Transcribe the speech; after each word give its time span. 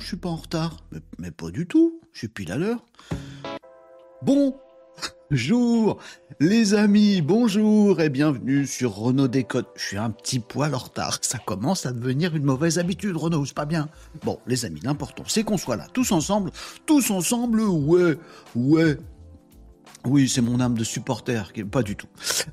Je 0.00 0.06
suis 0.06 0.16
pas 0.16 0.30
en 0.30 0.36
retard. 0.36 0.78
Mais, 1.18 1.30
pas 1.30 1.50
du 1.50 1.66
tout. 1.66 2.00
Je 2.12 2.20
suis 2.20 2.28
pile 2.28 2.50
à 2.50 2.56
l'heure. 2.56 2.84
Bon, 4.22 4.56
Bonjour 5.30 5.98
les 6.40 6.74
amis, 6.74 7.22
bonjour 7.22 8.00
et 8.00 8.08
bienvenue 8.08 8.66
sur 8.66 8.96
Renault 8.96 9.28
Décode. 9.28 9.66
Je 9.76 9.82
suis 9.82 9.96
un 9.96 10.10
petit 10.10 10.40
poil 10.40 10.74
en 10.74 10.78
retard, 10.78 11.18
ça 11.22 11.38
commence 11.38 11.86
à 11.86 11.92
devenir 11.92 12.34
une 12.34 12.42
mauvaise 12.42 12.78
habitude 12.78 13.16
Renault, 13.16 13.44
c'est 13.44 13.54
pas 13.54 13.64
bien. 13.64 13.88
Bon 14.24 14.40
les 14.48 14.64
amis, 14.64 14.80
l'important 14.82 15.22
c'est 15.28 15.44
qu'on 15.44 15.56
soit 15.56 15.76
là, 15.76 15.86
tous 15.92 16.10
ensemble, 16.10 16.50
tous 16.84 17.10
ensemble, 17.12 17.60
ouais, 17.60 18.18
ouais, 18.56 18.98
oui, 20.06 20.28
c'est 20.28 20.40
mon 20.40 20.60
âme 20.60 20.74
de 20.74 20.84
supporter, 20.84 21.52
pas 21.70 21.82
du 21.82 21.94
tout. 21.94 22.06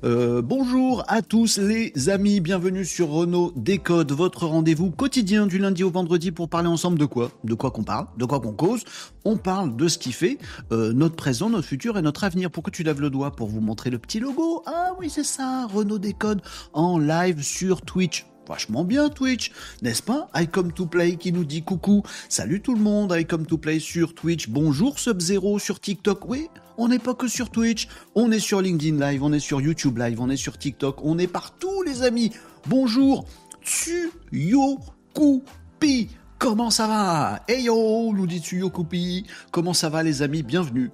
Euh, 0.04 0.42
bonjour 0.42 1.02
à 1.08 1.22
tous 1.22 1.58
les 1.58 2.08
amis, 2.08 2.40
bienvenue 2.40 2.84
sur 2.84 3.08
Renault 3.08 3.52
Décode, 3.56 4.12
votre 4.12 4.46
rendez-vous 4.46 4.90
quotidien 4.90 5.46
du 5.46 5.58
lundi 5.58 5.82
au 5.82 5.90
vendredi 5.90 6.30
pour 6.30 6.48
parler 6.48 6.68
ensemble 6.68 6.98
de 6.98 7.06
quoi? 7.06 7.30
De 7.44 7.54
quoi 7.54 7.70
qu'on 7.70 7.84
parle, 7.84 8.06
de 8.18 8.24
quoi 8.26 8.40
qu'on 8.40 8.52
cause. 8.52 8.84
On 9.24 9.36
parle 9.36 9.76
de 9.76 9.88
ce 9.88 9.96
qui 9.96 10.12
fait 10.12 10.38
euh, 10.72 10.92
notre 10.92 11.16
présent, 11.16 11.48
notre 11.48 11.66
futur 11.66 11.96
et 11.96 12.02
notre 12.02 12.24
avenir. 12.24 12.50
Pourquoi 12.50 12.70
tu 12.70 12.82
lèves 12.82 13.00
le 13.00 13.10
doigt 13.10 13.32
Pour 13.32 13.48
vous 13.48 13.60
montrer 13.60 13.90
le 13.90 13.98
petit 13.98 14.20
logo. 14.20 14.62
Ah 14.66 14.92
oui, 14.98 15.08
c'est 15.08 15.24
ça, 15.24 15.66
Renault 15.66 15.98
Décode 15.98 16.42
en 16.74 16.98
live 16.98 17.42
sur 17.42 17.80
Twitch 17.82 18.26
vachement 18.48 18.82
bien 18.84 19.10
Twitch, 19.10 19.52
n'est-ce 19.82 20.02
pas? 20.02 20.28
I 20.34 20.48
Come 20.48 20.72
to 20.72 20.86
Play 20.86 21.16
qui 21.16 21.30
nous 21.32 21.44
dit 21.44 21.62
coucou, 21.62 22.02
salut 22.28 22.60
tout 22.62 22.74
le 22.74 22.80
monde, 22.80 23.14
I 23.16 23.26
Come 23.26 23.46
to 23.46 23.58
Play 23.58 23.78
sur 23.78 24.14
Twitch, 24.14 24.48
bonjour 24.48 24.98
Sub-Zero 24.98 25.58
sur 25.58 25.78
TikTok, 25.80 26.28
oui, 26.28 26.48
on 26.78 26.88
n'est 26.88 26.98
pas 26.98 27.14
que 27.14 27.28
sur 27.28 27.50
Twitch, 27.50 27.88
on 28.14 28.32
est 28.32 28.40
sur 28.40 28.62
LinkedIn 28.62 28.98
Live, 28.98 29.22
on 29.22 29.32
est 29.32 29.38
sur 29.38 29.60
YouTube 29.60 29.98
Live, 29.98 30.20
on 30.20 30.30
est 30.30 30.36
sur 30.36 30.56
TikTok, 30.56 31.04
on 31.04 31.18
est 31.18 31.26
partout 31.26 31.82
les 31.82 32.02
amis, 32.02 32.32
bonjour 32.66 33.26
Tsuyokupi, 33.62 34.08
comment 36.38 36.70
ça 36.70 36.86
va? 36.86 37.42
Hey 37.48 37.64
yo, 37.64 38.12
nous 38.14 38.26
dit 38.26 38.38
Tsuyokupi, 38.38 39.26
comment 39.50 39.74
ça 39.74 39.90
va 39.90 40.02
les 40.02 40.22
amis, 40.22 40.42
bienvenue. 40.42 40.90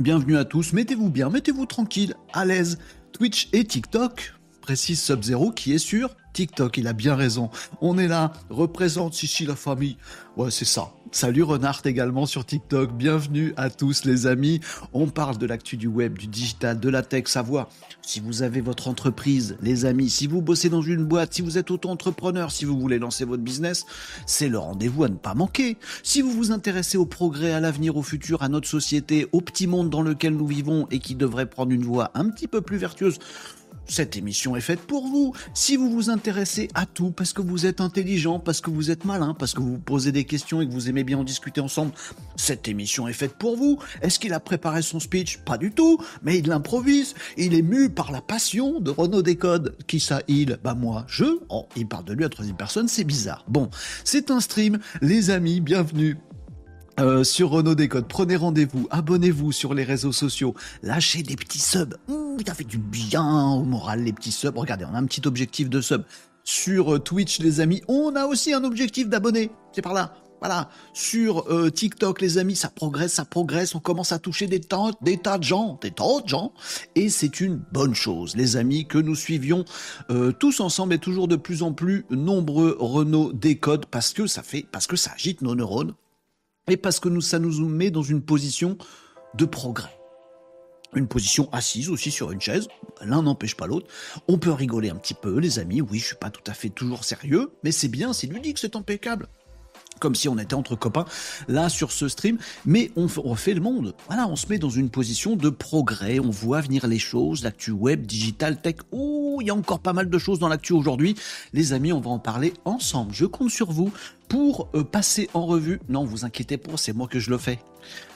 Bienvenue 0.00 0.36
à 0.36 0.44
tous, 0.44 0.72
mettez-vous 0.72 1.08
bien, 1.08 1.30
mettez-vous 1.30 1.66
tranquille, 1.66 2.14
à 2.32 2.44
l'aise. 2.44 2.78
Twitch 3.12 3.48
et 3.52 3.64
TikTok, 3.64 4.34
précise 4.64 5.02
Sub-Zero, 5.02 5.50
qui 5.50 5.74
est 5.74 5.78
sur 5.78 6.16
TikTok. 6.32 6.78
Il 6.78 6.86
a 6.86 6.94
bien 6.94 7.14
raison. 7.14 7.50
On 7.82 7.98
est 7.98 8.08
là, 8.08 8.32
représente 8.48 9.22
ici 9.22 9.44
la 9.44 9.56
famille. 9.56 9.98
Ouais, 10.38 10.50
c'est 10.50 10.64
ça. 10.64 10.90
Salut 11.12 11.44
Renard 11.44 11.82
également 11.84 12.26
sur 12.26 12.44
TikTok. 12.44 12.92
Bienvenue 12.92 13.52
à 13.56 13.70
tous 13.70 14.04
les 14.04 14.26
amis. 14.26 14.60
On 14.92 15.06
parle 15.06 15.38
de 15.38 15.46
l'actu 15.46 15.76
du 15.76 15.86
web, 15.86 16.18
du 16.18 16.26
digital, 16.26 16.80
de 16.80 16.88
la 16.88 17.02
tech, 17.02 17.28
savoir 17.28 17.68
si 18.02 18.18
vous 18.18 18.42
avez 18.42 18.60
votre 18.60 18.88
entreprise, 18.88 19.56
les 19.62 19.84
amis, 19.84 20.10
si 20.10 20.26
vous 20.26 20.42
bossez 20.42 20.70
dans 20.70 20.82
une 20.82 21.04
boîte, 21.04 21.34
si 21.34 21.42
vous 21.42 21.56
êtes 21.56 21.70
auto-entrepreneur, 21.70 22.50
si 22.50 22.64
vous 22.64 22.80
voulez 22.80 22.98
lancer 22.98 23.24
votre 23.24 23.44
business, 23.44 23.86
c'est 24.26 24.48
le 24.48 24.58
rendez-vous 24.58 25.04
à 25.04 25.08
ne 25.08 25.14
pas 25.14 25.34
manquer. 25.34 25.76
Si 26.02 26.20
vous 26.20 26.32
vous 26.32 26.50
intéressez 26.50 26.98
au 26.98 27.06
progrès, 27.06 27.52
à 27.52 27.60
l'avenir, 27.60 27.96
au 27.96 28.02
futur, 28.02 28.42
à 28.42 28.48
notre 28.48 28.68
société, 28.68 29.28
au 29.30 29.40
petit 29.40 29.68
monde 29.68 29.90
dans 29.90 30.02
lequel 30.02 30.34
nous 30.34 30.48
vivons 30.48 30.88
et 30.90 30.98
qui 30.98 31.14
devrait 31.14 31.46
prendre 31.46 31.70
une 31.70 31.84
voie 31.84 32.10
un 32.14 32.28
petit 32.28 32.48
peu 32.48 32.60
plus 32.60 32.78
vertueuse, 32.78 33.20
cette 33.86 34.16
émission 34.16 34.56
est 34.56 34.60
faite 34.60 34.80
pour 34.80 35.06
vous. 35.06 35.34
Si 35.52 35.76
vous 35.76 35.90
vous 35.90 36.10
intéressez 36.10 36.68
à 36.74 36.86
tout 36.86 37.10
parce 37.10 37.32
que 37.32 37.42
vous 37.42 37.66
êtes 37.66 37.80
intelligent, 37.80 38.38
parce 38.38 38.60
que 38.60 38.70
vous 38.70 38.90
êtes 38.90 39.04
malin, 39.04 39.34
parce 39.38 39.54
que 39.54 39.60
vous 39.60 39.78
posez 39.78 40.12
des 40.12 40.24
questions 40.24 40.60
et 40.60 40.66
que 40.66 40.72
vous 40.72 40.88
aimez 40.88 41.04
bien 41.04 41.18
en 41.18 41.24
discuter 41.24 41.60
ensemble, 41.60 41.92
cette 42.36 42.68
émission 42.68 43.08
est 43.08 43.12
faite 43.12 43.34
pour 43.34 43.56
vous. 43.56 43.78
Est-ce 44.02 44.18
qu'il 44.18 44.32
a 44.32 44.40
préparé 44.40 44.82
son 44.82 45.00
speech? 45.00 45.38
Pas 45.38 45.58
du 45.58 45.70
tout, 45.70 45.98
mais 46.22 46.38
il 46.38 46.48
l'improvise. 46.48 47.14
Il 47.36 47.54
est 47.54 47.62
mu 47.62 47.90
par 47.90 48.12
la 48.12 48.20
passion 48.20 48.80
de 48.80 48.90
Renaud 48.90 49.22
Décode. 49.22 49.76
Qui 49.86 50.00
ça, 50.00 50.22
il? 50.28 50.58
Bah 50.62 50.74
moi, 50.74 51.04
je. 51.08 51.24
Oh, 51.48 51.66
il 51.76 51.86
parle 51.86 52.04
de 52.04 52.14
lui 52.14 52.24
à 52.24 52.28
troisième 52.28 52.56
personne, 52.56 52.88
c'est 52.88 53.04
bizarre. 53.04 53.44
Bon, 53.48 53.68
c'est 54.04 54.30
un 54.30 54.40
stream. 54.40 54.78
Les 55.00 55.30
amis, 55.30 55.60
bienvenue 55.60 56.16
euh, 57.00 57.24
sur 57.24 57.50
Renault 57.50 57.74
Décode. 57.74 58.06
Prenez 58.08 58.36
rendez-vous, 58.36 58.86
abonnez-vous 58.90 59.50
sur 59.50 59.74
les 59.74 59.82
réseaux 59.82 60.12
sociaux, 60.12 60.54
lâchez 60.82 61.22
des 61.22 61.34
petits 61.34 61.58
subs. 61.58 61.96
Mmh, 62.08 62.36
ça 62.46 62.54
fait 62.54 62.64
du 62.64 62.78
bien 62.78 63.50
au 63.52 63.64
moral, 63.64 64.04
les 64.04 64.12
petits 64.12 64.30
subs. 64.30 64.56
Regardez, 64.56 64.84
on 64.84 64.94
a 64.94 64.98
un 64.98 65.04
petit 65.04 65.26
objectif 65.26 65.68
de 65.68 65.80
subs. 65.80 66.04
Sur 66.44 66.94
euh, 66.94 66.98
Twitch, 66.98 67.40
les 67.40 67.60
amis, 67.60 67.82
on 67.88 68.14
a 68.14 68.26
aussi 68.26 68.52
un 68.52 68.62
objectif 68.62 69.08
d'abonnés. 69.08 69.50
C'est 69.72 69.82
par 69.82 69.94
là. 69.94 70.14
Voilà. 70.40 70.68
Sur 70.92 71.50
euh, 71.50 71.70
TikTok, 71.70 72.20
les 72.20 72.38
amis, 72.38 72.54
ça 72.54 72.68
progresse, 72.68 73.14
ça 73.14 73.24
progresse. 73.24 73.74
On 73.74 73.80
commence 73.80 74.12
à 74.12 74.18
toucher 74.18 74.46
des 74.46 74.60
tas, 74.60 74.90
des 75.00 75.16
tas 75.16 75.38
de 75.38 75.42
gens, 75.42 75.78
des 75.80 75.90
tas 75.90 76.20
de 76.22 76.28
gens. 76.28 76.52
Et 76.94 77.08
c'est 77.08 77.40
une 77.40 77.56
bonne 77.72 77.94
chose, 77.94 78.36
les 78.36 78.56
amis, 78.56 78.86
que 78.86 78.98
nous 78.98 79.14
suivions 79.14 79.64
tous 80.38 80.60
ensemble 80.60 80.94
et 80.94 80.98
toujours 80.98 81.28
de 81.28 81.36
plus 81.36 81.62
en 81.62 81.72
plus 81.72 82.04
nombreux 82.10 82.76
Renault 82.78 83.32
Décode 83.32 83.86
parce 83.86 84.12
que 84.12 84.26
ça 84.26 84.42
fait, 84.42 84.66
parce 84.70 84.86
que 84.86 84.96
ça 84.96 85.12
agite 85.14 85.40
nos 85.40 85.54
neurones 85.54 85.94
et 86.68 86.76
parce 86.76 87.00
que 87.00 87.08
nous, 87.08 87.20
ça 87.20 87.38
nous 87.38 87.68
met 87.68 87.90
dans 87.90 88.02
une 88.02 88.22
position 88.22 88.78
de 89.34 89.44
progrès. 89.44 89.96
Une 90.94 91.08
position 91.08 91.48
assise 91.52 91.90
aussi 91.90 92.10
sur 92.10 92.30
une 92.30 92.40
chaise, 92.40 92.68
l'un 93.00 93.22
n'empêche 93.22 93.56
pas 93.56 93.66
l'autre. 93.66 93.88
On 94.28 94.38
peut 94.38 94.52
rigoler 94.52 94.90
un 94.90 94.96
petit 94.96 95.14
peu, 95.14 95.38
les 95.38 95.58
amis, 95.58 95.80
oui, 95.80 95.98
je 95.98 96.06
suis 96.06 96.16
pas 96.16 96.30
tout 96.30 96.48
à 96.48 96.54
fait 96.54 96.68
toujours 96.68 97.04
sérieux, 97.04 97.50
mais 97.64 97.72
c'est 97.72 97.88
bien, 97.88 98.12
c'est 98.12 98.28
ludique, 98.28 98.58
c'est 98.58 98.76
impeccable 98.76 99.28
comme 100.04 100.14
si 100.14 100.28
on 100.28 100.36
était 100.38 100.52
entre 100.52 100.76
copains 100.76 101.06
là 101.48 101.70
sur 101.70 101.90
ce 101.90 102.08
stream, 102.08 102.36
mais 102.66 102.90
on 102.94 103.06
refait 103.06 103.54
le 103.54 103.62
monde. 103.62 103.94
Voilà, 104.06 104.28
on 104.28 104.36
se 104.36 104.48
met 104.48 104.58
dans 104.58 104.68
une 104.68 104.90
position 104.90 105.34
de 105.34 105.48
progrès, 105.48 106.20
on 106.20 106.28
voit 106.28 106.60
venir 106.60 106.86
les 106.86 106.98
choses, 106.98 107.42
l'actu 107.42 107.70
web, 107.70 108.04
digital, 108.04 108.60
tech. 108.60 108.74
Oh, 108.92 109.38
il 109.40 109.46
y 109.46 109.50
a 109.50 109.54
encore 109.54 109.78
pas 109.78 109.94
mal 109.94 110.10
de 110.10 110.18
choses 110.18 110.38
dans 110.38 110.48
l'actu 110.48 110.74
aujourd'hui. 110.74 111.14
Les 111.54 111.72
amis, 111.72 111.90
on 111.90 112.00
va 112.00 112.10
en 112.10 112.18
parler 112.18 112.52
ensemble. 112.66 113.14
Je 113.14 113.24
compte 113.24 113.48
sur 113.48 113.72
vous 113.72 113.94
pour 114.28 114.68
euh, 114.74 114.84
passer 114.84 115.30
en 115.32 115.46
revue. 115.46 115.80
Non, 115.88 116.04
vous 116.04 116.26
inquiétez 116.26 116.58
pas, 116.58 116.76
c'est 116.76 116.92
moi 116.92 117.08
que 117.08 117.18
je 117.18 117.30
le 117.30 117.38
fais. 117.38 117.58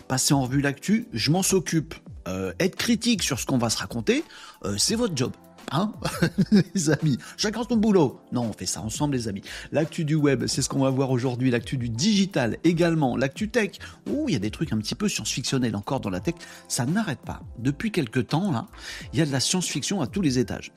Passer 0.08 0.34
en 0.34 0.42
revue 0.42 0.60
l'actu, 0.60 1.08
je 1.14 1.30
m'en 1.30 1.42
s'occupe. 1.42 1.94
Euh, 2.26 2.52
être 2.60 2.76
critique 2.76 3.22
sur 3.22 3.40
ce 3.40 3.46
qu'on 3.46 3.56
va 3.56 3.70
se 3.70 3.78
raconter, 3.78 4.24
euh, 4.66 4.74
c'est 4.76 4.94
votre 4.94 5.16
job. 5.16 5.32
Hein 5.70 5.92
les 6.74 6.90
amis, 6.90 7.18
chacun 7.36 7.62
son 7.68 7.76
boulot. 7.76 8.20
Non, 8.32 8.42
on 8.42 8.52
fait 8.52 8.66
ça 8.66 8.80
ensemble 8.80 9.14
les 9.14 9.28
amis. 9.28 9.42
L'actu 9.72 10.04
du 10.04 10.14
web, 10.14 10.46
c'est 10.46 10.62
ce 10.62 10.68
qu'on 10.68 10.80
va 10.80 10.90
voir 10.90 11.10
aujourd'hui. 11.10 11.50
L'actu 11.50 11.76
du 11.76 11.88
digital 11.88 12.56
également. 12.64 13.16
L'actu 13.16 13.48
tech. 13.48 13.72
Ouh, 14.08 14.28
il 14.28 14.32
y 14.32 14.36
a 14.36 14.40
des 14.40 14.50
trucs 14.50 14.72
un 14.72 14.78
petit 14.78 14.94
peu 14.94 15.08
science-fictionnels 15.08 15.76
encore 15.76 16.00
dans 16.00 16.10
la 16.10 16.20
tech. 16.20 16.34
Ça 16.68 16.86
n'arrête 16.86 17.20
pas. 17.20 17.42
Depuis 17.58 17.90
quelques 17.90 18.28
temps, 18.28 18.50
là, 18.52 18.66
il 19.12 19.18
y 19.18 19.22
a 19.22 19.26
de 19.26 19.32
la 19.32 19.40
science-fiction 19.40 20.00
à 20.00 20.06
tous 20.06 20.22
les 20.22 20.38
étages. 20.38 20.72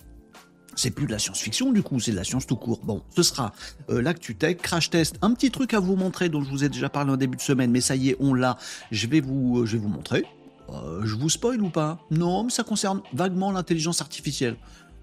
C'est 0.76 0.92
plus 0.92 1.06
de 1.06 1.12
la 1.12 1.20
science-fiction 1.20 1.74
du 1.74 1.84
coup, 1.84 2.00
c'est 2.00 2.12
de 2.12 2.16
la 2.16 2.24
science 2.24 2.48
tout 2.48 2.56
court. 2.56 2.80
Bon, 2.84 3.04
ce 3.14 3.24
sera 3.24 3.52
euh, 3.90 4.02
l'actu 4.02 4.36
tech, 4.36 4.58
crash 4.58 4.90
test, 4.90 5.18
un 5.22 5.34
petit 5.34 5.52
truc 5.52 5.74
à 5.74 5.80
vous 5.80 5.98
montrer 5.98 6.30
dont 6.30 6.42
je 6.42 6.50
vous 6.50 6.64
ai 6.64 6.70
déjà 6.70 6.90
parlé 6.90 7.12
en 7.12 7.18
début 7.18 7.36
de 7.36 7.42
semaine, 7.42 7.72
mais 7.72 7.82
ça 7.82 7.96
y 7.96 8.10
est, 8.10 8.18
on 8.20 8.34
l'a. 8.34 8.58
Je 8.90 9.08
vais 9.08 9.20
vous, 9.20 9.60
euh, 9.60 9.66
je 9.66 9.74
vais 9.74 9.84
vous 9.84 9.90
montrer. 9.90 10.26
Euh, 10.74 11.02
je 11.04 11.16
vous 11.16 11.30
spoil 11.30 11.62
ou 11.62 11.70
pas? 11.70 12.00
Non, 12.12 12.44
mais 12.44 12.50
ça 12.50 12.64
concerne 12.64 13.02
vaguement 13.14 13.52
l'intelligence 13.52 14.02
artificielle. 14.02 14.56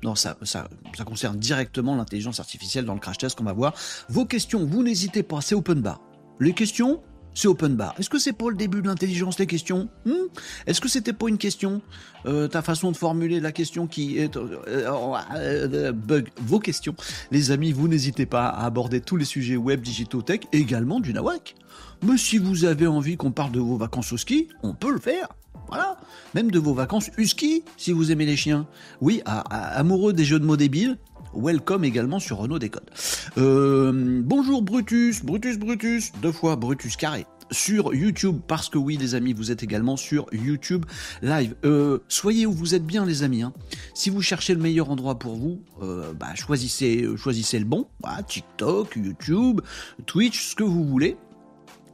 Non, 0.05 0.15
ça, 0.15 0.37
ça, 0.43 0.69
concerne 1.05 1.39
directement 1.39 1.97
l'intelligence 1.97 2.41
artificielle 2.41 2.85
dans 2.85 2.95
le 2.95 3.01
crash 3.01 3.19
test 3.19 3.37
qu'on 3.37 3.45
va 3.45 3.53
voir. 3.53 3.75
Vos 4.09 4.25
questions, 4.25 4.65
vous 4.65 4.83
n'hésitez 4.83 5.23
pas, 5.23 5.41
c'est 5.41 5.55
open 5.55 5.81
bar. 5.81 6.01
Les 6.41 6.53
questions, 6.53 7.01
c'est 7.35 7.49
open 7.49 7.75
bar. 7.75 7.95
Est-ce 7.99 8.11
que 8.11 8.19
c'est 8.19 8.33
pas 8.33 8.49
le 8.49 8.57
début 8.57 8.83
de 8.83 8.87
l'intelligence, 8.87 9.39
les 9.39 9.47
questions? 9.47 9.89
Hmm? 10.05 10.27
Est-ce 10.67 10.81
que 10.81 10.89
c'était 10.89 11.13
pas 11.13 11.29
une 11.29 11.39
question 11.39 11.83
euh, 12.27 12.49
Ta 12.49 12.63
façon 12.63 12.93
de 12.93 12.97
formuler 12.97 13.41
la 13.41 13.53
question 13.53 13.87
qui 13.87 14.19
est... 14.19 14.37
Euh, 14.37 14.59
euh, 15.35 15.93
bug 15.93 16.29
vos 16.41 16.61
questions? 16.61 16.95
Les 17.31 17.51
amis, 17.51 17.73
vous 17.73 17.89
n'hésitez 17.89 18.27
pas 18.27 18.47
à 18.47 18.67
aborder 18.67 19.01
tous 19.01 19.17
les 19.17 19.25
sujets 19.25 19.57
web, 19.57 19.81
digitaux, 19.81 20.23
tech, 20.23 20.41
également 20.53 21.01
du 21.01 21.13
nawak. 21.13 21.55
Mais 22.03 22.17
si 22.17 22.39
vous 22.39 22.65
avez 22.65 22.87
envie 22.87 23.17
qu'on 23.17 23.33
parle 23.33 23.53
de 23.53 23.61
vos 23.61 23.77
vacances 23.77 24.13
au 24.13 24.17
ski, 24.17 24.49
on 24.63 24.75
peut 24.75 24.93
le 24.93 25.01
faire. 25.01 25.29
Voilà. 25.69 25.99
Même 26.35 26.51
de 26.51 26.59
vos 26.59 26.73
vacances 26.73 27.11
husky, 27.19 27.65
si 27.77 27.93
vous 27.93 28.13
aimez 28.13 28.25
les 28.25 28.37
chiens. 28.37 28.67
Oui, 29.01 29.23
amoureux 29.25 30.13
des 30.13 30.25
jeux 30.25 30.39
de 30.39 30.45
mots 30.45 30.57
débiles, 30.57 30.97
welcome 31.35 31.85
également 31.85 32.21
sur 32.21 32.39
Renault 32.39 32.59
Décode. 32.59 32.89
Euh, 33.37 34.23
bonjour 34.25 34.63
Brutus, 34.63 35.25
Brutus, 35.25 35.59
Brutus, 35.59 36.13
deux 36.23 36.33
fois 36.33 36.57
Brutus 36.57 36.97
carré 36.97 37.27
sur 37.51 37.95
YouTube 37.95 38.41
parce 38.47 38.69
que 38.69 38.77
oui 38.77 38.99
les 38.99 39.15
amis 39.15 39.33
vous 39.33 39.51
êtes 39.51 39.63
également 39.63 39.97
sur 39.97 40.27
YouTube 40.33 40.85
live 41.23 41.55
euh, 41.65 41.99
soyez 42.07 42.45
où 42.45 42.53
vous 42.53 42.75
êtes 42.75 42.85
bien 42.85 43.07
les 43.07 43.23
amis 43.23 43.41
hein. 43.41 43.55
si 43.95 44.11
vous 44.11 44.21
cherchez 44.21 44.55
le 44.55 44.61
meilleur 44.61 44.91
endroit 44.91 45.19
pour 45.19 45.35
vous 45.37 45.63
euh, 45.81 46.13
bah, 46.13 46.35
choisissez 46.35 47.07
choisissez 47.17 47.59
le 47.59 47.65
bon 47.65 47.89
bah, 48.03 48.23
TikTok 48.23 48.97
YouTube 48.97 49.63
Twitch 50.05 50.51
ce 50.51 50.55
que 50.55 50.63
vous 50.63 50.85
voulez 50.85 51.17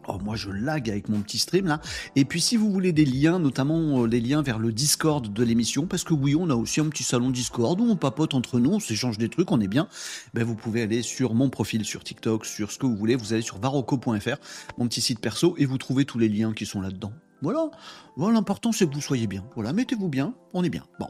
Oh, 0.08 0.18
moi 0.22 0.36
je 0.36 0.50
lag 0.50 0.88
avec 0.90 1.08
mon 1.08 1.20
petit 1.20 1.38
stream 1.38 1.66
là. 1.66 1.80
Et 2.16 2.24
puis 2.24 2.40
si 2.40 2.56
vous 2.56 2.70
voulez 2.70 2.92
des 2.92 3.04
liens, 3.04 3.38
notamment 3.38 4.04
les 4.04 4.18
euh, 4.18 4.20
liens 4.20 4.42
vers 4.42 4.58
le 4.58 4.72
Discord 4.72 5.32
de 5.32 5.44
l'émission, 5.44 5.86
parce 5.86 6.04
que 6.04 6.14
oui, 6.14 6.34
on 6.34 6.50
a 6.50 6.54
aussi 6.54 6.80
un 6.80 6.88
petit 6.88 7.04
salon 7.04 7.30
Discord 7.30 7.80
où 7.80 7.84
on 7.84 7.96
papote 7.96 8.34
entre 8.34 8.60
nous, 8.60 8.72
on 8.72 8.80
s'échange 8.80 9.18
des 9.18 9.28
trucs, 9.28 9.50
on 9.50 9.60
est 9.60 9.68
bien. 9.68 9.88
Ben, 10.34 10.44
vous 10.44 10.54
pouvez 10.54 10.82
aller 10.82 11.02
sur 11.02 11.34
mon 11.34 11.50
profil 11.50 11.84
sur 11.84 12.04
TikTok, 12.04 12.44
sur 12.46 12.70
ce 12.70 12.78
que 12.78 12.86
vous 12.86 12.96
voulez. 12.96 13.16
Vous 13.16 13.32
allez 13.32 13.42
sur 13.42 13.58
varocco.fr, 13.58 14.36
mon 14.78 14.88
petit 14.88 15.00
site 15.00 15.20
perso, 15.20 15.54
et 15.58 15.64
vous 15.64 15.78
trouvez 15.78 16.04
tous 16.04 16.18
les 16.18 16.28
liens 16.28 16.52
qui 16.52 16.66
sont 16.66 16.80
là-dedans. 16.80 17.12
Voilà. 17.42 17.70
voilà 18.16 18.34
l'important 18.34 18.72
c'est 18.72 18.88
que 18.88 18.94
vous 18.94 19.02
soyez 19.02 19.26
bien. 19.26 19.44
Voilà, 19.54 19.74
mettez-vous 19.74 20.08
bien, 20.08 20.34
on 20.54 20.64
est 20.64 20.70
bien. 20.70 20.84
Bon. 20.98 21.08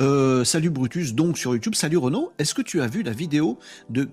Euh, 0.00 0.42
salut 0.44 0.70
Brutus, 0.70 1.14
donc 1.14 1.36
sur 1.36 1.52
YouTube. 1.52 1.74
Salut 1.74 1.98
Renaud. 1.98 2.32
Est-ce 2.38 2.54
que 2.54 2.62
tu 2.62 2.80
as 2.80 2.86
vu 2.86 3.02
la 3.02 3.12
vidéo 3.12 3.58
de 3.90 4.08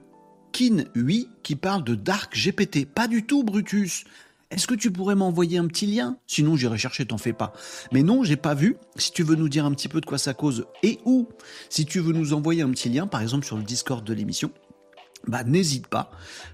Kin 0.51 0.85
8 0.95 1.29
qui 1.43 1.55
parle 1.55 1.83
de 1.83 1.95
Dark 1.95 2.35
GPT. 2.35 2.85
Pas 2.85 3.07
du 3.07 3.25
tout, 3.25 3.43
Brutus. 3.43 4.05
Est-ce 4.51 4.67
que 4.67 4.75
tu 4.75 4.91
pourrais 4.91 5.15
m'envoyer 5.15 5.57
un 5.57 5.67
petit 5.67 5.85
lien? 5.85 6.17
Sinon, 6.27 6.57
j'irai 6.57 6.77
chercher, 6.77 7.05
t'en 7.05 7.17
fais 7.17 7.31
pas. 7.31 7.53
Mais 7.93 8.03
non, 8.03 8.23
j'ai 8.23 8.35
pas 8.35 8.53
vu. 8.53 8.75
Si 8.97 9.11
tu 9.11 9.23
veux 9.23 9.35
nous 9.35 9.47
dire 9.47 9.65
un 9.65 9.71
petit 9.71 9.87
peu 9.87 10.01
de 10.01 10.05
quoi 10.05 10.17
ça 10.17 10.33
cause 10.33 10.65
et 10.83 10.99
où, 11.05 11.29
si 11.69 11.85
tu 11.85 12.01
veux 12.01 12.11
nous 12.11 12.33
envoyer 12.33 12.61
un 12.61 12.69
petit 12.71 12.89
lien, 12.89 13.07
par 13.07 13.21
exemple 13.21 13.45
sur 13.45 13.55
le 13.55 13.63
Discord 13.63 14.03
de 14.05 14.13
l'émission, 14.13 14.51
bah 15.25 15.45
n'hésite 15.45 15.87
pas, 15.87 16.11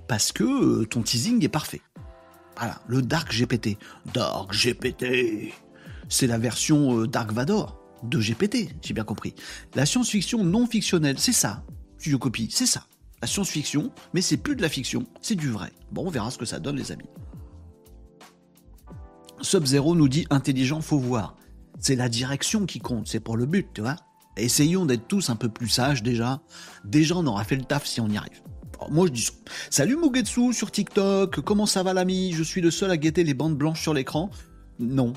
parce 0.07 0.31
que 0.31 0.43
euh, 0.43 0.85
ton 0.85 1.01
teasing 1.01 1.43
est 1.43 1.49
parfait. 1.49 1.81
Voilà, 2.57 2.81
le 2.87 3.01
Dark 3.01 3.33
GPT. 3.33 3.77
Dark 4.13 4.53
GPT 4.53 5.53
C'est 6.09 6.27
la 6.27 6.37
version 6.37 6.99
euh, 6.99 7.07
Dark 7.07 7.31
Vador 7.31 7.79
de 8.03 8.19
GPT, 8.19 8.69
j'ai 8.83 8.93
bien 8.93 9.03
compris. 9.03 9.33
La 9.73 9.87
science-fiction 9.87 10.43
non 10.43 10.67
fictionnelle, 10.67 11.17
c'est 11.17 11.33
ça. 11.33 11.63
Studio 11.97 12.19
Copie, 12.19 12.49
c'est 12.51 12.67
ça. 12.67 12.85
La 13.21 13.27
science-fiction, 13.27 13.91
mais 14.13 14.21
c'est 14.21 14.37
plus 14.37 14.55
de 14.55 14.61
la 14.61 14.69
fiction, 14.69 15.05
c'est 15.21 15.35
du 15.35 15.49
vrai. 15.49 15.71
Bon, 15.91 16.05
on 16.05 16.09
verra 16.09 16.29
ce 16.29 16.37
que 16.37 16.45
ça 16.45 16.59
donne, 16.59 16.75
les 16.75 16.91
amis. 16.91 17.09
Sub-Zero 19.41 19.95
nous 19.95 20.07
dit 20.07 20.27
intelligent, 20.29 20.81
faut 20.81 20.99
voir. 20.99 21.35
C'est 21.79 21.95
la 21.95 22.09
direction 22.09 22.65
qui 22.65 22.79
compte, 22.79 23.07
c'est 23.07 23.19
pour 23.19 23.37
le 23.37 23.45
but, 23.45 23.67
tu 23.73 23.81
vois. 23.81 23.95
Essayons 24.35 24.85
d'être 24.85 25.07
tous 25.07 25.29
un 25.29 25.35
peu 25.35 25.49
plus 25.49 25.67
sages 25.67 26.03
déjà. 26.03 26.41
Déjà, 26.85 27.15
on 27.15 27.25
aura 27.25 27.43
fait 27.43 27.55
le 27.55 27.63
taf 27.63 27.85
si 27.85 28.01
on 28.01 28.07
y 28.07 28.17
arrive. 28.17 28.41
moi, 28.91 29.07
je 29.07 29.11
dis 29.11 29.29
Salut 29.71 29.97
Mugetsu 29.97 30.53
sur 30.53 30.71
TikTok, 30.71 31.41
comment 31.41 31.65
ça 31.65 31.81
va 31.81 31.93
l'ami? 31.93 32.33
Je 32.33 32.43
suis 32.43 32.61
le 32.61 32.69
seul 32.69 32.91
à 32.91 32.97
guetter 32.97 33.23
les 33.23 33.33
bandes 33.33 33.57
blanches 33.57 33.81
sur 33.81 33.95
l'écran. 33.95 34.29
Non. 34.79 35.13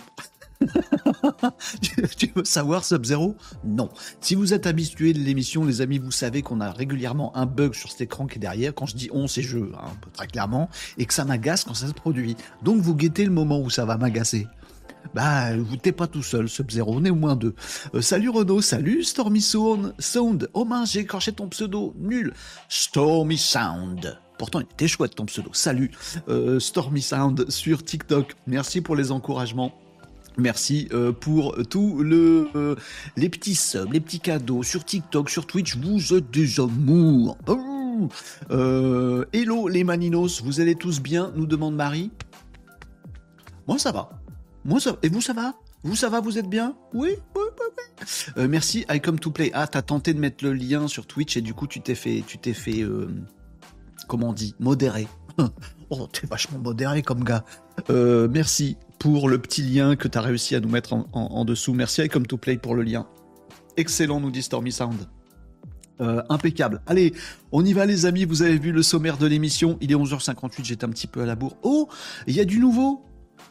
tu 2.16 2.32
veux 2.34 2.44
savoir 2.44 2.84
Sub-Zero? 2.84 3.36
Non. 3.64 3.88
Si 4.20 4.34
vous 4.34 4.52
êtes 4.52 4.66
habitué 4.66 5.12
de 5.12 5.18
l'émission, 5.18 5.64
les 5.64 5.80
amis, 5.80 5.98
vous 5.98 6.10
savez 6.10 6.42
qu'on 6.42 6.60
a 6.60 6.70
régulièrement 6.70 7.36
un 7.36 7.46
bug 7.46 7.74
sur 7.74 7.90
cet 7.90 8.02
écran 8.02 8.26
qui 8.26 8.36
est 8.36 8.40
derrière. 8.40 8.74
Quand 8.74 8.86
je 8.86 8.96
dis 8.96 9.08
on, 9.12 9.26
c'est 9.26 9.42
jeu, 9.42 9.72
hein, 9.76 9.92
très 10.12 10.26
clairement, 10.26 10.68
et 10.98 11.06
que 11.06 11.14
ça 11.14 11.24
m'agace 11.24 11.64
quand 11.64 11.74
ça 11.74 11.88
se 11.88 11.92
produit. 11.92 12.36
Donc 12.62 12.80
vous 12.80 12.94
guettez 12.94 13.24
le 13.24 13.30
moment 13.30 13.60
où 13.60 13.70
ça 13.70 13.84
va 13.84 13.96
m'agacer. 13.96 14.46
Bah, 15.14 15.56
vous 15.56 15.72
n'êtes 15.72 15.96
pas 15.96 16.06
tout 16.06 16.22
seul, 16.22 16.48
Sub-Zero, 16.48 16.92
on 16.94 17.04
est 17.04 17.10
au 17.10 17.16
moins 17.16 17.36
deux. 17.36 17.54
Euh, 17.94 18.00
salut 18.00 18.28
Renaud, 18.28 18.60
salut 18.60 19.02
Stormy 19.02 19.40
Sound. 19.40 19.94
Sound. 19.98 20.48
Oh 20.52 20.64
mince, 20.64 20.92
j'ai 20.92 21.00
écorché 21.00 21.32
ton 21.32 21.48
pseudo. 21.48 21.94
Nul. 21.98 22.34
Stormy 22.68 23.38
Sound. 23.38 24.18
Pourtant, 24.38 24.60
il 24.60 24.64
était 24.64 24.88
chouette 24.88 25.14
ton 25.14 25.26
pseudo. 25.26 25.50
Salut 25.52 25.90
euh, 26.28 26.60
Stormy 26.60 27.02
Sound 27.02 27.50
sur 27.50 27.82
TikTok. 27.82 28.34
Merci 28.46 28.80
pour 28.80 28.96
les 28.96 29.10
encouragements. 29.10 29.72
Merci 30.38 30.88
euh, 30.92 31.12
pour 31.12 31.56
tous 31.68 32.02
le, 32.02 32.48
euh, 32.54 32.76
les 33.16 33.28
petits 33.28 33.54
subs, 33.54 33.92
les 33.92 34.00
petits 34.00 34.20
cadeaux 34.20 34.62
sur 34.62 34.84
TikTok, 34.84 35.28
sur 35.28 35.46
Twitch. 35.46 35.76
Vous 35.76 36.14
êtes 36.14 36.30
des 36.30 36.60
amours. 36.60 37.36
Euh, 38.50 39.24
hello 39.32 39.68
les 39.68 39.84
maninos, 39.84 40.42
vous 40.42 40.60
allez 40.60 40.74
tous 40.74 41.00
bien 41.00 41.32
nous 41.34 41.46
demande 41.46 41.74
Marie. 41.74 42.10
Moi 43.66 43.78
ça 43.78 43.92
va. 43.92 44.10
Moi 44.64 44.80
ça 44.80 44.96
Et 45.02 45.08
vous 45.08 45.20
ça 45.20 45.32
va? 45.32 45.54
Vous 45.82 45.96
ça 45.96 46.08
va 46.08 46.20
Vous 46.20 46.38
êtes 46.38 46.48
bien? 46.48 46.76
Oui, 46.94 47.10
oui, 47.34 47.42
oui, 48.36 48.48
merci, 48.48 48.86
I 48.88 49.00
come 49.00 49.18
to 49.18 49.30
play. 49.30 49.50
Ah, 49.52 49.66
t'as 49.66 49.82
tenté 49.82 50.14
de 50.14 50.20
mettre 50.20 50.44
le 50.44 50.52
lien 50.52 50.88
sur 50.88 51.06
Twitch 51.06 51.36
et 51.36 51.40
du 51.40 51.52
coup 51.52 51.66
tu 51.66 51.80
t'es 51.80 51.94
fait, 51.94 52.22
tu 52.26 52.38
t'es 52.38 52.54
fait, 52.54 52.84
comment 54.08 54.28
on 54.30 54.32
dit, 54.32 54.54
modéré. 54.60 55.08
oh, 55.90 56.06
t'es 56.06 56.26
vachement 56.26 56.58
modéré 56.58 57.02
comme 57.02 57.24
gars. 57.24 57.44
merci 57.88 58.76
pour 59.00 59.30
le 59.30 59.38
petit 59.38 59.62
lien 59.62 59.96
que 59.96 60.06
tu 60.06 60.18
as 60.18 60.20
réussi 60.20 60.54
à 60.54 60.60
nous 60.60 60.68
mettre 60.68 60.92
en, 60.92 61.44
dessous. 61.44 61.72
Merci 61.72 62.02
à 62.02 62.08
Come 62.08 62.26
to 62.26 62.36
Play 62.36 62.58
pour 62.58 62.74
le 62.74 62.82
lien. 62.82 63.08
Excellent, 63.76 64.20
nous 64.20 64.30
dit 64.30 64.42
Stormy 64.42 64.70
Sound. 64.70 65.08
Euh, 66.02 66.22
impeccable. 66.28 66.82
Allez, 66.86 67.14
on 67.50 67.64
y 67.64 67.72
va 67.72 67.86
les 67.86 68.04
amis, 68.04 68.26
vous 68.26 68.42
avez 68.42 68.58
vu 68.58 68.72
le 68.72 68.82
sommaire 68.82 69.16
de 69.16 69.26
l'émission, 69.26 69.78
il 69.80 69.90
est 69.90 69.94
11h58, 69.94 70.64
j'étais 70.64 70.84
un 70.84 70.90
petit 70.90 71.06
peu 71.06 71.22
à 71.22 71.26
la 71.26 71.34
bourre. 71.34 71.56
Oh, 71.62 71.88
il 72.26 72.34
y 72.34 72.40
a 72.40 72.44
du 72.44 72.58
nouveau 72.58 73.02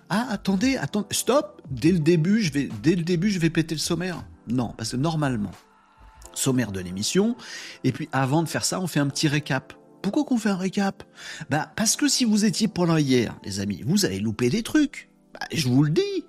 Ah, 0.09 0.27
attendez, 0.29 0.77
attendez, 0.77 1.07
stop 1.11 1.61
Dès 1.71 1.91
le 1.91 1.99
début, 1.99 2.41
je 2.41 2.51
vais, 3.39 3.49
péter 3.49 3.73
le 3.73 3.79
sommaire. 3.79 4.23
Non, 4.47 4.73
parce 4.77 4.91
que 4.91 4.97
normalement, 4.97 5.51
sommaire 6.33 6.71
de 6.71 6.79
l'émission, 6.79 7.35
et 7.83 7.91
puis 7.91 8.07
avant 8.11 8.43
de 8.43 8.47
faire 8.47 8.65
ça, 8.65 8.79
on 8.79 8.87
fait 8.87 8.99
un 8.99 9.07
petit 9.07 9.27
récap. 9.27 9.73
Pourquoi 10.03 10.25
qu'on 10.25 10.37
fait 10.37 10.49
un 10.49 10.57
récap? 10.57 11.03
Bah 11.49 11.71
parce 11.75 11.95
que 11.95 12.07
si 12.07 12.23
vous 12.23 12.45
étiez 12.45 12.69
là 12.87 12.99
hier, 12.99 13.35
les 13.43 13.59
amis, 13.59 13.83
vous 13.85 14.05
avez 14.05 14.19
loupé 14.19 14.49
des 14.49 14.63
trucs. 14.63 15.08
Bah, 15.33 15.45
je 15.51 15.67
vous 15.67 15.83
le 15.83 15.91
dis. 15.91 16.25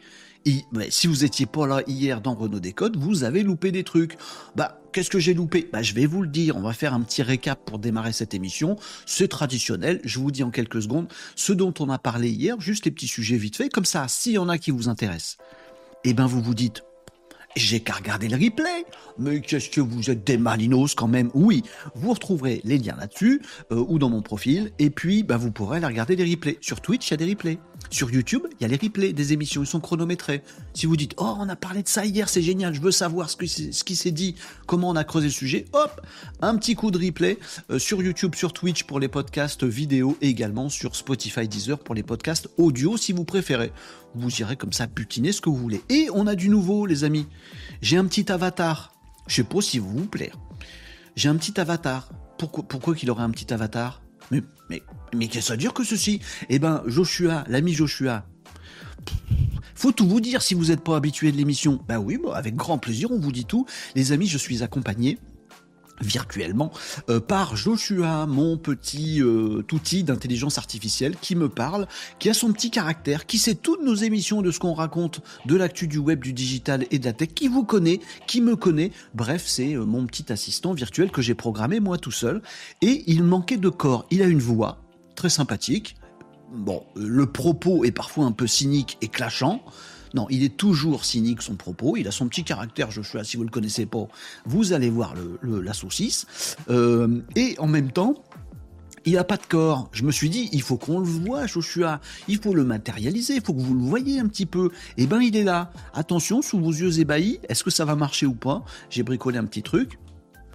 si 0.90 1.06
vous 1.06 1.24
étiez 1.24 1.46
pas 1.46 1.66
là 1.66 1.82
hier 1.86 2.20
dans 2.20 2.34
Renault 2.34 2.60
Décode, 2.60 2.96
vous 2.96 3.24
avez 3.24 3.42
loupé 3.42 3.72
des 3.72 3.84
trucs. 3.84 4.16
Bah, 4.56 4.80
qu'est-ce 4.92 5.10
que 5.10 5.18
j'ai 5.18 5.34
loupé? 5.34 5.68
Bah, 5.72 5.82
je 5.82 5.94
vais 5.94 6.06
vous 6.06 6.22
le 6.22 6.28
dire. 6.28 6.56
On 6.56 6.62
va 6.62 6.72
faire 6.72 6.94
un 6.94 7.00
petit 7.00 7.22
récap 7.22 7.64
pour 7.64 7.78
démarrer 7.78 8.12
cette 8.12 8.34
émission. 8.34 8.76
C'est 9.06 9.28
traditionnel. 9.28 10.00
Je 10.04 10.18
vous 10.18 10.30
dis 10.30 10.42
en 10.42 10.50
quelques 10.50 10.82
secondes 10.82 11.08
ce 11.36 11.52
dont 11.52 11.74
on 11.78 11.88
a 11.88 11.98
parlé 11.98 12.30
hier, 12.30 12.60
juste 12.60 12.84
les 12.84 12.90
petits 12.90 13.08
sujets 13.08 13.36
vite 13.36 13.56
fait. 13.56 13.68
Comme 13.68 13.84
ça, 13.84 14.06
s'il 14.08 14.32
y 14.32 14.38
en 14.38 14.48
a 14.48 14.58
qui 14.58 14.70
vous 14.70 14.88
intéressent, 14.88 15.38
eh 16.04 16.14
ben, 16.14 16.26
vous 16.26 16.40
vous 16.40 16.54
dites, 16.54 16.82
j'ai 17.56 17.80
qu'à 17.80 17.94
regarder 17.94 18.28
le 18.28 18.36
replay. 18.36 18.84
Mais 19.18 19.40
qu'est-ce 19.40 19.70
que 19.70 19.80
vous 19.80 20.10
êtes 20.10 20.24
des 20.24 20.38
malinos 20.38 20.94
quand 20.94 21.08
même? 21.08 21.30
Oui, 21.34 21.62
vous 21.94 22.12
retrouverez 22.12 22.60
les 22.64 22.78
liens 22.78 22.96
là-dessus 22.98 23.42
euh, 23.72 23.84
ou 23.88 23.98
dans 23.98 24.08
mon 24.08 24.22
profil. 24.22 24.72
Et 24.78 24.90
puis, 24.90 25.22
bah, 25.22 25.36
vous 25.36 25.50
pourrez 25.50 25.78
aller 25.78 25.86
regarder 25.86 26.16
les 26.16 26.30
replays. 26.30 26.58
Sur 26.60 26.80
Twitch, 26.80 27.08
il 27.08 27.10
y 27.12 27.14
a 27.14 27.16
des 27.18 27.26
replays. 27.26 27.58
Sur 27.88 28.10
YouTube, 28.10 28.42
il 28.52 28.62
y 28.62 28.64
a 28.64 28.68
les 28.68 28.76
replays 28.76 29.12
des 29.12 29.32
émissions, 29.32 29.62
ils 29.62 29.66
sont 29.66 29.80
chronométrés. 29.80 30.42
Si 30.74 30.86
vous 30.86 30.96
dites, 30.96 31.14
oh, 31.16 31.34
on 31.38 31.48
a 31.48 31.56
parlé 31.56 31.82
de 31.82 31.88
ça 31.88 32.04
hier, 32.04 32.28
c'est 32.28 32.42
génial, 32.42 32.74
je 32.74 32.80
veux 32.80 32.92
savoir 32.92 33.30
ce, 33.30 33.36
qui 33.36 33.96
s'est 33.96 34.10
dit, 34.10 34.36
comment 34.66 34.90
on 34.90 34.96
a 34.96 35.02
creusé 35.02 35.26
le 35.26 35.32
sujet, 35.32 35.64
hop, 35.72 36.00
un 36.40 36.56
petit 36.56 36.74
coup 36.74 36.90
de 36.90 37.04
replay 37.04 37.38
euh, 37.70 37.78
sur 37.78 38.02
YouTube, 38.02 38.34
sur 38.34 38.52
Twitch 38.52 38.84
pour 38.84 39.00
les 39.00 39.08
podcasts 39.08 39.64
vidéo 39.64 40.16
et 40.20 40.28
également 40.28 40.68
sur 40.68 40.94
Spotify 40.94 41.48
Deezer 41.48 41.78
pour 41.78 41.94
les 41.94 42.02
podcasts 42.02 42.48
audio 42.58 42.96
si 42.96 43.12
vous 43.12 43.24
préférez. 43.24 43.72
Vous 44.14 44.40
irez 44.40 44.56
comme 44.56 44.72
ça 44.72 44.86
butiner 44.86 45.32
ce 45.32 45.40
que 45.40 45.48
vous 45.48 45.56
voulez. 45.56 45.82
Et 45.88 46.08
on 46.12 46.26
a 46.26 46.34
du 46.34 46.48
nouveau, 46.48 46.86
les 46.86 47.04
amis. 47.04 47.26
J'ai 47.80 47.96
un 47.96 48.06
petit 48.06 48.30
avatar. 48.32 48.92
Je 49.26 49.36
sais 49.36 49.44
pas 49.44 49.60
si 49.60 49.78
vous 49.78 49.90
vous 49.90 50.06
plaît. 50.06 50.32
J'ai 51.16 51.28
un 51.28 51.36
petit 51.36 51.58
avatar. 51.60 52.10
Pourquoi, 52.38 52.64
pourquoi 52.64 52.94
qu'il 52.94 53.10
aurait 53.10 53.22
un 53.22 53.30
petit 53.30 53.52
avatar? 53.52 54.02
Mais, 54.30 54.42
mais, 54.68 54.82
mais 55.14 55.28
qu'est-ce 55.28 55.46
que 55.46 55.52
ça 55.52 55.56
dure 55.56 55.74
que 55.74 55.84
ceci? 55.84 56.20
Eh 56.48 56.58
ben, 56.58 56.82
Joshua, 56.86 57.44
l'ami 57.48 57.72
Joshua, 57.72 58.24
faut 59.74 59.92
tout 59.92 60.06
vous 60.06 60.20
dire 60.20 60.42
si 60.42 60.54
vous 60.54 60.66
n'êtes 60.66 60.82
pas 60.82 60.96
habitué 60.96 61.32
de 61.32 61.36
l'émission. 61.36 61.80
Bah 61.88 61.98
oui, 61.98 62.18
avec 62.34 62.54
grand 62.54 62.78
plaisir, 62.78 63.10
on 63.10 63.18
vous 63.18 63.32
dit 63.32 63.46
tout. 63.46 63.66
Les 63.94 64.12
amis, 64.12 64.26
je 64.26 64.38
suis 64.38 64.62
accompagné 64.62 65.18
virtuellement 66.00 66.72
euh, 67.08 67.20
par 67.20 67.56
Joshua, 67.56 68.26
mon 68.26 68.56
petit 68.56 69.22
euh, 69.22 69.62
outil 69.72 70.04
d'intelligence 70.04 70.58
artificielle 70.58 71.16
qui 71.20 71.36
me 71.36 71.48
parle, 71.48 71.86
qui 72.18 72.30
a 72.30 72.34
son 72.34 72.52
petit 72.52 72.70
caractère, 72.70 73.26
qui 73.26 73.38
sait 73.38 73.54
toutes 73.54 73.82
nos 73.84 73.94
émissions 73.94 74.42
de 74.42 74.50
ce 74.50 74.58
qu'on 74.58 74.74
raconte 74.74 75.20
de 75.46 75.56
l'actu 75.56 75.86
du 75.86 75.98
web, 75.98 76.20
du 76.20 76.32
digital 76.32 76.86
et 76.90 76.98
de 76.98 77.04
la 77.04 77.12
tech, 77.12 77.28
qui 77.34 77.48
vous 77.48 77.64
connaît, 77.64 78.00
qui 78.26 78.40
me 78.40 78.56
connaît. 78.56 78.92
Bref, 79.14 79.44
c'est 79.46 79.74
euh, 79.74 79.84
mon 79.84 80.06
petit 80.06 80.32
assistant 80.32 80.72
virtuel 80.72 81.10
que 81.10 81.22
j'ai 81.22 81.34
programmé 81.34 81.80
moi 81.80 81.98
tout 81.98 82.10
seul. 82.10 82.42
Et 82.82 83.04
il 83.06 83.22
manquait 83.22 83.56
de 83.56 83.68
corps. 83.68 84.06
Il 84.10 84.22
a 84.22 84.26
une 84.26 84.40
voix 84.40 84.78
très 85.14 85.28
sympathique. 85.28 85.96
Bon, 86.52 86.82
le 86.96 87.26
propos 87.26 87.84
est 87.84 87.92
parfois 87.92 88.24
un 88.24 88.32
peu 88.32 88.46
cynique 88.46 88.98
et 89.02 89.08
clashant. 89.08 89.62
Non, 90.14 90.26
il 90.30 90.42
est 90.42 90.56
toujours 90.56 91.04
cynique 91.04 91.42
son 91.42 91.54
propos. 91.54 91.96
Il 91.96 92.08
a 92.08 92.10
son 92.10 92.28
petit 92.28 92.44
caractère, 92.44 92.90
Joshua. 92.90 93.24
Si 93.24 93.36
vous 93.36 93.44
le 93.44 93.50
connaissez 93.50 93.86
pas, 93.86 94.08
vous 94.44 94.72
allez 94.72 94.90
voir 94.90 95.14
la 95.42 95.72
saucisse. 95.72 96.56
Euh, 96.68 97.20
et 97.36 97.54
en 97.58 97.68
même 97.68 97.92
temps, 97.92 98.14
il 99.04 99.14
n'a 99.14 99.24
pas 99.24 99.36
de 99.36 99.46
corps. 99.46 99.88
Je 99.92 100.04
me 100.04 100.12
suis 100.12 100.28
dit, 100.28 100.48
il 100.52 100.62
faut 100.62 100.76
qu'on 100.76 100.98
le 100.98 101.06
voit, 101.06 101.46
Joshua. 101.46 102.00
Il 102.28 102.38
faut 102.38 102.54
le 102.54 102.64
matérialiser. 102.64 103.36
Il 103.36 103.42
faut 103.42 103.54
que 103.54 103.60
vous 103.60 103.74
le 103.74 103.82
voyez 103.82 104.18
un 104.18 104.26
petit 104.26 104.46
peu. 104.46 104.70
Eh 104.96 105.06
ben, 105.06 105.20
il 105.20 105.36
est 105.36 105.44
là. 105.44 105.72
Attention, 105.94 106.42
sous 106.42 106.58
vos 106.58 106.72
yeux 106.72 106.98
ébahis, 106.98 107.38
est-ce 107.48 107.64
que 107.64 107.70
ça 107.70 107.84
va 107.84 107.94
marcher 107.94 108.26
ou 108.26 108.34
pas? 108.34 108.64
J'ai 108.90 109.02
bricolé 109.02 109.38
un 109.38 109.44
petit 109.44 109.62
truc. 109.62 109.98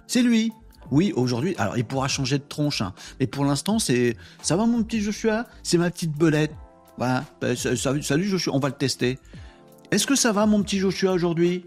C'est 0.06 0.22
lui. 0.22 0.52
Oui, 0.90 1.12
aujourd'hui, 1.16 1.54
alors 1.58 1.76
il 1.76 1.84
pourra 1.84 2.06
changer 2.06 2.38
de 2.38 2.44
tronche, 2.44 2.80
hein. 2.80 2.94
mais 3.18 3.26
pour 3.26 3.44
l'instant, 3.44 3.80
c'est 3.80 4.16
ça 4.40 4.56
va 4.56 4.66
mon 4.66 4.84
petit 4.84 5.00
Joshua, 5.00 5.46
c'est 5.64 5.78
ma 5.78 5.90
petite 5.90 6.12
belette. 6.12 6.54
Voilà, 6.96 7.24
ben, 7.40 7.56
salut 7.56 8.24
Joshua, 8.24 8.54
on 8.54 8.60
va 8.60 8.68
le 8.68 8.74
tester. 8.74 9.18
Est-ce 9.90 10.06
que 10.06 10.16
ça 10.16 10.32
va, 10.32 10.46
mon 10.46 10.62
petit 10.62 10.78
Joshua, 10.78 11.12
aujourd'hui? 11.12 11.64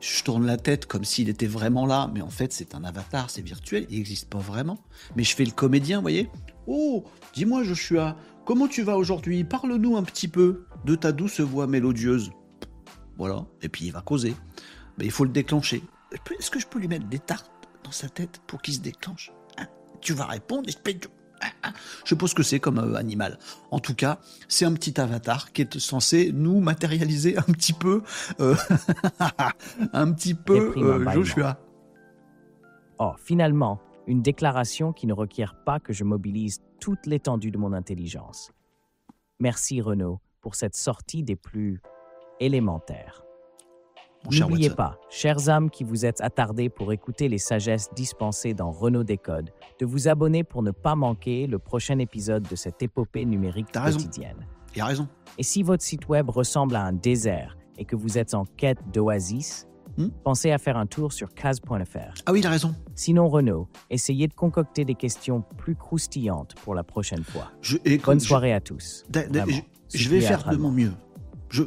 Je 0.00 0.22
tourne 0.22 0.44
la 0.44 0.58
tête 0.58 0.84
comme 0.84 1.04
s'il 1.04 1.30
était 1.30 1.46
vraiment 1.46 1.86
là, 1.86 2.10
mais 2.12 2.20
en 2.20 2.28
fait, 2.28 2.52
c'est 2.52 2.74
un 2.74 2.84
avatar, 2.84 3.30
c'est 3.30 3.40
virtuel, 3.40 3.86
il 3.88 3.96
n'existe 3.96 4.28
pas 4.28 4.38
vraiment. 4.38 4.78
Mais 5.16 5.24
je 5.24 5.34
fais 5.34 5.44
le 5.44 5.52
comédien, 5.52 6.02
voyez? 6.02 6.28
Oh, 6.66 7.04
dis-moi, 7.32 7.64
Joshua, 7.64 8.16
comment 8.44 8.68
tu 8.68 8.82
vas 8.82 8.98
aujourd'hui? 8.98 9.44
Parle-nous 9.44 9.96
un 9.96 10.02
petit 10.02 10.28
peu 10.28 10.66
de 10.84 10.94
ta 10.94 11.12
douce 11.12 11.40
voix 11.40 11.66
mélodieuse. 11.66 12.30
Voilà, 13.16 13.46
et 13.62 13.70
puis 13.70 13.86
il 13.86 13.92
va 13.92 14.02
causer. 14.02 14.34
Mais 14.98 15.06
il 15.06 15.10
faut 15.10 15.24
le 15.24 15.30
déclencher. 15.30 15.82
Est-ce 16.38 16.50
que 16.50 16.60
je 16.60 16.66
peux 16.66 16.78
lui 16.78 16.88
mettre 16.88 17.06
des 17.06 17.18
tartes 17.18 17.50
dans 17.82 17.92
sa 17.92 18.10
tête 18.10 18.42
pour 18.46 18.60
qu'il 18.60 18.74
se 18.74 18.80
déclenche? 18.80 19.32
Hein? 19.56 19.66
Tu 20.02 20.12
vas 20.12 20.26
répondre, 20.26 20.68
espèce 20.68 21.00
de 21.00 21.08
je 22.04 22.10
sais 22.10 22.16
pas 22.16 22.26
ce 22.26 22.34
que 22.34 22.42
c'est 22.42 22.60
comme 22.60 22.78
euh, 22.78 22.94
animal. 22.94 23.38
En 23.70 23.78
tout 23.78 23.94
cas, 23.94 24.18
c'est 24.48 24.64
un 24.64 24.72
petit 24.72 25.00
avatar 25.00 25.52
qui 25.52 25.62
est 25.62 25.78
censé 25.78 26.32
nous 26.32 26.60
matérialiser 26.60 27.36
un 27.36 27.42
petit 27.42 27.72
peu, 27.72 28.02
euh, 28.40 28.54
un 29.92 30.12
petit 30.12 30.34
peu 30.34 30.72
euh, 30.76 31.10
Joshua. 31.12 31.58
Oh, 32.98 33.12
finalement, 33.18 33.80
Une 34.08 34.22
déclaration 34.22 34.92
qui 34.92 35.08
ne 35.08 35.12
requiert 35.12 35.56
pas 35.64 35.80
que 35.80 35.92
je 35.92 36.04
mobilise 36.04 36.60
toute 36.78 37.06
l'étendue 37.06 37.50
de 37.50 37.58
mon 37.58 37.72
intelligence. 37.72 38.52
Merci 39.40 39.80
Renaud 39.80 40.20
pour 40.40 40.54
cette 40.54 40.76
sortie 40.76 41.24
des 41.24 41.34
plus 41.34 41.80
élémentaires. 42.38 43.25
N'oubliez 44.32 44.70
pas, 44.70 44.98
chers 45.10 45.48
âmes 45.48 45.70
qui 45.70 45.84
vous 45.84 46.04
êtes 46.04 46.20
attardés 46.20 46.68
pour 46.68 46.92
écouter 46.92 47.28
les 47.28 47.38
sagesses 47.38 47.88
dispensées 47.94 48.54
dans 48.54 48.70
Renault 48.70 49.04
Décode, 49.04 49.50
de 49.78 49.86
vous 49.86 50.08
abonner 50.08 50.44
pour 50.44 50.62
ne 50.62 50.70
pas 50.70 50.94
manquer 50.94 51.46
le 51.46 51.58
prochain 51.58 51.98
épisode 51.98 52.42
de 52.48 52.56
cette 52.56 52.82
épopée 52.82 53.24
numérique 53.24 53.72
quotidienne. 53.72 54.46
Il 54.74 54.82
a 54.82 54.86
raison. 54.86 55.08
Et 55.38 55.42
si 55.42 55.62
votre 55.62 55.82
site 55.82 56.08
web 56.08 56.28
ressemble 56.28 56.76
à 56.76 56.82
un 56.82 56.92
désert 56.92 57.56
et 57.78 57.84
que 57.84 57.96
vous 57.96 58.18
êtes 58.18 58.34
en 58.34 58.44
quête 58.44 58.78
d'oasis, 58.92 59.68
hmm? 59.96 60.08
pensez 60.24 60.50
à 60.50 60.58
faire 60.58 60.76
un 60.76 60.86
tour 60.86 61.12
sur 61.12 61.32
case.fr. 61.34 62.14
Ah 62.26 62.32
oui, 62.32 62.40
il 62.40 62.46
a 62.46 62.50
raison. 62.50 62.74
Sinon, 62.94 63.28
Renault, 63.28 63.68
essayez 63.90 64.28
de 64.28 64.34
concocter 64.34 64.84
des 64.84 64.94
questions 64.94 65.42
plus 65.56 65.76
croustillantes 65.76 66.54
pour 66.64 66.74
la 66.74 66.84
prochaine 66.84 67.24
fois. 67.24 67.50
Bonne 68.04 68.20
soirée 68.20 68.52
à 68.52 68.60
tous. 68.60 69.04
je 69.94 70.08
vais 70.08 70.20
faire 70.20 70.48
de 70.48 70.56
mon 70.56 70.70
mieux. 70.70 70.92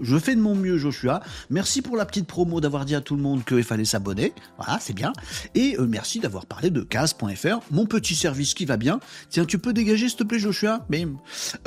Je, 0.01 0.17
fais 0.17 0.35
de 0.35 0.41
mon 0.41 0.55
mieux, 0.55 0.77
Joshua. 0.77 1.21
Merci 1.49 1.81
pour 1.81 1.97
la 1.97 2.05
petite 2.05 2.27
promo 2.27 2.61
d'avoir 2.61 2.85
dit 2.85 2.95
à 2.95 3.01
tout 3.01 3.15
le 3.15 3.21
monde 3.21 3.43
qu'il 3.43 3.63
fallait 3.63 3.85
s'abonner. 3.85 4.33
Voilà, 4.57 4.79
c'est 4.79 4.93
bien. 4.93 5.13
Et 5.55 5.75
euh, 5.79 5.87
merci 5.87 6.19
d'avoir 6.19 6.45
parlé 6.45 6.69
de 6.69 6.81
case.fr, 6.81 7.59
mon 7.71 7.85
petit 7.85 8.15
service 8.15 8.53
qui 8.53 8.65
va 8.65 8.77
bien. 8.77 8.99
Tiens, 9.29 9.45
tu 9.45 9.57
peux 9.57 9.73
dégager, 9.73 10.07
s'il 10.09 10.17
te 10.17 10.23
plaît, 10.23 10.39
Joshua? 10.39 10.85
Mais, 10.89 11.07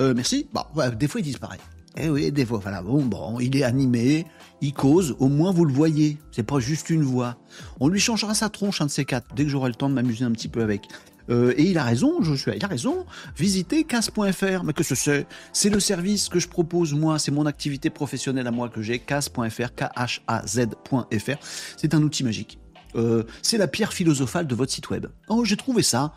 euh, 0.01 0.15
Merci. 0.15 0.47
Bon, 0.53 0.63
des 0.99 1.09
fois, 1.09 1.21
il 1.21 1.25
disparaît. 1.25 1.59
Eh 1.97 2.09
oui, 2.09 2.33
des 2.33 2.47
fois, 2.47 2.59
voilà. 2.59 2.83
Bon, 2.83 3.03
bon, 3.05 3.39
il 3.41 3.55
est 3.57 3.65
animé, 3.65 4.27
il 4.63 4.73
cause, 4.73 5.15
au 5.19 5.29
moins 5.29 5.53
vous 5.53 5.65
le 5.65 5.73
voyez. 5.73 6.17
C'est 6.31 6.43
pas 6.43 6.59
juste 6.59 6.89
une 6.89 7.03
voix. 7.03 7.37
On 7.81 7.89
lui 7.89 8.01
changera 8.01 8.35
sa 8.35 8.49
tronche, 8.49 8.81
un 8.81 8.87
de 8.87 8.91
ces 8.91 9.05
quatre, 9.05 9.27
dès 9.35 9.45
que 9.45 9.51
j'aurai 9.51 9.69
le 9.69 9.75
temps 9.75 9.91
de 9.91 9.95
m'amuser 9.95 10.25
un 10.25 10.31
petit 10.33 10.49
peu 10.49 10.63
avec. 10.63 10.89
Euh, 11.33 11.55
et 11.57 11.65
il 11.65 11.79
a 11.79 11.85
raison, 11.85 12.23
Joshua, 12.23 12.55
il 12.55 12.65
a 12.65 12.69
raison. 12.69 13.07
Visitez 13.37 13.85
casse.fr. 13.85 14.65
Mais 14.65 14.73
que 14.73 14.83
ce 14.85 14.95
c'est 14.95 15.27
C'est 15.53 15.71
le 15.71 15.81
service 15.81 16.29
que 16.29 16.39
je 16.39 16.49
propose, 16.49 16.93
moi. 16.93 17.19
C'est 17.19 17.33
mon 17.33 17.47
activité 17.47 17.91
professionnelle 17.91 18.47
à 18.47 18.51
moi 18.51 18.69
que 18.69 18.83
j'ai. 18.83 18.99
Casse.fr, 18.99 19.75
K-H-A-Z.fr. 19.75 21.37
C'est 21.77 21.95
un 21.95 22.03
outil 22.03 22.25
magique. 22.25 22.59
Euh, 22.95 23.23
c'est 23.41 23.57
la 23.57 23.69
pierre 23.69 23.93
philosophale 23.93 24.47
de 24.47 24.55
votre 24.55 24.71
site 24.71 24.91
web. 24.91 25.07
Oh, 25.29 25.45
j'ai 25.45 25.57
trouvé 25.57 25.83
ça. 25.83 26.13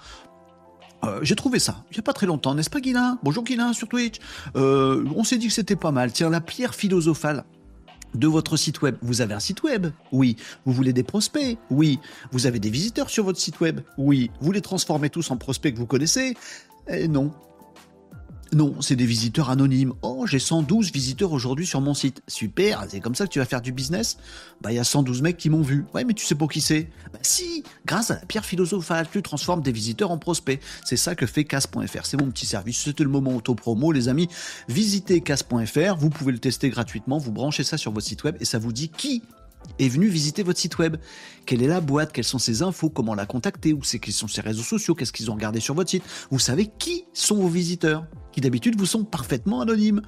Euh, 1.04 1.20
j'ai 1.22 1.36
trouvé 1.36 1.60
ça 1.60 1.84
il 1.92 1.96
n'y 1.96 2.00
a 2.00 2.04
pas 2.04 2.14
très 2.14 2.26
longtemps, 2.26 2.56
n'est-ce 2.56 2.70
pas 2.70 2.80
Guilin? 2.80 3.20
Bonjour 3.22 3.44
Guilin 3.44 3.74
sur 3.74 3.88
Twitch. 3.88 4.16
on 4.56 5.24
s'est 5.24 5.38
dit 5.38 5.48
que 5.48 5.54
c'était 5.54 5.76
pas 5.76 5.92
mal. 5.92 6.12
Tiens, 6.12 6.30
la 6.30 6.42
pierre 6.42 6.74
philosophale 6.74 7.44
de 8.16 8.28
votre 8.28 8.58
site 8.58 8.82
web. 8.82 8.96
Vous 9.02 9.22
avez 9.22 9.34
un 9.34 9.40
site 9.40 9.64
web 9.64 9.88
Oui. 10.12 10.38
Vous 10.66 10.74
voulez 10.74 10.94
des 10.94 11.04
prospects 11.04 11.58
Oui. 11.70 12.00
Vous 12.32 12.48
avez 12.48 12.60
des 12.60 12.70
visiteurs 12.70 13.10
sur 13.10 13.24
votre 13.24 13.40
site 13.40 13.60
web 13.60 13.82
Oui. 13.98 14.32
Vous 14.42 14.52
les 14.52 14.62
transformez 14.62 15.10
tous 15.10 15.32
en 15.32 15.38
prospects 15.38 15.74
que 15.74 15.80
vous 15.80 15.86
connaissez 15.86 16.36
eh 16.88 17.08
Non. 17.08 17.32
Non, 18.56 18.74
c'est 18.80 18.96
des 18.96 19.06
visiteurs 19.06 19.50
anonymes. 19.50 19.92
Oh, 20.02 20.26
j'ai 20.26 20.40
112 20.40 20.94
visiteurs 20.94 21.34
aujourd'hui 21.34 21.68
sur 21.68 21.82
mon 21.82 21.94
site. 21.94 22.22
Super, 22.26 22.86
c'est 22.88 23.02
comme 23.02 23.14
ça 23.14 23.26
que 23.26 23.32
tu 23.34 23.40
vas 23.40 23.46
faire 23.46 23.62
du 23.62 23.74
business? 23.74 24.16
Bah, 24.62 24.72
il 24.72 24.76
y 24.76 24.80
a 24.80 24.86
112 24.86 25.22
mecs 25.22 25.36
qui 25.36 25.50
m'ont 25.50 25.62
vu. 25.62 25.84
Ouais, 25.94 26.06
mais 26.06 26.14
tu 26.14 26.26
sais 26.26 26.36
pas 26.36 26.48
qui 26.48 26.62
c'est? 26.62 26.88
Bah, 27.12 27.20
si, 27.22 27.66
grâce 27.86 28.12
à 28.12 28.14
la 28.16 28.26
pierre 28.26 28.46
philosophale, 28.46 29.08
tu 29.12 29.22
transformes 29.22 29.62
des 29.62 29.74
visiteurs 29.74 30.10
en 30.10 30.18
prospects. 30.18 30.62
C'est 30.86 30.96
ça 30.96 31.16
que 31.16 31.26
fait 31.26 31.44
casse.fr. 31.44 32.06
C'est 32.06 32.16
mon 32.16 32.32
petit 32.32 32.46
service. 32.46 32.78
C'était 32.78 33.04
le 33.04 33.10
moment 33.10 33.36
auto-promo, 33.36 33.92
les 33.92 34.08
amis. 34.08 34.30
Visitez 34.70 35.20
casse.fr, 35.20 35.98
vous 35.98 36.10
pouvez 36.10 36.32
le 36.32 36.40
tester 36.40 36.70
gratuitement, 36.70 37.18
vous 37.18 37.34
branchez 37.34 37.66
ça 37.66 37.78
sur 37.78 37.92
votre 37.92 38.08
site 38.08 38.24
web 38.24 38.38
et 38.40 38.46
ça 38.46 38.58
vous 38.58 38.72
dit 38.72 38.88
qui 38.88 39.22
est 39.80 39.90
venu 39.90 40.08
visiter 40.08 40.44
votre 40.44 40.60
site 40.60 40.78
web. 40.78 40.98
Quelle 41.46 41.62
est 41.62 41.68
la 41.68 41.82
boîte? 41.82 42.12
Quelles 42.12 42.24
sont 42.24 42.40
ses 42.40 42.62
infos? 42.62 42.90
Comment 42.90 43.16
la 43.16 43.26
contacter? 43.26 43.74
Où 43.74 43.84
c'est 43.84 44.00
quels 44.00 44.14
sont 44.14 44.28
ses 44.28 44.42
réseaux 44.42 44.64
sociaux? 44.64 44.96
Qu'est-ce 44.96 45.14
qu'ils 45.14 45.32
ont 45.32 45.36
regardé 45.36 45.60
sur 45.60 45.74
votre 45.74 45.90
site? 45.90 46.04
Vous 46.32 46.40
savez 46.40 46.68
qui 46.78 47.06
sont 47.14 47.36
vos 47.36 47.48
visiteurs 47.48 48.06
qui 48.36 48.42
d'habitude 48.42 48.78
vous 48.78 48.86
sont 48.86 49.06
parfaitement 49.06 49.62
anonymes. 49.62 50.02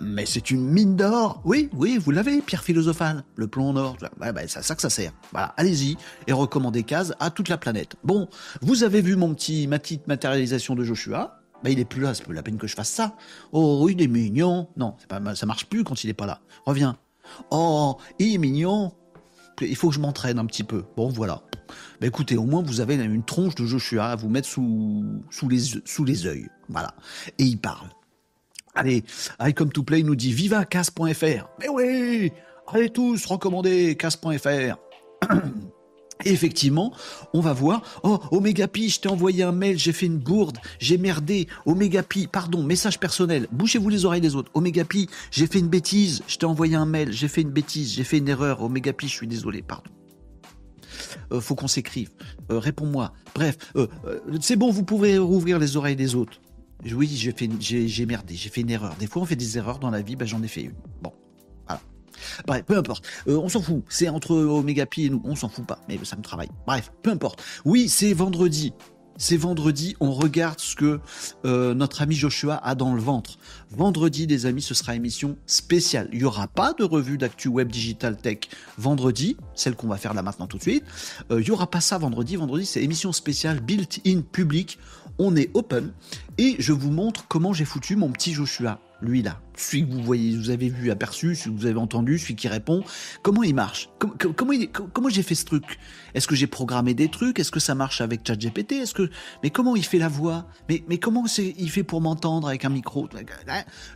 Mais 0.00 0.26
c'est 0.26 0.50
une 0.50 0.68
mine 0.68 0.96
d'or. 0.96 1.40
Oui, 1.44 1.70
oui, 1.72 1.98
vous 1.98 2.10
l'avez, 2.10 2.42
pierre 2.42 2.64
philosophale, 2.64 3.22
le 3.36 3.46
plomb 3.46 3.68
en 3.68 3.76
or. 3.76 3.96
Ouais, 4.20 4.32
bah, 4.32 4.40
c'est 4.48 4.60
ça 4.62 4.74
que 4.74 4.82
ça 4.82 4.90
sert. 4.90 5.12
Voilà, 5.30 5.54
allez-y 5.56 5.96
et 6.26 6.32
recommandez 6.32 6.82
case 6.82 7.14
à 7.20 7.30
toute 7.30 7.48
la 7.48 7.58
planète. 7.58 7.94
Bon, 8.02 8.28
vous 8.60 8.82
avez 8.82 9.00
vu 9.00 9.14
mon 9.14 9.32
petit, 9.34 9.68
ma 9.68 9.78
petite 9.78 10.08
matérialisation 10.08 10.74
de 10.74 10.82
Joshua? 10.82 11.40
Bah, 11.62 11.70
il 11.70 11.78
est 11.78 11.84
plus 11.84 12.00
là, 12.00 12.12
c'est 12.12 12.24
pas 12.24 12.32
la 12.32 12.42
peine 12.42 12.58
que 12.58 12.66
je 12.66 12.74
fasse 12.74 12.90
ça. 12.90 13.14
Oh, 13.52 13.86
il 13.88 14.02
est 14.02 14.08
mignon. 14.08 14.68
Non, 14.76 14.96
pas, 15.08 15.36
ça 15.36 15.46
marche 15.46 15.66
plus 15.66 15.84
quand 15.84 16.02
il 16.02 16.10
est 16.10 16.14
pas 16.14 16.26
là. 16.26 16.40
Reviens. 16.66 16.98
Oh, 17.50 17.96
il 18.18 18.34
est 18.34 18.38
mignon. 18.38 18.92
Il 19.60 19.76
faut 19.76 19.88
que 19.88 19.94
je 19.94 20.00
m'entraîne 20.00 20.38
un 20.38 20.46
petit 20.46 20.64
peu. 20.64 20.84
Bon, 20.96 21.08
voilà. 21.08 21.42
Bah, 22.00 22.06
écoutez, 22.06 22.36
au 22.36 22.44
moins 22.44 22.62
vous 22.62 22.80
avez 22.80 22.94
une 22.94 23.24
tronche 23.24 23.54
de 23.54 23.66
Joshua 23.66 24.06
à 24.06 24.16
vous 24.16 24.28
mettre 24.28 24.48
sous, 24.48 25.22
sous 25.30 25.48
les, 25.48 25.60
sous 25.84 26.04
les 26.04 26.24
yeux. 26.24 26.48
Voilà. 26.68 26.94
Et 27.38 27.44
il 27.44 27.58
parle. 27.58 27.88
Allez, 28.74 29.04
I 29.40 29.52
Come 29.52 29.72
to 29.72 29.82
Play 29.82 30.02
nous 30.02 30.14
dit 30.14 30.32
viva 30.32 30.64
casse.fr. 30.64 31.48
Mais 31.58 31.68
oui, 31.68 32.32
allez 32.68 32.90
tous 32.90 33.26
recommander 33.26 33.96
casse.fr. 33.96 34.76
Effectivement, 36.24 36.92
on 37.32 37.40
va 37.40 37.52
voir, 37.52 37.82
oh, 38.02 38.18
Omegapi, 38.30 38.90
je 38.90 39.00
t'ai 39.00 39.08
envoyé 39.08 39.42
un 39.42 39.52
mail, 39.52 39.78
j'ai 39.78 39.92
fait 39.92 40.06
une 40.06 40.18
bourde, 40.18 40.58
j'ai 40.78 40.98
merdé, 40.98 41.48
Omegapi, 41.66 42.26
pardon, 42.26 42.62
message 42.62 43.00
personnel, 43.00 43.46
bouchez-vous 43.52 43.88
les 43.88 44.04
oreilles 44.04 44.20
des 44.20 44.34
autres, 44.34 44.50
Omegapi, 44.54 45.08
j'ai 45.30 45.46
fait 45.46 45.58
une 45.58 45.68
bêtise, 45.68 46.22
je 46.26 46.36
t'ai 46.36 46.46
envoyé 46.46 46.76
un 46.76 46.86
mail, 46.86 47.12
j'ai 47.12 47.28
fait 47.28 47.40
une 47.40 47.50
bêtise, 47.50 47.94
j'ai 47.94 48.04
fait 48.04 48.18
une 48.18 48.28
erreur, 48.28 48.62
Omegapi, 48.62 49.08
je 49.08 49.14
suis 49.14 49.26
désolé, 49.26 49.62
pardon. 49.62 49.90
Euh, 51.32 51.40
faut 51.40 51.54
qu'on 51.54 51.68
s'écrive, 51.68 52.10
euh, 52.50 52.58
réponds-moi, 52.58 53.12
bref, 53.34 53.56
euh, 53.76 53.86
c'est 54.40 54.56
bon, 54.56 54.70
vous 54.70 54.84
pouvez 54.84 55.18
rouvrir 55.18 55.58
les 55.58 55.76
oreilles 55.76 55.96
des 55.96 56.14
autres. 56.14 56.40
Oui, 56.92 57.10
j'ai 57.14 57.32
fait, 57.32 57.48
j'ai 57.60 58.06
merdé, 58.06 58.34
j'ai 58.34 58.48
fait 58.48 58.62
une 58.62 58.70
erreur. 58.70 58.94
Des 58.98 59.06
fois, 59.06 59.20
on 59.20 59.26
fait 59.26 59.36
des 59.36 59.58
erreurs 59.58 59.78
dans 59.78 59.90
la 59.90 60.00
vie, 60.00 60.16
ben, 60.16 60.26
j'en 60.26 60.42
ai 60.42 60.48
fait 60.48 60.62
une. 60.62 60.72
Bon. 61.02 61.12
Bref, 62.46 62.64
peu 62.66 62.76
importe. 62.76 63.04
Euh, 63.28 63.36
on 63.36 63.48
s'en 63.48 63.62
fout. 63.62 63.84
C'est 63.88 64.08
entre 64.08 64.34
Omega 64.34 64.86
Pi 64.86 65.06
et 65.06 65.10
nous. 65.10 65.22
On 65.24 65.36
s'en 65.36 65.48
fout 65.48 65.66
pas. 65.66 65.78
Mais 65.88 65.98
ça 66.04 66.16
me 66.16 66.22
travaille. 66.22 66.50
Bref, 66.66 66.92
peu 67.02 67.10
importe. 67.10 67.42
Oui, 67.64 67.88
c'est 67.88 68.12
vendredi. 68.12 68.72
C'est 69.22 69.36
vendredi, 69.36 69.96
on 70.00 70.12
regarde 70.12 70.58
ce 70.60 70.74
que 70.74 70.98
euh, 71.44 71.74
notre 71.74 72.00
ami 72.00 72.14
Joshua 72.14 72.56
a 72.56 72.74
dans 72.74 72.94
le 72.94 73.02
ventre. 73.02 73.36
Vendredi, 73.70 74.26
les 74.26 74.46
amis, 74.46 74.62
ce 74.62 74.72
sera 74.72 74.94
émission 74.94 75.36
spéciale. 75.44 76.08
Il 76.12 76.20
n'y 76.20 76.24
aura 76.24 76.48
pas 76.48 76.72
de 76.72 76.84
revue 76.84 77.18
d'actu 77.18 77.48
web 77.48 77.70
digital 77.70 78.16
tech 78.16 78.38
vendredi, 78.78 79.36
celle 79.54 79.76
qu'on 79.76 79.88
va 79.88 79.98
faire 79.98 80.14
là 80.14 80.22
maintenant 80.22 80.46
tout 80.46 80.56
de 80.56 80.62
suite. 80.62 80.84
Euh, 81.30 81.42
il 81.42 81.44
n'y 81.44 81.50
aura 81.50 81.70
pas 81.70 81.82
ça 81.82 81.98
vendredi. 81.98 82.36
Vendredi, 82.36 82.64
c'est 82.64 82.82
émission 82.82 83.12
spéciale 83.12 83.60
built-in 83.60 84.22
public. 84.22 84.78
On 85.18 85.36
est 85.36 85.50
open 85.52 85.92
et 86.38 86.56
je 86.58 86.72
vous 86.72 86.90
montre 86.90 87.28
comment 87.28 87.52
j'ai 87.52 87.66
foutu 87.66 87.96
mon 87.96 88.10
petit 88.12 88.32
Joshua 88.32 88.80
lui 89.02 89.22
là, 89.22 89.40
celui 89.60 89.86
que 89.86 89.92
vous 89.92 90.02
voyez, 90.02 90.36
vous 90.36 90.50
avez 90.50 90.68
vu 90.68 90.90
aperçu, 90.90 91.34
celui 91.34 91.54
que 91.54 91.60
vous 91.60 91.66
avez 91.66 91.78
entendu, 91.78 92.18
celui 92.18 92.36
qui 92.36 92.48
répond, 92.48 92.82
comment 93.22 93.42
il 93.42 93.54
marche? 93.54 93.90
Comment, 93.98 95.08
j'ai 95.08 95.22
fait 95.22 95.34
ce 95.34 95.44
truc? 95.44 95.78
Est-ce 96.14 96.26
que 96.26 96.34
j'ai 96.34 96.46
programmé 96.46 96.94
des 96.94 97.08
trucs? 97.08 97.38
Est-ce 97.38 97.50
que 97.50 97.60
ça 97.60 97.74
marche 97.74 98.00
avec 98.00 98.26
ChatGPT? 98.26 98.72
Est-ce 98.72 98.94
que 98.94 99.10
mais 99.42 99.50
comment 99.50 99.76
il 99.76 99.84
fait 99.84 99.98
la 99.98 100.08
voix? 100.08 100.46
Mais 100.68 100.98
comment 100.98 101.24
il 101.38 101.70
fait 101.70 101.82
pour 101.82 102.00
m'entendre 102.00 102.48
avec 102.48 102.64
un 102.64 102.70
micro? 102.70 103.08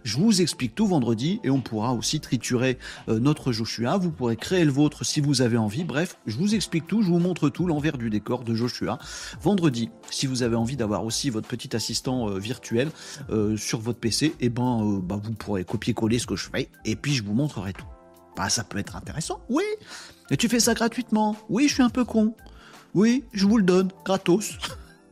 Je 0.02 0.16
vous 0.16 0.40
explique 0.40 0.74
tout 0.74 0.86
vendredi 0.86 1.40
et 1.44 1.50
on 1.50 1.60
pourra 1.60 1.92
aussi 1.92 2.20
triturer 2.20 2.78
euh, 3.08 3.18
notre 3.18 3.52
Joshua. 3.52 3.96
Vous 3.96 4.10
pourrez 4.10 4.36
créer 4.36 4.64
le 4.64 4.72
vôtre 4.72 5.04
si 5.04 5.20
vous 5.20 5.42
avez 5.42 5.56
envie. 5.56 5.84
Bref, 5.84 6.18
je 6.26 6.36
vous 6.36 6.54
explique 6.54 6.86
tout, 6.86 7.02
je 7.02 7.08
vous 7.08 7.18
montre 7.18 7.48
tout 7.48 7.66
l'envers 7.66 7.98
du 7.98 8.10
décor 8.10 8.44
de 8.44 8.54
Joshua. 8.54 8.98
Vendredi, 9.40 9.90
si 10.10 10.26
vous 10.26 10.42
avez 10.42 10.56
envie 10.56 10.76
d'avoir 10.76 11.04
aussi 11.04 11.30
votre 11.30 11.48
petit 11.48 11.74
assistant 11.74 12.28
euh, 12.28 12.38
virtuel 12.38 12.90
euh, 13.30 13.56
sur 13.56 13.80
votre 13.80 13.98
PC, 13.98 14.34
eh 14.40 14.48
ben 14.48 15.00
bah, 15.02 15.20
vous 15.22 15.32
pourrez 15.32 15.53
copier-coller 15.62 16.18
ce 16.18 16.26
que 16.26 16.34
je 16.34 16.48
fais 16.50 16.70
et 16.84 16.96
puis 16.96 17.14
je 17.14 17.22
vous 17.22 17.34
montrerai 17.34 17.72
tout. 17.72 17.86
Bah, 18.36 18.48
ça 18.48 18.64
peut 18.64 18.78
être 18.78 18.96
intéressant, 18.96 19.40
oui. 19.48 19.62
Et 20.30 20.36
tu 20.36 20.48
fais 20.48 20.58
ça 20.58 20.74
gratuitement. 20.74 21.36
Oui, 21.48 21.68
je 21.68 21.74
suis 21.74 21.82
un 21.82 21.90
peu 21.90 22.04
con. 22.04 22.34
Oui, 22.94 23.24
je 23.32 23.46
vous 23.46 23.58
le 23.58 23.64
donne, 23.64 23.90
gratos. 24.04 24.54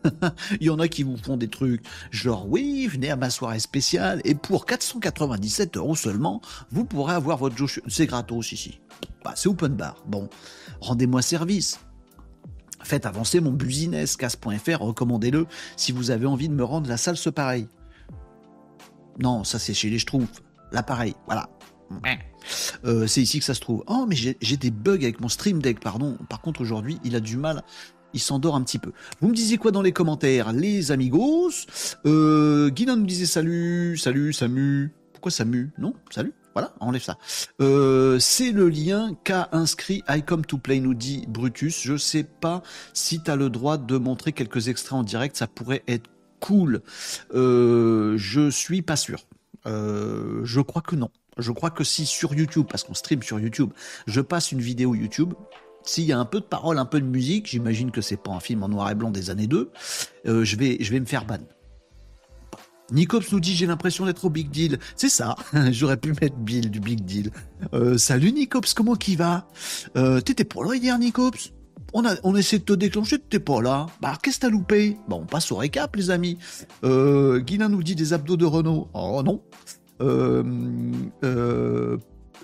Il 0.61 0.67
y 0.67 0.71
en 0.71 0.81
a 0.81 0.89
qui 0.89 1.05
vous 1.05 1.17
font 1.17 1.37
des 1.37 1.49
trucs 1.49 1.85
genre 2.11 2.49
oui, 2.49 2.89
venez 2.89 3.11
à 3.11 3.17
ma 3.17 3.31
soirée 3.31 3.61
spéciale 3.61 4.21
et 4.25 4.35
pour 4.35 4.67
497 4.67 5.77
euros 5.77 5.95
seulement, 5.95 6.41
vous 6.71 6.85
pourrez 6.85 7.15
avoir 7.15 7.39
votre 7.39 7.57
jeu. 7.57 7.83
C'est 7.87 8.07
gratos 8.07 8.53
ici. 8.53 8.81
Bah, 9.25 9.35
c'est 9.37 9.49
open 9.49 9.75
bar. 9.75 9.97
Bon, 10.07 10.29
rendez-moi 10.81 11.23
service. 11.23 11.79
Faites 12.83 13.07
avancer 13.07 13.41
mon 13.41 13.53
business, 13.53 14.17
casse.fr, 14.17 14.81
recommandez-le 14.81 15.47
si 15.77 15.93
vous 15.93 16.11
avez 16.11 16.27
envie 16.27 16.49
de 16.49 16.55
me 16.55 16.65
rendre 16.65 16.89
la 16.89 16.97
salle 16.97 17.17
ce 17.17 17.31
pareil. 17.31 17.69
Non, 19.23 19.45
ça 19.45 19.59
c'est 19.59 19.73
chez 19.73 19.89
les 19.89 19.99
Schtroumpfs. 19.99 20.43
L'appareil, 20.73 21.15
voilà. 21.27 21.49
Euh, 22.85 23.07
c'est 23.07 23.23
ici 23.23 23.39
que 23.39 23.45
ça 23.45 23.55
se 23.55 23.61
trouve. 23.61 23.85
Oh, 23.87 24.05
mais 24.09 24.17
j'ai 24.17 24.57
des 24.57 24.71
bugs 24.71 24.97
avec 24.97 25.21
mon 25.21 25.29
Stream 25.29 25.61
Deck, 25.63 25.79
pardon. 25.79 26.17
Par 26.29 26.41
contre, 26.41 26.61
aujourd'hui, 26.61 26.99
il 27.05 27.15
a 27.15 27.21
du 27.21 27.37
mal. 27.37 27.63
Il 28.15 28.21
s'endort 28.21 28.57
un 28.57 28.63
petit 28.63 28.79
peu. 28.79 28.93
Vous 29.21 29.29
me 29.29 29.35
disiez 29.35 29.59
quoi 29.59 29.71
dans 29.71 29.81
les 29.81 29.93
commentaires, 29.93 30.53
les 30.53 30.91
amigos? 30.91 31.51
Euh, 32.05 32.69
Guinan 32.71 32.97
nous 32.97 33.07
disait 33.07 33.27
salut, 33.27 33.97
salut, 33.97 34.33
Samu. 34.33 34.93
Pourquoi 35.13 35.31
Samu? 35.31 35.71
Non 35.79 35.95
Salut 36.11 36.33
Voilà, 36.55 36.75
enlève 36.81 37.03
ça. 37.03 37.17
c'est 37.59 38.51
le 38.51 38.69
lien 38.69 39.15
qu'a 39.25 39.49
inscrit 39.53 40.03
I 40.09 40.23
Come 40.23 40.45
to 40.45 40.59
Play, 40.59 40.81
nous 40.81 40.95
dit 40.95 41.25
Brutus. 41.29 41.81
Je 41.83 41.97
sais 41.97 42.25
pas 42.25 42.63
si 42.93 43.23
tu 43.23 43.31
as 43.31 43.37
le 43.37 43.49
droit 43.51 43.79
de 43.79 43.97
montrer 43.97 44.33
quelques 44.33 44.69
extraits 44.69 44.95
en 44.95 45.05
direct, 45.05 45.37
ça 45.37 45.47
pourrait 45.47 45.85
être 45.87 46.11
cool. 46.43 46.83
je 47.33 48.51
suis 48.51 48.83
pas 48.83 48.97
sûr. 48.97 49.25
je 49.65 50.61
crois 50.61 50.83
que 50.83 50.97
non. 50.97 51.11
Je 51.39 51.51
crois 51.51 51.71
que 51.71 51.85
si 51.85 52.05
sur 52.05 52.35
YouTube, 52.35 52.67
parce 52.69 52.85
qu'on 52.85 52.95
stream 52.95 53.23
sur 53.23 53.41
YouTube, 53.41 53.71
je 54.07 54.21
passe 54.21 54.53
une 54.53 54.61
vidéo 54.61 54.95
YouTube, 54.95 55.33
s'il 55.85 56.05
y 56.05 56.13
a 56.13 56.19
un 56.19 56.25
peu 56.25 56.41
de 56.41 56.45
parole, 56.45 56.79
un 56.79 56.85
peu 56.85 57.01
de 57.01 57.07
musique, 57.07 57.47
j'imagine 57.47 57.91
que 57.91 58.01
c'est 58.01 58.17
pas 58.17 58.31
un 58.31 58.41
film 58.41 58.63
en 58.63 58.69
noir 58.69 58.91
et 58.91 58.95
blanc 58.95 59.11
des 59.11 59.31
années 59.31 59.47
2, 59.47 59.71
euh, 60.27 60.45
je, 60.45 60.57
vais, 60.57 60.77
je 60.81 60.91
vais 60.93 61.01
me 61.01 61.07
faire 61.07 61.25
ban. 61.25 61.39
Nicops 62.91 63.33
nous 63.33 63.41
dit 63.41 63.57
j'ai 63.57 63.67
l'impression 63.67 64.05
d'être 64.05 64.25
au 64.27 64.31
Big 64.31 64.51
Deal. 64.51 64.79
C'est 64.97 65.09
ça, 65.09 65.35
j'aurais 65.71 65.97
pu 65.97 66.13
mettre 66.21 66.37
Bill 66.37 66.71
du 66.71 66.81
Big 66.81 67.03
Deal. 67.05 67.31
Euh, 67.73 67.97
salut 67.97 68.33
Nicops, 68.33 68.75
comment 68.75 68.95
qui 68.95 69.17
va? 69.17 69.49
Euh, 69.97 70.21
T'étais 70.21 70.45
pas 70.45 70.63
là 70.65 70.75
hier 70.75 70.99
Nicops 70.99 71.53
on, 71.93 72.37
essaie 72.37 72.59
de 72.59 72.65
te 72.65 72.73
déclencher, 72.73 73.19
t'es 73.19 73.39
pas 73.39 73.61
là. 73.61 73.87
Bah, 74.01 74.19
qu'est-ce 74.23 74.37
que 74.37 74.43
t'as 74.43 74.51
loupé? 74.51 74.97
Bon, 75.09 75.21
on 75.23 75.27
passe 75.27 75.53
au 75.53 75.57
récap, 75.57 75.95
les 75.97 76.11
amis. 76.11 76.39
Euh, 76.85 77.41
Guilin 77.41 77.69
nous 77.69 77.83
dit 77.83 77.95
des 77.95 78.13
abdos 78.13 78.37
de 78.37 78.47
Renault. 78.47 78.89
Oh 78.95 79.23
non. 79.25 79.43
Euh, 80.01 80.43
euh, 81.25 81.97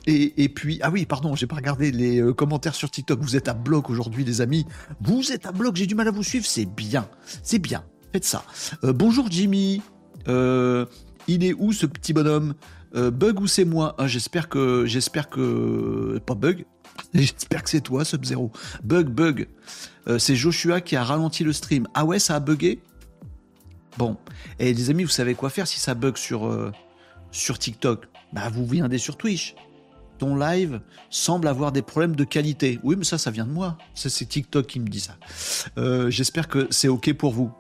et, 0.06 0.48
puis, 0.48 0.78
ah 0.82 0.90
oui, 0.90 1.04
pardon, 1.04 1.34
j'ai 1.34 1.46
pas 1.46 1.56
regardé 1.56 1.90
les 1.90 2.22
euh, 2.22 2.32
commentaires 2.32 2.74
sur 2.74 2.90
TikTok. 2.90 3.20
Vous 3.20 3.36
êtes 3.36 3.48
à 3.48 3.54
bloc 3.54 3.90
aujourd'hui, 3.90 4.24
les 4.24 4.40
amis. 4.40 4.64
Vous 5.02 5.32
êtes 5.32 5.44
à 5.44 5.52
bloc, 5.52 5.76
j'ai 5.76 5.86
du 5.86 5.94
mal 5.94 6.08
à 6.08 6.10
vous 6.10 6.22
suivre. 6.22 6.46
C'est 6.46 6.64
bien, 6.64 7.06
c'est 7.42 7.58
bien. 7.58 7.84
Faites 8.12 8.24
ça. 8.24 8.42
bonjour 8.82 9.26
Jimmy. 9.30 9.82
il 10.26 11.44
est 11.44 11.52
où 11.58 11.72
ce 11.72 11.84
petit 11.86 12.12
bonhomme? 12.14 12.54
Bug 12.94 13.40
ou 13.40 13.46
c'est 13.46 13.66
moi? 13.66 13.94
Ah, 13.98 14.06
J'espère 14.06 14.48
que, 14.48 14.86
j'espère 14.86 15.28
que 15.28 16.18
pas 16.24 16.34
Bug. 16.34 16.64
J'espère 17.14 17.62
que 17.62 17.70
c'est 17.70 17.80
toi, 17.80 18.04
Sub 18.04 18.24
Zero. 18.24 18.52
Bug, 18.82 19.08
bug. 19.08 19.48
c'est 20.18 20.36
Joshua 20.36 20.80
qui 20.80 20.96
a 20.96 21.04
ralenti 21.04 21.44
le 21.44 21.52
stream. 21.52 21.86
Ah 21.94 22.04
ouais, 22.04 22.18
ça 22.18 22.36
a 22.36 22.40
bugué? 22.40 22.80
Bon. 23.96 24.16
Et 24.58 24.72
les 24.72 24.90
amis, 24.90 25.04
vous 25.04 25.10
savez 25.10 25.34
quoi 25.34 25.50
faire 25.50 25.66
si 25.66 25.80
ça 25.80 25.94
bug 25.94 26.16
sur 26.16 26.72
sur 27.30 27.58
TikTok? 27.58 28.06
Bah, 28.32 28.48
vous 28.50 28.66
viendez 28.66 28.98
sur 28.98 29.16
Twitch. 29.16 29.54
Ton 30.18 30.34
live 30.34 30.80
semble 31.10 31.46
avoir 31.46 31.70
des 31.70 31.82
problèmes 31.82 32.16
de 32.16 32.24
qualité. 32.24 32.80
Oui, 32.82 32.96
mais 32.98 33.04
ça, 33.04 33.18
ça 33.18 33.30
vient 33.30 33.46
de 33.46 33.52
moi. 33.52 33.78
c'est 33.94 34.10
TikTok 34.28 34.66
qui 34.66 34.80
me 34.80 34.88
dit 34.88 35.00
ça. 35.00 35.16
Euh, 35.78 36.10
j'espère 36.10 36.48
que 36.48 36.66
c'est 36.70 36.88
OK 36.88 37.12
pour 37.14 37.32
vous. 37.32 37.52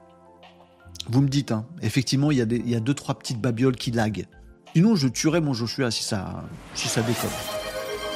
Vous 1.08 1.22
me 1.22 1.28
dites, 1.28 1.52
hein. 1.52 1.64
effectivement, 1.80 2.30
il 2.30 2.38
y, 2.38 2.42
a 2.42 2.46
des, 2.46 2.56
il 2.56 2.68
y 2.68 2.74
a 2.74 2.80
deux, 2.80 2.94
trois 2.94 3.16
petites 3.18 3.40
babioles 3.40 3.76
qui 3.76 3.92
laguent. 3.92 4.26
Sinon, 4.74 4.96
je 4.96 5.08
tuerais 5.08 5.40
mon 5.40 5.54
Joshua 5.54 5.90
si 5.90 6.02
ça, 6.02 6.44
si 6.74 6.88
ça 6.88 7.00
déconne. 7.00 7.30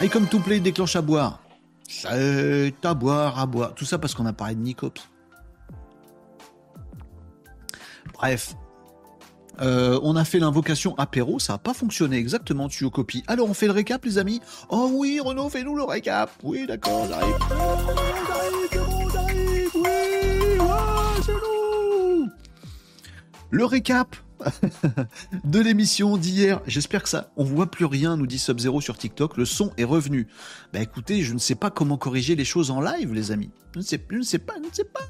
Et 0.00 0.08
comme 0.08 0.26
tout 0.26 0.40
play 0.40 0.60
déclenche 0.60 0.96
à 0.96 1.02
boire. 1.02 1.40
C'est 1.88 2.72
à 2.84 2.94
boire, 2.94 3.38
à 3.38 3.46
boire. 3.46 3.74
Tout 3.74 3.84
ça 3.84 3.98
parce 3.98 4.14
qu'on 4.14 4.26
a 4.26 4.32
parlé 4.32 4.54
de 4.54 4.60
Nicops. 4.60 5.08
Bref, 8.14 8.54
euh, 9.60 10.00
on 10.02 10.16
a 10.16 10.24
fait 10.24 10.38
l'invocation 10.38 10.94
apéro, 10.96 11.38
ça 11.38 11.54
n'a 11.54 11.58
pas 11.58 11.74
fonctionné 11.74 12.16
exactement, 12.16 12.68
tu 12.68 12.88
copie. 12.88 13.22
Alors 13.26 13.50
on 13.50 13.54
fait 13.54 13.66
le 13.66 13.72
récap 13.72 14.04
les 14.04 14.18
amis? 14.18 14.40
Oh 14.70 14.88
oui 14.92 15.20
Renaud, 15.20 15.48
fais-nous 15.48 15.76
le 15.76 15.84
récap 15.84 16.30
Oui 16.42 16.66
d'accord, 16.66 17.06
j'arrive. 17.08 17.34
Oui, 19.74 22.28
Le 23.50 23.64
récap 23.66 24.16
de 25.44 25.60
l'émission 25.60 26.16
d'hier. 26.16 26.60
J'espère 26.66 27.02
que 27.02 27.08
ça. 27.08 27.30
On 27.36 27.44
voit 27.44 27.70
plus 27.70 27.84
rien, 27.84 28.16
nous 28.16 28.26
dit 28.26 28.38
Sub-Zero 28.38 28.80
sur 28.80 28.98
TikTok. 28.98 29.36
Le 29.36 29.44
son 29.44 29.72
est 29.76 29.84
revenu. 29.84 30.28
Bah 30.72 30.80
écoutez, 30.80 31.22
je 31.22 31.34
ne 31.34 31.38
sais 31.38 31.54
pas 31.54 31.70
comment 31.70 31.96
corriger 31.96 32.36
les 32.36 32.44
choses 32.44 32.70
en 32.70 32.80
live, 32.80 33.12
les 33.12 33.30
amis. 33.30 33.50
Je 33.74 33.78
ne 33.78 33.84
sais, 33.84 33.98
pas, 33.98 34.12
je 34.12 34.18
ne 34.18 34.22
sais 34.22 34.38
pas, 34.38 34.54
je 34.62 34.68
ne 34.68 34.74
sais 34.74 34.84
pas. 34.84 35.00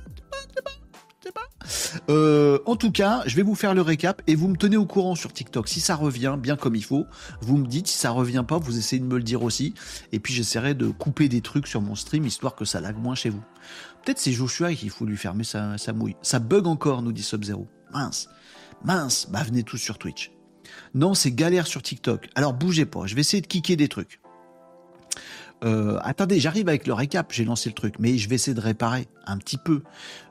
Euh, 2.08 2.58
en 2.66 2.76
tout 2.76 2.90
cas, 2.90 3.22
je 3.26 3.36
vais 3.36 3.42
vous 3.42 3.54
faire 3.54 3.74
le 3.74 3.82
récap 3.82 4.22
et 4.26 4.34
vous 4.34 4.48
me 4.48 4.56
tenez 4.56 4.76
au 4.76 4.86
courant 4.86 5.14
sur 5.14 5.32
TikTok. 5.32 5.68
Si 5.68 5.80
ça 5.80 5.94
revient 5.94 6.36
bien 6.38 6.56
comme 6.56 6.74
il 6.74 6.84
faut, 6.84 7.06
vous 7.40 7.56
me 7.56 7.66
dites. 7.66 7.88
Si 7.88 7.98
ça 7.98 8.10
revient 8.10 8.44
pas, 8.46 8.58
vous 8.58 8.78
essayez 8.78 9.00
de 9.00 9.06
me 9.06 9.16
le 9.16 9.22
dire 9.22 9.42
aussi. 9.42 9.74
Et 10.12 10.18
puis 10.18 10.34
j'essaierai 10.34 10.74
de 10.74 10.88
couper 10.88 11.28
des 11.28 11.40
trucs 11.40 11.66
sur 11.66 11.80
mon 11.80 11.94
stream 11.94 12.26
histoire 12.26 12.54
que 12.54 12.64
ça 12.64 12.80
lag 12.80 12.96
moins 12.96 13.14
chez 13.14 13.30
vous. 13.30 13.42
Peut-être 14.04 14.18
c'est 14.18 14.32
Joshua 14.32 14.74
qu'il 14.74 14.90
faut 14.90 15.04
lui 15.04 15.16
fermer 15.16 15.44
sa, 15.44 15.76
mouille. 15.94 16.16
Ça 16.22 16.38
bug 16.38 16.66
encore, 16.66 17.02
nous 17.02 17.12
dit 17.12 17.22
Sub-Zero. 17.22 17.68
Mince. 17.92 18.28
Mince. 18.84 19.28
Bah 19.30 19.42
venez 19.42 19.62
tous 19.62 19.78
sur 19.78 19.98
Twitch. 19.98 20.32
Non, 20.94 21.14
c'est 21.14 21.32
galère 21.32 21.66
sur 21.66 21.82
TikTok. 21.82 22.28
Alors 22.34 22.52
bougez 22.52 22.86
pas. 22.86 23.06
Je 23.06 23.14
vais 23.14 23.20
essayer 23.20 23.40
de 23.40 23.46
kicker 23.46 23.76
des 23.76 23.88
trucs. 23.88 24.20
Euh, 25.64 25.98
attendez, 26.02 26.40
j'arrive 26.40 26.68
avec 26.68 26.86
le 26.86 26.92
récap, 26.92 27.32
j'ai 27.32 27.44
lancé 27.44 27.68
le 27.68 27.74
truc, 27.74 27.94
mais 28.00 28.18
je 28.18 28.28
vais 28.28 28.34
essayer 28.34 28.54
de 28.54 28.60
réparer 28.60 29.06
un 29.26 29.38
petit 29.38 29.58
peu. 29.58 29.82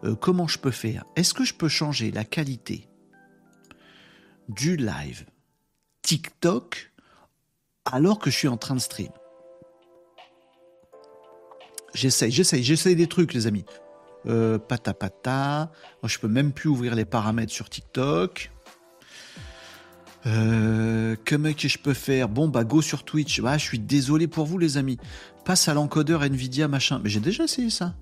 Euh, 0.03 0.15
comment 0.15 0.47
je 0.47 0.59
peux 0.59 0.71
faire? 0.71 1.05
Est-ce 1.15 1.33
que 1.33 1.45
je 1.45 1.53
peux 1.53 1.69
changer 1.69 2.11
la 2.11 2.25
qualité 2.25 2.89
du 4.49 4.75
live 4.75 5.25
TikTok 6.01 6.91
alors 7.85 8.19
que 8.19 8.29
je 8.29 8.35
suis 8.35 8.49
en 8.49 8.57
train 8.57 8.75
de 8.75 8.81
stream? 8.81 9.11
J'essaye, 11.93 12.31
j'essaye, 12.31 12.63
j'essaye 12.63 12.95
des 12.95 13.07
trucs, 13.07 13.33
les 13.33 13.47
amis. 13.47 13.65
Euh, 14.27 14.59
pata 14.59 14.93
pata. 14.93 15.71
Moi, 16.03 16.09
je 16.09 16.19
peux 16.19 16.27
même 16.27 16.51
plus 16.51 16.69
ouvrir 16.69 16.95
les 16.95 17.05
paramètres 17.05 17.51
sur 17.51 17.69
TikTok. 17.69 18.51
Euh, 20.27 21.15
comment 21.25 21.51
que 21.53 21.67
je 21.67 21.79
peux 21.79 21.95
faire? 21.95 22.29
Bon, 22.29 22.47
bah, 22.47 22.63
go 22.63 22.81
sur 22.81 23.03
Twitch. 23.03 23.41
Ah, 23.43 23.57
je 23.57 23.65
suis 23.65 23.79
désolé 23.79 24.27
pour 24.27 24.45
vous, 24.45 24.59
les 24.59 24.77
amis. 24.77 24.97
Passe 25.45 25.67
à 25.67 25.73
l'encodeur 25.73 26.23
Nvidia, 26.23 26.67
machin. 26.67 26.99
Mais 27.03 27.09
j'ai 27.09 27.19
déjà 27.19 27.45
essayé 27.45 27.71
ça. 27.71 27.95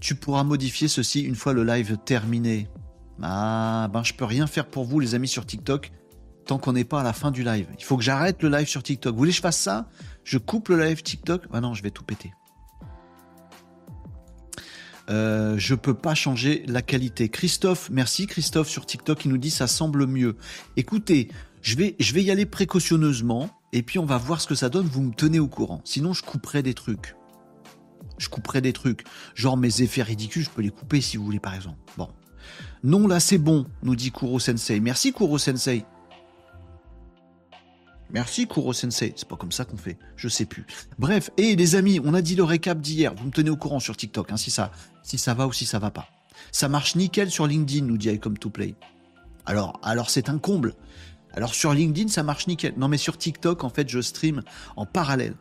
Tu 0.00 0.16
pourras 0.16 0.42
modifier 0.42 0.88
ceci 0.88 1.22
une 1.22 1.36
fois 1.36 1.52
le 1.52 1.64
live 1.64 1.96
terminé. 2.04 2.68
Ah, 3.22 3.88
ben, 3.92 4.02
je 4.02 4.12
peux 4.12 4.24
rien 4.24 4.46
faire 4.46 4.66
pour 4.66 4.84
vous, 4.84 4.98
les 4.98 5.14
amis, 5.14 5.28
sur 5.28 5.46
TikTok, 5.46 5.92
tant 6.44 6.58
qu'on 6.58 6.72
n'est 6.72 6.84
pas 6.84 7.00
à 7.00 7.04
la 7.04 7.12
fin 7.12 7.30
du 7.30 7.44
live. 7.44 7.68
Il 7.78 7.84
faut 7.84 7.96
que 7.96 8.02
j'arrête 8.02 8.42
le 8.42 8.48
live 8.48 8.66
sur 8.66 8.82
TikTok. 8.82 9.12
Vous 9.12 9.18
voulez 9.18 9.30
que 9.30 9.36
je 9.36 9.40
fasse 9.40 9.58
ça? 9.58 9.88
Je 10.24 10.38
coupe 10.38 10.68
le 10.68 10.84
live 10.84 11.02
TikTok? 11.02 11.44
Ah 11.52 11.60
non, 11.60 11.72
je 11.74 11.82
vais 11.82 11.92
tout 11.92 12.04
péter. 12.04 12.32
Euh, 15.08 15.56
je 15.58 15.74
peux 15.74 15.94
pas 15.94 16.14
changer 16.14 16.64
la 16.66 16.82
qualité. 16.82 17.28
Christophe, 17.28 17.90
merci 17.90 18.26
Christophe 18.26 18.68
sur 18.68 18.86
TikTok, 18.86 19.24
il 19.24 19.30
nous 19.30 19.38
dit 19.38 19.50
ça 19.50 19.66
semble 19.66 20.06
mieux. 20.06 20.36
Écoutez, 20.76 21.28
je 21.62 21.76
vais, 21.76 21.96
je 21.98 22.12
vais 22.12 22.22
y 22.22 22.30
aller 22.30 22.46
précautionneusement 22.46 23.50
et 23.72 23.82
puis 23.82 23.98
on 23.98 24.06
va 24.06 24.18
voir 24.18 24.40
ce 24.40 24.46
que 24.46 24.54
ça 24.54 24.68
donne. 24.68 24.86
Vous 24.86 25.02
me 25.02 25.12
tenez 25.12 25.38
au 25.38 25.48
courant. 25.48 25.80
Sinon, 25.84 26.12
je 26.12 26.22
couperai 26.22 26.62
des 26.62 26.74
trucs. 26.74 27.14
Je 28.18 28.28
couperai 28.28 28.60
des 28.60 28.72
trucs. 28.72 29.04
Genre 29.34 29.56
mes 29.56 29.82
effets 29.82 30.02
ridicules, 30.02 30.44
je 30.44 30.50
peux 30.50 30.62
les 30.62 30.70
couper 30.70 31.00
si 31.00 31.16
vous 31.16 31.24
voulez 31.24 31.40
par 31.40 31.54
exemple. 31.54 31.78
Bon. 31.96 32.08
Non, 32.82 33.06
là 33.06 33.20
c'est 33.20 33.38
bon, 33.38 33.66
nous 33.82 33.96
dit 33.96 34.12
Kuro 34.12 34.38
Sensei. 34.38 34.80
Merci 34.80 35.12
Kuro 35.12 35.38
Sensei. 35.38 35.84
Merci 38.10 38.46
Kuro 38.46 38.72
Sensei. 38.72 39.12
C'est 39.16 39.28
pas 39.28 39.36
comme 39.36 39.52
ça 39.52 39.64
qu'on 39.64 39.76
fait. 39.76 39.98
Je 40.16 40.28
sais 40.28 40.46
plus. 40.46 40.64
Bref, 40.98 41.30
et 41.36 41.56
les 41.56 41.74
amis, 41.74 42.00
on 42.04 42.14
a 42.14 42.22
dit 42.22 42.36
le 42.36 42.44
récap 42.44 42.80
d'hier. 42.80 43.14
Vous 43.14 43.26
me 43.26 43.30
tenez 43.30 43.50
au 43.50 43.56
courant 43.56 43.80
sur 43.80 43.96
TikTok, 43.96 44.32
hein, 44.32 44.36
si 44.36 44.50
ça, 44.50 44.70
si 45.02 45.18
ça 45.18 45.34
va 45.34 45.46
ou 45.46 45.52
si 45.52 45.66
ça 45.66 45.78
va 45.78 45.90
pas. 45.90 46.08
Ça 46.52 46.68
marche 46.68 46.96
nickel 46.96 47.30
sur 47.30 47.46
LinkedIn, 47.46 47.86
nous 47.86 47.96
dit 47.96 48.08
Icom 48.08 48.38
to 48.38 48.50
Play. 48.50 48.74
Alors, 49.44 49.80
alors 49.82 50.10
c'est 50.10 50.28
un 50.28 50.38
comble. 50.38 50.74
Alors 51.32 51.54
sur 51.54 51.72
LinkedIn, 51.72 52.08
ça 52.08 52.22
marche 52.22 52.46
nickel. 52.46 52.74
Non, 52.76 52.88
mais 52.88 52.98
sur 52.98 53.18
TikTok, 53.18 53.64
en 53.64 53.68
fait, 53.68 53.88
je 53.88 54.00
stream 54.00 54.42
en 54.76 54.86
parallèle 54.86 55.34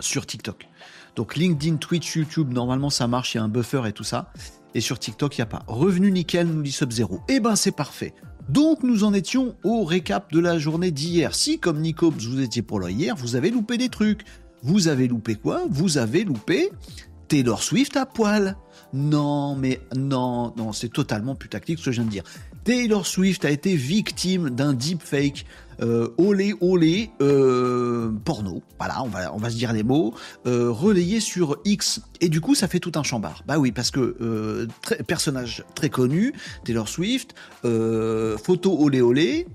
sur 0.00 0.26
TikTok. 0.26 0.68
Donc 1.16 1.36
LinkedIn, 1.36 1.76
Twitch, 1.76 2.14
YouTube, 2.14 2.52
normalement 2.52 2.90
ça 2.90 3.08
marche, 3.08 3.34
il 3.34 3.38
y 3.38 3.40
a 3.40 3.44
un 3.44 3.48
buffer 3.48 3.82
et 3.86 3.92
tout 3.92 4.04
ça. 4.04 4.32
Et 4.74 4.80
sur 4.80 4.98
TikTok, 4.98 5.36
il 5.36 5.40
n'y 5.40 5.42
a 5.42 5.46
pas. 5.46 5.64
Revenu 5.66 6.12
nickel, 6.12 6.46
nous 6.46 6.62
dit 6.62 6.72
Sub-Zero. 6.72 7.20
Eh 7.28 7.40
ben 7.40 7.56
c'est 7.56 7.72
parfait. 7.72 8.14
Donc 8.48 8.82
nous 8.82 9.04
en 9.04 9.12
étions 9.12 9.54
au 9.62 9.84
récap 9.84 10.32
de 10.32 10.40
la 10.40 10.58
journée 10.58 10.90
d'hier. 10.90 11.34
Si 11.34 11.58
comme 11.58 11.80
Nico, 11.80 12.10
vous 12.10 12.40
étiez 12.40 12.62
pour 12.62 12.80
là 12.80 12.90
hier, 12.90 13.14
vous 13.16 13.36
avez 13.36 13.50
loupé 13.50 13.76
des 13.76 13.90
trucs. 13.90 14.22
Vous 14.62 14.88
avez 14.88 15.06
loupé 15.06 15.34
quoi? 15.34 15.62
Vous 15.70 15.98
avez 15.98 16.24
loupé 16.24 16.70
Taylor 17.28 17.62
Swift 17.62 17.96
à 17.96 18.06
poil. 18.06 18.56
Non, 18.94 19.54
mais 19.54 19.80
non, 19.94 20.54
non, 20.56 20.72
c'est 20.72 20.88
totalement 20.88 21.34
putaclic 21.34 21.78
ce 21.78 21.84
que 21.84 21.92
je 21.92 21.96
viens 22.00 22.06
de 22.06 22.10
dire. 22.10 22.24
Taylor 22.64 23.06
Swift 23.06 23.44
a 23.44 23.50
été 23.50 23.76
victime 23.76 24.50
d'un 24.50 24.72
deepfake 24.72 25.44
euh, 25.80 26.08
olé 26.18 26.54
olé 26.60 27.10
euh, 27.20 28.10
porno, 28.24 28.62
voilà, 28.78 29.02
on 29.02 29.08
va, 29.08 29.34
on 29.34 29.38
va 29.38 29.50
se 29.50 29.56
dire 29.56 29.72
les 29.72 29.82
mots, 29.82 30.14
euh, 30.46 30.70
relayé 30.70 31.20
sur 31.20 31.58
X. 31.64 32.00
Et 32.20 32.28
du 32.28 32.40
coup, 32.40 32.54
ça 32.54 32.68
fait 32.68 32.80
tout 32.80 32.92
un 32.96 33.02
chambard. 33.02 33.44
Bah 33.46 33.58
oui, 33.58 33.72
parce 33.72 33.90
que 33.90 34.16
euh, 34.20 34.66
personnage 35.06 35.64
très 35.74 35.88
connu, 35.88 36.32
Taylor 36.64 36.88
Swift, 36.88 37.34
photo 37.62 38.76
olé 38.78 39.00
olé, 39.00 39.46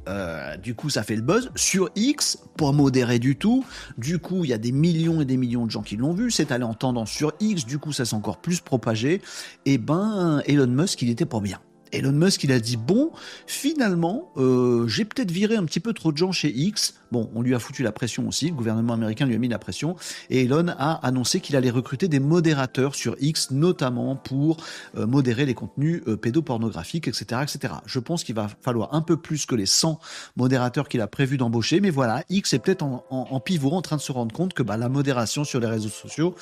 du 0.62 0.76
coup, 0.76 0.90
ça 0.90 1.04
fait 1.04 1.16
le 1.16 1.22
buzz. 1.22 1.52
Sur 1.56 1.90
X, 1.96 2.40
pas 2.58 2.72
modéré 2.72 3.20
du 3.20 3.36
tout. 3.36 3.66
Du 3.98 4.20
coup, 4.20 4.44
il 4.44 4.50
y 4.50 4.54
a 4.54 4.58
des 4.58 4.72
millions 4.72 5.22
et 5.22 5.26
des 5.26 5.38
millions 5.38 5.66
de 5.66 5.72
gens 5.72 5.82
qui 5.82 5.98
l'ont 5.98 6.14
vu. 6.14 6.32
C'est 6.32 6.52
allé 6.52 6.64
en 6.64 6.74
tendance 6.74 7.12
sur 7.12 7.34
X. 7.40 7.66
Du 7.66 7.80
coup, 7.80 7.92
ça 7.92 8.06
s'est 8.06 8.16
encore 8.16 8.38
plus 8.38 8.62
propagé. 8.62 9.22
Et 9.66 9.78
ben, 9.78 10.42
Elon 10.46 10.68
Musk, 10.68 11.02
il 11.02 11.10
était 11.10 11.26
pas 11.26 11.40
bien. 11.40 11.60
Elon 11.94 12.12
Musk, 12.12 12.44
il 12.44 12.52
a 12.52 12.60
dit 12.60 12.76
bon, 12.76 13.12
finalement, 13.46 14.32
euh, 14.38 14.88
j'ai 14.88 15.06
peut-être 15.06 15.32
viré 15.32 15.56
un 15.56 15.66
petit 15.66 15.80
peu 15.80 15.94
trop 15.94 16.12
de 16.12 16.18
gens 16.18 16.32
chez 16.32 16.50
X. 16.50 16.96
Bon, 17.12 17.30
on 17.36 17.44
lui 17.44 17.54
a 17.54 17.60
foutu 17.60 17.84
la 17.84 17.92
pression 17.92 18.28
aussi, 18.28 18.48
le 18.48 18.56
gouvernement 18.56 18.94
américain 18.94 19.28
lui 19.28 19.36
a 19.36 19.38
mis 19.38 19.48
la 19.48 19.60
pression, 19.60 19.96
et 20.32 20.46
Elon 20.46 20.68
a 20.70 20.94
annoncé 21.06 21.40
qu'il 21.40 21.56
allait 21.56 21.70
recruter 21.70 22.08
des 22.08 22.20
modérateurs 22.20 22.96
sur 22.96 23.16
X, 23.20 23.52
notamment 23.52 24.16
pour 24.16 24.58
euh, 24.98 25.06
modérer 25.06 25.46
les 25.46 25.54
contenus 25.54 26.02
euh, 26.08 26.18
pédopornographiques, 26.18 27.08
etc., 27.08 27.42
etc. 27.44 27.76
Je 27.86 28.00
pense 28.00 28.24
qu'il 28.24 28.34
va 28.34 28.48
falloir 28.62 28.96
un 28.96 29.02
peu 29.02 29.16
plus 29.16 29.46
que 29.46 29.54
les 29.54 29.68
100 29.68 30.00
modérateurs 30.36 30.90
qu'il 30.90 31.02
a 31.02 31.08
prévu 31.08 31.38
d'embaucher, 31.38 31.82
mais 31.82 31.92
voilà, 31.92 32.24
X 32.30 32.54
est 32.54 32.60
peut-être 32.60 32.84
en, 32.84 33.40
pivot, 33.40 33.72
en 33.72 33.84
train 33.84 33.98
de 33.98 34.02
se 34.02 34.12
rendre 34.12 34.34
compte 34.34 34.56
que 34.56 34.64
bah, 34.64 34.78
la 34.78 34.90
modération 34.90 35.44
sur 35.44 35.60
les 35.60 35.68
réseaux 35.68 35.90
sociaux, 35.90 36.34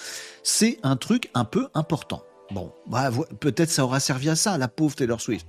c'est 0.44 0.80
un 0.84 0.96
truc 0.96 1.30
un 1.34 1.44
peu 1.44 1.68
important. 1.74 2.24
Bon, 2.52 2.72
bah, 2.88 3.12
peut-être 3.40 3.70
ça 3.70 3.84
aura 3.84 4.00
servi 4.00 4.30
à 4.30 4.36
ça, 4.36 4.58
la 4.58 4.68
pauvre 4.68 4.96
Taylor 4.96 5.22
Swift. 5.22 5.48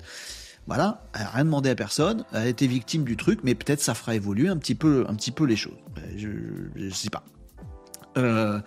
Voilà, 0.66 1.04
elle 1.14 1.22
n'a 1.22 1.30
rien 1.30 1.44
demandé 1.44 1.70
à 1.70 1.74
personne, 1.74 2.24
elle 2.32 2.38
a 2.38 2.46
été 2.46 2.68
victime 2.68 3.02
du 3.02 3.16
truc, 3.16 3.40
mais 3.42 3.56
peut-être 3.56 3.80
ça 3.80 3.94
fera 3.94 4.14
évoluer 4.14 4.48
un 4.48 4.56
petit 4.56 4.76
peu, 4.76 5.04
un 5.08 5.14
petit 5.14 5.32
peu 5.32 5.44
les 5.44 5.56
choses. 5.56 5.78
Je 6.16 6.28
ne 6.76 6.90
sais 6.90 7.10
pas. 7.10 7.24
Euh, 8.16 8.60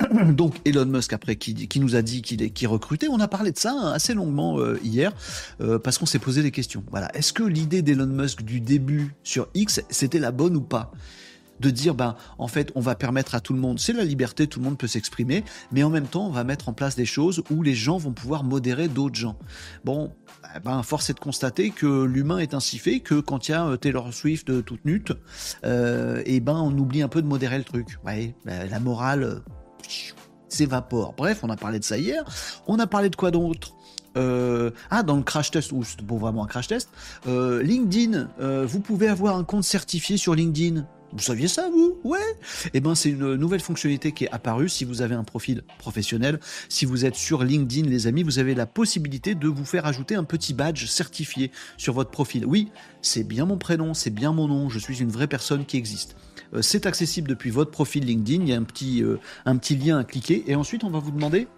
donc 0.32 0.56
Elon 0.66 0.84
Musk 0.86 1.12
après 1.14 1.36
qui, 1.36 1.54
qui 1.54 1.80
nous 1.80 1.96
a 1.96 2.02
dit 2.02 2.20
qu'il 2.20 2.68
recrutait, 2.68 3.08
on 3.08 3.20
a 3.20 3.28
parlé 3.28 3.52
de 3.52 3.58
ça 3.58 3.72
hein, 3.72 3.92
assez 3.92 4.12
longuement 4.12 4.58
euh, 4.58 4.78
hier 4.82 5.12
euh, 5.60 5.78
parce 5.78 5.96
qu'on 5.96 6.06
s'est 6.06 6.18
posé 6.18 6.42
des 6.42 6.50
questions. 6.50 6.84
Voilà, 6.90 7.14
est-ce 7.16 7.32
que 7.32 7.42
l'idée 7.42 7.80
d'Elon 7.80 8.06
Musk 8.06 8.42
du 8.42 8.60
début 8.60 9.14
sur 9.22 9.48
X 9.54 9.80
c'était 9.88 10.18
la 10.18 10.32
bonne 10.32 10.56
ou 10.56 10.62
pas? 10.62 10.92
De 11.60 11.70
dire, 11.70 11.94
ben, 11.94 12.16
en 12.38 12.48
fait, 12.48 12.72
on 12.74 12.80
va 12.80 12.94
permettre 12.94 13.34
à 13.34 13.40
tout 13.40 13.52
le 13.52 13.60
monde, 13.60 13.78
c'est 13.78 13.92
la 13.92 14.04
liberté, 14.04 14.46
tout 14.46 14.58
le 14.58 14.64
monde 14.64 14.78
peut 14.78 14.86
s'exprimer, 14.86 15.44
mais 15.72 15.82
en 15.82 15.90
même 15.90 16.06
temps, 16.06 16.26
on 16.26 16.30
va 16.30 16.42
mettre 16.42 16.68
en 16.68 16.72
place 16.72 16.96
des 16.96 17.04
choses 17.04 17.42
où 17.50 17.62
les 17.62 17.74
gens 17.74 17.98
vont 17.98 18.12
pouvoir 18.12 18.44
modérer 18.44 18.88
d'autres 18.88 19.14
gens. 19.14 19.36
Bon, 19.84 20.12
eh 20.56 20.60
ben, 20.60 20.82
force 20.82 21.10
est 21.10 21.14
de 21.14 21.20
constater 21.20 21.70
que 21.70 22.04
l'humain 22.04 22.38
est 22.38 22.54
ainsi 22.54 22.78
fait 22.78 23.00
que 23.00 23.20
quand 23.20 23.48
il 23.48 23.52
y 23.52 23.54
a 23.54 23.66
euh, 23.66 23.76
Taylor 23.76 24.12
Swift 24.12 24.50
euh, 24.50 24.62
toute 24.62 24.84
nute, 24.84 25.12
euh, 25.64 26.22
et 26.24 26.36
eh 26.36 26.40
ben, 26.40 26.54
on 26.54 26.76
oublie 26.76 27.02
un 27.02 27.08
peu 27.08 27.22
de 27.22 27.26
modérer 27.26 27.58
le 27.58 27.64
truc. 27.64 27.98
Ouais, 28.04 28.34
la 28.44 28.80
morale 28.80 29.42
s'évapore. 30.48 31.14
Bref, 31.16 31.40
on 31.42 31.50
a 31.50 31.56
parlé 31.56 31.78
de 31.78 31.84
ça 31.84 31.98
hier. 31.98 32.24
On 32.66 32.78
a 32.78 32.86
parlé 32.86 33.10
de 33.10 33.16
quoi 33.16 33.30
d'autre? 33.30 33.74
Ah, 34.16 35.02
dans 35.02 35.16
le 35.16 35.22
crash 35.22 35.50
test, 35.50 35.72
ou 35.72 35.84
c'est 35.84 36.02
pas 36.02 36.16
vraiment 36.16 36.44
un 36.44 36.46
crash 36.46 36.68
test, 36.68 36.90
LinkedIn, 37.26 38.28
vous 38.66 38.80
pouvez 38.80 39.08
avoir 39.08 39.36
un 39.36 39.44
compte 39.44 39.64
certifié 39.64 40.16
sur 40.16 40.34
LinkedIn. 40.34 40.86
Vous 41.12 41.18
saviez 41.18 41.48
ça, 41.48 41.68
vous? 41.70 41.98
Ouais 42.04 42.18
Eh 42.72 42.80
ben, 42.80 42.94
c'est 42.94 43.10
une 43.10 43.34
nouvelle 43.34 43.60
fonctionnalité 43.60 44.12
qui 44.12 44.24
est 44.24 44.30
apparue. 44.30 44.68
Si 44.68 44.84
vous 44.84 45.02
avez 45.02 45.16
un 45.16 45.24
profil 45.24 45.62
professionnel, 45.78 46.38
si 46.68 46.84
vous 46.84 47.04
êtes 47.04 47.16
sur 47.16 47.42
LinkedIn, 47.42 47.88
les 47.88 48.06
amis, 48.06 48.22
vous 48.22 48.38
avez 48.38 48.54
la 48.54 48.66
possibilité 48.66 49.34
de 49.34 49.48
vous 49.48 49.64
faire 49.64 49.86
ajouter 49.86 50.14
un 50.14 50.22
petit 50.22 50.54
badge 50.54 50.86
certifié 50.86 51.50
sur 51.76 51.94
votre 51.94 52.10
profil. 52.10 52.46
Oui, 52.46 52.68
c'est 53.02 53.24
bien 53.24 53.44
mon 53.44 53.58
prénom, 53.58 53.92
c'est 53.92 54.10
bien 54.10 54.32
mon 54.32 54.46
nom, 54.46 54.68
je 54.68 54.78
suis 54.78 55.00
une 55.00 55.10
vraie 55.10 55.26
personne 55.26 55.64
qui 55.64 55.76
existe. 55.76 56.14
Euh, 56.54 56.62
c'est 56.62 56.86
accessible 56.86 57.28
depuis 57.28 57.50
votre 57.50 57.72
profil 57.72 58.04
LinkedIn. 58.04 58.42
Il 58.42 58.48
y 58.48 58.52
a 58.52 58.56
un 58.56 58.62
petit, 58.62 59.02
euh, 59.02 59.18
un 59.46 59.56
petit 59.56 59.76
lien 59.76 59.98
à 59.98 60.04
cliquer. 60.04 60.44
Et 60.46 60.54
ensuite, 60.54 60.84
on 60.84 60.90
va 60.90 61.00
vous 61.00 61.10
demander 61.10 61.48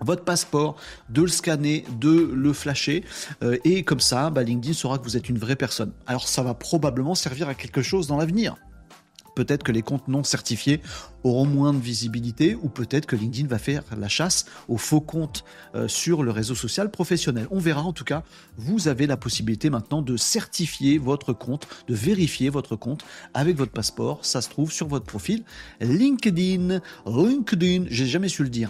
votre 0.00 0.24
passeport, 0.24 0.76
de 1.10 1.22
le 1.22 1.28
scanner, 1.28 1.84
de 2.00 2.30
le 2.34 2.52
flasher, 2.54 3.04
euh, 3.42 3.58
et 3.64 3.82
comme 3.82 4.00
ça, 4.00 4.30
bah, 4.30 4.42
LinkedIn 4.42 4.72
saura 4.72 4.98
que 4.98 5.04
vous 5.04 5.16
êtes 5.16 5.28
une 5.28 5.38
vraie 5.38 5.56
personne. 5.56 5.92
Alors 6.06 6.26
ça 6.26 6.42
va 6.42 6.54
probablement 6.54 7.14
servir 7.14 7.48
à 7.48 7.54
quelque 7.54 7.82
chose 7.82 8.06
dans 8.06 8.16
l'avenir 8.16 8.56
peut-être 9.40 9.62
que 9.62 9.72
les 9.72 9.80
comptes 9.80 10.06
non 10.06 10.22
certifiés 10.22 10.82
auront 11.24 11.46
moins 11.46 11.72
de 11.72 11.78
visibilité 11.78 12.56
ou 12.62 12.68
peut-être 12.68 13.06
que 13.06 13.16
LinkedIn 13.16 13.48
va 13.48 13.58
faire 13.58 13.82
la 13.98 14.08
chasse 14.08 14.44
aux 14.68 14.76
faux 14.76 15.00
comptes 15.00 15.44
euh, 15.74 15.88
sur 15.88 16.22
le 16.22 16.30
réseau 16.30 16.54
social 16.54 16.90
professionnel. 16.90 17.46
On 17.50 17.58
verra 17.58 17.82
en 17.82 17.94
tout 17.94 18.04
cas, 18.04 18.22
vous 18.58 18.88
avez 18.88 19.06
la 19.06 19.16
possibilité 19.16 19.70
maintenant 19.70 20.02
de 20.02 20.16
certifier 20.18 20.98
votre 20.98 21.32
compte, 21.32 21.66
de 21.88 21.94
vérifier 21.94 22.50
votre 22.50 22.76
compte 22.76 23.02
avec 23.32 23.56
votre 23.56 23.72
passeport. 23.72 24.18
Ça 24.22 24.42
se 24.42 24.50
trouve 24.50 24.72
sur 24.72 24.88
votre 24.88 25.06
profil 25.06 25.42
LinkedIn. 25.80 26.80
LinkedIn, 27.06 27.84
j'ai 27.88 28.06
jamais 28.06 28.28
su 28.28 28.42
le 28.42 28.50
dire. 28.50 28.68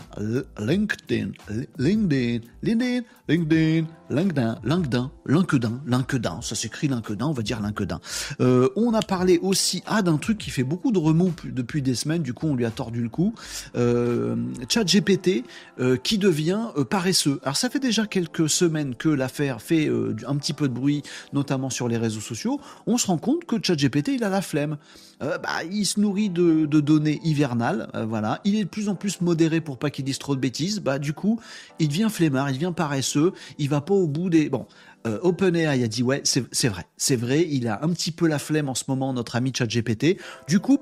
LinkedIn, 0.59 1.33
LinkedIn, 1.79 2.41
LinkedIn, 2.63 3.01
LinkedIn, 3.29 3.87
LinkedIn, 4.11 4.61
LinkedIn, 4.65 5.11
LinkedIn, 5.27 5.83
LinkedIn. 5.87 6.41
Ça 6.43 6.55
s'écrit 6.55 6.89
LinkedIn, 6.89 7.25
on 7.25 7.33
va 7.33 7.43
dire 7.43 7.61
LinkedIn. 7.61 8.01
Euh, 8.41 8.69
on 8.77 8.95
a 8.95 9.03
parlé 9.03 9.39
aussi 9.43 9.83
ah, 9.87 10.03
d'un 10.03 10.17
truc 10.17 10.39
qui 10.39 10.51
fait 10.51 10.60
beaucoup 10.65 10.93
de 10.93 10.99
remous 10.99 11.33
depuis 11.45 11.83
des 11.83 11.95
semaines. 11.95 12.23
Du 12.23 12.33
on 12.43 12.55
lui 12.55 12.65
a 12.65 12.71
tordu 12.71 13.03
le 13.03 13.09
cou. 13.09 13.35
Euh, 13.77 14.37
ChatGPT 14.69 15.45
euh, 15.79 15.97
qui 15.97 16.19
devient 16.19 16.69
euh, 16.77 16.85
paresseux. 16.85 17.41
Alors 17.43 17.57
ça 17.57 17.71
fait 17.71 17.79
déjà 17.79 18.07
quelques 18.07 18.49
semaines 18.49 18.95
que 18.95 19.09
l'affaire 19.09 19.61
fait 19.63 19.89
euh, 19.89 20.17
un 20.27 20.37
petit 20.37 20.53
peu 20.53 20.69
de 20.69 20.75
bruit, 20.75 21.03
notamment 21.33 21.71
sur 21.71 21.89
les 21.89 21.97
réseaux 21.97 22.21
sociaux. 22.21 22.61
On 22.87 22.99
se 22.99 23.07
rend 23.07 23.19
compte 23.19 23.45
que 23.45 23.57
ChatGPT 23.63 24.09
il 24.09 24.25
a 24.25 24.29
la 24.29 24.43
flemme. 24.43 24.77
bah, 25.21 25.65
il 25.71 25.85
se 25.85 26.01
nourrit 26.01 26.31
de, 26.31 26.65
données 26.65 27.21
hivernales, 27.25 27.89
voilà. 28.09 28.41
Il 28.45 28.57
est 28.57 28.65
de 28.65 28.69
plus 28.69 28.89
en 28.89 28.95
plus 28.95 29.21
modéré 29.21 29.61
pour 29.61 29.79
pas 29.79 29.91
qu'il 29.91 30.05
dise 30.05 30.19
trop 30.19 30.35
de 30.35 30.41
bêtises. 30.41 30.81
Bah 30.81 30.99
du 30.99 31.13
coup, 31.13 31.39
il 31.79 31.89
devient 31.89 32.09
flemmard, 32.11 32.49
il 32.51 32.55
devient 32.55 32.73
paresseux. 32.75 33.33
Il 33.59 33.69
va 33.69 33.81
pas 33.81 33.95
au 33.95 34.07
bout 34.07 34.31
des 34.31 34.49
bon. 34.49 34.67
OpenAI 35.05 35.83
a 35.83 35.89
dit 35.89 36.03
ouais, 36.03 36.23
c'est 36.25 36.69
vrai, 36.69 36.87
c'est 36.97 37.17
vrai, 37.17 37.47
il 37.49 37.69
a 37.69 37.83
un 37.83 37.89
petit 37.91 38.13
peu 38.13 38.27
la 38.27 38.39
flemme 38.39 38.69
en 38.69 38.75
ce 38.75 38.85
moment, 38.89 39.13
notre 39.13 39.37
ami 39.37 39.53
ChatGPT. 39.55 40.19
Du 40.49 40.61
coup, 40.61 40.79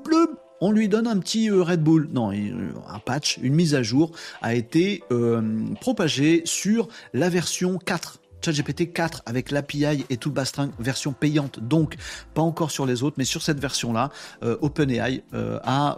on 0.60 0.72
lui 0.72 0.88
donne 0.88 1.06
un 1.06 1.18
petit 1.18 1.50
euh, 1.50 1.62
Red 1.62 1.82
Bull. 1.82 2.08
Non, 2.12 2.32
euh, 2.32 2.72
un 2.88 2.98
patch, 2.98 3.38
une 3.42 3.54
mise 3.54 3.74
à 3.74 3.82
jour 3.82 4.12
a 4.42 4.54
été 4.54 5.02
euh, 5.12 5.42
propagée 5.80 6.42
sur 6.44 6.88
la 7.12 7.28
version 7.28 7.78
4 7.78 8.20
ChatGPT 8.40 8.92
4 8.92 9.22
avec 9.26 9.50
l'API 9.50 10.04
et 10.10 10.16
tout 10.16 10.28
le 10.28 10.34
bastring 10.34 10.70
version 10.78 11.12
payante, 11.12 11.60
donc 11.60 11.96
pas 12.34 12.42
encore 12.42 12.70
sur 12.70 12.86
les 12.86 13.02
autres, 13.02 13.16
mais 13.18 13.24
sur 13.24 13.42
cette 13.42 13.60
version-là, 13.60 14.10
OpenAI 14.42 15.22
a 15.32 15.96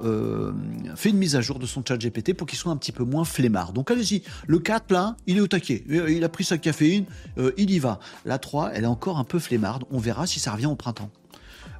fait 0.96 1.11
une 1.11 1.18
mise 1.18 1.37
à 1.37 1.40
jour 1.40 1.59
de 1.59 1.66
son 1.66 1.85
ChatGPT 1.87 2.35
pour 2.35 2.46
qu'il 2.46 2.59
soit 2.59 2.72
un 2.72 2.76
petit 2.76 2.92
peu 2.92 3.05
moins 3.05 3.24
flemmard. 3.24 3.72
Donc 3.72 3.90
allez-y, 3.90 4.22
le 4.46 4.59
4 4.59 4.92
là, 4.92 5.16
il 5.26 5.37
est 5.37 5.40
au 5.40 5.48
taquet, 5.48 5.85
il 5.88 6.24
a 6.24 6.29
pris 6.29 6.44
sa 6.44 6.59
caféine, 6.59 7.05
il 7.57 7.70
y 7.70 7.79
va. 7.79 7.98
La 8.24 8.38
3, 8.38 8.72
elle 8.74 8.85
est 8.85 8.88
encore 8.88 9.18
un 9.18 9.24
peu 9.24 9.38
flemmarde, 9.38 9.85
on 9.90 9.98
verra 9.98 10.26
si 10.26 10.40
ça 10.40 10.53
revient 10.53 10.66
au 10.66 10.76
printemps. 10.76 11.11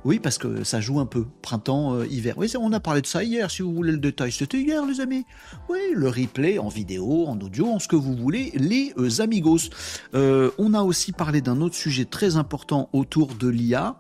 Oui, 0.05 0.19
parce 0.19 0.39
que 0.39 0.65
ça 0.65 0.81
joue 0.81 0.99
un 0.99 1.07
peu. 1.07 1.27
Printemps, 1.43 1.95
euh, 1.95 2.07
hiver. 2.07 2.39
Oui, 2.39 2.51
on 2.59 2.73
a 2.73 2.81
parlé 2.81 3.03
de 3.03 3.07
ça 3.07 3.23
hier, 3.23 3.51
si 3.51 3.63
vous 3.63 3.75
voulez 3.75 3.93
le 3.93 3.99
détail. 3.99 4.33
C'était 4.33 4.61
hier, 4.61 4.87
les 4.87 5.01
amis. 5.01 5.27
Oui, 5.69 5.79
le 5.93 6.09
replay 6.09 6.59
en 6.59 6.69
vidéo, 6.69 7.27
en 7.27 7.39
audio, 7.41 7.67
en 7.67 7.79
ce 7.79 7.87
que 7.87 7.97
vous 7.97 8.17
voulez, 8.17 8.51
les 8.55 8.95
euh, 8.97 9.21
amigos. 9.21 9.69
Euh, 10.15 10.51
on 10.59 10.73
a 10.73 10.83
aussi 10.83 11.13
parlé 11.13 11.43
d'un 11.43 11.61
autre 11.61 11.75
sujet 11.75 12.07
très 12.07 12.37
important 12.37 12.89
autour 12.93 13.35
de 13.35 13.49
l'IA. 13.49 13.99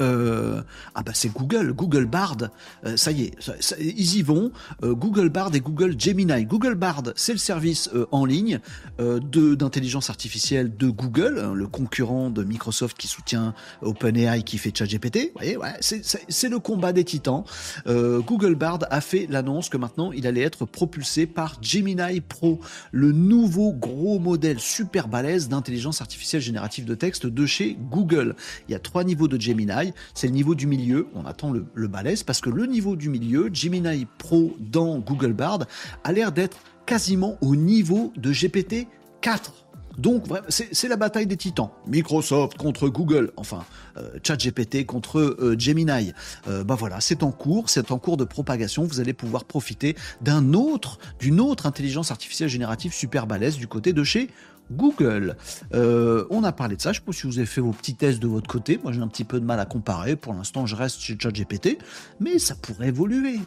Euh, 0.00 0.62
ah 0.94 1.02
bah 1.02 1.12
c'est 1.14 1.32
Google, 1.32 1.72
Google 1.72 2.06
Bard, 2.06 2.36
euh, 2.84 2.96
ça 2.96 3.12
y 3.12 3.24
est, 3.24 3.34
ils 3.78 4.16
y 4.16 4.22
vont. 4.22 4.50
Euh, 4.82 4.94
Google 4.94 5.28
Bard 5.28 5.54
et 5.54 5.60
Google 5.60 5.94
Gemini. 5.98 6.44
Google 6.44 6.74
Bard, 6.74 7.02
c'est 7.16 7.32
le 7.32 7.38
service 7.38 7.90
en 8.10 8.24
ligne 8.24 8.60
d'intelligence 8.98 10.10
artificielle 10.10 10.76
de 10.76 10.88
Google, 10.88 11.40
hein, 11.42 11.54
le 11.54 11.66
concurrent 11.66 12.30
de 12.30 12.44
Microsoft 12.44 12.96
qui 12.96 13.08
soutient 13.08 13.54
OpenAI 13.82 14.42
qui 14.42 14.58
fait 14.58 14.76
ChatGPT. 14.76 15.32
Voyez, 15.34 15.56
ouais, 15.56 15.74
c'est 15.80 16.48
le 16.48 16.58
combat 16.58 16.92
des 16.92 17.04
titans. 17.04 17.44
Google 17.86 18.54
Bard 18.54 18.80
a 18.90 19.00
fait 19.00 19.26
l'annonce 19.28 19.68
que 19.68 19.76
maintenant 19.76 20.12
il 20.12 20.26
allait 20.26 20.42
être 20.42 20.64
propulsé 20.64 21.26
par 21.26 21.58
Gemini 21.62 22.20
Pro, 22.20 22.60
le 22.92 23.12
nouveau 23.12 23.72
gros 23.72 24.18
modèle 24.18 24.60
super 24.60 25.08
balèze 25.08 25.48
d'intelligence 25.48 26.00
artificielle 26.00 26.42
générative 26.42 26.84
de 26.84 26.94
texte 26.94 27.26
de 27.26 27.46
chez 27.46 27.76
Google. 27.90 28.36
Il 28.68 28.72
y 28.72 28.74
a 28.74 28.78
trois 28.78 29.04
niveaux 29.04 29.28
de 29.28 29.40
Gemini 29.40 29.83
c'est 30.14 30.28
le 30.28 30.32
niveau 30.32 30.54
du 30.54 30.66
milieu. 30.66 31.08
On 31.14 31.26
attend 31.26 31.50
le, 31.50 31.66
le 31.74 31.88
parce 32.26 32.40
que 32.40 32.50
le 32.50 32.66
niveau 32.66 32.96
du 32.96 33.08
milieu, 33.08 33.50
Gemini 33.52 34.06
Pro 34.18 34.56
dans 34.58 34.98
Google 34.98 35.32
Bard, 35.32 35.60
a 36.02 36.12
l'air 36.12 36.32
d'être 36.32 36.58
quasiment 36.86 37.38
au 37.40 37.56
niveau 37.56 38.12
de 38.16 38.32
GPT 38.32 38.88
4. 39.20 39.64
Donc 39.98 40.24
c'est 40.48 40.88
la 40.88 40.96
bataille 40.96 41.26
des 41.26 41.36
titans. 41.36 41.70
Microsoft 41.86 42.56
contre 42.56 42.88
Google, 42.88 43.30
enfin 43.36 43.64
euh, 43.96 44.18
ChatGPT 44.22 44.86
contre 44.86 45.20
euh, 45.20 45.54
Gemini. 45.58 46.12
Euh, 46.48 46.64
bah 46.64 46.74
voilà, 46.76 47.00
c'est 47.00 47.22
en 47.22 47.30
cours, 47.30 47.70
c'est 47.70 47.92
en 47.92 47.98
cours 47.98 48.16
de 48.16 48.24
propagation. 48.24 48.84
Vous 48.84 49.00
allez 49.00 49.12
pouvoir 49.12 49.44
profiter 49.44 49.96
d'un 50.20 50.52
autre, 50.52 50.98
d'une 51.20 51.40
autre 51.40 51.66
intelligence 51.66 52.10
artificielle 52.10 52.48
générative 52.48 52.92
super 52.92 53.26
balèze 53.26 53.56
du 53.56 53.68
côté 53.68 53.92
de 53.92 54.02
chez 54.02 54.30
Google. 54.72 55.36
Euh, 55.74 56.26
on 56.30 56.44
a 56.44 56.52
parlé 56.52 56.76
de 56.76 56.80
ça. 56.80 56.92
Je 56.92 56.98
ne 56.98 57.02
sais 57.02 57.06
pas 57.06 57.12
si 57.12 57.26
vous 57.26 57.38
avez 57.38 57.46
fait 57.46 57.60
vos 57.60 57.72
petits 57.72 57.94
tests 57.94 58.20
de 58.20 58.26
votre 58.26 58.48
côté. 58.48 58.78
Moi, 58.82 58.92
j'ai 58.92 59.00
un 59.00 59.08
petit 59.08 59.24
peu 59.24 59.40
de 59.40 59.44
mal 59.44 59.60
à 59.60 59.66
comparer. 59.66 60.16
Pour 60.16 60.34
l'instant, 60.34 60.66
je 60.66 60.76
reste 60.76 61.00
chez 61.00 61.16
ChatGPT, 61.18 61.78
mais 62.20 62.38
ça 62.38 62.54
pourrait 62.54 62.88
évoluer. 62.88 63.38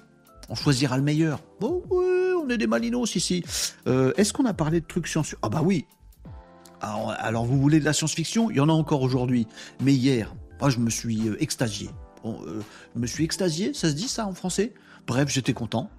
On 0.50 0.56
choisira 0.56 0.98
le 0.98 1.04
meilleur. 1.04 1.42
On 1.62 2.50
est 2.50 2.58
des 2.58 2.68
malinos 2.68 3.16
ici. 3.16 3.44
Euh, 3.88 4.14
est-ce 4.18 4.32
qu'on 4.32 4.46
a 4.46 4.54
parlé 4.54 4.80
de 4.80 4.86
trucs 4.86 5.08
scientifiques? 5.08 5.40
Ah 5.42 5.50
bah 5.50 5.62
oui. 5.64 5.86
Alors, 6.80 7.46
vous 7.46 7.60
voulez 7.60 7.80
de 7.80 7.86
la 7.86 7.94
science-fiction? 7.94 8.52
Il 8.52 8.58
y 8.58 8.60
en 8.60 8.70
a 8.70 8.74
encore 8.74 9.02
aujourd'hui. 9.02 9.48
Mais 9.82 9.94
hier, 9.94 10.34
moi, 10.62 10.70
je 10.70 10.80
me 10.80 10.90
suis 10.90 11.28
euh, 11.28 11.42
extasié. 11.42 11.90
je 12.24 13.00
me 13.00 13.08
suis 13.08 13.24
extasié, 13.24 13.74
ça 13.74 13.90
se 13.90 13.96
dit 13.96 14.08
ça 14.08 14.28
en 14.28 14.34
français? 14.34 14.74
Bref, 15.08 15.30
j'étais 15.30 15.54
content. 15.54 15.90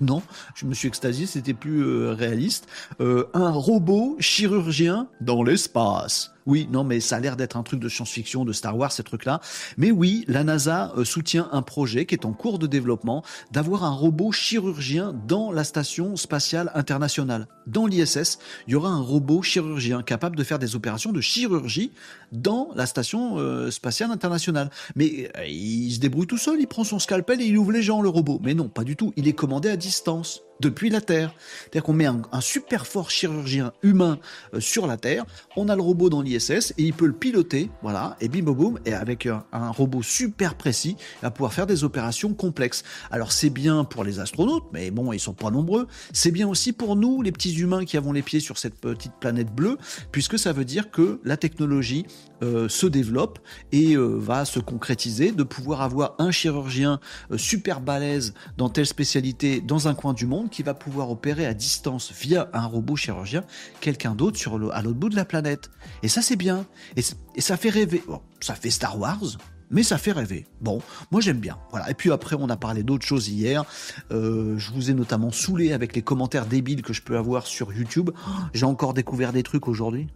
Non, 0.00 0.22
je 0.54 0.66
me 0.66 0.74
suis 0.74 0.88
extasié, 0.88 1.26
c'était 1.26 1.54
plus 1.54 1.82
euh, 1.82 2.12
réaliste. 2.12 2.66
Euh, 3.00 3.28
un 3.34 3.50
robot 3.50 4.16
chirurgien 4.18 5.08
dans 5.20 5.42
l'espace. 5.42 6.32
Oui, 6.50 6.68
non, 6.72 6.82
mais 6.82 6.98
ça 6.98 7.14
a 7.14 7.20
l'air 7.20 7.36
d'être 7.36 7.56
un 7.56 7.62
truc 7.62 7.78
de 7.78 7.88
science-fiction, 7.88 8.44
de 8.44 8.52
Star 8.52 8.76
Wars, 8.76 8.90
ces 8.90 9.04
trucs-là. 9.04 9.40
Mais 9.76 9.92
oui, 9.92 10.24
la 10.26 10.42
NASA 10.42 10.92
euh, 10.96 11.04
soutient 11.04 11.48
un 11.52 11.62
projet 11.62 12.06
qui 12.06 12.16
est 12.16 12.26
en 12.26 12.32
cours 12.32 12.58
de 12.58 12.66
développement 12.66 13.22
d'avoir 13.52 13.84
un 13.84 13.92
robot 13.92 14.32
chirurgien 14.32 15.14
dans 15.28 15.52
la 15.52 15.62
station 15.62 16.16
spatiale 16.16 16.72
internationale. 16.74 17.46
Dans 17.68 17.86
l'ISS, 17.86 18.40
il 18.66 18.72
y 18.72 18.74
aura 18.74 18.88
un 18.88 19.00
robot 19.00 19.42
chirurgien 19.42 20.02
capable 20.02 20.34
de 20.34 20.42
faire 20.42 20.58
des 20.58 20.74
opérations 20.74 21.12
de 21.12 21.20
chirurgie 21.20 21.92
dans 22.32 22.70
la 22.74 22.86
station 22.86 23.38
euh, 23.38 23.70
spatiale 23.70 24.10
internationale. 24.10 24.70
Mais 24.96 25.30
euh, 25.36 25.46
il 25.46 25.92
se 25.92 26.00
débrouille 26.00 26.26
tout 26.26 26.36
seul, 26.36 26.58
il 26.58 26.66
prend 26.66 26.82
son 26.82 26.98
scalpel 26.98 27.40
et 27.40 27.44
il 27.44 27.56
ouvre 27.58 27.70
les 27.70 27.82
gens, 27.82 28.02
le 28.02 28.08
robot. 28.08 28.40
Mais 28.42 28.54
non, 28.54 28.68
pas 28.68 28.82
du 28.82 28.96
tout. 28.96 29.12
Il 29.16 29.28
est 29.28 29.34
commandé 29.34 29.68
à 29.68 29.76
distance 29.76 30.42
depuis 30.60 30.90
la 30.90 31.00
Terre. 31.00 31.34
C'est-à-dire 31.60 31.82
qu'on 31.82 31.92
met 31.92 32.06
un, 32.06 32.22
super 32.40 32.86
fort 32.86 33.10
chirurgien 33.10 33.72
humain 33.82 34.18
euh, 34.54 34.60
sur 34.60 34.86
la 34.86 34.96
Terre, 34.96 35.24
on 35.56 35.68
a 35.68 35.76
le 35.76 35.82
robot 35.82 36.10
dans 36.10 36.22
l'ISS 36.22 36.72
et 36.78 36.84
il 36.84 36.94
peut 36.94 37.06
le 37.06 37.12
piloter, 37.12 37.70
voilà, 37.82 38.16
et 38.20 38.28
bim 38.28 38.42
boum, 38.42 38.78
et 38.86 38.94
avec 38.94 39.26
un, 39.26 39.42
robot 39.52 40.02
super 40.02 40.54
précis, 40.54 40.96
il 40.98 41.22
va 41.22 41.30
pouvoir 41.30 41.52
faire 41.52 41.66
des 41.66 41.84
opérations 41.84 42.34
complexes. 42.34 42.82
Alors 43.10 43.32
c'est 43.32 43.50
bien 43.50 43.84
pour 43.84 44.04
les 44.04 44.20
astronautes, 44.20 44.64
mais 44.72 44.90
bon, 44.90 45.12
ils 45.12 45.20
sont 45.20 45.34
pas 45.34 45.50
nombreux. 45.50 45.86
C'est 46.12 46.30
bien 46.30 46.48
aussi 46.48 46.72
pour 46.72 46.96
nous, 46.96 47.22
les 47.22 47.32
petits 47.32 47.54
humains 47.58 47.84
qui 47.84 47.96
avons 47.96 48.12
les 48.12 48.22
pieds 48.22 48.40
sur 48.40 48.58
cette 48.58 48.74
petite 48.74 49.12
planète 49.20 49.52
bleue, 49.54 49.78
puisque 50.12 50.38
ça 50.38 50.52
veut 50.52 50.64
dire 50.64 50.90
que 50.90 51.20
la 51.24 51.36
technologie 51.36 52.06
euh, 52.42 52.68
se 52.68 52.86
développe 52.86 53.38
et 53.72 53.94
euh, 53.94 54.16
va 54.18 54.44
se 54.44 54.60
concrétiser, 54.60 55.32
de 55.32 55.42
pouvoir 55.42 55.82
avoir 55.82 56.14
un 56.18 56.30
chirurgien 56.30 57.00
super 57.36 57.80
balèze 57.80 58.34
dans 58.56 58.68
telle 58.68 58.86
spécialité 58.86 59.60
dans 59.60 59.88
un 59.88 59.94
coin 59.94 60.12
du 60.12 60.26
monde 60.26 60.50
qui 60.50 60.62
va 60.62 60.74
pouvoir 60.74 61.10
opérer 61.10 61.46
à 61.46 61.54
distance 61.54 62.12
via 62.12 62.48
un 62.52 62.66
robot 62.66 62.96
chirurgien 62.96 63.44
quelqu'un 63.80 64.14
d'autre 64.14 64.38
sur 64.38 64.58
le, 64.58 64.74
à 64.74 64.82
l'autre 64.82 64.98
bout 64.98 65.08
de 65.08 65.16
la 65.16 65.24
planète. 65.24 65.70
Et 66.02 66.08
ça, 66.08 66.22
c'est 66.22 66.36
bien. 66.36 66.66
Et, 66.96 67.02
ça 67.40 67.56
fait 67.56 67.70
rêver. 67.70 68.02
ça 68.40 68.54
fait 68.54 68.70
Star 68.70 68.98
Wars, 68.98 69.36
mais 69.70 69.82
ça 69.82 69.98
fait 69.98 70.12
rêver. 70.12 70.46
Bon, 70.60 70.82
moi 71.10 71.20
j'aime 71.20 71.38
bien. 71.38 71.58
Voilà. 71.70 71.90
Et 71.90 71.94
puis 71.94 72.10
après, 72.10 72.36
on 72.38 72.48
a 72.48 72.56
parlé 72.56 72.82
d'autres 72.82 73.06
choses 73.06 73.28
hier. 73.28 73.64
Euh, 74.10 74.58
je 74.58 74.72
vous 74.72 74.90
ai 74.90 74.94
notamment 74.94 75.30
saoulé 75.30 75.72
avec 75.72 75.94
les 75.94 76.02
commentaires 76.02 76.46
débiles 76.46 76.82
que 76.82 76.92
je 76.92 77.02
peux 77.02 77.16
avoir 77.16 77.46
sur 77.46 77.72
YouTube. 77.72 78.10
J'ai 78.52 78.66
encore 78.66 78.94
découvert 78.94 79.32
des 79.32 79.42
trucs 79.42 79.68
aujourd'hui. 79.68 80.08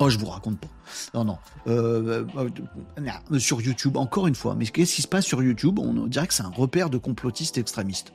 Oh, 0.00 0.08
je 0.08 0.18
vous 0.18 0.26
raconte 0.26 0.60
pas. 0.60 0.68
Non, 1.14 1.24
non. 1.24 1.38
Euh, 1.66 2.24
euh, 2.36 3.38
sur 3.38 3.60
YouTube, 3.60 3.96
encore 3.96 4.26
une 4.26 4.34
fois. 4.34 4.54
Mais 4.54 4.66
qu'est-ce 4.66 4.94
qui 4.94 5.02
se 5.02 5.08
passe 5.08 5.26
sur 5.26 5.42
YouTube? 5.42 5.78
On 5.78 6.06
dirait 6.06 6.26
que 6.26 6.34
c'est 6.34 6.44
un 6.44 6.50
repère 6.50 6.88
de 6.88 6.98
complotistes 6.98 7.58
extrémistes 7.58 8.12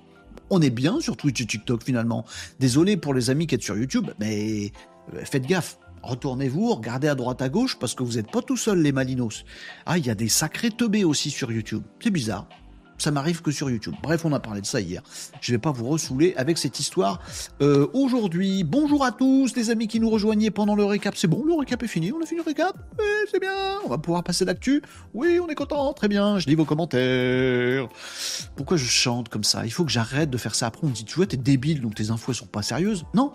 on 0.50 0.62
est 0.62 0.70
bien 0.70 1.00
sur 1.00 1.18
Twitch 1.18 1.42
et 1.42 1.46
TikTok 1.46 1.84
finalement. 1.84 2.26
Désolé 2.60 2.98
pour 2.98 3.14
les 3.14 3.30
amis 3.30 3.48
qui 3.48 3.56
êtes 3.56 3.64
sur 3.64 3.78
YouTube, 3.78 4.12
mais 4.20 4.72
euh, 5.14 5.26
faites 5.26 5.46
gaffe. 5.46 5.78
Retournez-vous, 6.04 6.74
regardez 6.74 7.08
à 7.08 7.16
droite 7.16 7.42
à 7.42 7.50
gauche 7.50 7.80
parce 7.80 7.96
que 7.96 8.04
vous 8.04 8.14
n'êtes 8.14 8.30
pas 8.30 8.42
tout 8.42 8.58
seul 8.58 8.82
les 8.82 8.92
malinos. 8.92 9.46
Ah, 9.86 9.98
il 9.98 10.06
y 10.06 10.10
a 10.10 10.16
des 10.16 10.28
sacrés 10.28 10.70
teubés 10.70 11.06
aussi 11.06 11.32
sur 11.32 11.52
YouTube. 11.52 11.84
C'est 12.02 12.12
bizarre 12.12 12.48
ça 12.98 13.12
m'arrive 13.12 13.42
que 13.42 13.52
sur 13.52 13.70
YouTube. 13.70 13.96
Bref, 14.02 14.26
on 14.26 14.34
a 14.34 14.40
parlé 14.40 14.62
de 14.62 14.66
ça 14.66 14.80
hier. 14.82 15.02
Je 15.42 15.52
ne 15.52 15.58
vais 15.58 15.62
pas 15.62 15.72
vous 15.72 15.88
ressouler 15.88 16.34
avec 16.38 16.58
cette 16.58 16.80
histoire. 16.80 17.20
Euh, 17.62 17.88
aujourd'hui, 17.94 18.64
bonjour 18.64 19.04
à 19.04 19.12
tous, 19.12 19.56
les 19.56 19.70
amis 19.70 19.88
qui 19.88 20.00
nous 20.00 20.10
rejoignaient 20.10 20.52
pendant 20.52 20.76
le 20.76 20.86
récap. 20.86 21.16
C'est 21.18 21.28
bon, 21.28 21.44
le 21.46 21.54
récap 21.54 21.82
est 21.84 21.88
fini. 21.88 22.12
On 22.12 22.22
a 22.22 22.26
fini 22.26 22.40
le 22.40 22.46
récap? 22.46 22.76
C'est 23.32 23.40
bien. 23.40 23.80
On 23.86 23.90
va 23.90 23.98
pouvoir 23.98 24.24
passer 24.24 24.46
d'actu. 24.46 24.82
Oui, 25.14 25.40
on 25.42 25.48
est 25.48 25.56
content. 25.56 25.94
Très 25.94 26.08
bien. 26.08 26.40
Je 26.40 26.48
lis 26.48 26.56
vos 26.56 26.66
commentaires. 26.66 27.88
Pourquoi 28.56 28.78
je 28.78 28.86
chante 28.86 29.30
comme 29.30 29.44
ça? 29.44 29.66
Il 29.66 29.72
faut 29.72 29.86
que 29.86 29.92
j'arrête 29.92 30.30
de 30.30 30.38
faire 30.38 30.56
ça. 30.56 30.68
Après, 30.68 30.82
on 30.84 30.90
me 30.90 30.94
dit, 30.94 31.06
tu 31.06 31.16
vois, 31.16 31.26
t'es 31.26 31.38
débile, 31.38 31.82
donc 31.82 31.96
tes 31.96 32.10
infos 32.10 32.34
sont 32.34 32.46
pas 32.46 32.62
sérieuses. 32.62 33.06
Non, 33.14 33.34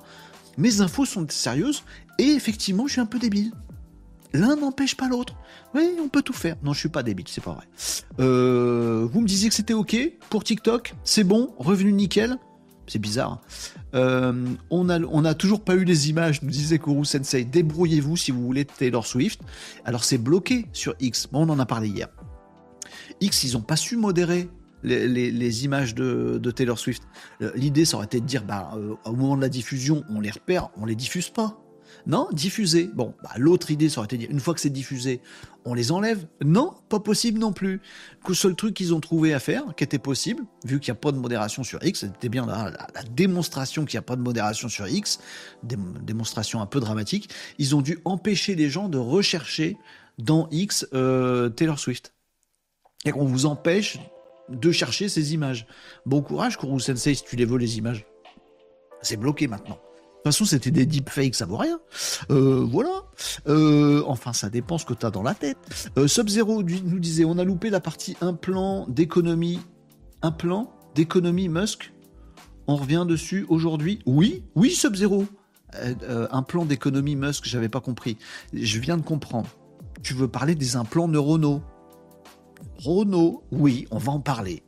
mes 0.57 0.81
infos 0.81 1.05
sont 1.05 1.27
sérieuses 1.29 1.83
et 2.19 2.27
effectivement, 2.27 2.87
je 2.87 2.93
suis 2.93 3.01
un 3.01 3.07
peu 3.07 3.19
débile. 3.19 3.53
L'un 4.33 4.57
n'empêche 4.57 4.97
pas 4.97 5.09
l'autre. 5.09 5.35
Oui, 5.75 5.97
on 6.03 6.09
peut 6.09 6.23
tout 6.23 6.33
faire. 6.33 6.57
Non, 6.63 6.73
je 6.73 6.81
suis 6.81 6.89
pas 6.89 7.03
débile, 7.03 7.27
c'est 7.29 7.43
pas 7.43 7.53
vrai. 7.53 7.67
Euh, 8.21 9.07
vous 9.11 9.21
me 9.21 9.27
disiez 9.27 9.49
que 9.49 9.55
c'était 9.55 9.75
ok 9.75 9.97
pour 10.29 10.45
TikTok, 10.45 10.95
c'est 11.05 11.25
bon, 11.25 11.55
revenu 11.59 11.93
nickel. 11.93 12.37
C'est 12.87 12.99
bizarre. 12.99 13.33
Hein. 13.33 13.41
Euh, 13.95 14.47
on 14.71 14.89
a, 14.89 14.99
on 15.01 15.25
a 15.25 15.35
toujours 15.35 15.63
pas 15.63 15.75
eu 15.75 15.85
les 15.85 16.09
images, 16.09 16.43
nous 16.43 16.51
disait 16.51 16.79
Kuru 16.79 17.05
Sensei. 17.05 17.45
Débrouillez-vous 17.45 18.17
si 18.17 18.31
vous 18.31 18.43
voulez 18.43 18.65
Taylor 18.65 19.07
Swift. 19.07 19.41
Alors 19.85 20.05
c'est 20.05 20.19
bloqué 20.19 20.67
sur 20.73 20.95
X. 21.01 21.29
Bon, 21.31 21.47
on 21.47 21.51
en 21.51 21.59
a 21.59 21.67
parlé 21.67 21.89
hier. 21.89 22.09
X, 23.21 23.45
ils 23.45 23.57
ont 23.57 23.63
pas 23.63 23.77
su 23.77 23.97
modérer 23.97 24.49
les, 24.83 25.65
images 25.65 25.95
de, 25.95 26.51
Taylor 26.51 26.79
Swift. 26.79 27.03
Euh, 27.43 27.51
l'idée, 27.55 27.85
ça 27.85 27.97
aurait 27.97 28.07
été 28.07 28.21
de 28.21 28.27
dire, 28.27 28.45
bah, 28.45 28.79
au 29.05 29.13
moment 29.13 29.37
de 29.37 29.43
la 29.43 29.49
diffusion, 29.49 30.05
on 30.09 30.21
les 30.21 30.31
repère, 30.31 30.71
on 30.77 30.87
les 30.87 30.95
diffuse 30.95 31.29
pas. 31.29 31.59
Non, 32.07 32.29
diffuser. 32.33 32.91
Bon, 32.95 33.15
bah, 33.23 33.31
l'autre 33.37 33.71
idée, 33.71 33.89
ça 33.89 34.01
aurait 34.01 34.07
été 34.07 34.17
dire, 34.19 34.31
une 34.31 34.41
fois 34.41 34.55
que 34.55 34.61
c'est 34.61 34.71
diffusé, 34.71 35.21
on 35.65 35.75
les 35.75 35.93
enlève. 35.93 36.27
Non, 36.45 36.75
pas 36.89 37.01
possible 37.01 37.39
non 37.39 37.53
plus. 37.53 37.81
Le 38.27 38.35
seul 38.35 38.55
truc 38.55 38.75
qu'ils 38.75 38.95
ont 38.95 39.01
trouvé 39.01 39.35
à 39.35 39.41
faire, 39.41 39.65
qui 39.77 39.85
était 39.85 39.99
possible, 39.99 40.45
vu 40.65 40.81
qu'il 40.81 40.93
n'y 40.93 40.99
a 40.99 41.01
pas 41.01 41.13
de 41.13 41.19
modération 41.19 41.65
sur 41.65 41.85
X, 41.85 42.01
c'était 42.01 42.29
bien 42.29 42.47
la, 42.47 42.73
démonstration 43.11 43.85
qu'il 43.85 43.97
n'y 43.97 44.01
a 44.01 44.03
pas 44.03 44.17
de 44.17 44.23
modération 44.23 44.69
sur 44.69 44.89
X, 44.89 45.21
démonstration 45.63 46.61
un 46.61 46.67
peu 46.67 46.81
dramatique, 46.81 47.31
ils 47.59 47.77
ont 47.77 47.83
dû 47.83 47.99
empêcher 48.05 48.55
les 48.55 48.71
gens 48.71 48.89
de 48.89 48.99
rechercher 48.99 49.77
dans 50.19 50.49
X 50.51 50.87
euh, 50.95 51.49
Taylor 51.49 51.79
Swift. 51.79 52.15
Et 53.05 53.13
qu'on 53.13 53.25
vous 53.25 53.47
empêche 53.47 53.99
de 54.49 54.73
chercher 54.73 55.09
ces 55.09 55.35
images. 55.35 55.67
Bon 56.07 56.23
courage, 56.23 56.59
Kuru 56.59 56.81
Sensei, 56.81 57.15
si 57.15 57.23
tu 57.23 57.37
les 57.37 57.45
veux, 57.45 57.59
les 57.59 57.79
images. 57.79 58.07
C'est 59.03 59.17
bloqué 59.17 59.47
maintenant. 59.47 59.79
De 60.19 60.31
toute 60.31 60.35
façon, 60.35 60.45
c'était 60.45 60.73
des 60.73 60.85
deepfakes, 60.85 61.37
ça 61.37 61.47
vaut 61.47 61.57
rien. 61.57 61.79
Euh, 62.31 62.67
voilà. 62.69 63.05
Euh, 63.47 64.03
enfin, 64.09 64.33
ça 64.33 64.51
dépend 64.51 64.77
ce 64.77 64.85
que 64.85 64.93
tu 64.93 65.07
as 65.07 65.11
dans 65.11 65.23
la 65.23 65.33
tête. 65.33 65.59
Euh, 65.97 66.09
Sub-Zero 66.09 66.65
nous 66.65 66.99
disait 66.99 67.25
on 67.25 67.39
a 67.39 67.45
loupé 67.45 67.71
la 67.71 67.79
partie 67.79 68.17
implant 68.21 68.87
d'économie. 68.89 69.61
Implant 70.23 70.75
d'économie 70.97 71.49
Musk? 71.49 71.93
On 72.67 72.75
revient 72.75 73.07
dessus 73.09 73.47
aujourd'hui? 73.49 74.01
Oui, 74.07 74.43
oui, 74.57 74.73
Sub-Zero. 74.73 75.25
un 75.73 76.43
plan 76.43 76.65
d'économie 76.65 77.15
Musk, 77.15 77.45
j'avais 77.45 77.69
pas 77.69 77.81
compris. 77.81 78.19
Je 78.53 78.81
viens 78.81 78.97
de 78.97 79.03
comprendre. 79.03 79.49
Tu 80.03 80.15
veux 80.15 80.29
parler 80.29 80.57
des 80.57 80.75
implants 80.75 81.07
neuronaux? 81.07 81.63
Neuronaux, 82.81 83.45
oui, 83.53 83.87
on 83.93 83.99
va 83.99 84.13
en 84.13 84.21
parler. 84.21 84.65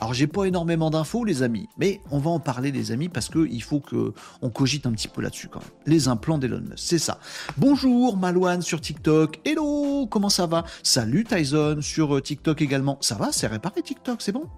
Alors 0.00 0.12
j'ai 0.12 0.26
pas 0.26 0.44
énormément 0.44 0.90
d'infos 0.90 1.24
les 1.24 1.42
amis, 1.42 1.68
mais 1.78 2.00
on 2.10 2.18
va 2.18 2.30
en 2.30 2.40
parler 2.40 2.72
les 2.72 2.90
amis 2.90 3.08
parce 3.08 3.28
qu'il 3.28 3.62
faut 3.62 3.80
que 3.80 4.12
on 4.42 4.50
cogite 4.50 4.86
un 4.86 4.92
petit 4.92 5.08
peu 5.08 5.22
là-dessus 5.22 5.48
quand 5.48 5.60
même. 5.60 5.70
Les 5.86 6.08
implants 6.08 6.36
d'Elon 6.36 6.60
Musk, 6.60 6.78
c'est 6.78 6.98
ça. 6.98 7.20
Bonjour 7.56 8.16
Malouane 8.16 8.60
sur 8.60 8.80
TikTok. 8.80 9.40
Hello, 9.44 10.06
comment 10.10 10.28
ça 10.28 10.46
va? 10.46 10.64
Salut 10.82 11.24
Tyson 11.24 11.78
sur 11.80 12.16
euh, 12.16 12.20
TikTok 12.20 12.60
également. 12.60 12.98
Ça 13.00 13.14
va, 13.14 13.30
c'est 13.30 13.46
réparé 13.46 13.82
TikTok, 13.82 14.20
c'est 14.20 14.32
bon? 14.32 14.48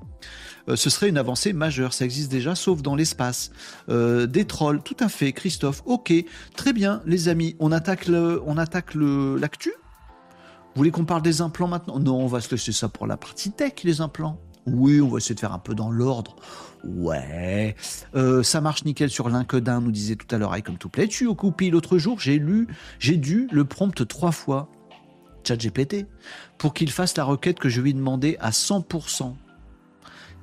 Euh, 0.68 0.74
ce 0.74 0.90
serait 0.90 1.10
une 1.10 1.18
avancée 1.18 1.52
majeure, 1.52 1.92
ça 1.92 2.04
existe 2.04 2.30
déjà, 2.30 2.54
sauf 2.54 2.82
dans 2.82 2.96
l'espace. 2.96 3.50
Euh, 3.88 4.26
des 4.26 4.46
trolls, 4.46 4.82
tout 4.82 4.96
à 5.00 5.08
fait, 5.08 5.32
Christophe. 5.32 5.82
Ok, 5.84 6.12
très 6.56 6.72
bien, 6.72 7.02
les 7.04 7.28
amis, 7.28 7.56
on 7.60 7.72
attaque 7.72 8.06
le, 8.06 8.42
le 8.94 9.36
l'actu? 9.36 9.70
Vous 9.70 10.80
voulez 10.80 10.90
qu'on 10.90 11.04
parle 11.04 11.22
des 11.22 11.40
implants 11.40 11.68
maintenant? 11.68 12.00
Non, 12.00 12.16
on 12.16 12.26
va 12.26 12.40
se 12.40 12.50
laisser 12.50 12.72
ça 12.72 12.88
pour 12.88 13.06
la 13.06 13.16
partie 13.16 13.52
tech, 13.52 13.84
les 13.84 14.00
implants. 14.00 14.40
Oui, 14.66 15.00
on 15.00 15.08
va 15.08 15.18
essayer 15.18 15.34
de 15.34 15.40
faire 15.40 15.52
un 15.52 15.58
peu 15.58 15.74
dans 15.74 15.90
l'ordre. 15.90 16.36
Ouais. 16.84 17.76
Euh, 18.14 18.42
ça 18.42 18.60
marche 18.60 18.84
nickel 18.84 19.10
sur 19.10 19.28
l'incodin, 19.28 19.80
nous 19.80 19.92
disait 19.92 20.16
tout 20.16 20.32
à 20.34 20.38
l'heure 20.38 20.54
comme 20.64 20.78
tout 20.78 20.88
plaît. 20.88 21.08
Tu 21.08 21.26
occupes 21.26 21.60
l'autre 21.70 21.98
jour, 21.98 22.20
j'ai 22.20 22.38
lu, 22.38 22.66
j'ai 22.98 23.16
dû 23.16 23.48
le 23.52 23.64
prompt 23.64 24.06
trois 24.06 24.32
fois, 24.32 24.68
GPT, 25.44 26.06
pour 26.58 26.74
qu'il 26.74 26.90
fasse 26.90 27.16
la 27.16 27.24
requête 27.24 27.58
que 27.58 27.68
je 27.68 27.80
lui 27.80 27.90
ai 27.90 27.92
demandé 27.92 28.36
à 28.40 28.50
100%. 28.50 29.34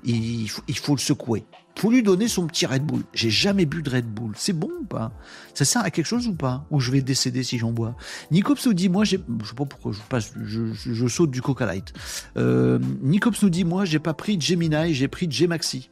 Il, 0.06 0.50
il 0.68 0.78
faut 0.78 0.96
le 0.96 1.00
secouer. 1.00 1.46
Faut 1.76 1.92
lui 1.92 2.04
donner 2.04 2.28
son 2.28 2.48
petit 2.48 2.66
Red 2.66 2.84
Bull. 2.84 3.04
J'ai 3.14 3.30
jamais 3.30 3.66
bu 3.66 3.82
de 3.82 3.90
Red 3.90 4.06
Bull. 4.06 4.34
C'est 4.38 4.54
bon 4.54 4.70
ou 4.82 4.86
pas? 4.86 5.12
Ça 5.54 5.66
sert 5.66 5.82
à 5.84 5.90
quelque 5.90 6.06
chose 6.06 6.28
ou 6.28 6.36
pas? 6.36 6.66
Ou 6.72 6.80
je 6.80 6.92
vais 6.92 7.02
décéder 7.02 7.44
si 7.44 7.58
j'en 7.58 7.72
bois? 7.72 7.96
Nicops 8.32 8.66
nous 8.66 8.74
dit, 8.74 8.90
moi, 8.90 9.04
j'ai, 9.04 9.20
je 9.42 9.50
sais 9.50 9.56
pas 9.56 9.66
pourquoi 9.66 9.92
je 9.92 10.00
passe, 10.08 10.32
je, 10.44 11.08
saute 11.08 11.32
du 11.32 11.42
Coca 11.42 11.66
Light. 11.66 11.94
Euh, 12.38 12.80
Nicops 13.02 13.42
nous 13.42 13.50
dit, 13.50 13.66
moi, 13.66 13.86
j'ai 13.86 14.00
pas 14.00 14.14
pris 14.14 14.40
Gemini, 14.40 14.94
j'ai 14.94 15.08
pris 15.08 15.28
de 15.28 15.34
Gemaxi. 15.34 15.90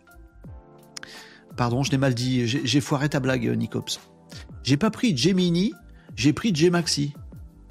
Pardon, 1.57 1.83
je 1.83 1.91
l'ai 1.91 1.97
mal 1.97 2.13
dit. 2.13 2.47
J'ai 2.47 2.81
foiré 2.81 3.09
ta 3.09 3.19
blague, 3.19 3.45
Nicops. 3.57 3.99
J'ai 4.63 4.77
pas 4.77 4.91
pris 4.91 5.17
Gemini, 5.17 5.73
j'ai 6.15 6.33
pris 6.33 6.51
de 6.51 6.57
Gemaxi. 6.57 7.13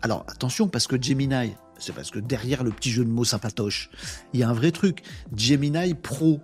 Alors 0.03 0.25
attention, 0.29 0.69
parce 0.69 0.87
que 0.87 1.01
Gemini, 1.01 1.55
c'est 1.79 1.95
parce 1.95 2.11
que 2.11 2.19
derrière 2.19 2.65
le 2.65 2.71
petit 2.71 2.91
jeu 2.91 3.05
de 3.05 3.11
mots 3.11 3.25
sympatoche, 3.25 3.91
il 4.33 4.41
y 4.41 4.43
a 4.43 4.49
un 4.49 4.53
vrai 4.53 4.73
truc. 4.73 5.03
Gemini 5.37 5.95
Pro, 5.95 6.41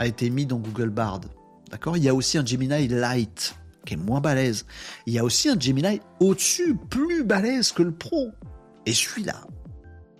a 0.00 0.06
été 0.06 0.30
mis 0.30 0.46
dans 0.46 0.56
Google 0.56 0.88
Bard. 0.88 1.20
D'accord? 1.70 1.96
Il 1.96 2.02
y 2.02 2.08
a 2.08 2.14
aussi 2.14 2.38
un 2.38 2.44
Gemini 2.44 2.88
Lite 2.88 3.54
qui 3.86 3.94
est 3.94 3.96
moins 3.96 4.20
balèze. 4.20 4.66
Il 5.06 5.12
y 5.12 5.18
a 5.18 5.24
aussi 5.24 5.48
un 5.48 5.60
Gemini 5.60 6.00
au-dessus, 6.18 6.74
plus 6.74 7.22
balèze 7.22 7.70
que 7.70 7.82
le 7.82 7.92
Pro. 7.92 8.30
Et 8.86 8.94
celui-là, 8.94 9.46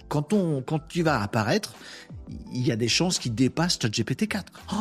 quand, 0.09 0.33
on, 0.33 0.63
quand 0.63 0.95
il 0.95 1.03
va 1.03 1.23
apparaître, 1.23 1.75
il 2.53 2.67
y 2.67 2.71
a 2.71 2.77
des 2.77 2.89
chances 2.89 3.19
qu'il 3.19 3.35
dépasse 3.35 3.79
ChatGPT 3.81 4.29
4. 4.29 4.53
Oh 4.73 4.77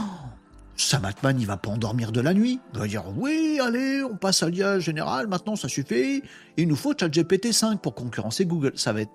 Sam 0.75 1.05
Altman, 1.05 1.39
il 1.39 1.47
va 1.47 1.57
pas 1.57 1.71
endormir 1.71 2.11
de 2.11 2.21
la 2.21 2.33
nuit. 2.33 2.59
Il 2.73 2.79
va 2.79 2.87
dire 2.87 3.03
oui, 3.15 3.59
allez, 3.61 4.03
on 4.03 4.15
passe 4.15 4.43
à 4.43 4.49
l'IA 4.49 4.79
général, 4.79 5.27
maintenant 5.27 5.55
ça 5.55 5.67
suffit. 5.67 6.23
il 6.57 6.67
nous 6.67 6.75
faut 6.75 6.93
ChatGPT 6.97 7.51
5 7.51 7.81
pour 7.81 7.95
concurrencer 7.95 8.45
Google. 8.45 8.73
Ça 8.75 8.93
va 8.93 9.01
être 9.01 9.11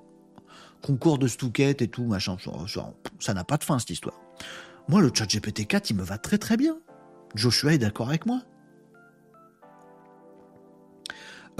concours 0.82 1.18
de 1.18 1.26
Stouquette 1.26 1.82
et 1.82 1.88
tout, 1.88 2.04
machin. 2.04 2.36
Ça 3.18 3.34
n'a 3.34 3.44
pas 3.44 3.56
de 3.56 3.64
fin 3.64 3.78
cette 3.78 3.90
histoire. 3.90 4.18
Moi, 4.88 5.00
le 5.00 5.10
ChatGPT 5.12 5.66
4, 5.66 5.90
il 5.90 5.96
me 5.96 6.02
va 6.02 6.18
très 6.18 6.38
très 6.38 6.56
bien. 6.56 6.76
Joshua 7.34 7.72
est 7.72 7.78
d'accord 7.78 8.08
avec 8.08 8.26
moi. 8.26 8.42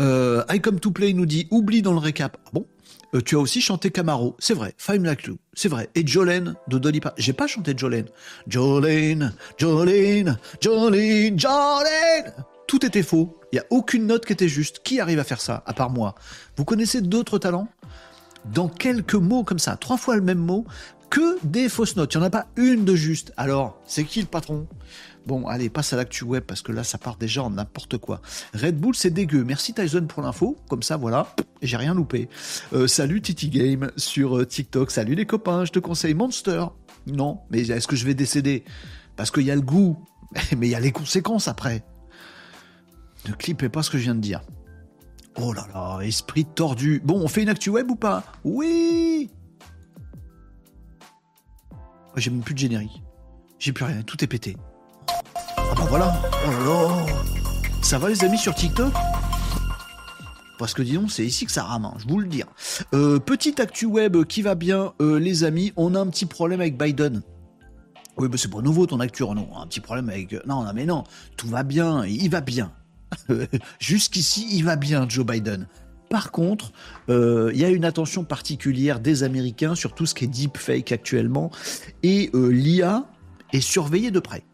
Euh, 0.00 0.44
I 0.50 0.60
Come 0.60 0.80
to 0.80 0.90
Play 0.90 1.12
nous 1.12 1.26
dit 1.26 1.46
oublie 1.50 1.82
dans 1.82 1.92
le 1.92 1.98
récap. 1.98 2.37
Ah 2.46 2.50
bon 2.52 2.66
euh, 3.14 3.20
Tu 3.20 3.37
as 3.37 3.38
aussi 3.38 3.60
chanté 3.60 3.90
Camaro, 3.90 4.37
c'est 4.38 4.54
vrai. 4.54 4.74
Fime 4.76 5.04
Like 5.04 5.24
You, 5.24 5.38
c'est 5.54 5.68
vrai. 5.68 5.88
Et 5.94 6.06
Jolene 6.06 6.54
de 6.68 6.78
Dolly 6.78 7.00
Parton. 7.00 7.16
J'ai 7.20 7.32
pas 7.32 7.46
chanté 7.46 7.74
Jolene. 7.76 8.08
Jolene, 8.46 9.32
Jolene, 9.56 10.37
Jolene, 10.60 11.38
Jolene. 11.38 12.32
Tout 12.66 12.84
était 12.84 13.02
faux. 13.02 13.38
Il 13.52 13.56
y 13.56 13.58
a 13.58 13.64
aucune 13.70 14.06
note 14.06 14.26
qui 14.26 14.32
était 14.32 14.48
juste. 14.48 14.80
Qui 14.82 15.00
arrive 15.00 15.18
à 15.18 15.24
faire 15.24 15.40
ça 15.40 15.62
à 15.66 15.72
part 15.72 15.90
moi? 15.90 16.14
Vous 16.56 16.64
connaissez 16.64 17.00
d'autres 17.00 17.38
talents? 17.38 17.68
Dans 18.52 18.68
quelques 18.68 19.14
mots 19.14 19.42
comme 19.42 19.58
ça, 19.58 19.76
trois 19.76 19.96
fois 19.96 20.16
le 20.16 20.22
même 20.22 20.38
mot, 20.38 20.66
que 21.14 21.38
des 21.46 21.68
fausses 21.68 21.94
notes. 21.94 22.12
Il 22.12 22.16
n'y 22.18 22.24
en 22.24 22.27
a 22.27 22.31
pas 22.31 22.48
une 22.57 22.85
de 22.85 22.96
juste. 22.96 23.33
Alors, 23.37 23.81
c'est 23.87 24.03
qui 24.03 24.20
le 24.20 24.27
patron? 24.27 24.66
Bon, 25.27 25.46
allez, 25.46 25.70
passe 25.70 25.92
à 25.92 25.96
l'actu 25.96 26.24
web 26.24 26.42
parce 26.42 26.61
que 26.61 26.72
là, 26.72 26.83
ça 26.83 26.98
part 26.98 27.16
déjà 27.16 27.44
en 27.44 27.50
n'importe 27.50 27.98
quoi. 27.98 28.20
Red 28.53 28.81
Bull, 28.81 28.96
c'est 28.96 29.12
dégueu. 29.12 29.44
Merci 29.44 29.72
Tyson 29.72 30.07
pour 30.09 30.24
l'info. 30.24 30.57
Comme 30.68 30.83
ça, 30.83 30.96
voilà, 30.96 31.29
j'ai 31.62 31.77
rien 31.77 31.94
loupé. 31.94 32.29
Euh, 32.72 32.88
salut 32.88 33.22
Titi 33.22 33.48
Game 33.48 33.92
sur 33.96 34.38
euh, 34.38 34.44
TikTok. 34.44 34.90
Salut 34.90 35.14
les 35.14 35.24
copains, 35.24 35.64
je 35.64 35.70
te 35.70 35.79
conseille 35.79 36.14
Monster. 36.14 36.64
Non, 37.07 37.38
mais 37.48 37.61
est-ce 37.61 37.87
que 37.87 37.94
je 37.94 38.07
vais 38.07 38.14
décéder? 38.14 38.64
Parce 39.14 39.31
qu'il 39.31 39.44
y 39.44 39.53
a 39.53 39.55
le 39.55 39.62
goût, 39.62 39.96
mais 40.59 40.66
il 40.66 40.70
y 40.70 40.74
a 40.74 40.81
les 40.81 40.90
conséquences 40.90 41.46
après. 41.46 41.85
Ne 43.29 43.35
clipez 43.35 43.68
pas 43.68 43.85
ce 43.85 43.90
que 43.90 43.98
je 43.98 44.03
viens 44.03 44.16
de 44.16 44.20
dire. 44.20 44.42
Oh 45.37 45.53
là 45.53 45.64
là, 45.72 46.00
esprit 46.00 46.44
tordu. 46.44 47.00
Bon, 47.05 47.20
on 47.20 47.29
fait 47.29 47.44
une 47.44 47.50
actu 47.50 47.70
web 47.70 47.88
ou 47.88 47.94
pas? 47.94 48.24
Oui 48.42 49.31
J'ai 52.16 52.31
même 52.31 52.42
plus 52.42 52.55
de 52.55 52.59
générique. 52.59 53.03
J'ai 53.59 53.72
plus 53.72 53.85
rien, 53.85 54.03
tout 54.03 54.22
est 54.22 54.27
pété. 54.27 54.57
Ah 55.59 55.74
bah 55.77 55.87
voilà. 55.88 56.20
Oh 56.46 56.50
là 56.50 56.59
là. 56.59 57.07
Ça 57.83 57.98
va 57.98 58.09
les 58.09 58.24
amis 58.24 58.38
sur 58.38 58.55
TikTok? 58.55 58.92
Parce 60.59 60.72
que 60.72 60.83
disons, 60.83 61.09
c'est 61.09 61.24
ici 61.27 61.46
que 61.46 61.53
ça 61.53 61.64
rame, 61.64 61.85
hein, 61.85 61.94
je 61.98 62.07
vous 62.07 62.20
le 62.20 62.29
dis. 62.29 62.42
Euh, 62.94 63.18
petite 63.18 63.59
actu 63.59 63.87
web 63.87 64.24
qui 64.24 64.42
va 64.42 64.55
bien, 64.55 64.92
euh, 65.00 65.18
les 65.18 65.44
amis. 65.44 65.72
On 65.77 65.94
a 65.94 66.00
un 66.00 66.07
petit 66.07 66.27
problème 66.27 66.61
avec 66.61 66.79
Biden. 66.79 67.22
Oui, 68.16 68.29
mais 68.31 68.37
c'est 68.37 68.50
pas 68.50 68.62
nouveau 68.62 68.87
ton 68.87 69.00
actu, 69.00 69.24
non 69.24 69.48
Un 69.57 69.66
petit 69.66 69.81
problème 69.81 70.09
avec. 70.09 70.33
Euh, 70.33 70.40
non, 70.46 70.62
non, 70.62 70.72
mais 70.72 70.87
non, 70.87 71.03
tout 71.37 71.48
va 71.48 71.64
bien, 71.64 72.05
il 72.05 72.31
va 72.31 72.40
bien. 72.40 72.72
Jusqu'ici, 73.81 74.46
il 74.53 74.64
va 74.64 74.77
bien, 74.77 75.09
Joe 75.09 75.27
Biden. 75.27 75.66
Par 76.14 76.31
contre, 76.31 76.70
il 77.09 77.57
y 77.57 77.64
a 77.64 77.70
une 77.70 77.85
attention 77.85 78.22
particulière 78.22 79.00
des 79.00 79.24
Américains 79.24 79.74
sur 79.74 79.96
tout 79.96 80.07
ce 80.07 80.14
qui 80.14 80.27
est 80.27 80.29
deepfake 80.29 80.92
actuellement, 80.92 81.50
et 82.05 82.31
l'IA 82.33 83.05
est 83.53 83.61
surveillée 83.61 84.12
de 84.12 84.20
près 84.20 84.44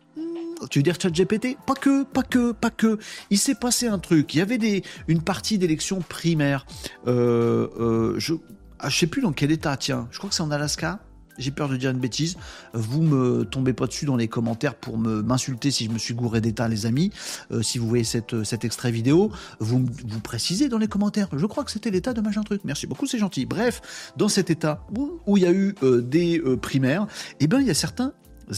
tu 0.68 0.78
veux 0.78 0.82
dire 0.82 0.96
ChatGPT? 1.00 1.56
Pas 1.66 1.74
que, 1.74 2.04
pas 2.04 2.22
que, 2.22 2.52
pas 2.52 2.70
que. 2.70 2.98
Il 3.30 3.38
s'est 3.38 3.54
passé 3.54 3.86
un 3.86 3.98
truc. 3.98 4.34
Il 4.34 4.38
y 4.38 4.40
avait 4.40 4.58
des, 4.58 4.82
une 5.08 5.22
partie 5.22 5.58
d'élections 5.58 6.00
primaires. 6.00 6.66
Euh, 7.06 7.68
euh, 7.78 8.14
je, 8.18 8.34
ah, 8.78 8.88
je 8.88 8.98
sais 8.98 9.06
plus 9.06 9.22
dans 9.22 9.32
quel 9.32 9.50
état. 9.50 9.76
Tiens, 9.76 10.08
je 10.10 10.18
crois 10.18 10.28
que 10.28 10.36
c'est 10.36 10.42
en 10.42 10.50
Alaska. 10.50 11.00
J'ai 11.40 11.50
peur 11.50 11.68
de 11.68 11.76
dire 11.76 11.90
une 11.90 11.98
bêtise. 11.98 12.36
Vous 12.72 13.02
me 13.02 13.44
tombez 13.44 13.72
pas 13.72 13.86
dessus 13.86 14.04
dans 14.04 14.16
les 14.16 14.28
commentaires 14.28 14.74
pour 14.74 14.98
m'insulter 14.98 15.70
si 15.70 15.86
je 15.86 15.90
me 15.90 15.98
suis 15.98 16.14
gouré 16.14 16.40
d'état, 16.40 16.68
les 16.68 16.86
amis. 16.86 17.10
Euh, 17.50 17.62
si 17.62 17.78
vous 17.78 17.88
voyez 17.88 18.04
cette, 18.04 18.44
cet 18.44 18.64
extrait 18.64 18.92
vidéo, 18.92 19.32
vous 19.58 19.84
vous 20.06 20.20
précisez 20.20 20.68
dans 20.68 20.78
les 20.78 20.88
commentaires. 20.88 21.28
Je 21.32 21.46
crois 21.46 21.64
que 21.64 21.70
c'était 21.70 21.90
l'état 21.90 22.12
de 22.12 22.20
machin 22.20 22.42
truc. 22.42 22.62
Merci 22.64 22.86
beaucoup, 22.86 23.06
c'est 23.06 23.18
gentil. 23.18 23.46
Bref, 23.46 24.12
dans 24.16 24.28
cet 24.28 24.50
état 24.50 24.84
où, 25.26 25.36
il 25.36 25.42
y 25.42 25.46
a 25.46 25.52
eu 25.52 25.74
euh, 25.82 26.02
des 26.02 26.38
euh, 26.38 26.56
primaires, 26.56 27.06
eh 27.40 27.46
ben 27.46 27.60
il 27.60 27.66
y 27.66 27.70
a 27.70 27.74
certains 27.74 28.12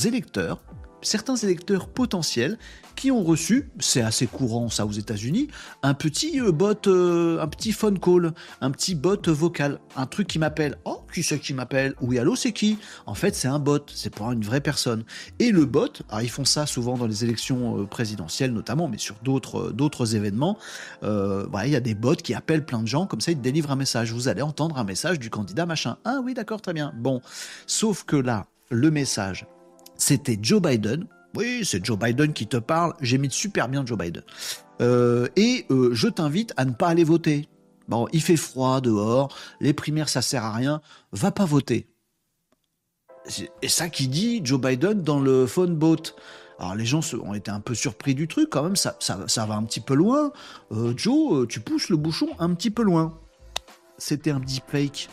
électeurs 0.05 0.63
certains 1.03 1.37
électeurs 1.37 1.89
potentiels 1.89 2.59
qui 2.95 3.11
ont 3.11 3.23
reçu, 3.23 3.71
c'est 3.79 4.03
assez 4.03 4.27
courant 4.27 4.69
ça 4.69 4.87
aux 4.87 4.93
États-Unis, 4.93 5.49
un 5.83 5.95
petit 5.95 6.41
euh, 6.41 6.53
bot, 6.53 6.87
euh, 6.87 7.41
un 7.41 7.49
petit 7.49 7.73
phone 7.73 7.99
call, 7.99 8.33
un 8.61 8.71
petit 8.71 8.95
bot 8.95 9.19
vocal, 9.27 9.81
un 9.97 10.07
truc 10.07 10.29
qui 10.29 10.39
m'appelle. 10.39 10.77
Oh, 10.85 11.01
qui 11.13 11.23
c'est 11.23 11.39
qui 11.39 11.55
m'appelle? 11.55 11.95
Oui, 12.01 12.19
allô, 12.19 12.37
c'est 12.37 12.53
qui? 12.53 12.79
En 13.07 13.15
fait, 13.15 13.35
c'est 13.35 13.49
un 13.49 13.59
bot, 13.59 13.85
c'est 13.93 14.15
pour 14.15 14.31
une 14.31 14.43
vraie 14.43 14.61
personne. 14.61 15.05
Et 15.39 15.51
le 15.51 15.65
bot, 15.65 15.89
alors 16.11 16.23
ils 16.23 16.31
font 16.31 16.45
ça 16.45 16.67
souvent 16.67 16.97
dans 16.97 17.07
les 17.07 17.25
élections 17.25 17.81
euh, 17.81 17.87
présidentielles 17.87 18.53
notamment, 18.53 18.89
mais 18.89 18.99
sur 18.99 19.17
d'autres 19.23 19.73
d'autres 19.73 20.15
événements. 20.15 20.59
il 21.03 21.71
y 21.71 21.77
a 21.77 21.81
des 21.81 21.95
bots 21.95 22.15
qui 22.15 22.35
appellent 22.35 22.65
plein 22.65 22.83
de 22.83 22.89
gens, 22.89 23.07
comme 23.07 23.21
ça 23.21 23.33
ils 23.33 23.41
délivrent 23.41 23.71
un 23.71 23.77
message. 23.77 24.13
Vous 24.13 24.29
allez 24.29 24.43
entendre 24.43 24.79
un 24.79 24.85
message 24.85 25.19
du 25.19 25.31
candidat 25.31 25.67
machin. 25.67 25.97
Ah 26.05 26.21
oui, 26.23 26.35
d'accord, 26.35 26.61
très 26.61 26.73
bien. 26.73 26.93
Bon, 26.97 27.21
sauf 27.67 28.05
que 28.05 28.17
là, 28.17 28.47
le 28.71 28.91
message 28.91 29.47
c'était 30.03 30.37
Joe 30.43 30.61
Biden. 30.61 31.07
Oui, 31.37 31.65
c'est 31.65 31.85
Joe 31.85 31.97
Biden 31.97 32.33
qui 32.33 32.49
te 32.49 32.57
parle. 32.57 32.95
J'imite 33.01 33.31
super 33.31 33.69
bien 33.69 33.87
Joe 33.87 33.97
Biden. 33.97 34.25
Euh, 34.81 35.29
et 35.37 35.65
euh, 35.71 35.91
je 35.93 36.09
t'invite 36.09 36.53
à 36.57 36.65
ne 36.65 36.73
pas 36.73 36.89
aller 36.89 37.05
voter. 37.05 37.49
Bon, 37.89 38.09
il 38.13 38.21
fait 38.21 38.37
froid 38.37 38.81
dehors, 38.81 39.35
les 39.61 39.73
primaires 39.73 40.09
ça 40.09 40.21
sert 40.21 40.45
à 40.45 40.53
rien, 40.53 40.81
va 41.13 41.31
pas 41.31 41.45
voter. 41.45 41.87
Et 43.61 43.69
ça 43.69 43.89
qui 43.89 44.09
dit 44.09 44.41
Joe 44.43 44.61
Biden 44.61 45.03
dans 45.03 45.21
le 45.21 45.47
phone 45.47 45.77
boat. 45.77 46.17
Alors 46.59 46.75
les 46.75 46.85
gens 46.85 47.01
ont 47.23 47.35
été 47.35 47.51
un 47.51 47.61
peu 47.61 47.75
surpris 47.75 48.15
du 48.17 48.27
truc, 48.27 48.51
quand 48.51 48.65
même, 48.65 48.77
ça, 48.77 48.97
ça, 48.99 49.47
va 49.47 49.55
un 49.55 49.63
petit 49.63 49.81
peu 49.81 49.95
loin. 49.95 50.33
Euh, 50.73 50.95
Joe, 50.97 51.47
tu 51.47 51.61
pousses 51.61 51.89
le 51.89 51.97
bouchon 51.97 52.29
un 52.41 52.55
petit 52.55 52.71
peu 52.71 52.83
loin. 52.83 53.19
C'était 53.99 54.33
un 54.33 54.41
deep 54.41 54.65
fake. 54.67 55.09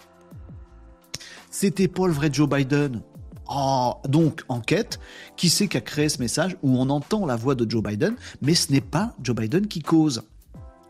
C'était 1.52 1.88
pas 1.88 2.08
le 2.08 2.14
vrai 2.14 2.30
Joe 2.32 2.50
Biden. 2.50 3.04
Oh, 3.52 3.96
donc, 4.08 4.44
enquête, 4.48 5.00
qui 5.36 5.50
c'est 5.50 5.68
qui 5.68 5.78
a 5.78 5.82
créé 5.82 6.08
ce 6.08 6.20
message 6.20 6.56
où 6.62 6.78
on 6.78 6.90
entend 6.90 7.26
la 7.26 7.36
voix 7.36 7.56
de 7.56 7.70
Joe 7.70 7.82
Biden, 7.82 8.16
mais 8.42 8.54
ce 8.54 8.72
n'est 8.72 8.82
pas 8.82 9.16
Joe 9.24 9.36
Biden 9.36 9.68
qui 9.68 9.82
cause 9.82 10.22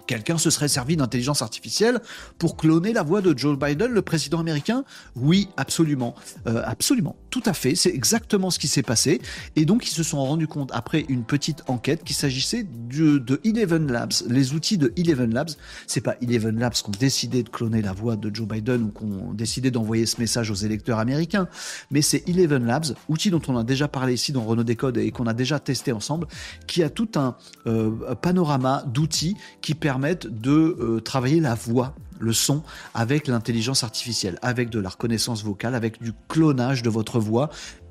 quelqu'un 0.09 0.39
se 0.39 0.49
serait 0.49 0.67
servi 0.67 0.97
d'intelligence 0.97 1.43
artificielle 1.43 2.01
pour 2.39 2.57
cloner 2.57 2.93
la 2.93 3.03
voix 3.03 3.21
de 3.21 3.37
Joe 3.37 3.59
Biden, 3.59 3.91
le 3.91 4.01
président 4.01 4.39
américain? 4.39 4.83
Oui, 5.15 5.49
absolument. 5.55 6.15
Euh, 6.47 6.63
absolument. 6.65 7.15
Tout 7.29 7.43
à 7.45 7.53
fait. 7.53 7.75
C'est 7.75 7.93
exactement 7.93 8.49
ce 8.49 8.59
qui 8.59 8.67
s'est 8.67 8.83
passé. 8.83 9.21
Et 9.55 9.65
donc, 9.65 9.87
ils 9.87 9.93
se 9.93 10.03
sont 10.03 10.23
rendus 10.23 10.47
compte, 10.47 10.71
après 10.73 11.05
une 11.09 11.23
petite 11.23 11.63
enquête, 11.67 12.03
qu'il 12.03 12.15
s'agissait 12.15 12.63
de, 12.63 13.17
de, 13.19 13.39
Eleven 13.43 13.91
Labs. 13.91 14.13
Les 14.27 14.53
outils 14.53 14.77
de 14.77 14.91
Eleven 14.97 15.33
Labs, 15.33 15.51
c'est 15.85 16.01
pas 16.01 16.15
Eleven 16.21 16.57
Labs 16.57 16.73
qui 16.73 16.87
ont 16.87 16.99
décidé 16.99 17.43
de 17.43 17.49
cloner 17.49 17.81
la 17.81 17.93
voix 17.93 18.15
de 18.15 18.33
Joe 18.33 18.47
Biden 18.47 18.83
ou 18.83 18.89
qui 18.89 19.03
ont 19.03 19.33
décidé 19.33 19.71
d'envoyer 19.71 20.05
ce 20.05 20.19
message 20.19 20.49
aux 20.49 20.55
électeurs 20.55 20.99
américains, 20.99 21.47
mais 21.91 22.01
c'est 22.01 22.27
Eleven 22.27 22.65
Labs, 22.65 22.95
outil 23.07 23.29
dont 23.29 23.41
on 23.47 23.57
a 23.57 23.63
déjà 23.63 23.87
parlé 23.87 24.13
ici 24.13 24.31
dans 24.31 24.43
Renault 24.43 24.63
Décode 24.63 24.97
et 24.97 25.11
qu'on 25.11 25.27
a 25.27 25.33
déjà 25.33 25.59
testé 25.59 25.91
ensemble, 25.91 26.27
qui 26.67 26.83
a 26.83 26.89
tout 26.89 27.09
un 27.15 27.35
euh, 27.67 28.15
panorama 28.15 28.83
d'outils 28.87 29.35
qui 29.61 29.75
permettent 29.75 30.27
de 30.27 30.51
euh, 30.51 30.99
travailler 30.99 31.39
la 31.39 31.55
voix 31.55 31.95
le 32.19 32.33
son 32.33 32.63
avec 32.93 33.27
l'intelligence 33.27 33.83
artificielle, 33.83 34.37
avec 34.41 34.69
de 34.69 34.79
la 34.79 34.89
reconnaissance 34.89 35.43
vocale, 35.43 35.75
avec 35.75 36.01
du 36.01 36.13
clonage 36.27 36.83
de 36.83 36.89
votre 36.89 37.19
voix 37.19 37.49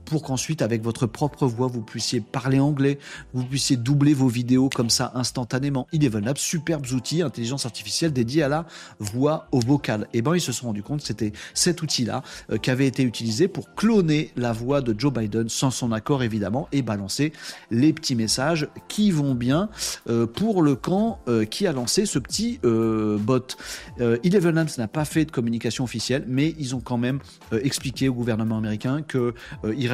pour 0.09 0.23
qu'ensuite, 0.23 0.63
avec 0.63 0.83
votre 0.83 1.07
propre 1.07 1.47
voix, 1.47 1.67
vous 1.67 1.83
puissiez 1.83 2.21
parler 2.21 2.59
anglais, 2.59 2.99
vous 3.35 3.45
puissiez 3.45 3.77
doubler 3.77 4.15
vos 4.15 4.29
vidéos 4.29 4.71
comme 4.75 4.91
ça 4.91 5.13
instantanément. 5.15 5.87
Eleven 5.93 6.25
Labs, 6.25 6.39
superbes 6.39 6.87
outils, 6.93 7.23
intelligence 7.23 7.67
artificielle 7.67 8.13
dédiée 8.13 8.43
à 8.43 8.49
la 8.49 8.67
voix 8.99 9.49
au 9.53 9.61
vocal. 9.61 10.09
Et 10.13 10.19
eh 10.19 10.23
ben, 10.23 10.35
ils 10.35 10.41
se 10.41 10.53
sont 10.53 10.69
rendus 10.69 10.83
compte 10.83 11.01
que 11.01 11.07
c'était 11.07 11.33
cet 11.55 11.83
outil-là 11.83 12.23
euh, 12.51 12.57
qui 12.57 12.71
avait 12.71 12.87
été 12.87 13.03
utilisé 13.03 13.49
pour 13.49 13.75
cloner 13.75 14.33
la 14.37 14.53
voix 14.53 14.81
de 14.81 14.99
Joe 14.99 15.13
Biden 15.13 15.49
sans 15.49 15.71
son 15.71 15.93
accord 15.93 16.23
évidemment 16.23 16.69
et 16.73 16.83
balancer 16.83 17.33
les 17.71 17.93
petits 17.93 18.15
messages 18.15 18.69
qui 18.89 19.11
vont 19.11 19.35
bien 19.35 19.69
euh, 20.09 20.27
pour 20.27 20.63
le 20.63 20.75
camp 20.75 21.21
euh, 21.29 21.45
qui 21.45 21.67
a 21.67 21.73
lancé 21.73 22.07
ce 22.07 22.19
petit 22.19 22.59
bot. 22.63 23.57
Eleven 23.99 24.55
Labs 24.55 24.71
n'a 24.79 24.89
pas 24.89 25.05
fait 25.05 25.25
de 25.25 25.31
communication 25.31 25.85
officielle, 25.85 26.25
mais 26.27 26.55
ils 26.59 26.75
ont 26.75 26.81
quand 26.81 26.97
même 26.97 27.19
expliqué 27.53 28.09
au 28.09 28.15
gouvernement 28.15 28.59
américain 28.59 29.03
que 29.03 29.35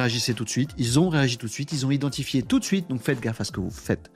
réagissaient 0.05 0.33
tout 0.33 0.43
de 0.43 0.49
suite, 0.49 0.69
ils 0.77 0.99
ont 0.99 1.09
réagi 1.09 1.37
tout 1.37 1.47
de 1.47 1.51
suite, 1.51 1.71
ils 1.71 1.85
ont 1.85 1.91
identifié 1.91 2.43
tout 2.43 2.59
de 2.59 2.63
suite, 2.63 2.87
donc 2.89 3.01
faites 3.01 3.19
gaffe 3.19 3.41
à 3.41 3.43
ce 3.43 3.51
que 3.51 3.59
vous 3.59 3.71
faites. 3.71 4.11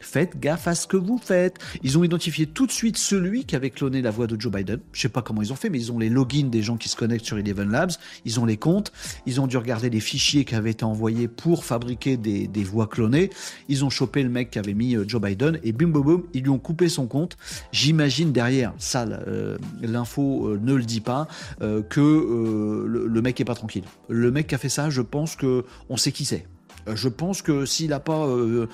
Faites 0.00 0.38
gaffe 0.38 0.68
à 0.68 0.74
ce 0.74 0.86
que 0.86 0.96
vous 0.96 1.18
faites. 1.18 1.58
Ils 1.82 1.98
ont 1.98 2.04
identifié 2.04 2.46
tout 2.46 2.66
de 2.66 2.72
suite 2.72 2.96
celui 2.96 3.44
qui 3.44 3.56
avait 3.56 3.70
cloné 3.70 4.02
la 4.02 4.10
voix 4.10 4.26
de 4.26 4.40
Joe 4.40 4.52
Biden. 4.52 4.80
Je 4.92 5.00
sais 5.00 5.08
pas 5.08 5.22
comment 5.22 5.42
ils 5.42 5.52
ont 5.52 5.56
fait, 5.56 5.70
mais 5.70 5.78
ils 5.78 5.92
ont 5.92 5.98
les 5.98 6.08
logins 6.08 6.48
des 6.48 6.62
gens 6.62 6.76
qui 6.76 6.88
se 6.88 6.96
connectent 6.96 7.24
sur 7.24 7.38
Eleven 7.38 7.70
Labs, 7.70 7.92
ils 8.24 8.40
ont 8.40 8.44
les 8.44 8.56
comptes, 8.56 8.92
ils 9.26 9.40
ont 9.40 9.46
dû 9.46 9.56
regarder 9.56 9.90
les 9.90 10.00
fichiers 10.00 10.44
qui 10.44 10.54
avaient 10.54 10.70
été 10.70 10.84
envoyés 10.84 11.28
pour 11.28 11.64
fabriquer 11.64 12.16
des, 12.16 12.48
voix 12.64 12.86
clonées. 12.86 13.30
Ils 13.68 13.84
ont 13.84 13.90
chopé 13.90 14.22
le 14.22 14.28
mec 14.28 14.50
qui 14.50 14.58
avait 14.58 14.74
mis 14.74 14.94
euh, 14.94 15.04
Joe 15.06 15.22
Biden 15.22 15.58
et 15.62 15.72
bim 15.72 15.88
boum 15.88 16.02
boum, 16.02 16.22
ils 16.34 16.42
lui 16.42 16.50
ont 16.50 16.58
coupé 16.58 16.88
son 16.88 17.06
compte. 17.06 17.36
J'imagine 17.72 18.32
derrière, 18.32 18.74
ça, 18.78 19.04
euh, 19.04 19.56
l'info 19.80 20.48
euh, 20.48 20.60
ne 20.62 20.74
le 20.74 20.82
dit 20.82 21.00
pas, 21.00 21.28
que 21.60 22.00
le, 22.00 23.06
le 23.06 23.22
mec 23.22 23.40
est 23.40 23.44
pas 23.44 23.54
tranquille. 23.54 23.84
Le 24.08 24.30
mec 24.30 24.48
qui 24.48 24.54
a 24.54 24.58
fait 24.58 24.68
ça, 24.68 24.90
je 24.90 25.02
pense 25.02 25.36
que 25.36 25.64
on 25.88 25.96
sait 25.96 26.12
qui 26.12 26.24
c'est. 26.24 26.46
Euh, 26.88 26.96
je 26.96 27.08
pense 27.08 27.42
que 27.42 27.66
s'il 27.66 27.90
n'a 27.90 28.00
pas 28.00 28.26
euh, 28.26 28.66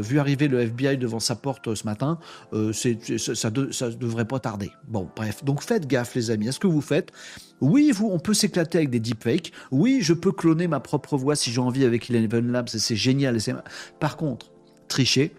vu 0.00 0.18
arriver 0.18 0.48
le 0.48 0.60
FBI 0.60 0.96
devant 0.96 1.20
sa 1.20 1.34
porte 1.34 1.74
ce 1.74 1.84
matin, 1.84 2.18
ça 2.52 3.50
ne 3.50 3.94
devrait 3.94 4.24
pas 4.24 4.38
tarder. 4.38 4.70
Bon, 4.88 5.08
bref. 5.14 5.44
Donc 5.44 5.62
faites 5.62 5.86
gaffe, 5.86 6.14
les 6.14 6.30
amis. 6.30 6.48
Est-ce 6.48 6.60
que 6.60 6.66
vous 6.66 6.80
faites? 6.80 7.10
Oui, 7.60 7.92
vous, 7.92 8.08
on 8.10 8.18
peut 8.18 8.34
s'éclater 8.34 8.78
avec 8.78 8.90
des 8.90 9.00
deepfakes. 9.00 9.52
Oui, 9.70 9.98
je 10.00 10.14
peux 10.14 10.32
cloner 10.32 10.66
ma 10.66 10.80
propre 10.80 11.16
voix 11.16 11.36
si 11.36 11.52
j'ai 11.52 11.60
envie 11.60 11.84
avec 11.84 12.10
Eleven 12.10 12.50
Labs. 12.50 12.68
C'est 12.68 12.96
génial. 12.96 13.38
Par 14.00 14.16
contre, 14.16 14.50
tricher, 14.88 15.32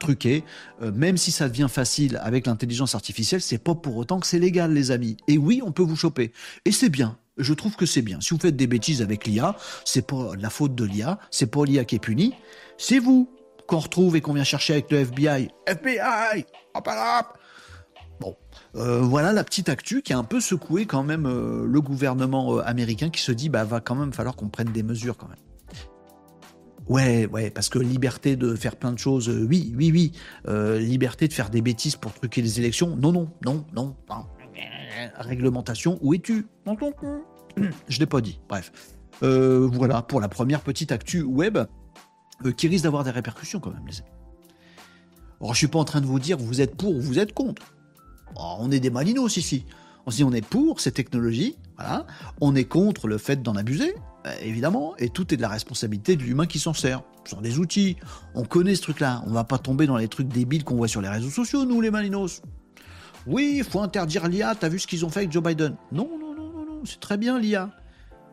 truquer, 0.00 0.42
même 0.80 1.16
si 1.16 1.30
ça 1.30 1.48
devient 1.48 1.68
facile 1.70 2.18
avec 2.22 2.46
l'intelligence 2.46 2.94
artificielle, 2.94 3.40
c'est 3.40 3.58
pas 3.58 3.74
pour 3.74 3.96
autant 3.96 4.18
que 4.18 4.26
c'est 4.26 4.40
légal, 4.40 4.72
les 4.72 4.90
amis. 4.90 5.16
Et 5.28 5.38
oui, 5.38 5.62
on 5.64 5.70
peut 5.70 5.84
vous 5.84 5.96
choper. 5.96 6.32
Et 6.64 6.72
c'est 6.72 6.88
bien 6.88 7.16
je 7.36 7.54
trouve 7.54 7.76
que 7.76 7.86
c'est 7.86 8.02
bien. 8.02 8.20
Si 8.20 8.34
vous 8.34 8.40
faites 8.40 8.56
des 8.56 8.66
bêtises 8.66 9.02
avec 9.02 9.26
l'IA, 9.26 9.56
c'est 9.84 10.06
pas 10.06 10.32
la 10.38 10.50
faute 10.50 10.74
de 10.74 10.84
l'IA, 10.84 11.18
c'est 11.30 11.50
pas 11.50 11.64
l'IA 11.64 11.84
qui 11.84 11.96
est 11.96 12.00
punie, 12.00 12.34
c'est 12.78 12.98
vous 12.98 13.30
qu'on 13.66 13.78
retrouve 13.78 14.16
et 14.16 14.20
qu'on 14.20 14.34
vient 14.34 14.44
chercher 14.44 14.74
avec 14.74 14.90
le 14.90 14.98
FBI. 14.98 15.48
FBI 15.66 16.44
Hop 16.74 16.88
hop 16.88 17.38
Bon, 18.20 18.36
euh, 18.76 19.00
voilà 19.00 19.32
la 19.32 19.42
petite 19.42 19.68
actu 19.68 20.02
qui 20.02 20.12
a 20.12 20.18
un 20.18 20.24
peu 20.24 20.40
secoué 20.40 20.86
quand 20.86 21.02
même 21.02 21.26
euh, 21.26 21.66
le 21.66 21.80
gouvernement 21.80 22.56
euh, 22.56 22.62
américain 22.64 23.10
qui 23.10 23.20
se 23.20 23.32
dit 23.32 23.48
bah 23.48 23.64
va 23.64 23.80
quand 23.80 23.96
même 23.96 24.12
falloir 24.12 24.36
qu'on 24.36 24.48
prenne 24.48 24.70
des 24.70 24.82
mesures 24.82 25.16
quand 25.16 25.28
même. 25.28 25.38
Ouais, 26.88 27.26
ouais, 27.26 27.50
parce 27.50 27.68
que 27.68 27.78
liberté 27.78 28.36
de 28.36 28.54
faire 28.54 28.76
plein 28.76 28.92
de 28.92 28.98
choses, 28.98 29.28
oui, 29.28 29.72
oui, 29.76 29.90
oui. 29.92 30.12
liberté 30.80 31.28
de 31.28 31.32
faire 31.32 31.48
des 31.48 31.62
bêtises 31.62 31.94
pour 31.96 32.12
truquer 32.12 32.42
les 32.42 32.58
élections, 32.58 32.96
non, 32.96 33.12
non, 33.12 33.32
non, 33.44 33.64
non. 33.72 33.96
non 34.08 34.26
réglementation, 35.16 35.98
où 36.02 36.14
es-tu? 36.14 36.46
Je 37.88 37.98
l'ai 37.98 38.06
pas 38.06 38.20
dit, 38.20 38.40
bref. 38.48 38.72
Euh, 39.22 39.68
voilà 39.72 40.02
pour 40.02 40.20
la 40.20 40.28
première 40.28 40.62
petite 40.62 40.90
actu 40.90 41.22
web 41.22 41.58
euh, 42.44 42.52
qui 42.52 42.68
risque 42.68 42.84
d'avoir 42.84 43.04
des 43.04 43.10
répercussions 43.10 43.60
quand 43.60 43.70
même, 43.70 43.86
les 43.86 44.00
amis. 44.00 44.10
Alors, 45.40 45.54
je 45.54 45.58
suis 45.58 45.68
pas 45.68 45.78
en 45.78 45.84
train 45.84 46.00
de 46.00 46.06
vous 46.06 46.20
dire 46.20 46.38
vous 46.38 46.60
êtes 46.60 46.76
pour 46.76 46.94
ou 46.94 47.00
vous 47.00 47.18
êtes 47.18 47.32
contre. 47.32 47.74
Oh, 48.36 48.56
on 48.60 48.70
est 48.70 48.80
des 48.80 48.90
malinos 48.90 49.36
ici. 49.36 49.66
On 50.06 50.10
se 50.10 50.16
dit 50.16 50.24
on 50.24 50.32
est 50.32 50.44
pour 50.44 50.80
ces 50.80 50.92
technologies, 50.92 51.56
voilà. 51.76 52.06
On 52.40 52.54
est 52.54 52.64
contre 52.64 53.06
le 53.06 53.18
fait 53.18 53.42
d'en 53.42 53.54
abuser, 53.54 53.94
euh, 54.26 54.34
évidemment, 54.42 54.96
et 54.98 55.08
tout 55.08 55.32
est 55.32 55.36
de 55.36 55.42
la 55.42 55.48
responsabilité 55.48 56.16
de 56.16 56.22
l'humain 56.22 56.46
qui 56.46 56.58
s'en 56.58 56.74
sert. 56.74 57.02
Ce 57.24 57.30
sont 57.30 57.40
des 57.40 57.58
outils. 57.58 57.96
On 58.34 58.44
connaît 58.44 58.74
ce 58.74 58.82
truc-là. 58.82 59.22
On 59.26 59.30
va 59.30 59.44
pas 59.44 59.58
tomber 59.58 59.86
dans 59.86 59.96
les 59.96 60.08
trucs 60.08 60.28
débiles 60.28 60.64
qu'on 60.64 60.76
voit 60.76 60.88
sur 60.88 61.00
les 61.00 61.08
réseaux 61.08 61.30
sociaux, 61.30 61.64
nous 61.64 61.80
les 61.80 61.90
malinos. 61.90 62.42
Oui, 63.26 63.54
il 63.58 63.64
faut 63.64 63.80
interdire 63.80 64.28
l'IA, 64.28 64.54
t'as 64.54 64.68
vu 64.68 64.78
ce 64.78 64.86
qu'ils 64.86 65.04
ont 65.04 65.08
fait 65.08 65.20
avec 65.20 65.32
Joe 65.32 65.42
Biden? 65.42 65.76
Non, 65.92 66.08
non, 66.18 66.34
non, 66.34 66.50
non, 66.52 66.64
non, 66.64 66.82
c'est 66.84 67.00
très 67.00 67.16
bien 67.16 67.38
l'IA. 67.38 67.70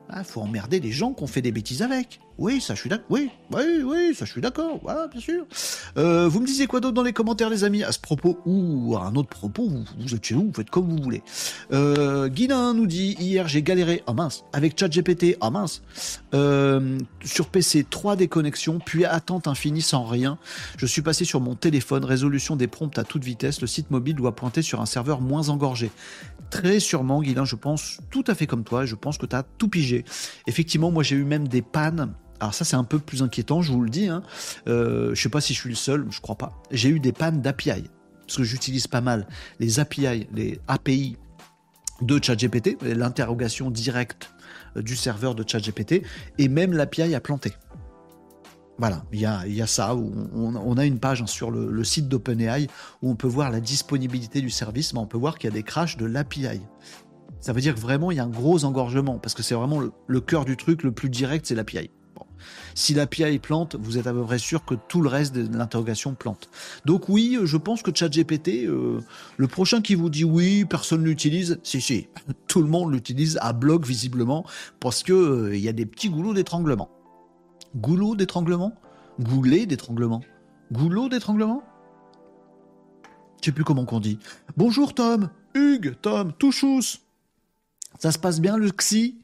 Il 0.09 0.15
ah, 0.15 0.23
faut 0.23 0.41
emmerder 0.41 0.79
les 0.79 0.91
gens 0.91 1.13
qui 1.13 1.23
ont 1.23 1.27
fait 1.27 1.41
des 1.41 1.51
bêtises 1.51 1.83
avec. 1.83 2.19
Oui, 2.39 2.61
ça 2.61 2.73
je 2.73 2.79
suis 2.79 2.89
d'accord. 2.89 3.05
Oui, 3.09 3.29
oui, 3.51 3.83
oui, 3.83 4.15
ça 4.15 4.23
je 4.23 4.31
suis 4.31 4.39
d'accord. 4.39 4.79
Voilà, 4.81 5.07
bien 5.07 5.19
sûr. 5.19 5.45
Euh, 5.97 6.29
vous 6.29 6.39
me 6.39 6.45
disiez 6.45 6.67
quoi 6.67 6.79
d'autre 6.79 6.93
dans 6.93 7.03
les 7.03 7.11
commentaires, 7.11 7.49
les 7.49 7.65
amis, 7.65 7.83
à 7.83 7.91
ce 7.91 7.99
propos 7.99 8.39
ou 8.45 8.95
à 8.95 9.03
un 9.03 9.15
autre 9.15 9.27
propos 9.27 9.69
Vous, 9.99 10.15
êtes 10.15 10.25
chez 10.25 10.35
vous, 10.35 10.45
vous 10.45 10.53
faites 10.53 10.69
comme 10.69 10.87
vous 10.87 11.03
voulez. 11.03 11.21
Euh, 11.73 12.29
nous 12.73 12.87
dit 12.87 13.17
hier 13.19 13.49
j'ai 13.49 13.61
galéré. 13.61 14.03
Oh 14.07 14.13
mince, 14.13 14.45
avec 14.53 14.79
ChatGPT. 14.79 15.35
Oh 15.41 15.51
mince. 15.51 15.81
Euh, 16.33 16.97
sur 17.25 17.49
PC, 17.49 17.85
3 17.89 18.15
déconnexions, 18.15 18.79
puis 18.79 19.03
attente 19.03 19.47
infinie 19.47 19.81
sans 19.81 20.05
rien. 20.05 20.37
Je 20.77 20.85
suis 20.85 21.01
passé 21.01 21.25
sur 21.25 21.41
mon 21.41 21.55
téléphone, 21.55 22.05
résolution 22.05 22.55
des 22.55 22.67
prompts 22.67 22.97
à 22.97 23.03
toute 23.03 23.25
vitesse. 23.25 23.59
Le 23.59 23.67
site 23.67 23.91
mobile 23.91 24.15
doit 24.15 24.33
pointer 24.33 24.61
sur 24.61 24.79
un 24.79 24.85
serveur 24.85 25.19
moins 25.19 25.49
engorgé. 25.49 25.91
Très 26.51 26.79
sûrement, 26.79 27.21
Guilin, 27.21 27.43
je 27.43 27.57
pense 27.57 27.99
tout 28.09 28.23
à 28.27 28.33
fait 28.33 28.47
comme 28.47 28.63
toi. 28.63 28.85
Je 28.85 28.95
pense 28.95 29.17
que 29.17 29.25
tu 29.25 29.35
as 29.35 29.43
tout 29.43 29.67
pigé. 29.67 30.05
Effectivement, 30.47 30.89
moi 30.89 31.03
j'ai 31.03 31.17
eu 31.17 31.25
même 31.25 31.49
des 31.49 31.61
pannes 31.61 32.13
alors 32.39 32.53
ça 32.53 32.65
c'est 32.65 32.75
un 32.75 32.83
peu 32.83 32.99
plus 32.99 33.23
inquiétant, 33.23 33.61
je 33.61 33.71
vous 33.71 33.81
le 33.81 33.89
dis. 33.89 34.07
Hein. 34.07 34.23
Euh, 34.67 35.13
je 35.13 35.21
sais 35.21 35.29
pas 35.29 35.41
si 35.41 35.53
je 35.53 35.59
suis 35.59 35.69
le 35.69 35.75
seul, 35.75 36.05
je 36.09 36.21
crois 36.21 36.37
pas. 36.37 36.53
J'ai 36.71 36.89
eu 36.89 36.99
des 36.99 37.11
pannes 37.11 37.41
d'API 37.41 37.83
parce 38.25 38.37
que 38.37 38.43
j'utilise 38.43 38.87
pas 38.87 39.01
mal 39.01 39.27
les 39.59 39.79
API, 39.79 40.27
les 40.33 40.59
API 40.67 41.17
de 42.01 42.19
ChatGPT, 42.21 42.77
l'interrogation 42.83 43.71
directe 43.71 44.31
euh, 44.77 44.81
du 44.81 44.95
serveur 44.95 45.35
de 45.35 45.43
ChatGPT, 45.47 46.03
et 46.37 46.47
même 46.47 46.73
l'API 46.73 47.13
a 47.15 47.19
planté. 47.19 47.53
Voilà, 48.77 49.03
il 49.11 49.19
y 49.19 49.25
a, 49.25 49.67
ça, 49.67 49.93
on, 49.93 50.77
a 50.77 50.85
une 50.85 50.99
page 50.99 51.21
hein, 51.21 51.27
sur 51.27 51.51
le, 51.51 51.83
site 51.83 52.07
d'OpenAI 52.07 52.67
où 53.01 53.09
on 53.09 53.15
peut 53.15 53.27
voir 53.27 53.51
la 53.51 53.59
disponibilité 53.59 54.39
du 54.39 54.49
service, 54.49 54.93
mais 54.93 54.99
on 54.99 55.05
peut 55.05 55.17
voir 55.17 55.37
qu'il 55.37 55.49
y 55.49 55.51
a 55.51 55.53
des 55.53 55.63
crashs 55.63 55.97
de 55.97 56.05
l'API. 56.05 56.61
Ça 57.41 57.51
veut 57.51 57.59
dire 57.59 57.75
que 57.75 57.79
vraiment 57.81 58.09
il 58.09 58.17
y 58.17 58.19
a 58.21 58.23
un 58.23 58.29
gros 58.29 58.63
engorgement, 58.63 59.19
parce 59.19 59.33
que 59.33 59.43
c'est 59.43 59.53
vraiment 59.53 59.81
le, 60.07 60.21
cœur 60.21 60.45
du 60.45 60.55
truc, 60.55 60.83
le 60.83 60.93
plus 60.93 61.09
direct, 61.09 61.45
c'est 61.45 61.55
l'API. 61.55 61.91
Si 62.75 62.93
l'API 62.93 63.39
plante, 63.39 63.75
vous 63.79 63.97
êtes 63.97 64.07
à 64.07 64.13
peu 64.13 64.23
près 64.23 64.39
sûr 64.39 64.65
que 64.65 64.75
tout 64.75 65.01
le 65.01 65.09
reste 65.09 65.33
de 65.35 65.57
l'interrogation 65.57 66.13
plante. 66.13 66.49
Donc 66.85 67.09
oui, 67.09 67.37
je 67.43 67.57
pense 67.57 67.81
que 67.81 67.91
ChatGPT, 67.93 68.65
euh, 68.65 68.99
le 69.37 69.47
prochain 69.47 69.81
qui 69.81 69.95
vous 69.95 70.09
dit 70.09 70.23
oui, 70.23 70.65
personne 70.65 71.03
l'utilise, 71.03 71.59
si 71.63 71.81
si, 71.81 72.07
tout 72.47 72.61
le 72.61 72.67
monde 72.67 72.93
l'utilise 72.93 73.37
à 73.41 73.53
bloc 73.53 73.85
visiblement, 73.85 74.45
parce 74.79 75.03
que 75.03 75.13
euh, 75.13 75.55
il 75.55 75.61
y 75.61 75.69
a 75.69 75.73
des 75.73 75.85
petits 75.85 76.09
goulots 76.09 76.33
d'étranglement. 76.33 76.89
Goulot 77.75 78.15
d'étranglement? 78.15 78.73
Goulet 79.19 79.65
d'étranglement 79.65 80.21
Goulot 80.71 81.09
d'étranglement? 81.09 81.63
Je 83.41 83.45
sais 83.45 83.51
plus 83.51 83.63
comment 83.63 83.85
qu'on 83.85 83.99
dit. 83.99 84.19
Bonjour 84.57 84.93
Tom, 84.93 85.29
Hugues, 85.53 85.95
Tom, 86.01 86.33
Touchous. 86.33 86.99
Ça 87.97 88.11
se 88.11 88.19
passe 88.19 88.39
bien 88.39 88.57
le 88.57 88.69
XI? 88.69 89.18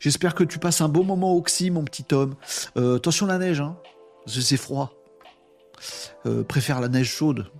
J'espère 0.00 0.34
que 0.34 0.44
tu 0.44 0.58
passes 0.58 0.80
un 0.80 0.88
beau 0.88 1.02
moment 1.02 1.32
au 1.32 1.42
Xi, 1.42 1.70
mon 1.70 1.84
petit 1.84 2.06
homme. 2.12 2.34
Euh, 2.76 2.96
attention 2.96 3.26
la 3.26 3.38
neige, 3.38 3.60
hein. 3.60 3.76
C'est 4.26 4.56
froid. 4.56 4.92
Euh, 6.26 6.42
préfère 6.42 6.80
la 6.80 6.88
neige 6.88 7.10
chaude. 7.10 7.50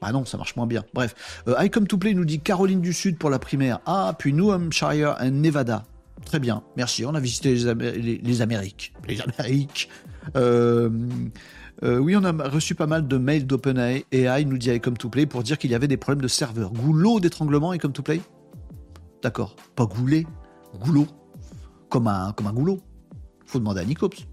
Ah 0.00 0.12
non, 0.12 0.24
ça 0.24 0.38
marche 0.38 0.56
moins 0.56 0.66
bien. 0.66 0.84
Bref. 0.94 1.42
Euh, 1.46 1.62
I 1.62 1.68
Come 1.68 1.86
to 1.86 1.98
Play 1.98 2.14
nous 2.14 2.24
dit 2.24 2.40
Caroline 2.40 2.80
du 2.80 2.94
Sud 2.94 3.18
pour 3.18 3.28
la 3.28 3.38
primaire. 3.38 3.80
Ah, 3.84 4.14
puis 4.18 4.32
New 4.32 4.50
Hampshire 4.50 5.16
et 5.22 5.30
Nevada. 5.30 5.84
Très 6.24 6.38
bien, 6.38 6.62
merci. 6.76 7.04
On 7.04 7.14
a 7.14 7.20
visité 7.20 7.54
les, 7.54 8.42
Amériques. 8.42 8.94
Les 9.06 9.20
Amériques. 9.20 9.88
oui, 11.82 12.16
on 12.16 12.24
a 12.24 12.48
reçu 12.48 12.74
pas 12.74 12.86
mal 12.86 13.08
de 13.08 13.16
mails 13.16 13.46
d'OpenAI 13.46 14.04
et 14.12 14.22
AI 14.22 14.44
nous 14.44 14.58
dit 14.58 14.70
I 14.70 14.80
Come 14.80 14.96
to 14.96 15.08
Play 15.08 15.26
pour 15.26 15.42
dire 15.42 15.58
qu'il 15.58 15.70
y 15.70 15.74
avait 15.74 15.88
des 15.88 15.96
problèmes 15.96 16.22
de 16.22 16.28
serveur. 16.28 16.72
Goulot 16.72 17.20
d'étranglement 17.20 17.74
I 17.74 17.78
Come 17.78 17.92
to 17.92 18.02
Play? 18.02 18.20
D'accord. 19.22 19.56
Pas 19.76 19.84
goulet, 19.84 20.26
goulot 20.78 21.06
comme 21.90 22.06
un, 22.06 22.32
comme 22.32 22.46
un 22.46 22.52
goulot. 22.52 22.80
Faut 23.44 23.58
demander 23.58 23.80
à 23.80 23.84
Nicops. 23.84 24.26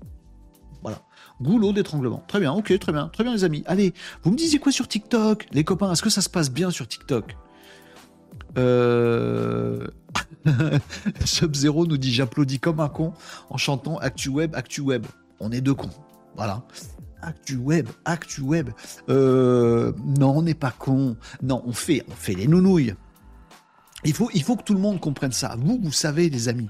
Voilà. 0.81 1.01
Goulot 1.41 1.73
d'étranglement. 1.73 2.23
Très 2.27 2.39
bien, 2.39 2.53
ok, 2.53 2.77
très 2.79 2.91
bien, 2.93 3.09
très 3.09 3.23
bien 3.23 3.33
les 3.33 3.43
amis. 3.43 3.63
Allez, 3.65 3.93
vous 4.23 4.31
me 4.31 4.37
disiez 4.37 4.59
quoi 4.59 4.71
sur 4.71 4.87
TikTok, 4.87 5.47
les 5.51 5.63
copains? 5.63 5.91
Est-ce 5.91 6.03
que 6.03 6.09
ça 6.09 6.21
se 6.21 6.29
passe 6.29 6.49
bien 6.49 6.71
sur 6.71 6.87
TikTok? 6.87 7.35
Euh... 8.57 9.87
Sub-Zero 11.25 11.85
nous 11.85 11.97
dit 11.97 12.13
j'applaudis 12.13 12.59
comme 12.59 12.79
un 12.79 12.89
con 12.89 13.13
en 13.49 13.57
chantant 13.57 13.97
Actu 13.97 14.29
Web, 14.29 14.55
Actu 14.55 14.81
Web. 14.81 15.05
On 15.39 15.51
est 15.51 15.61
deux 15.61 15.73
cons. 15.73 15.89
Voilà. 16.35 16.63
Actu 17.21 17.57
Web, 17.57 17.89
Actu 18.05 18.41
Web. 18.41 18.69
Euh... 19.09 19.91
Non, 20.05 20.37
on 20.37 20.41
n'est 20.43 20.53
pas 20.53 20.71
con. 20.71 21.17
Non, 21.41 21.63
on 21.65 21.73
fait, 21.73 22.05
on 22.07 22.13
fait 22.13 22.33
les 22.33 22.47
nounouilles. 22.47 22.95
Il 24.05 24.13
faut, 24.13 24.29
il 24.33 24.43
faut 24.43 24.55
que 24.55 24.63
tout 24.63 24.75
le 24.75 24.79
monde 24.79 24.99
comprenne 24.99 25.31
ça. 25.31 25.55
Vous, 25.59 25.79
vous 25.81 25.91
savez, 25.91 26.29
les 26.29 26.49
amis 26.49 26.69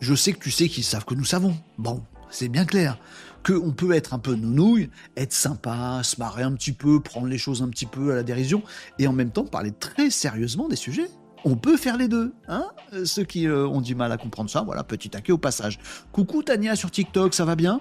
je 0.00 0.14
sais 0.14 0.32
que 0.32 0.38
tu 0.38 0.50
sais 0.50 0.68
qu'ils 0.68 0.84
savent 0.84 1.04
que 1.04 1.14
nous 1.14 1.24
savons. 1.24 1.54
Bon, 1.78 2.02
c'est 2.30 2.48
bien 2.48 2.64
clair. 2.64 2.98
Qu'on 3.46 3.72
peut 3.72 3.92
être 3.92 4.12
un 4.12 4.18
peu 4.18 4.34
nounouille, 4.34 4.90
être 5.16 5.32
sympa, 5.32 6.00
se 6.02 6.18
marrer 6.18 6.42
un 6.42 6.52
petit 6.52 6.72
peu, 6.72 7.00
prendre 7.00 7.26
les 7.26 7.38
choses 7.38 7.62
un 7.62 7.68
petit 7.68 7.86
peu 7.86 8.12
à 8.12 8.16
la 8.16 8.22
dérision, 8.22 8.62
et 8.98 9.06
en 9.06 9.12
même 9.12 9.30
temps 9.30 9.44
parler 9.44 9.72
très 9.72 10.10
sérieusement 10.10 10.68
des 10.68 10.76
sujets. 10.76 11.08
On 11.44 11.56
peut 11.56 11.78
faire 11.78 11.96
les 11.96 12.08
deux, 12.08 12.34
hein 12.48 12.66
Ceux 13.04 13.24
qui 13.24 13.46
euh, 13.46 13.66
ont 13.66 13.80
du 13.80 13.94
mal 13.94 14.12
à 14.12 14.18
comprendre 14.18 14.50
ça, 14.50 14.60
voilà, 14.60 14.84
petit 14.84 15.08
taquet 15.08 15.32
au 15.32 15.38
passage. 15.38 15.78
Coucou 16.12 16.42
Tania 16.42 16.76
sur 16.76 16.90
TikTok, 16.90 17.32
ça 17.32 17.46
va 17.46 17.56
bien? 17.56 17.80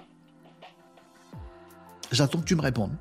J'attends 2.12 2.40
que 2.40 2.46
tu 2.46 2.56
me 2.56 2.62
répondes. 2.62 2.96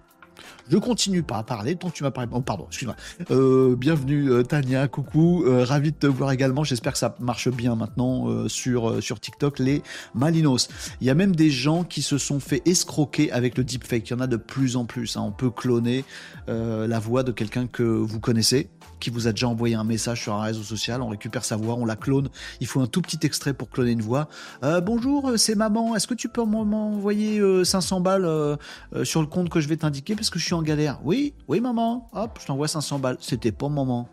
Je 0.69 0.77
continue 0.77 1.23
pas 1.23 1.39
à 1.39 1.43
parler 1.43 1.77
tant 1.77 1.89
que 1.89 1.95
tu 1.95 2.03
m'as 2.03 2.11
parlé. 2.11 2.29
Oh, 2.33 2.41
pardon, 2.41 2.67
excuse-moi. 2.69 2.97
Euh, 3.31 3.75
bienvenue 3.75 4.31
euh, 4.31 4.43
Tania, 4.43 4.87
coucou, 4.87 5.45
euh, 5.47 5.65
ravi 5.65 5.93
de 5.93 5.97
te 5.97 6.07
voir 6.07 6.31
également. 6.31 6.63
J'espère 6.63 6.93
que 6.93 6.99
ça 6.99 7.17
marche 7.21 7.49
bien 7.49 7.75
maintenant 7.75 8.49
sur, 8.49 9.03
sur 9.03 9.19
TikTok, 9.21 9.59
les 9.59 9.83
Malinos. 10.15 10.69
Il 11.01 11.07
y 11.07 11.11
a 11.11 11.15
même 11.15 11.35
des 11.35 11.51
gens 11.51 11.85
qui 11.85 12.03
se 12.03 12.19
sont 12.19 12.41
fait 12.41 12.63
escroquer 12.67 13.33
avec 13.33 13.57
le 13.57 13.65
deepfake. 13.65 14.11
Il 14.11 14.13
y 14.13 14.17
en 14.17 14.21
a 14.21 14.27
de 14.27 14.37
plus 14.37 14.77
en 14.77 14.85
plus. 14.85 15.17
Hein. 15.17 15.23
On 15.27 15.33
peut 15.33 15.51
cloner 15.51 16.05
la 16.47 16.99
voix 16.99 17.23
de 17.23 17.33
quelqu'un 17.33 17.67
que 17.67 17.83
vous 17.83 18.21
connaissez 18.21 18.69
qui 18.99 19.11
vous 19.11 19.27
a 19.27 19.33
déjà 19.33 19.49
envoyé 19.49 19.75
un 19.75 19.85
message 19.85 20.23
sur 20.23 20.35
un 20.35 20.43
réseau 20.43 20.63
social, 20.63 21.03
on 21.03 21.09
récupère 21.09 21.45
sa 21.45 21.57
voix, 21.57 21.75
on 21.75 21.85
la 21.85 21.97
clone. 21.97 22.29
Il 22.61 22.67
faut 22.67 22.81
un 22.81 22.87
tout 22.87 23.03
petit 23.03 23.19
extrait 23.23 23.55
pour 23.55 23.71
cloner 23.71 23.93
une 23.93 24.03
voix. 24.03 24.29
Euh, 24.63 24.81
bonjour, 24.81 25.29
euh, 25.29 25.37
c'est 25.37 25.55
maman. 25.55 25.97
Est-ce 25.97 26.07
que 26.07 26.15
tu 26.15 26.29
peux 26.29 26.45
m'envoyer 26.45 27.43
500 27.65 27.99
euh, 27.99 28.01
balles 28.01 28.59
sur 29.05 29.21
le 29.21 29.27
compte 29.27 29.49
que 29.49 29.61
je 29.61 29.69
vais 29.69 29.77
t'indiquer 29.77 30.15
parce 30.15 30.31
que 30.31 30.39
je 30.39 30.45
suis 30.45 30.55
en 30.55 30.63
galère? 30.63 31.01
Oui, 31.05 31.35
oui 31.49 31.61
maman. 31.61 32.09
Hop, 32.13 32.39
je 32.41 32.47
t'envoie 32.47 32.69
500 32.69 32.99
balles. 32.99 33.19
C'était 33.21 33.53
pas 33.53 33.69
maman. 33.69 34.09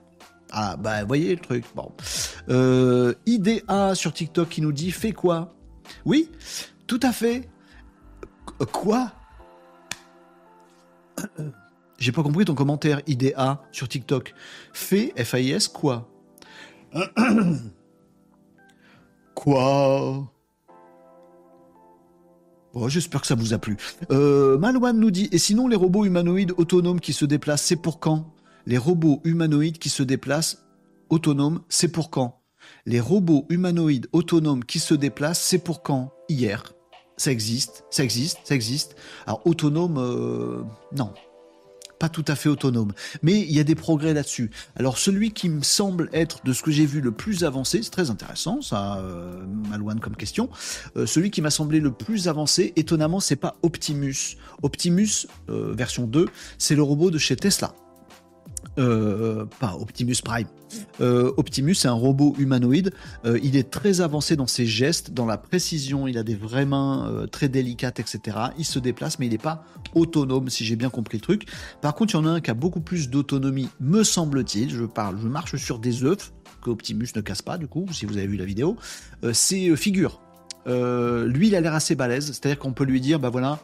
Ah 0.51 0.77
bah 0.77 1.03
voyez 1.03 1.35
le 1.35 1.41
truc. 1.41 1.65
Bon. 1.75 1.91
IDA 3.25 3.95
sur 3.95 4.13
TikTok 4.13 4.49
qui 4.49 4.61
nous 4.61 4.71
dit 4.71 4.91
fais 4.91 5.11
quoi? 5.11 5.55
Oui, 6.05 6.29
tout 6.87 6.99
à 7.01 7.11
fait. 7.11 7.49
Quoi? 8.71 9.11
J'ai 11.97 12.11
pas 12.11 12.23
compris 12.23 12.45
ton 12.45 12.55
commentaire 12.55 13.01
IDA 13.07 13.63
sur 13.71 13.87
TikTok. 13.87 14.33
Fait 14.73 15.13
FAIS 15.23 15.67
quoi? 15.73 16.09
Quoi? 19.35 20.31
Bon, 22.73 22.89
j'espère 22.89 23.21
que 23.21 23.27
ça 23.27 23.35
vous 23.35 23.53
a 23.53 23.57
plu. 23.57 23.77
Euh, 24.11 24.57
Malouane 24.57 24.99
nous 24.99 25.11
dit, 25.11 25.29
et 25.31 25.37
sinon 25.37 25.67
les 25.67 25.75
robots 25.75 26.05
humanoïdes 26.05 26.53
autonomes 26.57 26.99
qui 26.99 27.13
se 27.13 27.25
déplacent, 27.25 27.63
c'est 27.63 27.75
pour 27.77 27.99
quand? 27.99 28.33
Les 28.65 28.77
robots 28.77 29.21
humanoïdes 29.23 29.77
qui 29.77 29.89
se 29.89 30.03
déplacent 30.03 30.65
autonomes, 31.09 31.61
c'est 31.69 31.89
pour 31.89 32.09
quand? 32.09 32.41
Les 32.85 32.99
robots 32.99 33.45
humanoïdes 33.49 34.07
autonomes 34.11 34.65
qui 34.65 34.79
se 34.79 34.93
déplacent, 34.93 35.41
c'est 35.41 35.63
pour 35.63 35.83
quand? 35.83 36.11
Hier. 36.27 36.73
Ça 37.17 37.31
existe, 37.31 37.85
ça 37.89 38.03
existe, 38.03 38.39
ça 38.43 38.55
existe. 38.55 38.97
Alors 39.25 39.41
autonome, 39.45 39.97
euh, 39.97 40.61
non, 40.97 41.13
pas 41.99 42.09
tout 42.09 42.25
à 42.27 42.35
fait 42.35 42.49
autonome. 42.49 42.93
Mais 43.21 43.39
il 43.39 43.51
y 43.51 43.59
a 43.59 43.63
des 43.63 43.75
progrès 43.75 44.13
là-dessus. 44.13 44.51
Alors 44.75 44.97
celui 44.97 45.31
qui 45.31 45.49
me 45.49 45.61
semble 45.61 46.09
être, 46.13 46.43
de 46.43 46.53
ce 46.53 46.61
que 46.61 46.71
j'ai 46.71 46.85
vu, 46.85 47.01
le 47.01 47.11
plus 47.11 47.43
avancé, 47.43 47.81
c'est 47.83 47.89
très 47.89 48.09
intéressant, 48.09 48.61
ça, 48.61 48.97
euh, 48.97 49.43
comme 50.01 50.15
question, 50.15 50.49
euh, 50.97 51.05
celui 51.05 51.31
qui 51.31 51.41
m'a 51.41 51.49
semblé 51.49 51.79
le 51.79 51.91
plus 51.91 52.27
avancé, 52.27 52.73
étonnamment, 52.75 53.19
c'est 53.19 53.35
pas 53.35 53.55
Optimus. 53.61 54.37
Optimus, 54.63 55.27
euh, 55.49 55.73
version 55.73 56.05
2, 56.05 56.27
c'est 56.57 56.75
le 56.75 56.83
robot 56.83 57.11
de 57.11 57.17
chez 57.17 57.35
Tesla. 57.35 57.73
Euh, 58.77 59.45
pas 59.59 59.75
Optimus 59.79 60.15
Prime. 60.23 60.47
Euh, 60.99 61.31
Optimus, 61.37 61.75
c'est 61.75 61.87
un 61.87 61.93
robot 61.93 62.35
humanoïde. 62.37 62.91
Euh, 63.25 63.39
il 63.41 63.55
est 63.55 63.69
très 63.69 64.01
avancé 64.01 64.35
dans 64.35 64.47
ses 64.47 64.65
gestes, 64.65 65.11
dans 65.11 65.25
la 65.25 65.37
précision. 65.37 66.07
Il 66.07 66.17
a 66.17 66.23
des 66.23 66.35
vraies 66.35 66.65
mains 66.65 67.25
très 67.31 67.49
délicates, 67.49 67.99
etc. 67.99 68.37
Il 68.57 68.65
se 68.65 68.79
déplace, 68.79 69.19
mais 69.19 69.27
il 69.27 69.31
n'est 69.31 69.37
pas 69.37 69.63
autonome, 69.93 70.49
si 70.49 70.65
j'ai 70.65 70.75
bien 70.75 70.89
compris 70.89 71.17
le 71.17 71.21
truc. 71.21 71.47
Par 71.81 71.95
contre, 71.95 72.15
il 72.15 72.17
y 72.17 72.19
en 72.19 72.25
a 72.25 72.31
un 72.31 72.41
qui 72.41 72.51
a 72.51 72.53
beaucoup 72.53 72.81
plus 72.81 73.09
d'autonomie, 73.09 73.69
me 73.79 74.03
semble-t-il. 74.03 74.69
Je 74.69 74.85
parle, 74.85 75.17
je 75.21 75.27
marche 75.27 75.55
sur 75.55 75.79
des 75.79 76.03
œufs 76.03 76.33
que 76.61 76.69
Optimus 76.69 77.07
ne 77.15 77.21
casse 77.21 77.41
pas, 77.41 77.57
du 77.57 77.67
coup, 77.67 77.85
si 77.91 78.05
vous 78.05 78.17
avez 78.17 78.27
vu 78.27 78.37
la 78.37 78.45
vidéo. 78.45 78.75
c'est 79.33 79.75
Figure. 79.75 80.19
lui, 80.65 81.47
il 81.47 81.55
a 81.55 81.61
l'air 81.61 81.75
assez 81.75 81.95
balèze, 81.95 82.27
c'est-à-dire 82.27 82.59
qu'on 82.59 82.73
peut 82.73 82.85
lui 82.85 82.99
dire, 82.99 83.19
bah 83.19 83.29
voilà, 83.29 83.59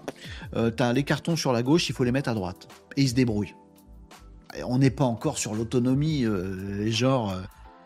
t'as 0.76 0.93
les 0.93 1.03
cartons 1.03 1.36
sur 1.36 1.51
la 1.51 1.64
gauche, 1.64 1.89
il 1.89 1.93
faut 1.93 2.03
les 2.03 2.12
mettre 2.12 2.30
à 2.30 2.34
droite, 2.34 2.68
et 2.95 3.01
il 3.01 3.09
se 3.09 3.16
débrouille 3.16 3.53
on 4.66 4.78
n'est 4.78 4.89
pas 4.89 5.06
encore 5.06 5.38
sur 5.38 5.54
l'autonomie, 5.54 6.26
euh, 6.26 6.89
genre, 6.91 7.32
euh, 7.32 7.41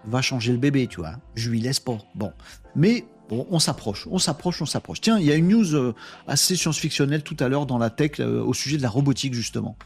va 0.05 0.21
changer 0.21 0.51
le 0.51 0.57
bébé, 0.57 0.87
tu 0.87 0.99
vois. 0.99 1.15
Je 1.35 1.49
lui 1.49 1.59
laisse 1.61 1.79
pas. 1.79 1.97
Bon. 2.15 2.31
Mais 2.75 3.05
bon, 3.29 3.47
on 3.49 3.59
s'approche, 3.59 4.07
on 4.09 4.19
s'approche, 4.19 4.61
on 4.61 4.65
s'approche. 4.65 5.01
Tiens, 5.01 5.17
il 5.19 5.25
y 5.25 5.31
a 5.31 5.35
une 5.35 5.47
news 5.47 5.75
euh, 5.75 5.93
assez 6.27 6.55
science-fictionnelle 6.55 7.23
tout 7.23 7.37
à 7.39 7.47
l'heure 7.47 7.65
dans 7.65 7.77
la 7.77 7.89
tech 7.89 8.19
au 8.19 8.53
sujet 8.53 8.77
de 8.77 8.81
la 8.81 8.89
robotique, 8.89 9.33
justement. 9.33 9.77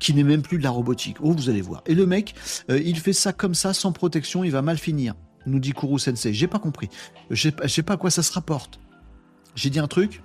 Qui 0.00 0.14
n'est 0.14 0.22
même 0.22 0.42
plus 0.42 0.58
de 0.58 0.62
la 0.62 0.70
robotique. 0.70 1.16
Oh, 1.20 1.32
vous 1.32 1.50
allez 1.50 1.60
voir. 1.60 1.82
Et 1.86 1.94
le 1.94 2.06
mec, 2.06 2.34
il 2.68 2.96
fait 3.00 3.12
ça 3.12 3.32
comme 3.32 3.54
ça, 3.54 3.74
sans 3.74 3.90
protection, 3.90 4.44
il 4.44 4.52
va 4.52 4.62
mal 4.62 4.78
finir. 4.78 5.14
Nous 5.44 5.58
dit 5.58 5.72
Kuru 5.72 5.98
Sensei. 5.98 6.32
J'ai 6.32 6.46
pas 6.46 6.60
compris. 6.60 6.88
Je 7.30 7.50
sais 7.66 7.82
pas 7.82 7.94
à 7.94 7.96
quoi 7.96 8.10
ça 8.10 8.22
se 8.22 8.32
rapporte. 8.32 8.78
J'ai 9.56 9.70
dit 9.70 9.80
un 9.80 9.88
truc 9.88 10.22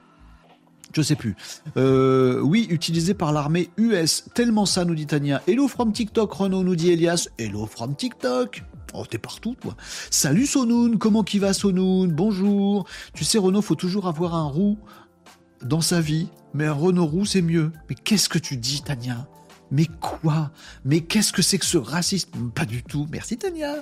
je 0.94 1.02
sais 1.02 1.16
plus. 1.16 1.36
Euh, 1.78 2.40
oui, 2.42 2.68
utilisé 2.70 3.14
par 3.14 3.34
l'armée 3.34 3.70
US. 3.78 4.26
Tellement 4.34 4.66
ça, 4.66 4.86
nous 4.86 4.96
dit 4.96 5.06
Tania. 5.06 5.42
Hello 5.48 5.68
from 5.68 5.92
TikTok, 5.92 6.32
Renault, 6.34 6.64
nous 6.64 6.76
dit 6.76 6.92
Elias. 6.92 7.28
Hello 7.38 7.66
from 7.66 7.96
TikTok. 7.96 8.64
Oh, 8.94 9.06
t'es 9.10 9.18
partout, 9.18 9.56
toi. 9.60 9.76
Salut 10.12 10.46
Sonoun, 10.46 11.00
comment 11.00 11.24
qui 11.24 11.40
va 11.40 11.54
Sonoun? 11.54 12.12
Bonjour. 12.12 12.86
Tu 13.14 13.24
sais, 13.24 13.40
Renault, 13.40 13.64
faut 13.64 13.76
toujours 13.76 14.08
avoir 14.08 14.36
un 14.36 14.46
roux 14.46 14.78
dans 15.64 15.82
sa 15.82 16.00
vie, 16.00 16.28
mais 16.54 16.66
un 16.66 16.74
Renault 16.74 17.08
roux, 17.08 17.26
c'est 17.26 17.42
mieux. 17.42 17.72
Mais 17.90 17.96
qu'est-ce 17.96 18.30
que 18.30 18.38
tu 18.38 18.56
dis, 18.58 18.84
Tania? 18.84 19.28
Mais 19.72 19.88
quoi? 20.00 20.52
Mais 20.86 21.02
qu'est-ce 21.02 21.34
que 21.34 21.42
c'est 21.42 21.58
que 21.58 21.66
ce 21.66 21.80
racisme? 21.80 22.52
Pas 22.54 22.66
du 22.66 22.84
tout. 22.84 23.08
Merci 23.12 23.38
Tania. 23.38 23.78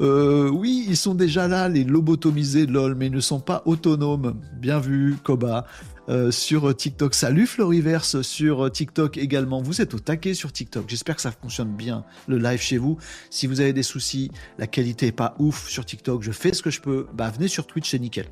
Euh, 0.00 0.48
oui, 0.48 0.84
ils 0.88 0.96
sont 0.96 1.14
déjà 1.14 1.46
là, 1.46 1.68
les 1.68 1.84
lobotomisés, 1.84 2.66
lol, 2.66 2.96
mais 2.96 3.06
ils 3.06 3.12
ne 3.12 3.20
sont 3.20 3.38
pas 3.38 3.62
autonomes. 3.64 4.40
Bien 4.58 4.80
vu, 4.80 5.16
Koba. 5.22 5.64
Euh, 6.08 6.30
sur 6.30 6.74
TikTok. 6.74 7.14
Salut 7.14 7.46
Floriverse 7.46 8.22
sur 8.22 8.70
TikTok 8.70 9.18
également. 9.18 9.60
Vous 9.60 9.80
êtes 9.80 9.92
au 9.94 9.98
taquet 9.98 10.34
sur 10.34 10.52
TikTok. 10.52 10.84
J'espère 10.88 11.16
que 11.16 11.22
ça 11.22 11.32
fonctionne 11.32 11.74
bien 11.74 12.04
le 12.28 12.38
live 12.38 12.60
chez 12.60 12.78
vous. 12.78 12.96
Si 13.30 13.46
vous 13.46 13.60
avez 13.60 13.72
des 13.72 13.82
soucis, 13.82 14.30
la 14.58 14.68
qualité 14.68 15.08
est 15.08 15.12
pas 15.12 15.34
ouf 15.38 15.68
sur 15.68 15.84
TikTok, 15.84 16.22
je 16.22 16.30
fais 16.30 16.52
ce 16.52 16.62
que 16.62 16.70
je 16.70 16.80
peux. 16.80 17.06
Bah 17.12 17.30
venez 17.30 17.48
sur 17.48 17.66
Twitch, 17.66 17.90
c'est 17.90 17.98
nickel. 17.98 18.26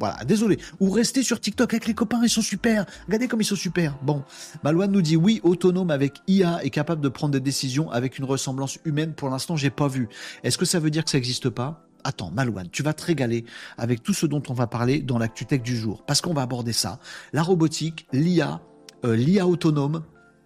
Voilà, 0.00 0.24
désolé. 0.24 0.58
Ou 0.80 0.90
restez 0.90 1.22
sur 1.22 1.40
TikTok 1.40 1.74
avec 1.74 1.86
les 1.86 1.94
copains, 1.94 2.20
ils 2.22 2.28
sont 2.28 2.42
super. 2.42 2.86
Regardez 3.06 3.28
comme 3.28 3.40
ils 3.40 3.46
sont 3.46 3.56
super. 3.56 3.96
Bon, 4.02 4.24
Malouane 4.64 4.90
nous 4.90 5.02
dit 5.02 5.16
oui, 5.16 5.40
autonome 5.42 5.90
avec 5.90 6.18
IA 6.26 6.64
est 6.64 6.70
capable 6.70 7.02
de 7.02 7.08
prendre 7.08 7.32
des 7.32 7.40
décisions 7.40 7.90
avec 7.90 8.18
une 8.18 8.24
ressemblance 8.24 8.78
humaine. 8.84 9.12
Pour 9.12 9.28
l'instant, 9.28 9.54
j'ai 9.56 9.70
pas 9.70 9.88
vu. 9.88 10.08
Est-ce 10.42 10.58
que 10.58 10.64
ça 10.64 10.80
veut 10.80 10.90
dire 10.90 11.04
que 11.04 11.10
ça 11.10 11.18
n'existe 11.18 11.50
pas? 11.50 11.86
Attends, 12.04 12.30
Malouane, 12.30 12.68
tu 12.70 12.82
vas 12.82 12.92
te 12.92 13.04
régaler 13.04 13.44
avec 13.78 14.02
tout 14.02 14.14
ce 14.14 14.26
dont 14.26 14.42
on 14.48 14.54
va 14.54 14.66
parler 14.66 15.00
dans 15.00 15.18
l'actu 15.18 15.46
tech 15.46 15.62
du 15.62 15.76
jour. 15.76 16.02
Parce 16.06 16.20
qu'on 16.20 16.34
va 16.34 16.42
aborder 16.42 16.72
ça. 16.72 16.98
La 17.32 17.42
robotique, 17.42 18.06
l'IA, 18.12 18.60
euh, 19.04 19.16
l'IA 19.16 19.46
autonome, 19.46 20.02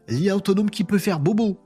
l'IA 0.08 0.36
autonome 0.36 0.70
qui 0.70 0.84
peut 0.84 0.98
faire 0.98 1.20
bobo. 1.20 1.58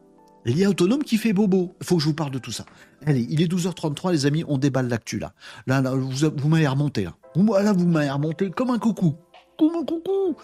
L'IA 0.44 0.70
autonome 0.70 1.02
qui 1.02 1.18
fait 1.18 1.32
bobo. 1.32 1.74
Il 1.80 1.86
faut 1.86 1.96
que 1.96 2.02
je 2.02 2.08
vous 2.08 2.14
parle 2.14 2.30
de 2.30 2.38
tout 2.38 2.52
ça. 2.52 2.64
Allez, 3.06 3.26
il 3.28 3.42
est 3.42 3.52
12h33, 3.52 4.12
les 4.12 4.26
amis, 4.26 4.44
on 4.48 4.58
déballe 4.58 4.88
l'actu 4.88 5.18
là. 5.18 5.32
Là, 5.66 5.82
vous, 5.82 6.48
m'avez 6.48 6.66
remonté. 6.66 7.04
Là. 7.04 7.14
là, 7.62 7.72
vous 7.72 7.86
m'avez 7.86 8.10
remonté 8.10 8.50
comme 8.50 8.70
un 8.70 8.78
coucou. 8.78 9.16
Comme 9.58 9.76
un 9.76 9.84
coucou. 9.84 10.36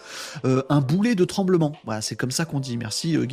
Euh, 0.45 0.61
un 0.69 0.81
boulet 0.81 1.15
de 1.15 1.25
tremblement. 1.25 1.73
Voilà, 1.85 2.01
c'est 2.01 2.15
comme 2.15 2.31
ça 2.31 2.45
qu'on 2.45 2.59
dit. 2.59 2.77
Merci, 2.77 3.17
euh, 3.17 3.25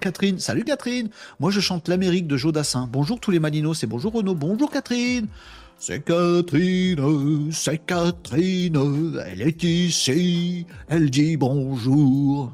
Catherine, 0.00 0.38
salut 0.38 0.64
Catherine. 0.64 1.10
Moi 1.40 1.50
je 1.50 1.60
chante 1.60 1.88
l'Amérique 1.88 2.26
de 2.26 2.36
Jodassin. 2.36 2.88
Bonjour 2.90 3.20
tous 3.20 3.30
les 3.30 3.40
Malinos 3.40 3.82
et 3.82 3.86
bonjour 3.86 4.12
Renaud. 4.12 4.34
Bonjour 4.34 4.70
Catherine. 4.70 5.26
C'est 5.80 6.04
Catherine, 6.04 7.52
c'est 7.52 7.78
Catherine, 7.78 9.22
elle 9.24 9.42
est 9.42 9.62
ici, 9.62 10.66
elle 10.88 11.08
dit 11.08 11.36
bonjour. 11.36 12.52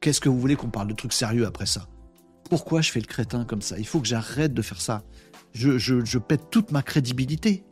Qu'est-ce 0.00 0.20
que 0.20 0.30
vous 0.30 0.40
voulez 0.40 0.56
qu'on 0.56 0.70
parle 0.70 0.88
de 0.88 0.94
trucs 0.94 1.12
sérieux 1.12 1.46
après 1.46 1.66
ça? 1.66 1.86
Pourquoi 2.48 2.80
je 2.80 2.90
fais 2.90 3.00
le 3.00 3.06
crétin 3.06 3.44
comme 3.44 3.60
ça? 3.60 3.78
Il 3.78 3.86
faut 3.86 4.00
que 4.00 4.06
j'arrête 4.06 4.54
de 4.54 4.62
faire 4.62 4.80
ça. 4.80 5.02
Je, 5.52 5.76
je, 5.76 6.02
je 6.06 6.18
pète 6.18 6.48
toute 6.50 6.70
ma 6.72 6.80
crédibilité. 6.80 7.64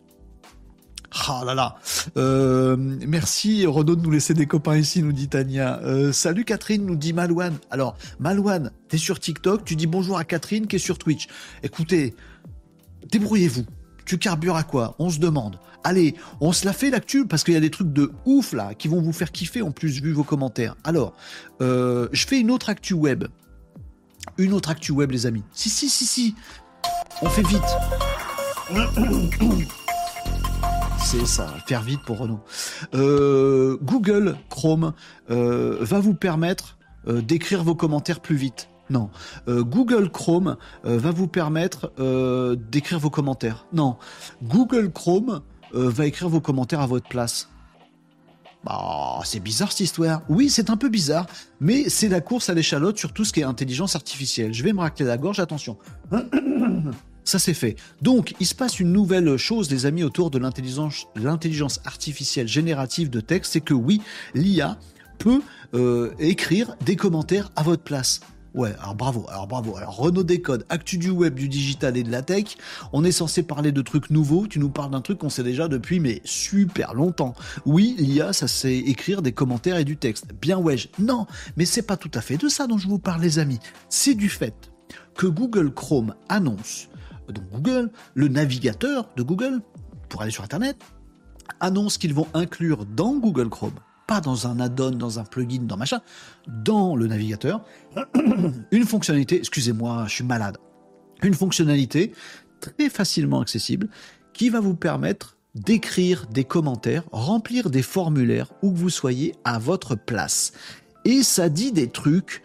Ah 1.12 1.42
là 1.44 1.54
là. 1.54 1.76
Euh, 2.16 2.76
merci 2.78 3.66
Renaud 3.66 3.96
de 3.96 4.02
nous 4.02 4.11
laisser 4.11 4.34
des 4.34 4.46
copains 4.46 4.76
ici, 4.76 5.02
nous 5.02 5.12
dit 5.12 5.28
Tania. 5.28 5.80
Euh, 5.82 6.12
salut 6.12 6.44
Catherine, 6.44 6.84
nous 6.84 6.96
dit 6.96 7.12
Malouane. 7.12 7.57
Alors, 7.70 7.96
Malouane, 8.18 8.70
t'es 8.88 8.98
sur 8.98 9.20
TikTok, 9.20 9.64
tu 9.64 9.76
dis 9.76 9.86
bonjour 9.86 10.18
à 10.18 10.24
Catherine 10.24 10.66
qui 10.66 10.76
est 10.76 10.80
sur 10.80 10.98
Twitch. 10.98 11.28
Écoutez, 11.62 12.14
débrouillez-vous. 13.11 13.64
Tu 14.04 14.18
carbures 14.18 14.57
à 14.57 14.62
quoi? 14.62 14.94
On 14.98 15.11
se 15.11 15.18
demande. 15.18 15.59
Allez, 15.82 16.14
on 16.40 16.52
se 16.52 16.64
la 16.64 16.72
fait 16.72 16.90
l'actu 16.90 17.26
parce 17.26 17.44
qu'il 17.44 17.54
y 17.54 17.57
a 17.57 17.61
des 17.61 17.70
trucs 17.70 17.92
de 17.92 18.12
ouf 18.24 18.52
là 18.52 18.74
qui 18.74 18.88
vont 18.88 19.00
vous 19.00 19.12
faire 19.12 19.32
kiffer 19.32 19.62
en 19.62 19.72
plus 19.72 20.00
vu 20.00 20.12
vos 20.12 20.24
commentaires. 20.24 20.76
Alors, 20.84 21.14
euh, 21.61 22.09
je 22.12 22.26
fais 22.26 22.40
une 22.40 22.50
autre 22.50 22.68
actu 22.68 22.94
web. 22.94 23.24
Une 24.38 24.52
autre 24.52 24.70
actu 24.70 24.92
web 24.92 25.11
les 25.11 25.26
amis. 25.26 25.44
Si, 25.52 25.70
si, 25.70 25.88
si, 25.88 26.04
si. 26.04 26.34
On 27.22 27.28
fait 27.28 27.46
vite. 27.46 27.62
C'est 31.09 31.24
ça, 31.24 31.54
faire 31.68 31.82
vite 31.82 32.00
pour 32.04 32.18
Renault. 32.18 32.40
Euh, 32.92 33.78
Google 33.80 34.36
Chrome 34.50 34.92
euh, 35.30 35.76
va 35.80 36.00
vous 36.00 36.14
permettre 36.14 36.78
euh, 37.07 37.22
d'écrire 37.22 37.62
vos 37.62 37.76
commentaires 37.76 38.18
plus 38.18 38.34
vite. 38.34 38.68
Non. 38.90 39.11
Google 39.46 40.11
Chrome 40.11 40.57
va 40.82 41.11
vous 41.12 41.28
permettre 41.28 41.92
d'écrire 42.70 42.98
vos 42.98 43.11
commentaires. 43.11 43.66
Non. 43.72 43.98
Google 44.42 44.90
Chrome 44.92 45.42
va 45.72 46.07
écrire 46.07 46.28
vos 46.28 46.40
commentaires 46.40 46.80
à 46.80 46.86
votre 46.86 47.09
place. 47.09 47.48
Bah, 48.64 49.20
c'est 49.24 49.40
bizarre 49.40 49.70
cette 49.70 49.80
histoire. 49.80 50.22
Oui, 50.28 50.50
c'est 50.50 50.70
un 50.70 50.76
peu 50.76 50.88
bizarre, 50.88 51.26
mais 51.61 51.88
c'est 51.88 52.09
la 52.09 52.20
course 52.20 52.48
à 52.48 52.54
l'échalote 52.54 52.98
sur 52.98 53.12
tout 53.12 53.24
ce 53.24 53.32
qui 53.32 53.40
est 53.40 53.44
intelligence 53.44 53.94
artificielle. 53.94 54.52
Je 54.52 54.62
vais 54.64 54.72
me 54.72 54.80
racler 54.80 55.07
la 55.07 55.18
gorge, 55.18 55.38
attention. 55.38 55.78
Ça 57.27 57.41
c'est 57.41 57.55
fait. 57.55 57.74
Donc, 58.01 58.35
il 58.39 58.47
se 58.47 58.55
passe 58.55 58.79
une 58.79 58.93
nouvelle 58.93 59.37
chose, 59.37 59.68
les 59.68 59.85
amis, 59.85 60.05
autour 60.05 60.31
de 60.31 60.39
l'intelligence 60.39 61.81
artificielle 61.85 62.47
générative 62.47 63.11
de 63.11 63.20
texte, 63.20 63.53
c'est 63.53 63.61
que 63.61 63.74
oui, 63.74 64.01
l'IA 64.35 64.79
peut 65.18 65.43
euh, 65.74 66.12
écrire 66.20 66.77
des 66.85 66.95
commentaires 66.95 67.51
à 67.57 67.64
votre 67.64 67.83
place. 67.83 68.20
Ouais, 68.55 68.72
alors 68.81 68.95
bravo, 68.95 69.27
alors 69.29 69.49
bravo. 69.49 69.77
Alors 69.77 69.97
Renault 69.97 70.22
Décode, 70.22 70.64
actu 70.68 70.99
du 70.99 71.11
web, 71.11 71.35
du 71.35 71.49
digital 71.49 71.97
et 71.97 72.05
de 72.05 72.12
la 72.12 72.22
tech. 72.22 72.57
On 72.93 73.05
est 73.05 73.12
censé 73.12 73.43
parler 73.43 73.72
de 73.72 73.83
trucs 73.83 74.09
nouveaux. 74.09 74.47
Tu 74.47 74.61
nous 74.61 74.70
parles 74.70 74.93
d'un 74.93 75.01
truc 75.01 75.18
qu'on 75.18 75.29
sait 75.29 75.43
déjà 75.43 75.66
depuis, 75.66 75.99
mais 75.99 76.22
super 76.24 76.95
longtemps. 76.95 77.35
Oui, 77.66 77.97
l'IA, 77.99 78.33
ça 78.33 78.47
sait 78.47 78.79
écrire 78.79 79.20
des 79.20 79.33
commentaires 79.33 79.77
et 79.77 79.85
du 79.85 79.97
texte. 79.97 80.29
Bien 80.41 80.59
ouais. 80.59 80.77
Non, 81.01 81.27
mais 81.57 81.66
c'est 81.66 81.83
pas 81.83 81.97
tout 81.97 82.11
à 82.14 82.20
fait 82.20 82.37
de 82.37 82.49
ça 82.49 82.68
dont 82.68 82.79
je 82.79 82.87
vous 82.87 83.01
parle, 83.01 83.20
les 83.20 83.41
amis. 83.41 83.59
C'est 83.91 84.14
du 84.14 84.29
fait 84.29 84.55
que 85.16 85.27
Google 85.27 85.74
Chrome 85.74 86.14
annonce 86.29 86.89
donc 87.33 87.45
Google, 87.53 87.91
le 88.14 88.29
navigateur 88.29 89.11
de 89.16 89.22
Google, 89.22 89.61
pour 90.09 90.22
aller 90.22 90.31
sur 90.31 90.45
Internet, 90.45 90.77
annonce 91.61 91.99
qu'ils 91.99 92.14
vont 92.14 92.27
inclure 92.35 92.85
dans 92.85 93.14
Google 93.16 93.49
Chrome, 93.49 93.74
pas 94.07 94.20
dans 94.20 94.47
un 94.47 94.61
add-on, 94.61 94.93
dans 94.93 95.18
un 95.18 95.24
plugin, 95.24 95.62
dans 95.62 95.77
machin, 95.77 96.01
dans 96.47 96.97
le 96.97 97.07
navigateur, 97.07 97.64
une 98.70 98.85
fonctionnalité, 98.85 99.39
excusez-moi, 99.39 100.05
je 100.09 100.14
suis 100.14 100.24
malade, 100.24 100.59
une 101.22 101.35
fonctionnalité 101.35 102.12
très 102.61 102.89
facilement 102.89 103.41
accessible 103.41 103.89
qui 104.33 104.49
va 104.49 104.61
vous 104.61 104.74
permettre 104.74 105.37
d'écrire 105.55 106.27
des 106.27 106.45
commentaires, 106.45 107.05
remplir 107.12 107.70
des 107.70 107.83
formulaires 107.83 108.53
où 108.62 108.70
que 108.70 108.77
vous 108.77 108.91
soyez 108.91 109.35
à 109.45 109.59
votre 109.59 109.95
place. 109.95 110.53
Et 111.05 111.22
ça 111.22 111.49
dit 111.49 111.72
des 111.72 111.89
trucs 111.89 112.43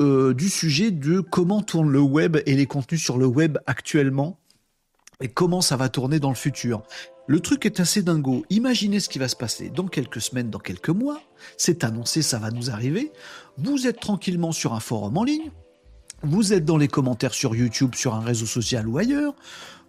euh, 0.00 0.34
du 0.34 0.48
sujet 0.48 0.90
de 0.90 1.20
comment 1.20 1.62
tourne 1.62 1.90
le 1.90 2.00
web 2.00 2.38
et 2.46 2.54
les 2.54 2.66
contenus 2.66 3.02
sur 3.02 3.18
le 3.18 3.26
web 3.26 3.58
actuellement 3.66 4.38
et 5.20 5.28
comment 5.28 5.60
ça 5.60 5.76
va 5.76 5.88
tourner 5.88 6.18
dans 6.18 6.30
le 6.30 6.34
futur. 6.34 6.82
Le 7.26 7.40
truc 7.40 7.66
est 7.66 7.78
assez 7.78 8.02
dingo. 8.02 8.44
Imaginez 8.50 8.98
ce 8.98 9.08
qui 9.08 9.18
va 9.18 9.28
se 9.28 9.36
passer 9.36 9.70
dans 9.70 9.86
quelques 9.86 10.20
semaines, 10.20 10.50
dans 10.50 10.58
quelques 10.58 10.88
mois. 10.88 11.20
C'est 11.56 11.84
annoncé, 11.84 12.22
ça 12.22 12.38
va 12.38 12.50
nous 12.50 12.70
arriver. 12.70 13.12
Vous 13.58 13.86
êtes 13.86 14.00
tranquillement 14.00 14.52
sur 14.52 14.72
un 14.72 14.80
forum 14.80 15.16
en 15.16 15.24
ligne. 15.24 15.50
Vous 16.22 16.52
êtes 16.52 16.64
dans 16.64 16.76
les 16.76 16.88
commentaires 16.88 17.32
sur 17.32 17.54
YouTube, 17.54 17.94
sur 17.94 18.14
un 18.14 18.20
réseau 18.20 18.46
social 18.46 18.88
ou 18.88 18.98
ailleurs. 18.98 19.34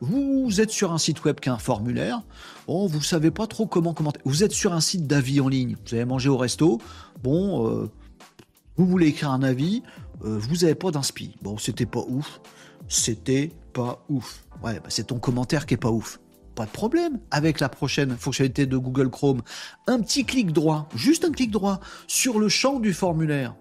Vous 0.02 0.62
êtes 0.62 0.70
sur 0.70 0.94
un 0.94 0.98
site 0.98 1.24
web 1.26 1.40
qui 1.40 1.50
a 1.50 1.54
un 1.54 1.58
formulaire. 1.58 2.22
Bon, 2.68 2.88
vous 2.88 3.02
savez 3.02 3.32
pas 3.32 3.48
trop 3.48 3.66
comment 3.66 3.94
commenter. 3.94 4.20
Vous 4.24 4.44
êtes 4.44 4.52
sur 4.54 4.74
un 4.74 4.82
site 4.82 5.08
d'avis 5.08 5.42
en 5.42 5.48
ligne. 5.48 5.76
Vous 5.86 5.96
avez 5.96 6.06
mangé 6.06 6.30
au 6.30 6.38
resto. 6.38 6.80
Bon, 7.24 7.68
euh, 7.68 7.92
vous 8.78 8.86
voulez 8.86 9.08
écrire 9.08 9.32
un 9.32 9.44
avis. 9.44 9.84
Euh, 10.24 10.38
vous 10.40 10.58
n'avez 10.58 10.76
pas 10.76 10.92
d'inspi. 10.92 11.36
Bon, 11.42 11.58
c'était 11.58 11.86
pas 11.86 12.04
ouf. 12.08 12.42
C'était 12.88 13.52
pas 13.74 14.04
ouf. 14.10 14.44
Ouais, 14.64 14.80
bah, 14.80 14.90
c'est 14.90 15.08
ton 15.08 15.20
commentaire 15.20 15.66
qui 15.66 15.76
est 15.76 15.78
pas 15.78 15.92
ouf. 15.92 16.20
Pas 16.56 16.66
de 16.66 16.72
problème. 16.72 17.20
Avec 17.32 17.60
la 17.60 17.70
prochaine 17.70 18.16
fonctionnalité 18.18 18.66
de 18.66 18.78
Google 18.78 19.10
Chrome, 19.10 19.42
un 19.88 20.00
petit 20.02 20.26
clic 20.26 20.52
droit, 20.52 20.90
juste 20.96 21.24
un 21.26 21.32
clic 21.32 21.52
droit 21.52 21.80
sur 22.08 22.40
le 22.40 22.50
champ 22.50 22.80
du 22.80 22.94
formulaire. 22.94 23.56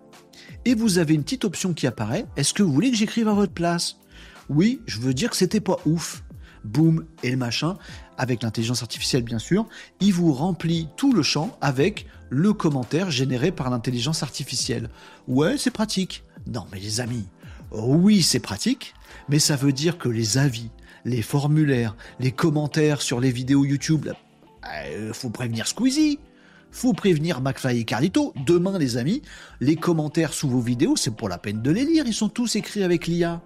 Et 0.65 0.75
vous 0.75 0.99
avez 0.99 1.15
une 1.15 1.23
petite 1.23 1.45
option 1.45 1.73
qui 1.73 1.87
apparaît. 1.87 2.27
Est-ce 2.37 2.53
que 2.53 2.63
vous 2.63 2.73
voulez 2.73 2.91
que 2.91 2.97
j'écrive 2.97 3.29
à 3.29 3.35
votre 3.35 3.53
place? 3.53 3.97
Oui, 4.49 4.81
je 4.87 4.99
veux 4.99 5.15
dire 5.15 5.31
que 5.31 5.37
c'était 5.37 5.61
pas 5.61 5.79
ouf. 5.87 6.23
Boum 6.65 7.07
et 7.23 7.31
le 7.31 7.39
machin, 7.39 7.79
avec 8.21 8.43
l'intelligence 8.43 8.83
artificielle 8.83 9.23
bien 9.23 9.39
sûr, 9.39 9.67
il 10.01 10.13
vous 10.13 10.35
remplit 10.35 10.89
tout 10.99 11.15
le 11.15 11.23
champ 11.23 11.57
avec 11.63 12.07
le 12.29 12.53
commentaire 12.53 13.11
généré 13.11 13.51
par 13.51 13.71
l'intelligence 13.71 14.23
artificielle. 14.23 14.91
Ouais, 15.27 15.57
c'est 15.57 15.71
pratique. 15.71 16.23
Non 16.47 16.67
mais 16.71 16.79
les 16.79 17.01
amis, 17.01 17.25
oui 17.73 18.23
c'est 18.23 18.39
pratique, 18.39 18.95
mais 19.31 19.39
ça 19.39 19.57
veut 19.57 19.73
dire 19.73 19.97
que 19.97 20.11
les 20.11 20.37
avis, 20.37 20.71
les 21.07 21.23
formulaires, 21.23 21.97
les 22.19 22.31
commentaires 22.31 23.01
sur 23.01 23.21
les 23.21 23.31
vidéos 23.31 23.65
YouTube, 23.65 24.11
euh, 24.71 25.13
faut 25.15 25.31
prévenir 25.31 25.67
Squeezie, 25.67 26.19
faut 26.71 26.93
prévenir 26.93 27.41
McFly 27.41 27.81
et 27.81 27.85
Carlito. 27.85 28.35
Demain, 28.45 28.79
les 28.79 28.99
amis, 28.99 29.23
les 29.61 29.77
commentaires 29.77 30.35
sous 30.35 30.49
vos 30.49 30.61
vidéos, 30.61 30.95
c'est 30.95 31.17
pour 31.17 31.31
la 31.31 31.39
peine 31.39 31.63
de 31.63 31.71
les 31.71 31.87
lire. 31.87 32.05
Ils 32.07 32.15
sont 32.15 32.29
tous 32.29 32.55
écrits 32.57 32.83
avec 32.83 33.07
l'IA. 33.07 33.41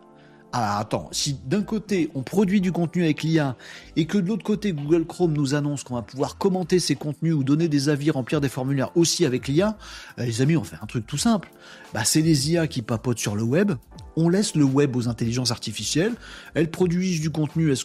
Ah, 0.57 0.78
attends, 0.78 1.09
si 1.11 1.36
d'un 1.46 1.62
côté 1.62 2.12
on 2.14 2.22
produit 2.22 2.61
du 2.61 2.70
contenu 2.70 3.02
avec 3.02 3.24
l'IA 3.24 3.57
et 3.96 4.05
que 4.05 4.18
de 4.18 4.28
l'autre 4.28 4.44
côté 4.44 4.72
Google 4.72 5.05
Chrome 5.05 5.32
nous 5.32 5.57
annonce 5.57 5.82
qu'on 5.82 5.96
va 5.96 6.02
pouvoir 6.02 6.38
commenter 6.38 6.78
ces 6.78 6.94
contenus 6.94 7.34
ou 7.34 7.42
donner 7.42 7.66
des 7.66 7.88
avis, 7.88 8.12
remplir 8.12 8.40
des 8.40 8.48
formulaires 8.48 8.96
aussi 8.96 9.26
avec 9.26 9.48
l'IA, 9.48 9.76
euh, 10.20 10.24
les 10.24 10.42
amis, 10.42 10.57
on 10.57 10.62
fait 10.62 10.76
un 10.80 10.86
truc 10.86 11.09
tout 11.09 11.18
simple. 11.18 11.50
Bah, 11.92 12.05
c'est 12.05 12.20
les 12.20 12.52
IA 12.52 12.68
qui 12.68 12.82
papotent 12.82 13.18
sur 13.18 13.34
le 13.34 13.42
web. 13.42 13.72
On 14.14 14.28
laisse 14.28 14.55
le 14.55 14.62
web 14.62 14.94
aux 14.94 15.09
intelligences 15.09 15.50
artificielles. 15.50 16.14
Elles 16.55 16.70
produisent 16.70 17.20
du 17.20 17.30
contenu, 17.30 17.70
elles 17.70 17.76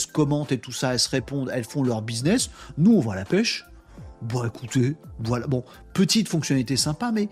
se, 0.00 0.06
commentent 0.06 0.52
et 0.52 0.58
tout 0.58 0.72
ça, 0.72 0.94
elles 0.94 1.00
se 1.00 1.10
répondent, 1.10 1.50
elles 1.52 1.64
font 1.64 1.82
leur 1.82 2.00
business. 2.00 2.48
Nous, 2.78 2.92
on 2.92 3.00
va 3.00 3.16
la 3.16 3.26
pêche. 3.26 3.66
Bon, 4.22 4.46
écoutez, 4.46 4.96
voilà. 5.18 5.46
Bon, 5.46 5.62
petite 5.92 6.30
fonctionnalité 6.30 6.78
sympa, 6.78 7.12
mais 7.12 7.28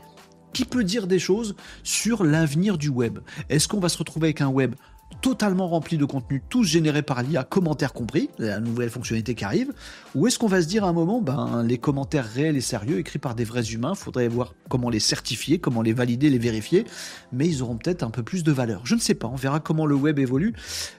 qui 0.57 0.65
peut 0.65 0.85
dire 0.85 1.07
des 1.07 1.19
choses 1.19 1.55
sur 1.83 2.25
l'avenir 2.25 2.79
du 2.79 2.89
web 2.89 3.19
Est-ce 3.51 3.69
qu'on 3.69 3.79
va 3.79 3.91
se 3.91 3.99
retrouver 3.99 4.29
avec 4.29 4.41
un 4.41 4.49
web 4.49 4.75
totalement 5.21 5.69
rempli 5.69 5.99
de 5.99 6.07
contenu, 6.07 6.43
tous 6.49 6.65
générés 6.65 7.03
par 7.03 7.23
l'IA, 7.23 7.45
commentaires 7.45 7.93
compris, 7.93 8.31
la 8.39 8.59
nouvelle 8.59 8.89
fonctionnalité 8.89 9.35
qui 9.35 9.45
arrive, 9.45 9.75
ou 10.15 10.27
est-ce 10.27 10.39
qu'on 10.39 10.47
va 10.47 10.63
se 10.63 10.67
dire 10.67 10.85
à 10.85 10.89
un 10.89 10.95
moment, 10.95 11.21
ben, 11.21 11.63
les 11.63 11.77
commentaires 11.77 12.25
réels 12.25 12.57
et 12.57 12.63
sérieux, 12.63 12.99
écrits 12.99 13.19
par 13.19 13.35
des 13.35 13.45
vrais 13.45 13.65
humains, 13.65 13.95
faudrait 13.95 14.29
voir 14.29 14.55
comment 14.71 14.89
les 14.89 14.99
certifier, 14.99 15.59
comment 15.59 15.83
les 15.83 15.93
valider, 15.93 16.31
les 16.31 16.39
vérifier, 16.39 16.87
mais 17.33 17.47
ils 17.47 17.63
auront 17.63 17.77
peut-être 17.77 18.03
un 18.03 18.11
peu 18.11 18.23
plus 18.23 18.43
de 18.43 18.53
valeur. 18.53 18.81
Je 18.85 18.95
ne 18.95 19.01
sais 19.01 19.15
pas, 19.15 19.29
on 19.29 19.37
verra 19.37 19.61
comment 19.61 19.85
le 19.85 19.95
web 19.95 20.19
évolue. 20.19 20.55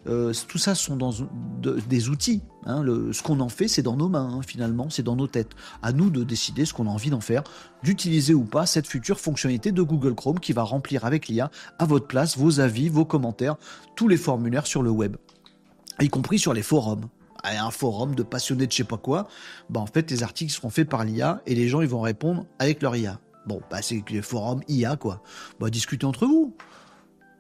Euh, 0.08 0.34
tout 0.48 0.60
ça 0.60 0.76
sont 0.76 0.98
dans 0.98 1.14
des 1.90 2.10
outils. 2.10 2.44
Hein. 2.68 2.84
ce 3.14 3.24
qu'on 3.24 3.40
en 3.40 3.50
fait, 3.50 3.68
c'est 3.68 3.82
dans 3.82 3.96
nos 3.96 4.10
mains, 4.10 4.30
hein, 4.34 4.42
finalement, 4.46 4.90
c'est 4.90 5.04
dans 5.04 5.16
nos 5.16 5.28
têtes. 5.28 5.52
À 5.82 5.94
nous 5.94 6.10
de 6.10 6.24
décider 6.24 6.66
ce 6.66 6.74
qu'on 6.74 6.88
a 6.88 6.90
envie 6.90 7.10
d'en 7.10 7.22
faire, 7.22 7.44
d'utiliser 7.82 8.34
ou 8.34 8.44
pas 8.44 8.66
cette 8.66 8.88
future 8.88 9.20
fonctionnalité 9.20 9.72
de 9.72 9.82
Google 9.82 10.16
Chrome 10.16 10.40
qui 10.40 10.52
va 10.52 10.64
remplir 10.64 11.06
avec 11.06 11.30
l'IA 11.30 11.50
à 11.80 11.86
votre 11.86 12.08
place 12.08 12.38
vos 12.38 12.60
avis, 12.60 12.90
vos 12.90 13.06
commentaires, 13.06 13.56
tous 13.96 14.10
les 14.10 14.18
formulaires 14.18 14.68
sur 14.68 14.84
le 14.84 14.90
web, 14.90 15.16
y 16.02 16.10
compris 16.10 16.40
sur 16.40 16.54
les 16.54 16.64
forums. 16.64 17.06
Un 17.44 17.72
forum 17.72 18.14
de 18.14 18.24
passionnés 18.24 18.68
de 18.68 18.72
je 18.72 18.78
sais 18.78 18.84
pas 18.84 18.98
quoi, 18.98 19.30
bah 19.70 19.80
en 19.80 19.86
fait 19.86 20.12
les 20.12 20.22
articles 20.22 20.52
seront 20.52 20.70
faits 20.70 20.90
par 20.90 21.06
l'IA 21.06 21.42
et 21.46 21.56
les 21.56 21.70
gens 21.70 21.80
ils 21.80 21.88
vont 21.88 22.02
répondre 22.02 22.46
avec 22.60 22.82
leur 22.82 22.94
IA. 22.94 23.22
Bon, 23.46 23.62
bah 23.72 23.82
c'est 23.82 24.04
les 24.10 24.22
forums 24.22 24.62
IA 24.68 24.98
quoi. 24.98 25.24
Bah 25.60 25.70
discutez 25.70 26.06
entre 26.06 26.26
vous. 26.26 26.54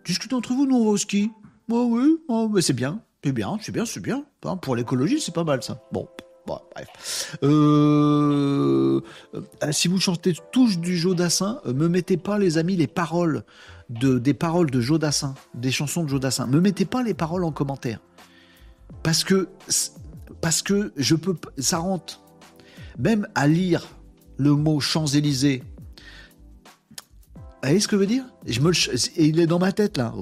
Discutez 0.05 0.33
entre 0.33 0.53
vous, 0.53 0.65
nous 0.65 0.77
on 0.77 0.85
va 0.85 0.91
au 0.91 0.97
ski. 0.97 1.31
Bah 1.67 1.81
oui, 1.81 2.17
oh, 2.29 2.49
c'est 2.61 2.71
bien, 2.71 3.01
c'est 3.23 3.31
bien, 3.31 3.57
c'est 3.61 3.71
bien, 3.71 3.85
c'est 3.85 3.99
bien. 3.99 4.25
pour 4.61 4.75
l'écologie 4.75 5.19
c'est 5.19 5.33
pas 5.33 5.43
mal 5.43 5.63
ça. 5.63 5.81
Bon, 5.91 6.07
bref. 6.47 7.37
Euh, 7.43 9.01
euh, 9.33 9.71
si 9.71 9.87
vous 9.87 9.99
chantez 9.99 10.33
touche 10.51 10.79
du 10.79 10.97
Jodassin, 10.97 11.59
euh, 11.65 11.73
me 11.73 11.87
mettez 11.87 12.17
pas, 12.17 12.39
les 12.39 12.57
amis, 12.57 12.75
les 12.75 12.87
paroles 12.87 13.43
de, 13.89 14.17
des 14.17 14.33
paroles 14.33 14.71
de 14.71 14.81
Jodassin, 14.81 15.35
des 15.53 15.71
chansons 15.71 16.03
de 16.03 16.09
Jodassin. 16.09 16.47
Me 16.47 16.61
mettez 16.61 16.85
pas 16.85 17.03
les 17.03 17.13
paroles 17.13 17.43
en 17.43 17.51
commentaire. 17.51 17.99
Parce 19.03 19.23
que, 19.23 19.49
parce 20.41 20.61
que 20.61 20.93
je 20.97 21.15
peux, 21.15 21.35
ça 21.57 21.77
rentre. 21.77 22.21
Même 22.97 23.27
à 23.35 23.47
lire 23.47 23.87
le 24.37 24.53
mot 24.53 24.79
Champs-Élysées 24.79 25.63
vous 27.63 27.69
voyez 27.69 27.79
ce 27.79 27.87
que 27.87 27.95
je 27.95 28.01
veux 28.01 28.07
dire? 28.07 28.23
Je 28.45 28.59
me 28.59 28.71
Il 29.17 29.39
est 29.39 29.47
dans 29.47 29.57
ma 29.57 29.71
tête 29.71 29.97
là. 29.97 30.13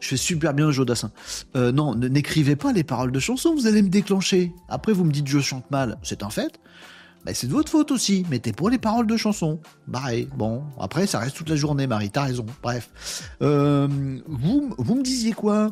Je 0.00 0.08
fais 0.08 0.16
super 0.16 0.52
bien 0.52 0.72
Jodassin. 0.72 1.12
Euh, 1.54 1.70
non, 1.70 1.94
n'écrivez 1.94 2.56
pas 2.56 2.72
les 2.72 2.82
paroles 2.82 3.12
de 3.12 3.20
chansons, 3.20 3.54
vous 3.54 3.68
allez 3.68 3.82
me 3.82 3.88
déclencher. 3.88 4.52
Après, 4.68 4.92
vous 4.92 5.04
me 5.04 5.12
dites 5.12 5.28
je 5.28 5.38
chante 5.38 5.70
mal, 5.70 5.98
c'est 6.02 6.24
un 6.24 6.30
fait. 6.30 6.58
Mais 7.24 7.34
c'est 7.34 7.46
de 7.46 7.52
votre 7.52 7.70
faute 7.70 7.92
aussi. 7.92 8.26
Mettez 8.30 8.52
pas 8.52 8.68
les 8.68 8.78
paroles 8.78 9.06
de 9.06 9.16
chansons. 9.16 9.60
Pareil. 9.90 10.28
Bon, 10.36 10.64
après, 10.80 11.06
ça 11.06 11.20
reste 11.20 11.36
toute 11.36 11.48
la 11.48 11.54
journée, 11.56 11.86
Marie. 11.86 12.10
T'as 12.10 12.24
raison. 12.24 12.44
Bref. 12.62 13.30
Euh, 13.42 13.86
vous, 14.26 14.74
vous 14.76 14.94
me 14.96 15.02
disiez 15.02 15.32
quoi? 15.32 15.70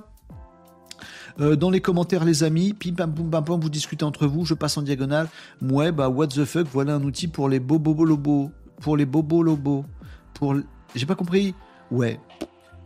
Euh, 1.41 1.57
dans 1.57 1.71
les 1.71 1.81
commentaires, 1.81 2.25
les 2.25 2.43
amis, 2.43 2.73
pim 2.73 2.95
pam 2.95 3.13
pam 3.13 3.45
pam, 3.45 3.61
vous 3.61 3.71
discutez 3.71 4.05
entre 4.05 4.27
vous, 4.27 4.45
je 4.45 4.55
passe 4.55 4.77
en 4.77 4.83
diagonale. 4.83 5.29
Ouais, 5.63 5.93
bah 5.93 6.09
what 6.09 6.29
the 6.29 6.45
fuck, 6.45 6.67
voilà 6.73 6.95
un 6.95 7.03
outil 7.03 7.29
pour 7.29 7.49
les 7.49 7.61
bobo 7.61 7.95
Pour 8.81 8.97
les 8.97 9.07
bobo 9.07 9.85
Pour. 10.35 10.57
J'ai 10.95 11.07
pas 11.07 11.15
compris. 11.15 11.55
Ouais. 11.91 12.21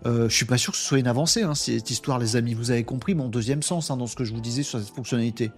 Euh, 0.07 0.29
je 0.29 0.35
suis 0.35 0.45
pas 0.45 0.59
sûr 0.59 0.73
que 0.73 0.79
ce 0.79 0.85
soit 0.85 0.99
une 0.99 1.07
avancée, 1.07 1.43
hein, 1.43 1.55
cette 1.55 1.91
histoire, 1.91 2.19
les 2.19 2.37
amis. 2.37 2.55
Vous 2.55 2.71
avez 2.71 2.85
compris 2.85 3.15
mon 3.15 3.29
deuxième 3.29 3.63
sens 3.63 3.91
hein, 3.91 3.97
dans 3.97 4.07
ce 4.07 4.17
que 4.17 4.25
je 4.25 4.35
vous 4.35 4.41
disais 4.41 4.63
sur 4.63 4.79
cette 4.79 4.95
fonctionnalité. 4.95 5.51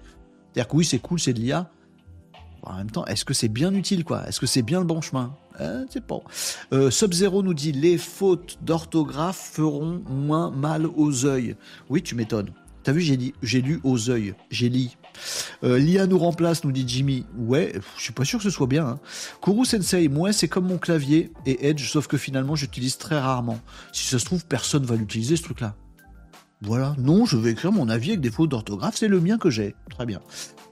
C'est-à-dire 0.52 0.68
que 0.68 0.76
oui, 0.76 0.84
c'est 0.84 0.98
cool, 1.00 1.18
c'est 1.18 1.32
de 1.32 1.40
l'IA. 1.40 1.68
En 2.62 2.76
même 2.76 2.90
temps, 2.90 3.04
est-ce 3.06 3.24
que 3.24 3.34
c'est 3.34 3.48
bien 3.48 3.72
utile, 3.74 4.04
quoi? 4.04 4.26
Est-ce 4.26 4.40
que 4.40 4.46
c'est 4.46 4.62
bien 4.62 4.80
le 4.80 4.86
bon 4.86 5.00
chemin? 5.00 5.34
Euh, 5.60 5.84
C'est 5.88 6.04
pas. 6.04 6.18
Euh, 6.72 6.90
Sub-Zero 6.90 7.42
nous 7.42 7.54
dit 7.54 7.72
les 7.72 7.96
fautes 7.96 8.58
d'orthographe 8.62 9.50
feront 9.52 10.02
moins 10.08 10.50
mal 10.50 10.86
aux 10.86 11.10
yeux. 11.10 11.56
Oui, 11.88 12.02
tu 12.02 12.14
m'étonnes. 12.14 12.50
T'as 12.86 12.92
vu, 12.92 13.02
j'ai 13.42 13.62
lu 13.62 13.80
aux 13.82 13.96
yeux, 13.96 14.36
j'ai 14.48 14.68
lu. 14.68 14.90
Euh, 15.64 15.76
L'IA 15.76 16.06
nous 16.06 16.20
remplace, 16.20 16.62
nous 16.62 16.70
dit 16.70 16.84
Jimmy. 16.86 17.26
Ouais, 17.36 17.72
je 17.96 18.00
suis 18.00 18.12
pas 18.12 18.24
sûr 18.24 18.38
que 18.38 18.44
ce 18.44 18.50
soit 18.50 18.68
bien. 18.68 18.86
Hein. 18.86 19.00
Kuru 19.42 19.64
Sensei, 19.64 20.06
moi 20.06 20.32
c'est 20.32 20.46
comme 20.46 20.68
mon 20.68 20.78
clavier 20.78 21.32
et 21.46 21.68
Edge, 21.68 21.90
sauf 21.90 22.06
que 22.06 22.16
finalement 22.16 22.54
j'utilise 22.54 22.96
très 22.96 23.18
rarement. 23.18 23.58
Si 23.92 24.06
ça 24.06 24.20
se 24.20 24.24
trouve, 24.24 24.46
personne 24.46 24.84
va 24.84 24.94
l'utiliser 24.94 25.34
ce 25.34 25.42
truc-là. 25.42 25.74
Voilà, 26.60 26.94
non, 26.96 27.24
je 27.24 27.36
vais 27.36 27.50
écrire 27.50 27.72
mon 27.72 27.88
avis 27.88 28.10
avec 28.10 28.20
des 28.20 28.30
fautes 28.30 28.50
d'orthographe, 28.50 28.94
c'est 28.96 29.08
le 29.08 29.18
mien 29.18 29.36
que 29.36 29.50
j'ai. 29.50 29.74
Très 29.90 30.06
bien. 30.06 30.20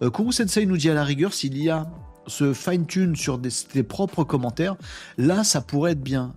Euh, 0.00 0.08
Kuru 0.08 0.30
Sensei 0.30 0.66
nous 0.66 0.76
dit 0.76 0.90
à 0.90 0.94
la 0.94 1.02
rigueur, 1.02 1.34
s'il 1.34 1.58
y 1.58 1.68
a 1.68 1.90
ce 2.28 2.52
fine-tune 2.52 3.16
sur 3.16 3.38
des, 3.38 3.50
des 3.72 3.82
propres 3.82 4.22
commentaires, 4.22 4.76
là 5.18 5.42
ça 5.42 5.60
pourrait 5.60 5.92
être 5.92 6.04
bien 6.04 6.36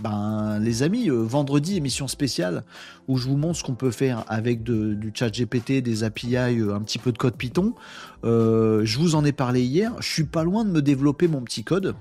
ben, 0.00 0.58
les 0.58 0.82
amis, 0.82 1.08
euh, 1.08 1.22
vendredi, 1.22 1.76
émission 1.76 2.08
spéciale 2.08 2.64
où 3.08 3.16
je 3.16 3.28
vous 3.28 3.36
montre 3.36 3.58
ce 3.58 3.64
qu'on 3.64 3.74
peut 3.74 3.90
faire 3.90 4.24
avec 4.28 4.62
du 4.62 5.12
chat 5.14 5.30
GPT, 5.30 5.82
des 5.82 6.04
API, 6.04 6.36
euh, 6.36 6.74
un 6.74 6.82
petit 6.82 6.98
peu 6.98 7.12
de 7.12 7.18
code 7.18 7.36
Python. 7.36 7.74
Euh, 8.24 8.82
je 8.84 8.98
vous 8.98 9.14
en 9.14 9.24
ai 9.24 9.32
parlé 9.32 9.62
hier. 9.62 9.92
Je 10.00 10.08
suis 10.08 10.24
pas 10.24 10.44
loin 10.44 10.64
de 10.64 10.70
me 10.70 10.82
développer 10.82 11.28
mon 11.28 11.42
petit 11.42 11.64
code 11.64 11.94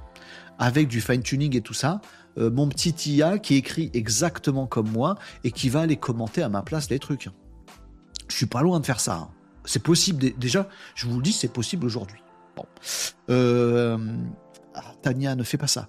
avec 0.59 0.87
du 0.87 1.01
fine-tuning 1.01 1.55
et 1.55 1.61
tout 1.61 1.73
ça. 1.73 2.01
mon 2.37 2.67
petit 2.67 2.93
IA 3.15 3.39
qui 3.39 3.55
écrit 3.55 3.89
exactement 3.93 4.67
comme 4.67 4.89
moi 4.89 5.15
et 5.45 5.51
qui 5.51 5.69
va 5.69 5.81
aller 5.81 5.95
commenter 5.95 6.41
à 6.41 6.49
ma 6.49 6.63
place 6.63 6.89
les 6.89 6.99
trucs. 6.99 7.29
Je 8.27 8.35
suis 8.35 8.45
pas 8.45 8.61
loin 8.61 8.79
de 8.81 8.85
faire 8.85 8.99
ça. 8.99 9.29
C'est 9.63 9.81
possible. 9.81 10.33
Déjà, 10.37 10.67
je 10.95 11.07
vous 11.07 11.17
le 11.17 11.23
dis, 11.23 11.31
c'est 11.31 11.51
possible 11.51 11.85
aujourd'hui. 11.85 12.19
Bon. 12.57 12.65
Ah, 13.29 14.93
Tania 15.01 15.35
ne 15.35 15.43
fait 15.43 15.57
pas 15.57 15.67
ça. 15.67 15.87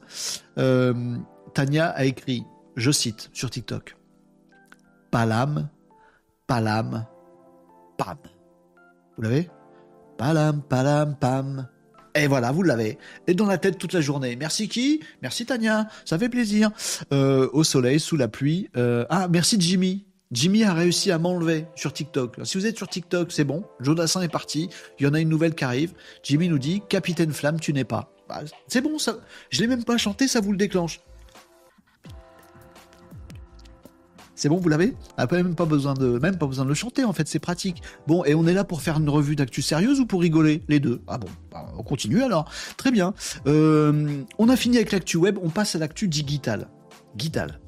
Tania 1.57 1.87
a 1.87 2.05
écrit, 2.05 2.45
je 2.77 2.91
cite 2.91 3.31
sur 3.33 3.49
TikTok, 3.49 3.97
Palam, 5.11 5.71
Palam, 6.47 7.07
Pam. 7.97 8.19
Vous 9.17 9.23
l'avez? 9.23 9.49
Palam, 10.19 10.61
Palam, 10.61 11.17
Pam. 11.19 11.67
Et 12.15 12.27
voilà, 12.27 12.53
vous 12.53 12.63
l'avez. 12.63 12.99
Et 13.27 13.33
dans 13.33 13.47
la 13.47 13.57
tête 13.57 13.79
toute 13.79 13.95
la 13.95 14.03
journée. 14.03 14.37
Merci 14.37 14.69
qui? 14.69 15.01
Merci 15.23 15.47
Tania, 15.47 15.89
ça 16.05 16.19
fait 16.19 16.29
plaisir. 16.29 16.73
Euh, 17.15 17.49
au 17.55 17.65
soleil, 17.65 18.01
sous 18.01 18.19
la 18.19 18.29
pluie. 18.29 18.69
ah, 19.09 19.27
merci 19.31 19.59
Jimmy. 19.59 20.05
Jimmy 20.33 20.63
a 20.63 20.75
réussi 20.75 21.11
à 21.11 21.19
m'enlever 21.19 21.65
sur 21.75 21.95
TikTok. 21.95 22.37
Si 22.45 22.59
vous 22.59 22.67
êtes 22.67 22.77
sur 22.77 22.89
TikTok, 22.89 23.33
c'est 23.33 23.45
bon. 23.45 23.65
Jodassin 23.81 24.21
est 24.21 24.29
parti. 24.29 24.69
Il 24.99 25.05
y 25.05 25.07
en 25.07 25.15
a 25.15 25.21
une 25.21 25.31
nouvelle 25.31 25.55
qui 25.55 25.65
arrive. 25.65 25.95
Jimmy 26.23 26.51
nous 26.51 26.59
dit 26.59 26.83
Capitaine 26.87 27.33
Flamme, 27.33 27.59
tu 27.59 27.73
n'es 27.73 27.85
pas. 27.85 28.13
Bah, 28.29 28.43
c'est 28.69 28.83
bon, 28.83 28.99
ça. 28.99 29.17
Je 29.49 29.63
l'ai 29.63 29.69
même 29.69 29.85
pas 29.85 29.97
chanté, 29.97 30.29
ça 30.29 30.43
vous 30.43 30.53
le 30.53 30.59
déclenche. 30.59 31.01
C'est 34.37 34.51
bon, 34.51 34.59
vous 34.59 34.69
l'avez 34.69 34.95
ah, 35.17 35.27
même 35.33 35.55
pas 35.55 35.65
besoin 35.65 35.95
de 35.95 36.19
même 36.19 36.37
pas 36.37 36.47
besoin 36.47 36.65
de 36.65 36.69
le 36.69 36.75
chanter 36.75 37.05
en 37.05 37.15
fait, 37.15 37.27
c'est 37.27 37.39
pratique. 37.39 37.83
Bon, 38.07 38.23
et 38.25 38.35
on 38.35 38.47
est 38.47 38.53
là 38.53 38.65
pour 38.65 38.83
faire 38.83 38.99
une 38.99 39.09
revue 39.09 39.35
d'actu 39.35 39.63
sérieuse 39.63 39.99
ou 39.99 40.07
pour 40.07 40.21
rigoler 40.21 40.63
Les 40.69 40.79
deux? 40.79 41.01
Ah 41.09 41.17
bon, 41.17 41.29
bah, 41.51 41.73
on 41.79 41.83
continue 41.83 42.23
alors. 42.23 42.49
Très 42.77 42.91
bien. 42.91 43.15
Euh, 43.47 44.23
on 44.39 44.51
a 44.51 44.57
fini 44.57 44.77
avec 44.77 44.93
l'actu 44.93 45.17
web, 45.17 45.39
on 45.43 45.49
passe 45.49 45.75
à 45.75 45.79
l'actu 45.79 46.07
digital. 46.07 46.69
Digital. 47.15 47.61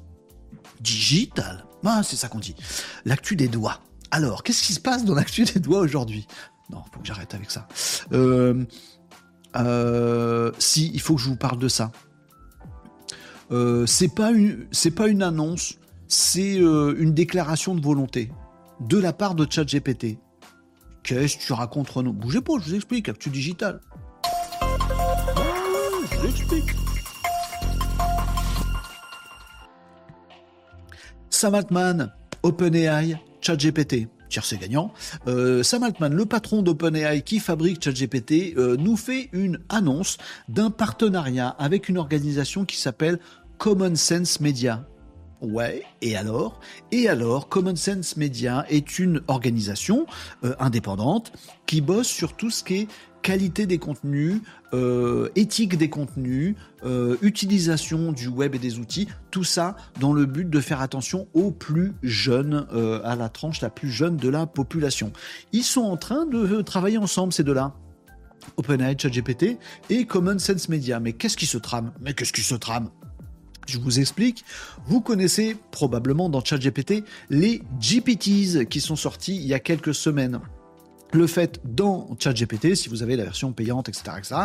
Digital. 0.79 1.65
Ah, 1.83 2.01
c'est 2.03 2.15
ça 2.15 2.27
qu'on 2.27 2.39
dit. 2.39 2.55
L'actu 3.03 3.35
des 3.35 3.47
doigts. 3.47 3.79
Alors, 4.11 4.43
qu'est-ce 4.43 4.61
qui 4.61 4.73
se 4.73 4.79
passe 4.79 5.05
dans 5.05 5.15
l'actu 5.15 5.45
des 5.45 5.59
doigts 5.59 5.79
aujourd'hui? 5.79 6.27
Non, 6.69 6.83
faut 6.93 6.99
que 6.99 7.07
j'arrête 7.07 7.33
avec 7.33 7.49
ça. 7.49 7.67
Euh, 8.13 8.63
euh, 9.55 10.51
si, 10.59 10.91
il 10.93 11.01
faut 11.01 11.15
que 11.15 11.21
je 11.21 11.29
vous 11.29 11.35
parle 11.35 11.57
de 11.57 11.67
ça. 11.67 11.91
C'est 13.87 14.11
c'est 14.71 14.91
pas 14.91 15.07
une 15.07 15.23
annonce, 15.23 15.78
c'est 16.09 16.55
une 16.55 17.13
déclaration 17.13 17.75
de 17.75 17.81
volonté 17.81 18.31
de 18.81 18.97
la 18.97 19.13
part 19.13 19.35
de 19.35 19.45
ChatGPT. 19.49 20.17
Qu'est-ce 21.03 21.37
que 21.37 21.43
tu 21.43 21.53
racontes, 21.53 21.89
Renaud? 21.89 22.13
Bougez 22.13 22.41
pas, 22.41 22.53
je 22.59 22.69
vous 22.69 22.75
explique. 22.75 23.07
Actu 23.07 23.29
digital. 23.29 23.79
je 26.11 26.17
vous 26.17 26.27
explique. 26.27 26.71
Sam 31.29 31.55
Altman, 31.55 32.11
OpenAI, 32.43 33.15
ChatGPT. 33.41 34.07
Tiercé 34.29 34.57
gagnant. 34.57 34.91
Euh, 35.27 35.63
Sam 35.63 35.83
Altman, 35.83 36.13
le 36.13 36.25
patron 36.25 36.61
d'OpenAI 36.61 37.21
qui 37.21 37.39
fabrique 37.39 37.83
ChatGPT, 37.83 38.55
euh, 38.57 38.77
nous 38.77 38.97
fait 38.97 39.29
une 39.31 39.59
annonce 39.69 40.17
d'un 40.47 40.69
partenariat 40.69 41.49
avec 41.49 41.87
une 41.87 41.97
organisation 41.97 42.65
qui 42.65 42.77
s'appelle 42.77 43.19
Common 43.57 43.95
Sense 43.95 44.39
Media. 44.39 44.85
Ouais, 45.41 45.83
et 46.01 46.17
alors? 46.17 46.59
Et 46.91 47.07
alors, 47.07 47.47
Common 47.47 47.75
Sense 47.75 48.17
Media 48.17 48.65
est 48.69 48.99
une 48.99 49.21
organisation 49.27 50.05
euh, 50.43 50.53
indépendante 50.59 51.31
qui 51.65 51.79
bosse 51.79 52.07
sur 52.07 52.35
tout 52.35 52.49
ce 52.49 52.63
qui 52.63 52.75
est 52.75 52.87
qualité 53.21 53.65
des 53.65 53.77
contenus, 53.77 54.41
euh, 54.73 55.29
éthique 55.35 55.77
des 55.77 55.89
contenus, 55.89 56.55
euh, 56.83 57.15
utilisation 57.21 58.11
du 58.11 58.27
web 58.27 58.53
et 58.55 58.59
des 58.59 58.79
outils, 58.79 59.07
tout 59.31 59.45
ça 59.45 59.77
dans 59.99 60.11
le 60.11 60.25
but 60.25 60.49
de 60.49 60.59
faire 60.59 60.81
attention 60.81 61.27
aux 61.33 61.51
plus 61.51 61.93
jeunes, 62.03 62.65
à 63.03 63.15
la 63.15 63.29
tranche 63.29 63.61
la 63.61 63.69
plus 63.69 63.89
jeune 63.89 64.17
de 64.17 64.29
la 64.29 64.45
population. 64.45 65.11
Ils 65.53 65.63
sont 65.63 65.81
en 65.83 65.97
train 65.97 66.25
de 66.25 66.61
travailler 66.61 66.97
ensemble, 66.97 67.31
ces 67.31 67.43
deux-là. 67.43 67.73
OpenAI, 68.57 68.95
ChatGPT 68.97 69.57
et 69.89 70.05
Common 70.05 70.39
Sense 70.39 70.69
Media. 70.69 70.99
Mais 70.99 71.13
qu'est-ce 71.13 71.37
qui 71.37 71.45
se 71.45 71.57
trame? 71.57 71.91
Mais 72.01 72.13
qu'est-ce 72.13 72.33
qui 72.33 72.41
se 72.41 72.55
trame? 72.55 72.89
Je 73.69 73.79
vous 73.79 73.99
explique. 73.99 74.43
Vous 74.87 75.01
connaissez 75.01 75.55
probablement 75.71 76.29
dans 76.29 76.43
ChatGPT 76.43 77.03
les 77.29 77.61
GPTs 77.79 78.65
qui 78.67 78.81
sont 78.81 78.95
sortis 78.95 79.35
il 79.35 79.45
y 79.45 79.53
a 79.53 79.59
quelques 79.59 79.93
semaines 79.93 80.39
le 81.13 81.27
fait 81.27 81.59
dans 81.63 82.15
ChatGPT, 82.19 82.75
si 82.75 82.89
vous 82.89 83.03
avez 83.03 83.15
la 83.15 83.23
version 83.23 83.51
payante, 83.51 83.89
etc., 83.89 84.03
etc., 84.17 84.35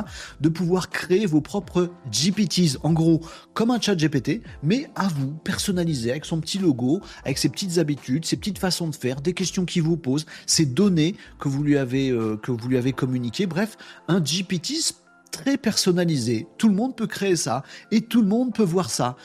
de 0.40 0.48
pouvoir 0.48 0.90
créer 0.90 1.26
vos 1.26 1.40
propres 1.40 1.90
GPTs, 2.10 2.78
en 2.82 2.92
gros, 2.92 3.20
comme 3.52 3.70
un 3.70 3.80
ChatGPT, 3.80 4.42
mais 4.62 4.90
à 4.94 5.08
vous, 5.08 5.32
personnalisé, 5.44 6.10
avec 6.10 6.24
son 6.24 6.40
petit 6.40 6.58
logo, 6.58 7.00
avec 7.24 7.38
ses 7.38 7.48
petites 7.48 7.78
habitudes, 7.78 8.24
ses 8.24 8.36
petites 8.36 8.58
façons 8.58 8.88
de 8.88 8.94
faire, 8.94 9.20
des 9.20 9.34
questions 9.34 9.64
qu'il 9.64 9.82
vous 9.82 9.96
pose, 9.96 10.26
ses 10.46 10.66
données 10.66 11.16
que 11.38 11.48
vous 11.48 11.62
lui 11.62 11.76
avez, 11.76 12.10
euh, 12.10 12.36
que 12.36 12.50
vous 12.50 12.68
lui 12.68 12.78
avez 12.78 12.92
communiquées. 12.92 13.46
Bref, 13.46 13.76
un 14.08 14.20
GPT 14.20 14.94
très 15.34 15.56
personnalisé. 15.56 16.46
Tout 16.58 16.68
le 16.68 16.74
monde 16.74 16.96
peut 16.96 17.06
créer 17.06 17.36
ça 17.36 17.64
et 17.90 18.02
tout 18.02 18.22
le 18.22 18.28
monde 18.28 18.54
peut 18.54 18.62
voir 18.62 18.88
ça. 18.88 19.16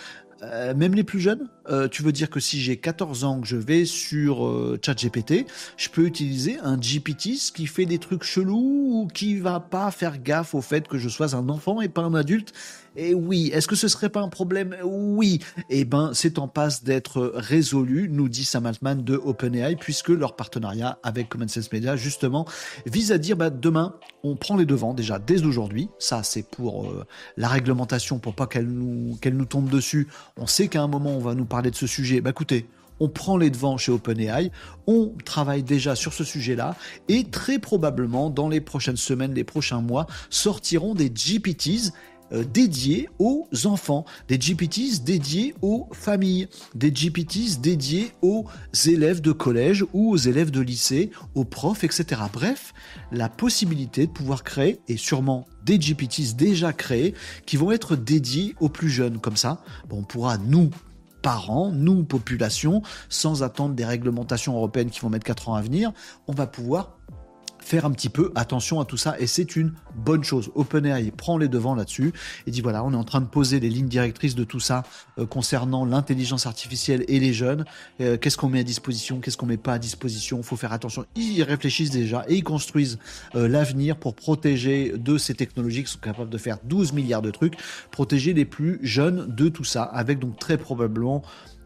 Euh, 0.42 0.74
même 0.74 0.96
les 0.96 1.04
plus 1.04 1.20
jeunes, 1.20 1.50
euh, 1.70 1.88
tu 1.88 2.04
veux 2.04 2.12
dire 2.12 2.30
que 2.30 2.40
si 2.40 2.62
j'ai 2.62 2.78
14 2.78 3.24
ans, 3.24 3.42
que 3.42 3.48
je 3.48 3.58
vais 3.58 3.86
sur 3.86 4.46
euh, 4.46 4.80
ChatGPT, 4.84 5.46
je 5.78 5.90
peux 5.90 6.06
utiliser 6.06 6.58
un 6.60 6.78
GPT 6.78 7.52
qui 7.54 7.68
fait 7.68 7.86
des 7.86 8.00
trucs 8.00 8.24
chelous 8.24 9.04
ou 9.04 9.08
qui 9.14 9.38
va 9.38 9.60
pas 9.60 9.92
faire 9.92 10.22
gaffe 10.22 10.56
au 10.56 10.62
fait 10.62 10.88
que 10.88 10.98
je 10.98 11.10
sois 11.10 11.36
un 11.36 11.50
enfant 11.50 11.82
et 11.82 11.90
pas 11.90 12.02
un 12.02 12.14
adulte? 12.14 12.54
Et 12.96 13.14
oui, 13.14 13.50
est-ce 13.54 13.68
que 13.68 13.76
ce 13.76 13.88
serait 13.88 14.10
pas 14.10 14.22
un 14.22 14.30
problème? 14.30 14.76
Oui. 14.84 15.40
Eh 15.70 15.86
ben, 15.86 16.12
c'est 16.14 16.40
en 16.40 16.48
passe 16.48 16.84
d'être 16.84 17.32
résolu, 17.36 18.10
nous 18.10 18.30
dit 18.30 18.46
Sam 18.46 18.66
Altman 18.66 19.04
de 19.04 19.16
OpenAI, 19.16 19.76
puisque 19.76 20.10
leur 20.10 20.36
partenariat 20.36 21.00
avec 21.04 21.30
Common 21.30 21.48
Sense 21.48 21.72
Media, 21.72 21.96
justement, 21.96 22.46
vise 22.86 23.12
à 23.12 23.18
dire, 23.18 23.38
bah, 23.38 23.52
demain, 23.52 23.96
on 24.24 24.36
prend 24.36 24.58
les 24.58 24.66
devants 24.66 24.94
déjà 24.94 25.20
dès 25.20 25.44
aujourd'hui. 25.44 25.90
Ça, 26.00 26.24
c'est 26.24 26.44
pour 26.44 26.88
euh, 26.88 27.06
la 27.38 27.48
réglementation, 27.48 28.20
pour 28.20 28.36
pas 28.36 28.48
qu'elle 28.48 28.68
nous, 28.68 29.18
qu'elle 29.22 29.38
nous 29.38 29.46
tombe 29.46 29.70
dessus. 29.70 30.08
On 30.38 30.48
sait 30.48 30.68
qu'à 30.68 30.82
un 30.82 30.88
moment, 30.88 31.12
on 31.12 31.20
va 31.20 31.36
nous 31.36 31.46
parler 31.46 31.59
de 31.62 31.76
ce 31.76 31.88
sujet. 31.88 32.22
Bah, 32.22 32.30
écoutez, 32.32 32.68
on 33.00 33.10
prend 33.10 33.38
les 33.38 33.50
devants 33.50 33.78
chez 33.78 33.92
OpenAI, 33.92 34.52
on 34.88 35.14
travaille 35.26 35.64
déjà 35.64 35.96
sur 35.96 36.14
ce 36.14 36.24
sujet-là, 36.24 36.76
et 37.08 37.26
très 37.26 37.60
probablement, 37.60 38.30
dans 38.30 38.50
les 38.50 38.62
prochaines 38.62 38.98
semaines, 38.98 39.34
les 39.34 39.44
prochains 39.44 39.82
mois, 39.82 40.08
sortiront 40.30 40.96
des 40.96 41.10
GPTs 41.10 41.94
euh, 42.32 42.44
dédiés 42.44 43.10
aux 43.18 43.48
enfants, 43.66 44.06
des 44.28 44.38
GPTs 44.38 45.04
dédiés 45.04 45.56
aux 45.62 45.88
familles, 45.92 46.48
des 46.76 46.92
GPTs 46.92 47.60
dédiés 47.60 48.12
aux 48.22 48.46
élèves 48.86 49.22
de 49.22 49.32
collège 49.32 49.84
ou 49.94 50.12
aux 50.12 50.18
élèves 50.18 50.52
de 50.52 50.62
lycée, 50.62 51.10
aux 51.34 51.46
profs, 51.46 51.84
etc. 51.84 52.22
Bref, 52.32 52.74
la 53.12 53.30
possibilité 53.30 54.06
de 54.06 54.12
pouvoir 54.12 54.44
créer, 54.44 54.80
et 54.88 54.98
sûrement 54.98 55.48
des 55.66 55.80
GPTs 55.80 56.36
déjà 56.36 56.72
créés, 56.72 57.16
qui 57.46 57.58
vont 57.58 57.72
être 57.72 57.96
dédiés 57.96 58.56
aux 58.60 58.70
plus 58.70 58.90
jeunes. 58.90 59.20
Comme 59.20 59.38
ça, 59.38 59.62
on 59.90 60.04
pourra, 60.04 60.38
nous, 60.38 60.70
parents, 61.22 61.72
nous, 61.72 62.04
population, 62.04 62.82
sans 63.10 63.44
attendre 63.44 63.76
des 63.76 63.86
réglementations 63.86 64.56
européennes 64.56 64.90
qui 64.90 65.00
vont 65.00 65.10
mettre 65.10 65.26
4 65.26 65.50
ans 65.50 65.56
à 65.56 65.62
venir, 65.62 65.92
on 66.28 66.34
va 66.34 66.48
pouvoir 66.48 66.99
faire 67.70 67.86
un 67.86 67.92
petit 67.92 68.10
peu 68.10 68.32
attention 68.34 68.80
à 68.80 68.86
tout 68.86 68.98
ça 68.98 69.16
et 69.20 69.28
c'est 69.28 69.56
une 69.56 69.74
bonne 69.96 70.24
chose. 70.24 70.50
OpenAI 70.56 71.12
prend 71.12 71.38
les 71.38 71.48
devants 71.48 71.76
là-dessus 71.76 72.14
et 72.48 72.52
dit 72.52 72.62
voilà, 72.62 72.84
on 72.84 72.94
est 72.94 72.98
en 72.98 73.04
train 73.04 73.22
de 73.22 73.28
poser 73.28 73.60
les 73.60 73.70
lignes 73.70 73.88
directrices 73.88 74.34
de 74.34 74.44
tout 74.44 74.60
ça 74.60 74.84
euh, 75.20 75.28
concernant 75.28 75.86
l'intelligence 75.86 76.48
artificielle 76.48 77.06
et 77.08 77.20
les 77.20 77.32
jeunes. 77.32 77.66
Euh, 78.02 78.18
qu'est-ce 78.18 78.38
qu'on 78.38 78.50
met 78.50 78.62
à 78.62 78.64
disposition, 78.64 79.20
qu'est-ce 79.20 79.38
qu'on 79.38 79.46
met 79.46 79.58
pas 79.58 79.74
à 79.74 79.80
disposition, 79.80 80.42
faut 80.42 80.56
faire 80.56 80.74
attention. 80.74 81.06
Ils 81.16 81.44
réfléchissent 81.44 81.92
déjà 81.92 82.26
et 82.28 82.38
ils 82.38 82.44
construisent 82.44 82.98
euh, 83.36 83.48
l'avenir 83.48 83.98
pour 83.98 84.16
protéger 84.16 84.94
de 84.98 85.20
ces 85.20 85.36
technologies 85.36 85.84
qui 85.84 85.92
sont 85.92 86.00
capables 86.00 86.32
de 86.32 86.38
faire 86.40 86.58
12 86.64 86.94
milliards 86.94 87.22
de 87.22 87.32
trucs, 87.32 87.54
protéger 87.92 88.34
les 88.34 88.46
plus 88.46 88.80
jeunes 88.82 89.28
de 89.28 89.48
tout 89.48 89.64
ça 89.64 89.84
avec 89.84 90.18
donc 90.18 90.40
très 90.40 90.58
probablement 90.58 91.22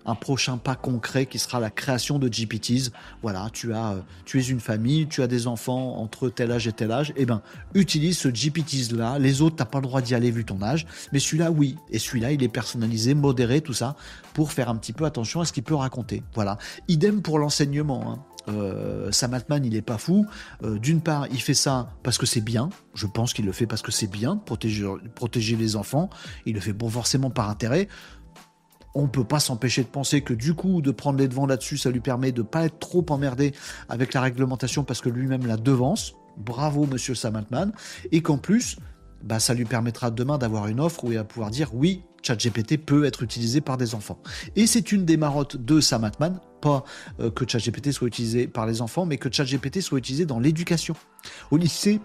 un 0.06 0.16
prochain 0.16 0.58
pas 0.58 0.76
concret 0.76 1.26
qui 1.26 1.40
sera 1.40 1.60
la 1.60 1.70
création 1.70 2.20
de 2.20 2.28
GPTs. 2.28 2.92
Voilà, 3.22 3.50
tu 3.54 3.74
as, 3.74 3.94
euh, 3.94 4.02
tu 4.26 4.40
es 4.40 4.44
une 4.44 4.60
famille, 4.60 5.08
tu 5.08 5.22
as 5.22 5.28
des 5.28 5.48
enfants 5.48 5.98
entre 5.98 6.30
tel 6.30 6.52
âge 6.52 6.68
et 6.68 6.74
tel 6.74 6.92
âge, 6.92 7.14
eh 7.16 7.26
ben 7.26 7.42
utilise 7.74 8.18
ce 8.18 8.30
GPTs 8.30 8.92
là. 8.92 9.20
Les 9.20 9.42
autres, 9.42 9.56
t'as 9.56 9.66
pas 9.66 9.80
le 9.80 9.84
droit 9.84 10.02
d'y 10.02 10.16
aller 10.16 10.32
vu 10.32 10.46
ton 10.46 10.62
âge, 10.62 10.86
mais 11.12 11.20
celui-là, 11.20 11.52
oui. 11.52 11.78
Et 11.90 12.00
celui-là, 12.00 12.32
il 12.32 12.44
est 12.44 12.50
personnalisé, 12.50 13.14
modéré, 13.14 13.62
tout 13.62 13.74
ça, 13.74 13.96
pour 14.34 14.52
faire 14.52 14.70
un 14.70 14.76
petit 14.76 14.94
peu 14.94 15.06
attention 15.06 15.42
à 15.42 15.46
ce 15.46 15.54
qu'il 15.54 15.64
peut 15.64 15.76
raconter. 15.76 16.24
Voilà. 16.36 16.58
Idem 16.88 17.22
pour 17.22 17.40
l'enseignement. 17.40 18.12
Hein. 18.12 18.20
Euh, 18.50 19.12
il 19.64 19.76
est 19.76 19.82
pas 19.82 19.98
fou. 19.98 20.26
Euh, 20.64 20.78
d'une 20.78 21.02
part, 21.02 21.28
il 21.32 21.42
fait 21.42 21.54
ça 21.54 21.90
parce 22.04 22.18
que 22.18 22.26
c'est 22.26 22.42
bien. 22.42 22.70
Je 22.94 23.08
pense 23.08 23.34
qu'il 23.34 23.46
le 23.46 23.52
fait 23.52 23.66
parce 23.66 23.82
que 23.82 23.92
c'est 23.92 24.08
bien, 24.08 24.38
protéger, 24.38 24.86
protéger 25.16 25.56
les 25.56 25.76
enfants. 25.76 26.10
Il 26.46 26.56
le 26.56 26.60
fait 26.60 26.74
bon 26.74 26.90
forcément 26.90 27.30
par 27.30 27.50
intérêt 27.50 27.88
on 28.96 29.08
peut 29.08 29.24
pas 29.24 29.40
s'empêcher 29.40 29.84
de 29.84 29.88
penser 29.88 30.22
que 30.22 30.34
du 30.34 30.54
coup, 30.54 30.82
de 30.82 30.92
prendre 30.92 31.20
les 31.20 31.28
devants 31.28 31.46
là-dessus, 31.46 31.78
ça 31.78 31.90
lui 31.90 32.00
permet 32.00 32.32
de 32.32 32.42
pas 32.42 32.66
être 32.66 32.80
trop 32.80 33.06
emmerdé 33.10 33.54
avec 33.90 34.14
la 34.14 34.22
réglementation 34.22 34.84
parce 34.84 35.02
que 35.02 35.10
lui-même 35.10 35.46
la 35.46 35.58
devance. 35.58 36.14
Bravo, 36.38 36.86
monsieur 36.86 37.16
Sam 37.16 37.36
Altman. 37.36 37.72
Et 38.12 38.22
qu'en 38.22 38.38
plus, 38.38 38.78
bah, 39.24 39.40
ça 39.40 39.54
lui 39.54 39.66
permettra 39.66 40.12
demain 40.12 40.38
d'avoir 40.38 40.68
une 40.68 40.80
offre 40.80 41.04
où 41.04 41.12
il 41.12 41.18
va 41.18 41.24
pouvoir 41.24 41.52
dire 41.52 41.74
oui, 41.74 42.04
ChatGPT 42.24 42.78
peut 42.78 43.06
être 43.06 43.24
utilisé 43.24 43.62
par 43.62 43.78
des 43.78 43.96
enfants. 43.96 44.20
Et 44.56 44.68
c'est 44.68 44.92
une 44.92 45.06
des 45.06 45.18
marottes 45.18 45.58
de 45.58 45.80
Sam 45.80 46.04
Altman, 46.04 46.40
pas 46.62 46.84
euh, 47.20 47.30
que 47.30 47.48
ChatGPT 47.48 47.92
soit 47.92 48.08
utilisé 48.08 48.48
par 48.48 48.66
les 48.66 48.82
enfants, 48.82 49.06
mais 49.06 49.18
que 49.18 49.32
ChatGPT 49.32 49.82
soit 49.82 50.00
utilisé 50.00 50.26
dans 50.26 50.40
l'éducation. 50.40 50.96
Au 51.52 51.58
lycée, 51.58 52.00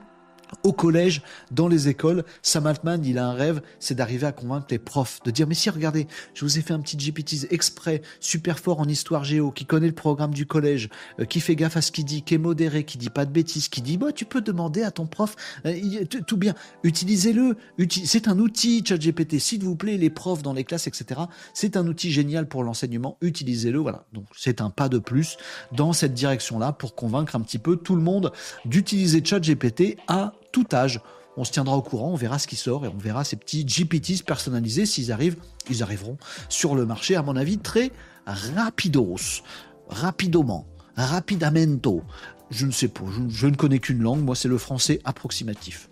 au 0.62 0.72
collège, 0.72 1.22
dans 1.51 1.68
les 1.68 1.88
écoles, 1.88 2.24
Sam 2.42 2.66
Altman, 2.66 3.05
il 3.05 3.18
a 3.18 3.26
un 3.26 3.32
rêve, 3.32 3.61
c'est 3.78 3.94
d'arriver 3.94 4.26
à 4.26 4.32
convaincre 4.32 4.66
les 4.70 4.78
profs, 4.78 5.20
de 5.24 5.30
dire 5.30 5.46
mais 5.46 5.55
si 5.55 5.70
regardez, 5.70 6.07
je 6.34 6.44
vous 6.44 6.59
ai 6.59 6.62
fait 6.62 6.74
un 6.74 6.80
petit 6.80 6.96
GPT 6.96 7.46
exprès, 7.51 8.03
super 8.20 8.59
fort 8.59 8.80
en 8.80 8.86
histoire 8.86 9.24
géo, 9.24 9.51
qui 9.51 9.66
connaît 9.66 9.86
le 9.86 9.94
programme 9.94 10.32
du 10.32 10.46
collège, 10.46 10.88
euh, 11.20 11.24
qui 11.24 11.40
fait 11.40 11.57
gaffe 11.57 11.76
à 11.76 11.82
ce 11.82 11.92
qu'il 11.92 12.05
dit, 12.05 12.22
qui 12.22 12.34
est 12.34 12.38
modéré, 12.38 12.84
qui 12.84 12.99
dit 12.99 13.11
pas 13.11 13.24
de 13.24 13.32
bêtises, 13.32 13.68
qui 13.68 13.82
dit 13.82 13.96
bah 13.96 14.12
tu 14.12 14.24
peux 14.24 14.40
demander 14.40 14.82
à 14.82 14.90
ton 14.90 15.07
prof, 15.07 15.36
euh, 15.66 16.05
tout 16.26 16.36
bien, 16.36 16.55
utilisez-le, 16.82 17.57
c'est 18.05 18.28
un 18.28 18.38
outil 18.38 18.84
ChatGPT, 18.86 19.38
s'il 19.38 19.64
vous 19.64 19.76
plaît, 19.76 19.96
les 19.96 20.11
profs 20.11 20.42
dans 20.42 20.53
les 20.53 20.64
classes, 20.64 20.86
etc. 20.86 21.22
C'est 21.55 21.76
un 21.76 21.86
outil 21.86 22.11
génial 22.11 22.49
pour 22.49 22.64
l'enseignement, 22.64 23.16
utilisez-le, 23.20 23.78
voilà. 23.78 24.05
Donc 24.12 24.24
c'est 24.36 24.61
un 24.61 24.70
pas 24.70 24.88
de 24.88 24.99
plus 24.99 25.36
dans 25.72 25.92
cette 25.92 26.14
direction-là 26.14 26.72
pour 26.72 26.94
convaincre 26.94 27.36
un 27.36 27.40
petit 27.40 27.59
peu 27.59 27.76
tout 27.76 27.96
le 27.96 28.03
monde 28.03 28.32
d'utiliser 28.64 29.24
ChatGPT 29.24 29.96
à 30.09 30.32
tout 30.53 30.66
âge. 30.72 31.01
On 31.36 31.44
se 31.44 31.53
tiendra 31.53 31.76
au 31.76 31.82
courant, 31.82 32.11
on 32.11 32.16
verra 32.16 32.38
ce 32.38 32.49
qui 32.49 32.57
sort 32.57 32.84
et 32.84 32.88
on 32.88 32.99
verra 32.99 33.22
ces 33.22 33.36
petits 33.36 33.64
GPTs 33.64 34.24
personnalisés 34.24 34.86
s'ils 34.86 35.12
arrivent. 35.12 35.36
Ils 35.70 35.82
arriveront 35.82 36.18
sur 36.49 36.74
le 36.74 36.84
marché, 36.84 37.14
à 37.14 37.22
mon 37.22 37.36
avis, 37.36 37.59
très 37.59 37.92
rapidos, 38.26 39.42
rapidement, 39.88 40.66
rapidamento. 40.96 42.03
Je 42.51 42.66
ne 42.66 42.72
sais 42.72 42.88
pas, 42.88 43.05
je, 43.28 43.46
ne 43.46 43.55
connais 43.55 43.78
qu'une 43.78 44.03
langue, 44.03 44.24
moi 44.24 44.34
c'est 44.34 44.49
le 44.49 44.59
français 44.59 45.01
approximatif. 45.05 45.88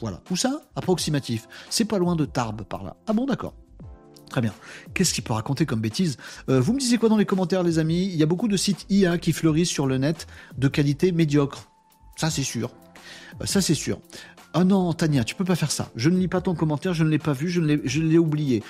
Voilà. 0.00 0.20
Où 0.30 0.36
ça? 0.36 0.60
Approximatif. 0.76 1.48
C'est 1.70 1.84
pas 1.84 1.98
loin 1.98 2.14
de 2.14 2.24
Tarbes 2.24 2.62
par 2.62 2.84
là. 2.84 2.96
Ah 3.06 3.12
bon, 3.12 3.26
d'accord. 3.26 3.54
Très 4.28 4.40
bien. 4.40 4.52
Qu'est-ce 4.94 5.14
qu'il 5.14 5.24
peut 5.24 5.32
raconter 5.32 5.66
comme 5.66 5.80
bêtise? 5.80 6.18
Euh, 6.48 6.60
Vous 6.60 6.72
me 6.72 6.78
disiez 6.78 6.98
quoi 6.98 7.08
dans 7.08 7.16
les 7.16 7.24
commentaires, 7.24 7.62
les 7.62 7.78
amis? 7.78 8.04
Il 8.04 8.16
y 8.16 8.22
a 8.22 8.26
beaucoup 8.26 8.48
de 8.48 8.56
sites 8.56 8.86
IA 8.90 9.18
qui 9.18 9.32
fleurissent 9.32 9.70
sur 9.70 9.86
le 9.86 9.98
net 9.98 10.26
de 10.56 10.68
qualité 10.68 11.10
médiocre. 11.10 11.70
Ça, 12.16 12.30
c'est 12.30 12.42
sûr. 12.42 12.70
Euh, 13.40 13.46
ça, 13.46 13.60
c'est 13.60 13.74
sûr. 13.74 14.00
Ah 14.54 14.64
non, 14.64 14.92
Tania, 14.94 15.24
tu 15.24 15.34
peux 15.34 15.44
pas 15.44 15.56
faire 15.56 15.70
ça. 15.70 15.90
Je 15.94 16.08
ne 16.08 16.18
lis 16.18 16.28
pas 16.28 16.40
ton 16.40 16.54
commentaire, 16.54 16.94
je 16.94 17.04
ne 17.04 17.10
l'ai 17.10 17.18
pas 17.18 17.34
vu, 17.34 17.50
je 17.50 17.60
l'ai 17.60 18.18
oublié. 18.18 18.62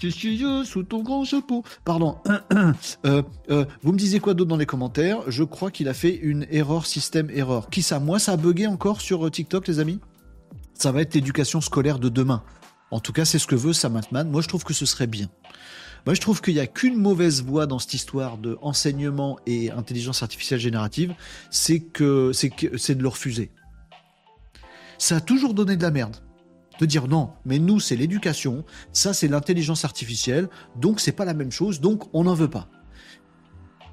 Je 0.00 0.08
suis 0.08 0.42
sous 0.64 0.82
ton 0.82 1.02
grand 1.02 1.24
chapeau? 1.24 1.62
Pardon. 1.84 2.18
Euh, 3.04 3.22
euh, 3.50 3.64
vous 3.82 3.92
me 3.92 3.98
disiez 3.98 4.18
quoi 4.18 4.34
d'autre 4.34 4.48
dans 4.48 4.56
les 4.56 4.66
commentaires? 4.66 5.20
Je 5.28 5.44
crois 5.44 5.70
qu'il 5.70 5.88
a 5.88 5.94
fait 5.94 6.16
une 6.16 6.46
erreur 6.50 6.86
système 6.86 7.30
erreur. 7.30 7.70
Qui 7.70 7.82
ça? 7.82 8.00
Moi, 8.00 8.18
ça 8.18 8.32
a 8.32 8.36
bugué 8.36 8.66
encore 8.66 9.00
sur 9.00 9.30
TikTok, 9.30 9.68
les 9.68 9.78
amis? 9.78 10.00
Ça 10.74 10.92
va 10.92 11.02
être 11.02 11.14
l'éducation 11.14 11.60
scolaire 11.60 11.98
de 11.98 12.08
demain. 12.08 12.42
En 12.90 13.00
tout 13.00 13.12
cas, 13.12 13.24
c'est 13.24 13.38
ce 13.38 13.46
que 13.46 13.54
veut 13.54 13.72
Sam 13.72 13.96
Altman. 13.96 14.28
Moi, 14.28 14.40
je 14.40 14.48
trouve 14.48 14.64
que 14.64 14.74
ce 14.74 14.86
serait 14.86 15.06
bien. 15.06 15.28
Moi, 16.06 16.14
je 16.14 16.20
trouve 16.20 16.40
qu'il 16.40 16.54
n'y 16.54 16.60
a 16.60 16.68
qu'une 16.68 16.96
mauvaise 16.96 17.42
voie 17.42 17.66
dans 17.66 17.80
cette 17.80 17.94
histoire 17.94 18.38
de 18.38 18.56
enseignement 18.62 19.40
et 19.44 19.72
intelligence 19.72 20.22
artificielle 20.22 20.60
générative, 20.60 21.14
c'est 21.50 21.80
que 21.80 22.30
c'est 22.32 22.94
de 22.94 23.02
le 23.02 23.08
refuser. 23.08 23.50
Ça 24.98 25.16
a 25.16 25.20
toujours 25.20 25.52
donné 25.52 25.76
de 25.76 25.82
la 25.82 25.90
merde. 25.90 26.16
De 26.78 26.86
dire 26.86 27.08
non, 27.08 27.30
mais 27.44 27.58
nous, 27.58 27.80
c'est 27.80 27.96
l'éducation, 27.96 28.64
ça, 28.92 29.14
c'est 29.14 29.28
l'intelligence 29.28 29.84
artificielle, 29.86 30.48
donc 30.76 31.00
c'est 31.00 31.12
pas 31.12 31.24
la 31.24 31.32
même 31.32 31.50
chose, 31.50 31.80
donc 31.80 32.14
on 32.14 32.24
n'en 32.24 32.34
veut 32.34 32.50
pas. 32.50 32.68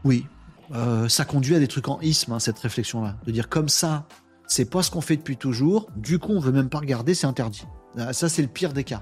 Oui, 0.03 0.26
euh, 0.74 1.07
ça 1.07 1.24
conduit 1.24 1.55
à 1.55 1.59
des 1.59 1.70
trucs 1.70 1.88
en 1.88 1.99
isme, 2.01 2.34
hein, 2.34 2.39
cette 2.39 2.59
réflexion-là. 2.59 3.16
De 3.26 3.32
dire 3.32 3.47
comme 3.47 3.70
ça, 3.70 4.05
c'est 4.47 4.70
pas 4.70 4.84
ce 4.84 4.91
qu'on 4.91 4.99
fait 4.99 5.16
depuis 5.16 5.38
toujours, 5.38 5.89
du 5.95 6.20
coup, 6.20 6.34
on 6.34 6.41
veut 6.41 6.51
même 6.51 6.70
pas 6.70 6.80
regarder, 6.80 7.16
c'est 7.16 7.26
interdit. 7.26 7.64
Ah, 7.97 8.11
ça, 8.11 8.28
c'est 8.28 8.41
le 8.41 8.49
pire 8.49 8.74
des 8.74 8.84
cas 8.84 9.01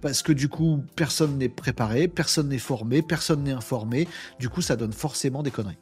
parce 0.00 0.22
que 0.22 0.32
du 0.32 0.48
coup, 0.48 0.82
personne 0.96 1.38
n'est 1.38 1.48
préparé, 1.48 2.08
personne 2.08 2.48
n'est 2.48 2.58
formé, 2.58 3.02
personne 3.02 3.44
n'est 3.44 3.52
informé. 3.52 4.08
Du 4.38 4.48
coup, 4.48 4.62
ça 4.62 4.76
donne 4.76 4.92
forcément 4.92 5.42
des 5.42 5.50
conneries. 5.50 5.78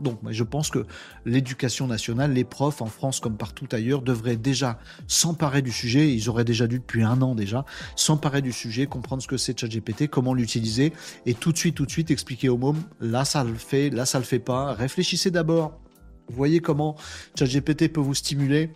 Donc, 0.00 0.18
je 0.28 0.44
pense 0.44 0.70
que 0.70 0.84
l'éducation 1.24 1.86
nationale, 1.86 2.32
les 2.32 2.44
profs 2.44 2.82
en 2.82 2.86
France 2.86 3.20
comme 3.20 3.36
partout 3.36 3.66
ailleurs, 3.72 4.02
devraient 4.02 4.36
déjà 4.36 4.78
s'emparer 5.06 5.62
du 5.62 5.72
sujet. 5.72 6.12
Ils 6.12 6.28
auraient 6.28 6.44
déjà 6.44 6.66
dû 6.66 6.78
depuis 6.78 7.02
un 7.02 7.22
an 7.22 7.34
déjà 7.34 7.64
s'emparer 7.96 8.42
du 8.42 8.52
sujet, 8.52 8.86
comprendre 8.86 9.22
ce 9.22 9.28
que 9.28 9.36
c'est 9.36 9.58
ChatGPT, 9.58 10.08
comment 10.08 10.34
l'utiliser, 10.34 10.92
et 11.24 11.34
tout 11.34 11.52
de 11.52 11.58
suite, 11.58 11.76
tout 11.76 11.86
de 11.86 11.90
suite 11.90 12.10
expliquer 12.10 12.48
aux 12.48 12.58
mômes 12.58 12.82
là 13.00 13.24
ça 13.24 13.44
le 13.44 13.54
fait, 13.54 13.90
là 13.90 14.04
ça 14.04 14.18
le 14.18 14.24
fait 14.24 14.38
pas. 14.38 14.74
Réfléchissez 14.74 15.30
d'abord. 15.30 15.80
Voyez 16.28 16.60
comment 16.60 16.96
ChatGPT 17.38 17.92
peut 17.92 18.00
vous 18.00 18.14
stimuler. 18.14 18.72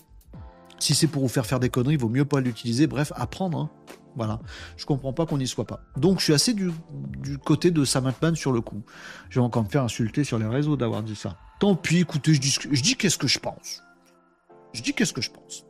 Si 0.79 0.95
c'est 0.95 1.09
pour 1.09 1.23
vous 1.23 1.29
faire 1.29 1.45
faire 1.45 1.61
des 1.61 1.69
conneries, 1.69 1.97
vaut 1.97 2.09
mieux 2.09 2.25
pas 2.25 2.41
l'utiliser. 2.41 2.87
Bref, 2.87 3.13
apprendre. 3.15 3.59
Hein. 3.59 3.71
Voilà. 4.17 4.41
Je 4.77 4.87
comprends 4.87 5.13
pas 5.13 5.27
qu'on 5.27 5.39
n'y 5.39 5.47
soit 5.47 5.67
pas. 5.67 5.81
Donc 5.97 6.19
je 6.19 6.25
suis 6.25 6.33
assez 6.33 6.55
du, 6.55 6.71
côté 7.45 7.71
de 7.71 7.85
Sam 7.85 8.07
Altman 8.07 8.35
sur 8.35 8.53
le 8.53 8.61
coup. 8.61 8.83
Je 9.29 9.41
vais 9.41 9.45
encore 9.45 9.65
me 9.65 9.69
faire 9.69 9.83
insulter 9.83 10.25
sur 10.25 10.39
les 10.39 10.47
réseaux 10.47 10.77
d'avoir 10.77 11.03
dit 11.03 11.17
ça. 11.17 11.37
Tant 11.59 11.75
pis, 11.75 11.99
écoutez, 11.99 12.35
je 12.35 12.41
dis, 12.41 12.97
qu'est-ce 12.97 13.19
que 13.19 13.29
je 13.29 13.39
pense. 13.39 13.83
Je 14.73 14.83
dis 14.83 14.93
qu'est-ce 14.93 15.13
que 15.13 15.21
je 15.21 15.31
pense. 15.31 15.65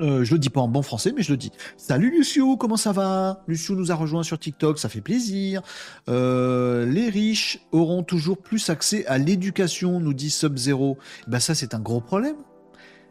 Euh, 0.00 0.24
je 0.24 0.32
le 0.32 0.38
dis 0.38 0.50
pas 0.50 0.60
en 0.60 0.68
bon 0.68 0.82
français, 0.82 1.12
mais 1.16 1.22
je 1.22 1.30
le 1.30 1.36
dis. 1.36 1.50
Salut 1.76 2.10
Lucio, 2.10 2.56
comment 2.56 2.76
ça 2.76 2.92
va? 2.92 3.42
Lucio 3.48 3.74
nous 3.74 3.90
a 3.90 3.94
rejoint 3.94 4.22
sur 4.22 4.38
TikTok, 4.38 4.78
ça 4.78 4.88
fait 4.88 5.00
plaisir. 5.00 5.62
Euh, 6.08 6.84
les 6.84 7.08
riches 7.08 7.60
auront 7.72 8.02
toujours 8.02 8.38
plus 8.38 8.68
accès 8.68 9.06
à 9.06 9.16
l'éducation, 9.16 9.98
nous 10.00 10.12
dit 10.12 10.30
Sub-Zero. 10.30 10.98
Ben 11.28 11.40
ça, 11.40 11.54
c'est 11.54 11.74
un 11.74 11.80
gros 11.80 12.00
problème. 12.00 12.36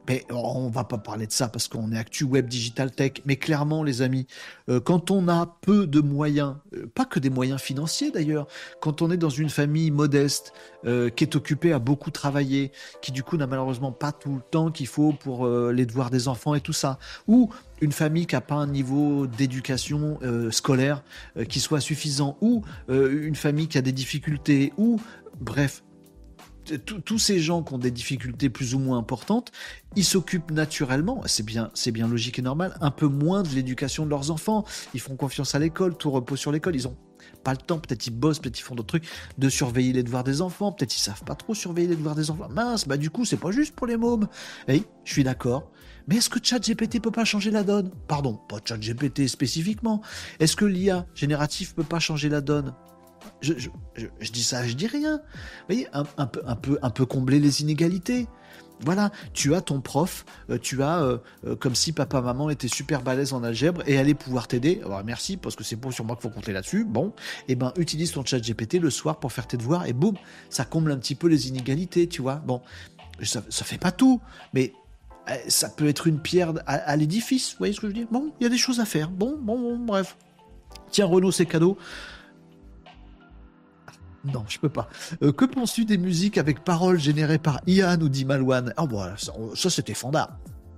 Mais 0.08 0.26
on 0.30 0.70
va 0.70 0.84
pas 0.84 0.98
parler 0.98 1.28
de 1.28 1.32
ça 1.32 1.48
parce 1.48 1.68
qu'on 1.68 1.92
est 1.92 1.98
actu 1.98 2.24
web 2.24 2.48
digital 2.48 2.92
tech. 2.92 3.14
Mais 3.26 3.38
clairement, 3.38 3.84
les 3.84 4.02
amis, 4.02 4.28
euh, 4.70 4.80
quand 4.80 5.12
on 5.12 5.28
a 5.28 5.58
peu 5.62 5.88
de 5.88 6.00
moyens, 6.00 6.56
euh, 6.76 6.86
pas 6.94 7.06
que 7.06 7.20
des 7.20 7.30
moyens 7.30 7.62
financiers 7.62 8.12
d'ailleurs, 8.12 8.48
quand 8.82 9.02
on 9.02 9.12
est 9.12 9.18
dans 9.18 9.30
une 9.30 9.50
famille 9.50 9.92
modeste 9.92 10.54
euh, 10.86 11.10
qui 11.10 11.24
est 11.24 11.36
occupée 11.36 11.74
à 11.74 11.80
beaucoup 11.80 12.12
travailler, 12.12 12.72
qui 13.02 13.12
du 13.12 13.24
coup 13.24 13.38
n'a 13.38 13.48
malheureusement 13.48 13.92
pas 13.92 14.12
tout 14.12 14.36
le 14.36 14.42
temps 14.52 14.72
qu'il 14.72 14.88
faut 14.88 15.14
pour 15.14 15.48
les 15.48 15.86
devoirs 15.86 16.10
des 16.10 16.28
enfants 16.28 16.56
et 16.56 16.62
tout 16.62 16.74
ça, 16.74 17.00
ou 17.28 17.50
une 17.82 17.92
famille 17.92 18.28
qui 18.28 18.36
n'a 18.36 18.42
pas 18.42 18.56
un 18.56 18.68
niveau 18.68 19.28
d'éducation 19.28 20.20
scolaire 20.52 21.04
qui 21.50 21.60
soit 21.60 21.80
suffisant, 21.80 22.38
ou 22.42 22.64
une 22.90 23.36
famille 23.36 23.68
qui 23.68 23.78
a 23.78 23.82
des 23.82 23.92
difficultés, 23.92 24.74
ou 24.78 25.00
bref, 25.40 25.84
tous 26.66 27.20
ces 27.20 27.40
gens 27.40 27.64
qui 27.64 27.74
ont 27.74 27.78
des 27.78 27.92
difficultés 27.92 28.50
plus 28.50 28.76
ou 28.76 28.80
moins 28.80 28.98
importantes, 28.98 29.52
ils 29.96 30.06
s'occupent 30.06 30.52
naturellement, 30.52 31.22
c'est 31.26 31.46
bien, 31.46 31.70
c'est 31.74 31.92
bien 31.92 32.08
logique 32.08 32.40
et 32.40 32.42
normal, 32.42 32.76
un 32.82 32.92
peu 32.92 33.08
moins 33.08 33.44
de 33.44 33.50
l'éducation 33.50 34.06
de 34.06 34.10
leurs 34.10 34.32
enfants. 34.32 34.66
Ils 34.94 35.00
font 35.00 35.16
confiance 35.16 35.56
à 35.56 35.60
l'école, 35.60 35.96
tout 35.98 36.12
repose 36.12 36.40
sur 36.40 36.52
l'école. 36.52 36.76
Ils 36.76 36.88
ont 36.88 36.98
pas 37.44 37.52
le 37.52 37.58
temps, 37.58 37.80
peut-être 37.80 38.08
ils 38.08 38.12
bossent, 38.12 38.40
peut-être 38.40 38.60
ils 38.60 38.64
font 38.64 38.76
d'autres 38.76 38.88
trucs, 38.88 39.08
de 39.38 39.50
surveiller 39.50 39.94
les 39.94 40.04
devoirs 40.04 40.24
des 40.24 40.42
enfants, 40.42 40.72
peut-être 40.72 40.96
ils 40.96 41.00
savent 41.00 41.24
pas 41.24 41.36
trop 41.36 41.54
surveiller 41.54 41.88
les 41.88 41.96
devoirs 41.96 42.16
des 42.16 42.32
enfants. 42.32 42.50
Mince, 42.50 42.88
bah 42.88 42.98
du 42.98 43.10
coup 43.10 43.26
c'est 43.26 43.38
pas 43.38 43.52
juste 43.52 43.76
pour 43.76 43.88
les 43.88 43.98
mômes. 43.98 44.28
Eh, 44.68 44.84
je 45.04 45.12
suis 45.14 45.24
d'accord. 45.24 45.72
Mais 46.08 46.18
est-ce 46.18 46.30
que 46.30 46.40
ChatGPT 46.42 47.02
peut 47.02 47.12
pas 47.12 47.26
changer 47.26 47.52
la 47.52 47.64
donne? 47.64 47.92
Pardon, 48.08 48.40
pas 48.48 48.58
ChatGPT 48.64 49.28
spécifiquement. 49.28 50.02
Est-ce 50.40 50.56
que 50.56 50.66
l'IA 50.66 51.06
génératif 51.16 51.74
peut 51.74 51.84
pas 51.84 52.00
changer 52.00 52.30
la 52.30 52.42
donne? 52.42 52.74
Je, 53.42 53.70
dis 54.32 54.44
ça, 54.44 54.66
je 54.68 54.74
dis 54.74 54.88
rien. 54.88 55.18
Vous 55.18 55.66
voyez, 55.68 55.88
un, 55.94 56.04
peu, 56.04 56.42
un, 56.46 56.56
peu, 56.56 56.80
un 56.82 56.90
peu 56.90 57.06
combler 57.06 57.40
les 57.40 57.62
inégalités. 57.62 58.28
Voilà, 58.82 59.12
tu 59.34 59.56
as 59.56 59.62
ton 59.62 59.80
prof, 59.80 60.26
euh, 60.50 60.58
tu 60.62 60.84
as 60.84 61.02
euh, 61.02 61.18
euh, 61.46 61.56
comme 61.56 61.76
si 61.76 61.94
papa 61.94 62.20
maman 62.20 62.50
était 62.50 62.68
super 62.68 63.04
balèze 63.04 63.32
en 63.32 63.42
algèbre 63.42 63.82
et 63.88 63.98
allait 63.98 64.14
pouvoir 64.14 64.50
t'aider. 64.50 64.82
Alors 64.84 65.02
merci 65.04 65.38
parce 65.38 65.56
que 65.56 65.64
c'est 65.64 65.78
pas 65.78 65.92
sur 65.92 66.04
moi 66.04 66.18
qu'il 66.18 66.24
faut 66.24 66.30
compter 66.30 66.52
là-dessus. 66.52 66.84
Bon, 66.84 67.14
et 67.48 67.54
eh 67.54 67.56
ben 67.56 67.72
utilise 67.78 68.12
ton 68.12 68.26
chat 68.26 68.40
GPT 68.40 68.74
le 68.82 68.90
soir 68.90 69.20
pour 69.20 69.32
faire 69.32 69.48
tes 69.48 69.56
devoirs 69.56 69.86
et 69.86 69.94
boum, 69.94 70.16
ça 70.50 70.66
comble 70.66 70.92
un 70.92 70.98
petit 70.98 71.16
peu 71.16 71.28
les 71.28 71.48
inégalités, 71.48 72.08
tu 72.08 72.22
vois. 72.22 72.36
Bon, 72.36 72.62
ça, 73.24 73.44
ça 73.50 73.64
fait 73.64 73.78
pas 73.78 73.94
tout, 73.94 74.20
mais 74.54 74.74
ça 75.48 75.70
peut 75.70 75.88
être 75.88 76.08
une 76.08 76.20
pierre 76.20 76.54
à, 76.68 76.96
l'édifice. 76.96 77.52
Vous 77.52 77.60
voyez 77.60 77.74
ce 77.74 77.80
que 77.80 77.88
je 77.88 77.94
veux 77.94 77.98
dire? 77.98 78.08
Bon, 78.12 78.32
il 78.40 78.44
y 78.44 78.46
a 78.46 78.50
des 78.50 78.58
choses 78.58 78.80
à 78.80 78.86
faire. 78.86 79.10
Bon, 79.10 79.38
bon, 79.40 79.60
bon, 79.60 79.80
bref. 79.80 80.18
Tiens 80.92 81.06
Renault, 81.06 81.32
c'est 81.32 81.46
cadeau. 81.46 81.78
Non, 84.34 84.44
je 84.48 84.60
peux 84.60 84.70
pas. 84.70 84.90
Euh, 85.22 85.32
que 85.32 85.46
penses-tu 85.46 85.86
des 85.86 85.98
musiques 85.98 86.38
avec 86.38 86.64
paroles 86.64 87.00
générées 87.00 87.38
par 87.38 87.62
IA, 87.68 87.98
nous 87.98 88.10
dit 88.10 88.26
Malouane 88.26 88.74
Ah, 88.78 88.86
voilà, 88.90 89.16
ça, 89.18 89.70
c'était 89.70 89.94
fandard. 89.94 90.38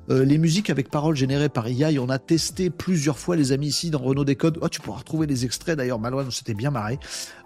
Euh, 0.10 0.24
les 0.24 0.38
musiques 0.38 0.70
avec 0.70 0.90
paroles 0.90 1.18
générées 1.18 1.50
par 1.50 1.68
IA, 1.68 1.90
on 2.02 2.08
a 2.08 2.18
testé 2.18 2.70
plusieurs 2.70 3.20
fois, 3.20 3.36
les 3.36 3.52
amis, 3.52 3.68
ici 3.68 3.90
dans 3.90 4.00
Renault 4.00 4.24
Décode. 4.24 4.58
Oh, 4.62 4.70
tu 4.70 4.80
pourras 4.80 5.00
retrouver 5.00 5.28
les 5.28 5.44
extraits 5.44 5.78
d'ailleurs, 5.78 6.00
Malouane, 6.00 6.28
on 6.28 6.32
s'était 6.32 6.54
bien 6.54 6.72
marré. 6.72 6.98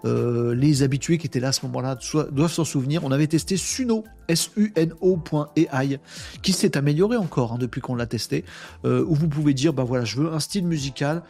Euh, 0.04 0.54
les 0.54 0.84
habitués 0.84 1.18
qui 1.18 1.26
étaient 1.26 1.40
là 1.40 1.48
à 1.48 1.52
ce 1.52 1.66
moment-là 1.66 1.98
doivent 2.30 2.52
s'en 2.52 2.64
souvenir. 2.64 3.02
On 3.04 3.10
avait 3.10 3.26
testé 3.26 3.56
Suno, 3.56 4.04
S-U-N-O.ai, 4.28 5.98
qui 6.42 6.52
s'est 6.52 6.76
amélioré 6.76 7.16
encore 7.16 7.54
hein, 7.54 7.58
depuis 7.58 7.80
qu'on 7.80 7.96
l'a 7.96 8.06
testé, 8.06 8.44
où 8.84 9.14
vous 9.14 9.28
pouvez 9.28 9.54
dire, 9.54 9.72
bah 9.72 9.84
voilà, 9.84 10.04
je 10.04 10.20
veux 10.20 10.32
un 10.32 10.40
style 10.40 10.66
musical, 10.66 11.22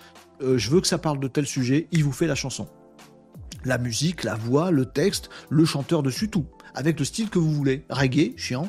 je 0.43 0.71
veux 0.71 0.83
que 0.83 0.87
ça 0.87 0.99
parle 0.99 1.19
de 1.19 1.29
tel 1.29 1.47
sujet, 1.47 1.89
il 1.93 2.05
vous 2.05 2.13
fait 2.13 2.27
la 2.27 2.35
chanson 2.35 2.69
La 3.65 3.79
musique, 3.79 4.25
la 4.25 4.35
voix, 4.35 4.71
le 4.71 4.87
texte, 4.87 5.31
le 5.51 5.65
chanteur 5.65 6.03
dessus, 6.03 6.29
tout. 6.29 6.47
Avec 6.75 6.99
le 6.99 7.05
style 7.05 7.29
que 7.29 7.39
vous 7.39 7.53
voulez. 7.53 7.85
Reggae, 7.91 8.33
chiant. 8.37 8.69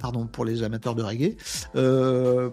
Pardon 0.00 0.26
pour 0.26 0.44
les 0.44 0.62
amateurs 0.62 0.94
de 0.94 1.02
reggae. 1.02 1.36
Euh, 1.76 2.50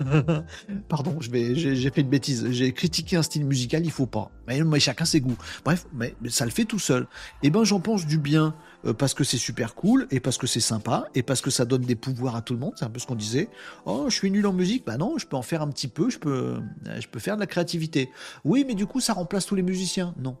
Pardon, 0.88 1.18
j'ai 1.20 1.90
fait 1.90 2.00
une 2.00 2.08
bêtise. 2.08 2.50
J'ai 2.50 2.72
critiqué 2.72 3.16
un 3.16 3.22
style 3.22 3.44
musical, 3.44 3.84
il 3.84 3.90
faut 3.90 4.06
pas. 4.06 4.30
Mais, 4.46 4.80
chacun 4.80 5.04
ses 5.04 5.20
goûts. 5.20 5.36
Bref, 5.64 5.86
mais, 5.92 6.14
ça 6.28 6.44
le 6.44 6.50
fait 6.50 6.64
tout 6.64 6.78
seul. 6.78 7.06
Eh 7.42 7.50
ben, 7.50 7.64
j'en 7.64 7.80
pense 7.80 8.06
du 8.06 8.18
bien 8.18 8.54
parce 8.92 9.14
que 9.14 9.24
c'est 9.24 9.38
super 9.38 9.74
cool 9.74 10.06
et 10.10 10.20
parce 10.20 10.38
que 10.38 10.46
c'est 10.46 10.60
sympa 10.60 11.08
et 11.14 11.22
parce 11.22 11.40
que 11.40 11.50
ça 11.50 11.64
donne 11.64 11.82
des 11.82 11.96
pouvoirs 11.96 12.36
à 12.36 12.42
tout 12.42 12.54
le 12.54 12.60
monde. 12.60 12.74
C'est 12.76 12.84
un 12.84 12.90
peu 12.90 13.00
ce 13.00 13.06
qu'on 13.06 13.14
disait. 13.14 13.48
Oh, 13.86 14.06
je 14.08 14.14
suis 14.14 14.30
nul 14.30 14.46
en 14.46 14.52
musique. 14.52 14.84
Bah 14.86 14.96
non, 14.96 15.18
je 15.18 15.26
peux 15.26 15.36
en 15.36 15.42
faire 15.42 15.62
un 15.62 15.68
petit 15.68 15.88
peu. 15.88 16.10
Je 16.10 16.18
peux, 16.18 16.60
je 16.98 17.06
peux 17.06 17.18
faire 17.18 17.36
de 17.36 17.40
la 17.40 17.46
créativité. 17.46 18.10
Oui, 18.44 18.64
mais 18.66 18.74
du 18.74 18.86
coup, 18.86 19.00
ça 19.00 19.12
remplace 19.12 19.46
tous 19.46 19.54
les 19.54 19.62
musiciens. 19.62 20.14
Non, 20.18 20.36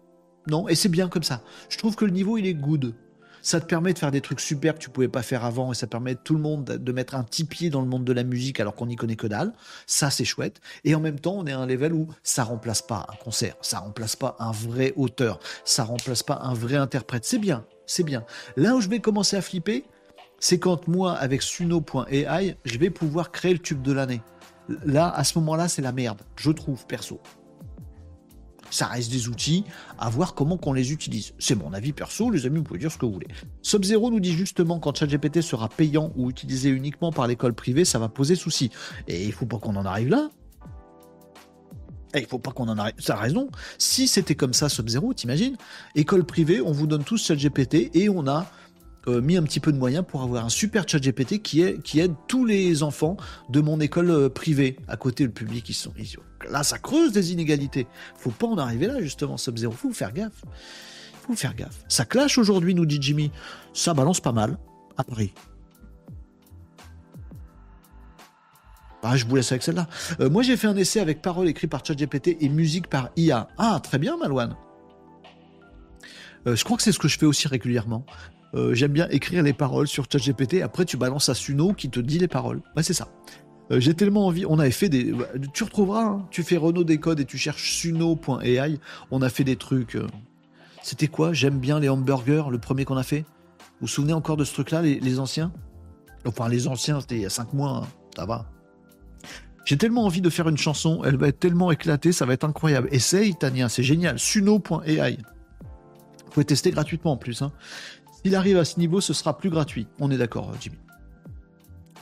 non. 0.46 0.68
Et 0.68 0.74
c'est 0.74 0.88
bien 0.88 1.08
comme 1.08 1.22
ça. 1.22 1.42
Je 1.68 1.78
trouve 1.78 1.96
que 1.96 2.04
le 2.04 2.12
niveau, 2.12 2.38
il 2.38 2.46
est 2.46 2.54
good 2.54 2.94
ça 3.42 3.60
te 3.60 3.66
permet 3.66 3.92
de 3.92 3.98
faire 3.98 4.10
des 4.10 4.20
trucs 4.20 4.40
super 4.40 4.74
que 4.74 4.78
tu 4.78 4.90
pouvais 4.90 5.08
pas 5.08 5.22
faire 5.22 5.44
avant 5.44 5.72
et 5.72 5.74
ça 5.74 5.86
permet 5.86 6.14
tout 6.14 6.34
le 6.34 6.40
monde 6.40 6.64
de 6.64 6.92
mettre 6.92 7.14
un 7.14 7.22
petit 7.22 7.44
pied 7.44 7.70
dans 7.70 7.80
le 7.80 7.86
monde 7.86 8.04
de 8.04 8.12
la 8.12 8.24
musique 8.24 8.60
alors 8.60 8.74
qu'on 8.74 8.86
n'y 8.86 8.96
connaît 8.96 9.16
que 9.16 9.26
dalle. 9.26 9.52
Ça, 9.86 10.10
c'est 10.10 10.24
chouette. 10.24 10.60
Et 10.84 10.94
en 10.94 11.00
même 11.00 11.18
temps, 11.18 11.34
on 11.36 11.46
est 11.46 11.52
à 11.52 11.58
un 11.58 11.66
level 11.66 11.92
où 11.92 12.08
ça 12.22 12.44
remplace 12.44 12.82
pas 12.82 13.06
un 13.08 13.16
concert, 13.16 13.56
ça 13.62 13.78
remplace 13.78 14.16
pas 14.16 14.36
un 14.38 14.52
vrai 14.52 14.92
auteur, 14.96 15.40
ça 15.64 15.84
remplace 15.84 16.22
pas 16.22 16.40
un 16.42 16.54
vrai 16.54 16.76
interprète. 16.76 17.24
C'est 17.24 17.38
bien, 17.38 17.64
c'est 17.88 18.04
bien. 18.04 18.24
Là 18.56 18.76
où 18.76 18.80
je 18.80 18.88
vais 18.88 19.00
commencer 19.00 19.36
à 19.36 19.42
flipper, 19.42 19.84
c'est 20.38 20.60
quand 20.60 20.86
moi, 20.86 21.14
avec 21.14 21.42
Suno.ai, 21.42 22.56
je 22.64 22.78
vais 22.78 22.90
pouvoir 22.90 23.32
créer 23.32 23.52
le 23.52 23.58
tube 23.58 23.82
de 23.82 23.92
l'année. 23.92 24.20
Là, 24.84 25.10
à 25.10 25.24
ce 25.24 25.38
moment-là, 25.38 25.66
c'est 25.66 25.82
la 25.82 25.92
merde, 25.92 26.22
je 26.36 26.50
trouve, 26.52 26.86
perso. 26.86 27.20
Ça 28.70 28.86
reste 28.86 29.10
des 29.10 29.28
outils, 29.28 29.64
à 29.98 30.10
voir 30.10 30.34
comment 30.34 30.58
qu'on 30.58 30.74
les 30.74 30.92
utilise. 30.92 31.32
C'est 31.38 31.54
mon 31.54 31.72
avis 31.72 31.92
perso, 31.92 32.30
les 32.30 32.44
amis, 32.44 32.58
vous 32.58 32.64
pouvez 32.64 32.78
dire 32.78 32.92
ce 32.92 32.98
que 32.98 33.06
vous 33.06 33.12
voulez. 33.12 33.28
Sub-Zero 33.62 34.10
nous 34.10 34.20
dit 34.20 34.34
justement 34.34 34.78
quand 34.78 34.94
ChatGPT 34.94 35.40
sera 35.40 35.70
payant 35.70 36.12
ou 36.16 36.28
utilisé 36.28 36.68
uniquement 36.68 37.10
par 37.10 37.26
l'école 37.26 37.54
privée, 37.54 37.86
ça 37.86 37.98
va 37.98 38.10
poser 38.10 38.34
souci. 38.34 38.70
Et 39.06 39.24
il 39.24 39.32
faut 39.32 39.46
pas 39.46 39.58
qu'on 39.58 39.74
en 39.76 39.86
arrive 39.86 40.10
là. 40.10 40.28
Et 42.14 42.20
il 42.20 42.26
faut 42.26 42.38
pas 42.38 42.52
qu'on 42.52 42.68
en 42.68 42.78
arrive. 42.78 42.94
Ça 42.98 43.14
a 43.14 43.18
raison. 43.18 43.50
Si 43.78 44.08
c'était 44.08 44.34
comme 44.34 44.54
ça, 44.54 44.68
Sub-Zero, 44.68 45.12
t'imagines? 45.14 45.56
École 45.94 46.24
privée, 46.24 46.60
on 46.60 46.72
vous 46.72 46.86
donne 46.86 47.04
tous 47.04 47.22
ChatGPT 47.22 47.90
et 47.94 48.08
on 48.08 48.26
a 48.26 48.50
euh, 49.08 49.20
mis 49.20 49.36
un 49.36 49.42
petit 49.42 49.60
peu 49.60 49.72
de 49.72 49.78
moyens 49.78 50.04
pour 50.06 50.22
avoir 50.22 50.44
un 50.44 50.48
super 50.48 50.86
chat 50.86 50.98
GPT 50.98 51.40
qui, 51.40 51.64
qui 51.82 52.00
aide 52.00 52.14
tous 52.26 52.44
les 52.44 52.82
enfants 52.82 53.16
de 53.48 53.60
mon 53.60 53.80
école 53.80 54.10
euh, 54.10 54.28
privée. 54.28 54.76
À 54.86 54.96
côté, 54.96 55.24
le 55.24 55.30
public, 55.30 55.68
ils 55.68 55.74
sont. 55.74 55.92
là, 56.50 56.62
ça 56.62 56.78
creuse 56.78 57.12
des 57.12 57.32
inégalités. 57.32 57.86
Faut 58.16 58.30
pas 58.30 58.46
en 58.46 58.58
arriver 58.58 58.86
là, 58.86 59.00
justement, 59.00 59.36
Sub-Zero. 59.36 59.72
Faut 59.72 59.92
faire 59.92 60.12
gaffe. 60.12 60.44
Faut 61.26 61.34
faire 61.34 61.54
gaffe. 61.54 61.84
Ça 61.88 62.04
clash 62.04 62.38
aujourd'hui, 62.38 62.74
nous 62.74 62.86
dit 62.86 62.98
Jimmy. 63.00 63.30
Ça 63.72 63.94
balance 63.94 64.20
pas 64.20 64.32
mal 64.32 64.58
à 64.96 65.04
Paris. 65.04 65.32
Ah, 69.02 69.16
je 69.16 69.24
vous 69.26 69.36
laisse 69.36 69.52
avec 69.52 69.62
celle-là. 69.62 69.86
Euh, 70.20 70.28
moi, 70.28 70.42
j'ai 70.42 70.56
fait 70.56 70.66
un 70.66 70.76
essai 70.76 71.00
avec 71.00 71.22
paroles 71.22 71.48
écrites 71.48 71.70
par 71.70 71.84
ChatGPT 71.84 72.36
et 72.40 72.48
musique 72.48 72.88
par 72.88 73.10
IA. 73.16 73.48
Ah, 73.58 73.80
très 73.82 73.98
bien, 73.98 74.16
Malouane. 74.16 74.56
je 76.46 76.64
crois 76.64 76.76
que 76.76 76.82
c'est 76.82 76.92
ce 76.92 76.98
que 76.98 77.08
je 77.08 77.18
fais 77.18 77.26
aussi 77.26 77.46
régulièrement. 77.48 78.04
Euh, 78.54 78.74
j'aime 78.74 78.92
bien 78.92 79.08
écrire 79.10 79.42
les 79.42 79.52
paroles 79.52 79.88
sur 79.88 80.06
ChatGPT. 80.10 80.62
Après, 80.62 80.84
tu 80.84 80.96
balances 80.96 81.28
à 81.28 81.34
Suno 81.34 81.72
qui 81.72 81.90
te 81.90 82.00
dit 82.00 82.18
les 82.18 82.28
paroles. 82.28 82.62
Ouais, 82.76 82.82
c'est 82.82 82.94
ça. 82.94 83.08
Euh, 83.70 83.80
j'ai 83.80 83.94
tellement 83.94 84.26
envie. 84.26 84.46
On 84.46 84.58
avait 84.58 84.70
fait 84.70 84.88
des. 84.88 85.14
Tu 85.52 85.64
retrouveras. 85.64 86.04
Hein. 86.04 86.26
tu 86.30 86.42
fais 86.42 86.56
Renault 86.56 86.84
Décode 86.84 87.20
et 87.20 87.24
tu 87.24 87.36
cherches 87.36 87.72
suno.ai. 87.72 88.78
On 89.10 89.22
a 89.22 89.28
fait 89.28 89.44
des 89.44 89.56
trucs. 89.56 89.96
Euh, 89.96 90.06
c'était 90.82 91.08
quoi? 91.08 91.32
J'aime 91.32 91.58
bien 91.58 91.80
les 91.80 91.88
hamburgers, 91.88 92.44
le 92.50 92.58
premier 92.58 92.84
qu'on 92.84 92.96
a 92.96 93.02
fait. 93.02 93.24
Vous 93.80 93.86
vous 93.86 93.88
souvenez 93.88 94.14
encore 94.14 94.36
de 94.36 94.44
ce 94.44 94.54
truc-là, 94.54 94.82
les, 94.82 95.18
anciens? 95.20 95.52
Enfin, 96.26 96.48
les 96.48 96.66
anciens, 96.66 97.00
c'était 97.00 97.16
il 97.16 97.22
y 97.22 97.26
a 97.26 97.30
5 97.30 97.52
mois. 97.52 97.82
Hein. 97.84 97.88
Ça 98.16 98.26
va. 98.26 98.46
J'ai 99.64 99.76
tellement 99.76 100.04
envie 100.04 100.20
de 100.20 100.30
faire 100.30 100.48
une 100.48 100.56
chanson. 100.56 101.02
Elle 101.04 101.16
va 101.16 101.28
être 101.28 101.40
tellement 101.40 101.70
éclatée. 101.70 102.12
Ça 102.12 102.24
va 102.24 102.32
être 102.32 102.44
incroyable. 102.44 102.88
Essaye, 102.90 103.34
Tania. 103.34 103.68
C'est 103.68 103.82
génial. 103.82 104.18
Suno.ai. 104.18 105.18
Vous 105.18 106.30
pouvez 106.30 106.46
tester 106.46 106.70
gratuitement 106.70 107.12
en 107.12 107.16
plus. 107.16 107.42
Hein. 107.42 107.52
S'il 108.22 108.34
arrive 108.34 108.58
à 108.58 108.64
ce 108.64 108.78
niveau, 108.78 109.00
ce 109.00 109.12
sera 109.12 109.36
plus 109.36 109.50
gratuit. 109.50 109.86
On 110.00 110.10
est 110.10 110.18
d'accord, 110.18 110.52
Jimmy. 110.60 110.78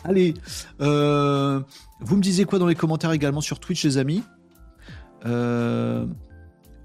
Allez, 0.04 0.34
euh, 0.80 1.60
vous 2.00 2.16
me 2.16 2.22
disiez 2.22 2.44
quoi 2.44 2.58
dans 2.58 2.66
les 2.66 2.74
commentaires 2.76 3.12
également 3.12 3.40
sur 3.40 3.58
Twitch, 3.58 3.84
les 3.84 3.98
amis? 3.98 4.22
Euh, 5.24 6.06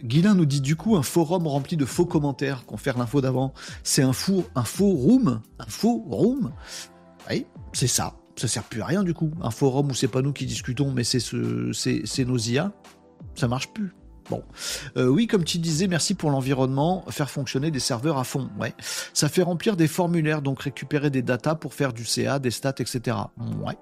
Guilin 0.04 0.34
nous 0.34 0.46
dit 0.46 0.62
du 0.62 0.76
coup 0.76 0.96
un 0.96 1.04
forum 1.04 1.46
rempli 1.46 1.78
de 1.78 1.86
faux 1.86 2.06
commentaires, 2.06 2.66
confère 2.66 2.98
l'info 2.98 3.22
d'avant. 3.22 3.54
C'est 3.84 4.02
un 4.02 4.14
faux, 4.14 4.46
un 4.56 4.64
faux 4.64 4.90
room, 4.90 5.42
un 5.60 5.66
faux 5.66 6.04
room. 6.10 6.52
Oui, 7.30 7.46
c'est 7.74 7.88
ça. 7.88 8.16
Ça 8.42 8.48
sert 8.48 8.64
plus 8.64 8.82
à 8.82 8.88
rien 8.88 9.04
du 9.04 9.14
coup. 9.14 9.30
Un 9.44 9.52
forum 9.52 9.92
où 9.92 9.94
c'est 9.94 10.08
pas 10.08 10.24
nous 10.24 10.34
qui 10.34 10.48
discutons, 10.48 10.92
mais 10.92 11.04
c'est 11.04 11.20
ce, 11.20 12.22
nos 12.24 12.38
IA. 12.40 12.72
Ça 13.36 13.48
marche 13.48 13.72
plus. 13.72 13.94
Bon, 14.32 14.42
euh, 14.98 15.06
oui, 15.06 15.28
comme 15.28 15.44
tu 15.44 15.60
disais, 15.60 15.86
merci 15.86 16.16
pour 16.16 16.32
l'environnement, 16.32 17.06
faire 17.10 17.30
fonctionner 17.30 17.70
des 17.70 17.80
serveurs 17.80 18.18
à 18.18 18.24
fond. 18.24 18.50
Ouais, 18.60 18.74
ça 19.14 19.30
fait 19.30 19.44
remplir 19.44 19.78
des 19.78 19.88
formulaires, 19.88 20.42
donc 20.42 20.64
récupérer 20.64 21.12
des 21.12 21.22
datas 21.22 21.54
pour 21.54 21.76
faire 21.76 21.94
du 21.94 22.04
CA, 22.04 22.40
des 22.40 22.50
stats, 22.50 22.74
etc. 22.80 23.16
Ouais, 23.64 23.78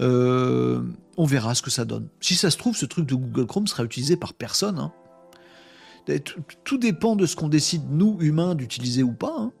euh, 0.00 0.82
on 1.16 1.24
verra 1.24 1.56
ce 1.56 1.62
que 1.62 1.70
ça 1.70 1.84
donne. 1.84 2.06
Si 2.20 2.36
ça 2.36 2.52
se 2.52 2.58
trouve, 2.58 2.76
ce 2.76 2.86
truc 2.86 3.06
de 3.06 3.16
Google 3.16 3.46
Chrome 3.46 3.66
sera 3.66 3.82
utilisé 3.82 4.16
par 4.16 4.34
personne. 4.34 4.78
Hein. 4.78 4.92
Tout 6.62 6.78
dépend 6.78 7.16
de 7.16 7.26
ce 7.26 7.34
qu'on 7.34 7.48
décide 7.48 7.90
nous 7.90 8.18
humains 8.20 8.54
d'utiliser 8.54 9.02
ou 9.02 9.14
pas. 9.14 9.34
Hein. 9.36 9.52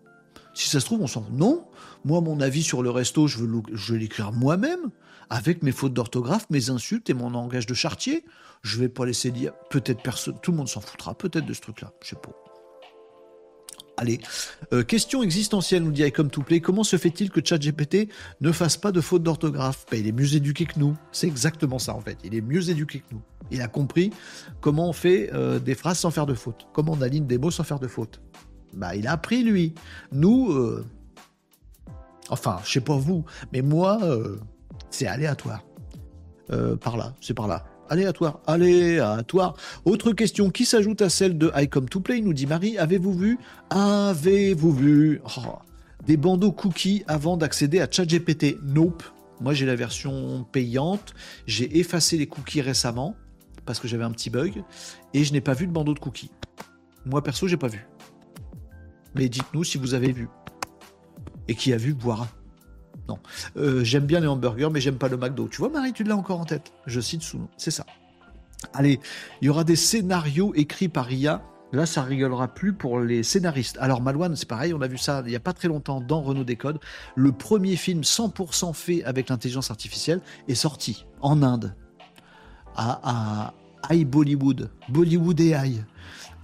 Si 0.56 0.70
ça 0.70 0.80
se 0.80 0.86
trouve, 0.86 1.02
on 1.02 1.06
s'en 1.06 1.26
non. 1.32 1.66
Moi, 2.06 2.22
mon 2.22 2.40
avis 2.40 2.62
sur 2.62 2.82
le 2.82 2.88
resto, 2.88 3.26
je 3.26 3.36
veux 3.36 3.96
l'écrire 3.96 4.32
moi-même 4.32 4.90
avec 5.28 5.62
mes 5.62 5.70
fautes 5.70 5.92
d'orthographe, 5.92 6.46
mes 6.48 6.70
insultes 6.70 7.10
et 7.10 7.14
mon 7.14 7.28
langage 7.28 7.66
de 7.66 7.74
chartier. 7.74 8.24
Je 8.62 8.78
vais 8.78 8.88
pas 8.88 9.04
laisser 9.04 9.30
dire. 9.30 9.52
Peut-être 9.68 10.02
personne, 10.02 10.36
tout 10.42 10.52
le 10.52 10.56
monde 10.56 10.68
s'en 10.68 10.80
foutra 10.80 11.14
peut-être 11.14 11.44
de 11.44 11.52
ce 11.52 11.60
truc-là. 11.60 11.92
Je 12.02 12.08
sais 12.08 12.16
pas. 12.16 12.30
Allez, 13.98 14.18
euh, 14.72 14.82
question 14.82 15.22
existentielle, 15.22 15.82
nous 15.82 15.92
dit 15.92 16.02
Icom 16.02 16.30
to 16.30 16.40
Play. 16.42 16.60
Comment 16.60 16.84
se 16.84 16.96
fait-il 16.96 17.30
que 17.30 17.44
ChatGPT 17.44 18.08
ne 18.40 18.50
fasse 18.50 18.78
pas 18.78 18.92
de 18.92 19.02
fautes 19.02 19.22
d'orthographe? 19.22 19.84
Ben, 19.90 20.00
Il 20.00 20.06
est 20.06 20.12
mieux 20.12 20.36
éduqué 20.36 20.64
que 20.64 20.78
nous. 20.78 20.96
C'est 21.12 21.26
exactement 21.26 21.78
ça 21.78 21.94
en 21.94 22.00
fait. 22.00 22.16
Il 22.24 22.34
est 22.34 22.40
mieux 22.40 22.70
éduqué 22.70 23.00
que 23.00 23.12
nous. 23.12 23.22
Il 23.50 23.60
a 23.60 23.68
compris 23.68 24.10
comment 24.62 24.88
on 24.88 24.94
fait 24.94 25.30
euh, 25.34 25.58
des 25.58 25.74
phrases 25.74 25.98
sans 25.98 26.10
faire 26.10 26.26
de 26.26 26.34
fautes. 26.34 26.66
Comment 26.72 26.92
on 26.92 27.02
aligne 27.02 27.26
des 27.26 27.36
mots 27.36 27.50
sans 27.50 27.64
faire 27.64 27.78
de 27.78 27.88
fautes. 27.88 28.22
Bah, 28.76 28.94
il 28.94 29.06
a 29.06 29.12
appris 29.12 29.42
lui. 29.42 29.74
Nous, 30.12 30.52
euh, 30.52 30.84
enfin, 32.28 32.58
je 32.64 32.72
sais 32.72 32.80
pas 32.80 32.96
vous, 32.96 33.24
mais 33.52 33.62
moi, 33.62 33.98
c'est 34.90 35.06
aléatoire. 35.06 35.64
par 36.80 36.96
là, 36.96 37.14
c'est 37.20 37.34
par 37.34 37.48
là. 37.48 37.64
Aléatoire, 37.88 38.40
aléatoire. 38.46 39.54
Autre 39.84 40.12
question 40.12 40.50
qui 40.50 40.64
s'ajoute 40.64 41.02
à 41.02 41.08
celle 41.08 41.38
de 41.38 41.52
I 41.54 41.68
Come 41.68 41.88
to 41.88 42.00
Play, 42.00 42.20
nous 42.20 42.32
dit 42.32 42.46
Marie. 42.46 42.78
Avez-vous 42.78 43.12
vu? 43.12 43.38
Avez-vous 43.70 44.72
vu? 44.72 45.20
Oh, 45.24 45.58
des 46.04 46.16
bandeaux 46.16 46.52
cookies 46.52 47.04
avant 47.06 47.36
d'accéder 47.36 47.80
à 47.80 47.88
ChatGPT? 47.90 48.58
Nope. 48.62 49.04
Moi 49.40 49.54
j'ai 49.54 49.66
la 49.66 49.76
version 49.76 50.44
payante. 50.50 51.14
J'ai 51.46 51.78
effacé 51.78 52.16
les 52.16 52.26
cookies 52.26 52.62
récemment 52.62 53.14
parce 53.64 53.78
que 53.78 53.86
j'avais 53.86 54.04
un 54.04 54.10
petit 54.10 54.30
bug 54.30 54.64
et 55.14 55.24
je 55.24 55.32
n'ai 55.32 55.40
pas 55.40 55.54
vu 55.54 55.66
de 55.66 55.72
bandeau 55.72 55.94
de 55.94 55.98
cookies. 55.98 56.30
Moi 57.04 57.22
perso, 57.22 57.46
j'ai 57.46 57.56
pas 57.56 57.68
vu. 57.68 57.86
Mais 59.16 59.28
dites-nous 59.28 59.64
si 59.64 59.78
vous 59.78 59.94
avez 59.94 60.12
vu. 60.12 60.28
Et 61.48 61.54
qui 61.54 61.72
a 61.72 61.76
vu 61.76 61.94
boire 61.94 62.26
non. 63.08 63.18
Euh, 63.56 63.84
j'aime 63.84 64.04
bien 64.04 64.20
les 64.20 64.26
hamburgers, 64.26 64.68
mais 64.72 64.80
j'aime 64.80 64.98
pas 64.98 65.08
le 65.08 65.16
McDo. 65.16 65.48
Tu 65.48 65.58
vois, 65.58 65.68
Marie, 65.68 65.92
tu 65.92 66.04
l'as 66.04 66.16
encore 66.16 66.40
en 66.40 66.44
tête. 66.44 66.72
Je 66.86 67.00
cite 67.00 67.22
sous 67.22 67.40
C'est 67.56 67.70
ça. 67.70 67.86
Allez, 68.72 69.00
il 69.40 69.46
y 69.46 69.48
aura 69.48 69.64
des 69.64 69.76
scénarios 69.76 70.52
écrits 70.54 70.88
par 70.88 71.12
IA. 71.12 71.42
Là, 71.72 71.84
ça 71.84 72.02
rigolera 72.02 72.48
plus 72.48 72.72
pour 72.72 73.00
les 73.00 73.22
scénaristes. 73.22 73.76
Alors, 73.80 74.00
Malouane, 74.00 74.36
c'est 74.36 74.48
pareil, 74.48 74.72
on 74.72 74.80
a 74.80 74.86
vu 74.86 74.98
ça 74.98 75.22
il 75.26 75.30
n'y 75.30 75.36
a 75.36 75.40
pas 75.40 75.52
très 75.52 75.68
longtemps 75.68 76.00
dans 76.00 76.22
Renault 76.22 76.44
Décode. 76.44 76.78
Le 77.16 77.32
premier 77.32 77.76
film 77.76 78.02
100% 78.02 78.72
fait 78.72 79.04
avec 79.04 79.28
l'intelligence 79.28 79.70
artificielle 79.70 80.20
est 80.48 80.54
sorti 80.54 81.06
en 81.20 81.42
Inde, 81.42 81.74
à, 82.76 83.52
à 83.82 83.94
Bollywood, 84.04 84.70
Bollywood 84.88 85.40
AI. 85.40 85.84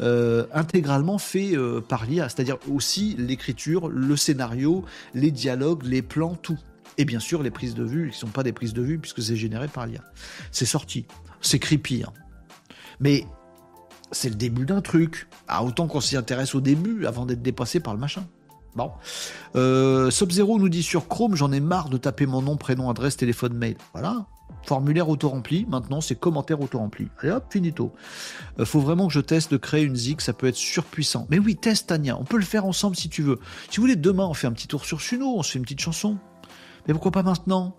Euh, 0.00 0.46
intégralement 0.52 1.18
fait 1.18 1.56
euh, 1.56 1.80
par 1.80 2.06
l'IA, 2.06 2.28
c'est-à-dire 2.28 2.56
aussi 2.70 3.14
l'écriture, 3.18 3.88
le 3.88 4.16
scénario, 4.16 4.84
les 5.14 5.30
dialogues, 5.30 5.84
les 5.84 6.02
plans, 6.02 6.34
tout. 6.34 6.58
Et 6.98 7.04
bien 7.04 7.20
sûr, 7.20 7.42
les 7.42 7.50
prises 7.50 7.74
de 7.74 7.84
vue, 7.84 8.10
qui 8.10 8.16
ne 8.16 8.20
sont 8.20 8.28
pas 8.28 8.42
des 8.42 8.52
prises 8.52 8.74
de 8.74 8.82
vue 8.82 8.98
puisque 8.98 9.22
c'est 9.22 9.36
généré 9.36 9.68
par 9.68 9.86
l'IA. 9.86 10.02
C'est 10.50 10.66
sorti. 10.66 11.06
C'est 11.40 11.58
creepy. 11.58 12.04
Hein. 12.04 12.12
Mais 13.00 13.26
c'est 14.10 14.28
le 14.28 14.34
début 14.34 14.66
d'un 14.66 14.80
truc. 14.80 15.28
Ah, 15.48 15.64
autant 15.64 15.86
qu'on 15.86 16.00
s'y 16.00 16.16
intéresse 16.16 16.54
au 16.54 16.60
début 16.60 17.06
avant 17.06 17.26
d'être 17.26 17.42
dépassé 17.42 17.80
par 17.80 17.94
le 17.94 18.00
machin. 18.00 18.24
Bon. 18.74 18.90
Euh, 19.56 20.10
Sub-Zero 20.10 20.58
nous 20.58 20.68
dit 20.68 20.82
sur 20.82 21.08
Chrome, 21.08 21.34
j'en 21.34 21.52
ai 21.52 21.60
marre 21.60 21.88
de 21.88 21.98
taper 21.98 22.26
mon 22.26 22.42
nom, 22.42 22.56
prénom, 22.56 22.88
adresse, 22.90 23.16
téléphone, 23.16 23.54
mail. 23.54 23.76
Voilà. 23.92 24.26
Formulaire 24.64 25.08
auto-rempli, 25.08 25.66
maintenant 25.68 26.00
c'est 26.00 26.14
commentaire 26.14 26.60
auto-rempli. 26.60 27.08
Allez 27.18 27.32
hop, 27.32 27.44
finito. 27.50 27.92
Euh, 28.60 28.64
faut 28.64 28.80
vraiment 28.80 29.08
que 29.08 29.12
je 29.12 29.20
teste 29.20 29.50
de 29.50 29.56
créer 29.56 29.82
une 29.82 29.96
zig, 29.96 30.20
ça 30.20 30.32
peut 30.32 30.46
être 30.46 30.56
surpuissant. 30.56 31.26
Mais 31.30 31.38
oui, 31.40 31.56
teste 31.56 31.88
Tania, 31.88 32.16
on 32.16 32.24
peut 32.24 32.36
le 32.36 32.44
faire 32.44 32.64
ensemble 32.64 32.94
si 32.94 33.08
tu 33.08 33.22
veux. 33.22 33.40
Si 33.70 33.78
vous 33.78 33.82
voulez, 33.82 33.96
demain 33.96 34.24
on 34.24 34.34
fait 34.34 34.46
un 34.46 34.52
petit 34.52 34.68
tour 34.68 34.84
sur 34.84 35.00
Suno, 35.00 35.34
on 35.36 35.42
se 35.42 35.52
fait 35.52 35.58
une 35.58 35.64
petite 35.64 35.80
chanson. 35.80 36.16
Mais 36.86 36.94
pourquoi 36.94 37.10
pas 37.10 37.24
maintenant? 37.24 37.76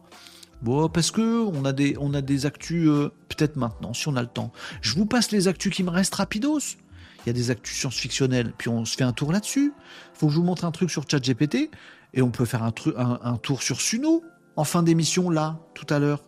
Bon, 0.61 0.87
parce 0.89 1.11
que 1.11 1.45
on 1.45 1.65
a 1.65 1.73
des, 1.73 1.95
on 1.99 2.13
actus, 2.13 2.87
euh, 2.87 3.11
peut-être 3.29 3.55
maintenant, 3.55 3.93
si 3.93 4.07
on 4.07 4.15
a 4.15 4.21
le 4.21 4.27
temps. 4.27 4.51
Je 4.81 4.95
vous 4.95 5.05
passe 5.05 5.31
les 5.31 5.47
actus 5.47 5.73
qui 5.73 5.83
me 5.83 5.89
restent 5.89 6.15
rapidos. 6.15 6.77
Il 7.25 7.27
y 7.27 7.29
a 7.29 7.33
des 7.33 7.49
actus 7.49 7.77
science-fictionnelles, 7.77 8.53
puis 8.57 8.69
on 8.69 8.83
se 8.83 8.97
fait 8.97 9.03
un 9.05 9.13
tour 9.13 9.31
là-dessus. 9.31 9.73
Faut 10.13 10.27
que 10.27 10.33
je 10.33 10.37
vous 10.37 10.43
montre 10.43 10.65
un 10.65 10.71
truc 10.71 10.89
sur 10.89 11.09
ChatGPT, 11.09 11.69
et 12.13 12.21
on 12.21 12.31
peut 12.31 12.45
faire 12.45 12.63
un, 12.63 12.73
un 12.97 13.37
tour 13.37 13.61
sur 13.61 13.79
Suno, 13.79 14.23
en 14.55 14.63
fin 14.65 14.83
d'émission, 14.83 15.29
là, 15.29 15.59
tout 15.73 15.87
à 15.89 15.99
l'heure. 15.99 16.21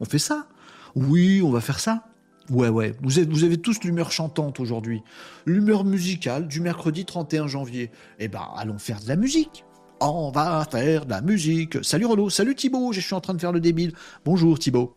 On 0.00 0.04
fait 0.04 0.18
ça 0.18 0.46
Oui, 0.94 1.42
on 1.42 1.50
va 1.50 1.60
faire 1.60 1.80
ça. 1.80 2.04
Ouais, 2.50 2.68
ouais. 2.68 2.94
Vous, 3.02 3.18
avez 3.18 3.58
tous 3.58 3.82
l'humeur 3.84 4.10
chantante 4.10 4.58
aujourd'hui. 4.58 5.02
L'humeur 5.44 5.84
musicale 5.84 6.48
du 6.48 6.60
mercredi 6.60 7.04
31 7.04 7.46
janvier. 7.46 7.90
Eh 8.18 8.28
ben, 8.28 8.42
allons 8.56 8.78
faire 8.78 9.00
de 9.00 9.08
la 9.08 9.16
musique 9.16 9.64
on 10.00 10.30
va 10.30 10.64
faire 10.70 11.06
de 11.06 11.10
la 11.10 11.20
musique. 11.20 11.78
Salut 11.82 12.06
Renaud, 12.06 12.30
salut 12.30 12.54
Thibaut, 12.54 12.92
je 12.92 13.00
suis 13.00 13.14
en 13.14 13.20
train 13.20 13.34
de 13.34 13.40
faire 13.40 13.52
le 13.52 13.60
débile. 13.60 13.92
Bonjour 14.24 14.58
Thibaut. 14.58 14.96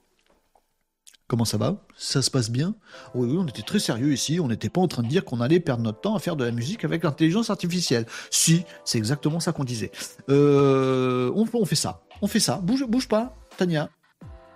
Comment 1.28 1.46
ça 1.46 1.58
va? 1.58 1.82
Ça 1.96 2.22
se 2.22 2.30
passe 2.30 2.52
bien? 2.52 2.76
Oui, 3.16 3.28
oui, 3.32 3.38
on 3.40 3.48
était 3.48 3.62
très 3.62 3.80
sérieux 3.80 4.12
ici, 4.12 4.40
on 4.40 4.50
n'était 4.50 4.70
pas 4.70 4.82
en 4.82 4.88
train 4.88 5.02
de 5.02 5.08
dire 5.08 5.24
qu'on 5.24 5.40
allait 5.40 5.62
perdre 5.62 5.82
notre 5.82 6.02
temps 6.02 6.16
à 6.16 6.20
faire 6.20 6.36
de 6.36 6.44
la 6.44 6.52
musique 6.52 6.84
avec 6.84 7.04
l'intelligence 7.04 7.50
artificielle. 7.50 8.06
Si, 8.30 8.64
c'est 8.84 8.98
exactement 8.98 9.40
ça 9.40 9.54
qu'on 9.54 9.64
disait. 9.64 9.92
Euh, 10.30 11.32
on, 11.34 11.66
fait 11.66 11.76
ça, 11.76 12.02
on 12.22 12.28
fait 12.28 12.42
ça. 12.42 12.58
Bouge 12.62 13.08
pas, 13.08 13.36
Tania. 13.58 13.90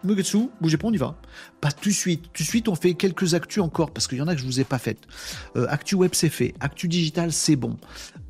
Mugetsu, 0.05 0.49
bougez 0.61 0.77
pas, 0.77 0.87
on 0.87 0.93
y 0.93 0.97
va. 0.97 1.15
Pas 1.61 1.71
tout 1.71 1.89
de 1.89 1.93
suite. 1.93 2.31
Tout 2.33 2.43
de 2.43 2.47
suite, 2.47 2.67
on 2.67 2.75
fait 2.75 2.93
quelques 2.93 3.33
actus 3.33 3.61
encore, 3.61 3.91
parce 3.91 4.07
qu'il 4.07 4.17
y 4.17 4.21
en 4.21 4.27
a 4.27 4.35
que 4.35 4.41
je 4.41 4.45
vous 4.45 4.59
ai 4.59 4.63
pas 4.63 4.77
faites. 4.77 5.07
Euh, 5.55 5.67
actu 5.69 5.95
web, 5.95 6.11
c'est 6.13 6.29
fait. 6.29 6.53
Actu 6.59 6.87
digital, 6.87 7.31
c'est 7.31 7.55
bon. 7.55 7.77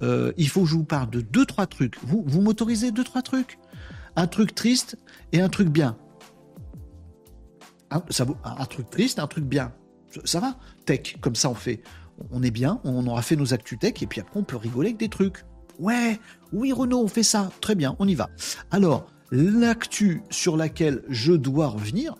Euh, 0.01 0.33
il 0.37 0.49
faut 0.49 0.63
que 0.63 0.69
je 0.69 0.75
vous 0.75 0.83
parle 0.83 1.09
de 1.09 1.21
deux, 1.21 1.45
trois 1.45 1.67
trucs. 1.67 1.97
Vous, 2.03 2.23
vous 2.25 2.41
m'autorisez 2.41 2.91
deux, 2.91 3.03
trois 3.03 3.21
trucs? 3.21 3.59
Un 4.15 4.27
truc 4.27 4.55
triste 4.55 4.97
et 5.31 5.41
un 5.41 5.49
truc 5.49 5.69
bien. 5.69 5.97
Un, 7.91 8.01
ça, 8.09 8.25
truc 8.69 8.89
triste, 8.89 9.19
un 9.19 9.27
truc 9.27 9.45
bien. 9.45 9.73
Ça 10.23 10.39
va 10.39 10.57
Tech, 10.85 11.17
comme 11.19 11.35
ça 11.35 11.49
on 11.49 11.55
fait. 11.55 11.81
On 12.31 12.41
est 12.43 12.51
bien, 12.51 12.79
on 12.85 13.05
aura 13.07 13.21
fait 13.21 13.35
nos 13.35 13.53
actus 13.53 13.77
tech, 13.77 14.01
et 14.01 14.07
puis 14.07 14.21
après 14.21 14.39
on 14.39 14.43
peut 14.43 14.55
rigoler 14.55 14.89
avec 14.89 14.99
des 14.99 15.09
trucs. 15.09 15.43
Ouais, 15.79 16.19
oui 16.53 16.71
Renaud, 16.71 17.03
on 17.03 17.07
fait 17.09 17.23
ça. 17.23 17.51
Très 17.59 17.75
bien, 17.75 17.95
on 17.99 18.07
y 18.07 18.15
va. 18.15 18.29
Alors, 18.71 19.07
l'actu 19.31 20.21
sur 20.29 20.57
laquelle 20.57 21.03
je 21.09 21.33
dois 21.33 21.67
revenir. 21.67 22.15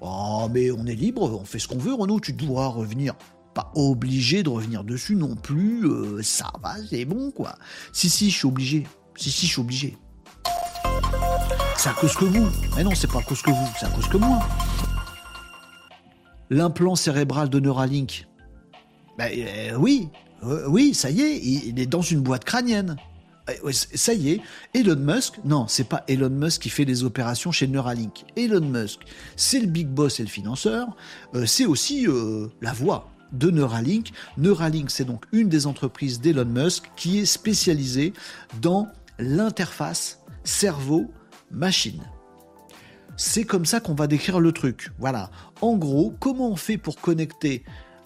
Oh, 0.00 0.48
mais 0.52 0.70
on 0.70 0.84
est 0.86 0.94
libre, 0.94 1.38
on 1.40 1.44
fait 1.44 1.58
ce 1.58 1.68
qu'on 1.68 1.78
veut, 1.78 1.94
Renaud, 1.94 2.20
tu 2.20 2.32
dois 2.32 2.68
revenir. 2.68 3.14
Pas 3.54 3.70
obligé 3.74 4.42
de 4.42 4.50
revenir 4.50 4.84
dessus 4.84 5.14
non 5.14 5.36
plus, 5.36 5.86
euh, 5.86 6.22
ça 6.22 6.50
va, 6.62 6.74
c'est 6.90 7.04
bon 7.04 7.30
quoi. 7.30 7.54
Si, 7.92 8.10
si, 8.10 8.30
je 8.30 8.36
suis 8.36 8.48
obligé. 8.48 8.86
Si, 9.16 9.30
si, 9.30 9.46
je 9.46 9.52
suis 9.52 9.60
obligé. 9.60 9.96
C'est 11.76 11.88
à 11.88 11.92
cause 11.92 12.14
que 12.14 12.24
vous. 12.24 12.48
Mais 12.76 12.82
non, 12.82 12.90
c'est 12.94 13.10
pas 13.10 13.20
à 13.20 13.22
cause 13.22 13.42
que 13.42 13.50
vous, 13.50 13.68
c'est 13.78 13.86
à 13.86 13.90
cause 13.90 14.08
que 14.08 14.16
moi. 14.16 14.40
L'implant 16.50 16.96
cérébral 16.96 17.48
de 17.48 17.60
Neuralink. 17.60 18.26
Ben 19.16 19.30
euh, 19.32 19.76
oui, 19.76 20.08
euh, 20.42 20.66
oui, 20.68 20.92
ça 20.92 21.10
y 21.10 21.20
est, 21.20 21.38
il 21.38 21.78
est 21.78 21.86
dans 21.86 22.02
une 22.02 22.20
boîte 22.20 22.44
crânienne. 22.44 22.96
Eh, 23.48 23.72
ça 23.72 24.14
y 24.14 24.30
est, 24.30 24.40
Elon 24.72 24.96
Musk, 24.96 25.34
non, 25.44 25.66
c'est 25.68 25.88
pas 25.88 26.02
Elon 26.08 26.30
Musk 26.30 26.62
qui 26.62 26.70
fait 26.70 26.84
des 26.84 27.04
opérations 27.04 27.52
chez 27.52 27.66
Neuralink. 27.66 28.24
Elon 28.36 28.66
Musk, 28.66 29.00
c'est 29.36 29.60
le 29.60 29.66
big 29.66 29.88
boss 29.88 30.18
et 30.20 30.22
le 30.22 30.28
financeur, 30.28 30.96
euh, 31.34 31.44
c'est 31.44 31.66
aussi 31.66 32.06
euh, 32.06 32.48
la 32.62 32.72
voix 32.72 33.10
de 33.32 33.50
Neuralink. 33.50 34.12
Neuralink, 34.38 34.90
c'est 34.90 35.04
donc 35.04 35.24
une 35.32 35.48
des 35.48 35.66
entreprises 35.66 36.20
d'Elon 36.20 36.46
Musk 36.46 36.90
qui 36.96 37.18
est 37.18 37.26
spécialisée 37.26 38.14
dans 38.62 38.88
l'interface 39.18 40.20
cerveau-machine. 40.44 42.02
C'est 43.16 43.44
comme 43.44 43.64
ça 43.64 43.80
qu'on 43.80 43.94
va 43.94 44.06
décrire 44.06 44.40
le 44.40 44.52
truc. 44.52 44.90
Voilà. 44.98 45.30
En 45.60 45.76
gros, 45.76 46.14
comment 46.18 46.50
on 46.50 46.56
fait 46.56 46.78
pour 46.78 46.96
connecter 47.00 47.64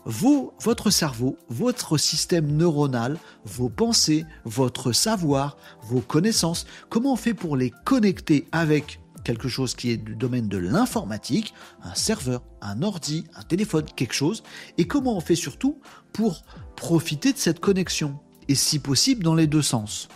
votre 0.08 0.90
cerveau, 0.90 1.36
votre 1.48 1.98
système 1.98 2.46
neuronal, 2.56 3.18
vos 3.44 3.68
pensées, 3.68 4.24
votre 4.44 4.92
savoir, 4.92 5.56
vos 5.82 6.00
connaissances, 6.00 6.66
comment 6.88 7.12
on 7.12 7.16
fait 7.16 7.34
pour 7.34 7.56
les 7.56 7.70
connecter 7.84 8.48
avec 8.50 9.00
quelque 9.24 9.48
chose 9.48 9.74
qui 9.74 9.90
est 9.90 9.98
du 9.98 10.16
domaine 10.16 10.48
de 10.48 10.56
l'informatique, 10.56 11.52
un 11.82 11.94
serveur, 11.94 12.42
un 12.62 12.82
ordi, 12.82 13.24
un 13.34 13.42
téléphone, 13.42 13.84
quelque 13.96 14.14
chose, 14.14 14.42
et 14.78 14.86
comment 14.86 15.16
on 15.16 15.20
fait 15.20 15.34
surtout 15.34 15.78
pour 16.14 16.42
profiter 16.76 17.32
de 17.32 17.38
cette 17.38 17.60
connexion, 17.60 18.18
et 18.48 18.54
si 18.54 18.78
possible 18.78 19.22
dans 19.22 19.34
les 19.34 19.46
deux 19.46 19.62
sens? 19.62 20.08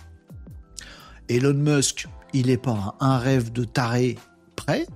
Elon 1.28 1.54
Musk, 1.54 2.08
il 2.32 2.46
n'est 2.46 2.56
pas 2.56 2.96
un 3.00 3.18
rêve 3.18 3.52
de 3.52 3.64
taré 3.64 4.16
prêt, 4.56 4.86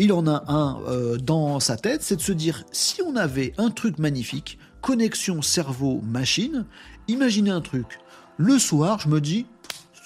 il 0.00 0.14
en 0.14 0.26
a 0.26 0.44
un 0.48 0.80
euh, 0.88 1.18
dans 1.18 1.60
sa 1.60 1.76
tête, 1.76 2.02
c'est 2.02 2.16
de 2.16 2.22
se 2.22 2.32
dire 2.32 2.64
si 2.72 3.02
on 3.02 3.16
avait 3.16 3.52
un 3.58 3.68
truc 3.68 3.98
magnifique, 3.98 4.58
connexion 4.80 5.42
cerveau-machine, 5.42 6.64
imaginez 7.06 7.50
un 7.50 7.60
truc. 7.60 7.98
Le 8.38 8.58
soir, 8.58 8.98
je 8.98 9.08
me 9.08 9.20
dis, 9.20 9.44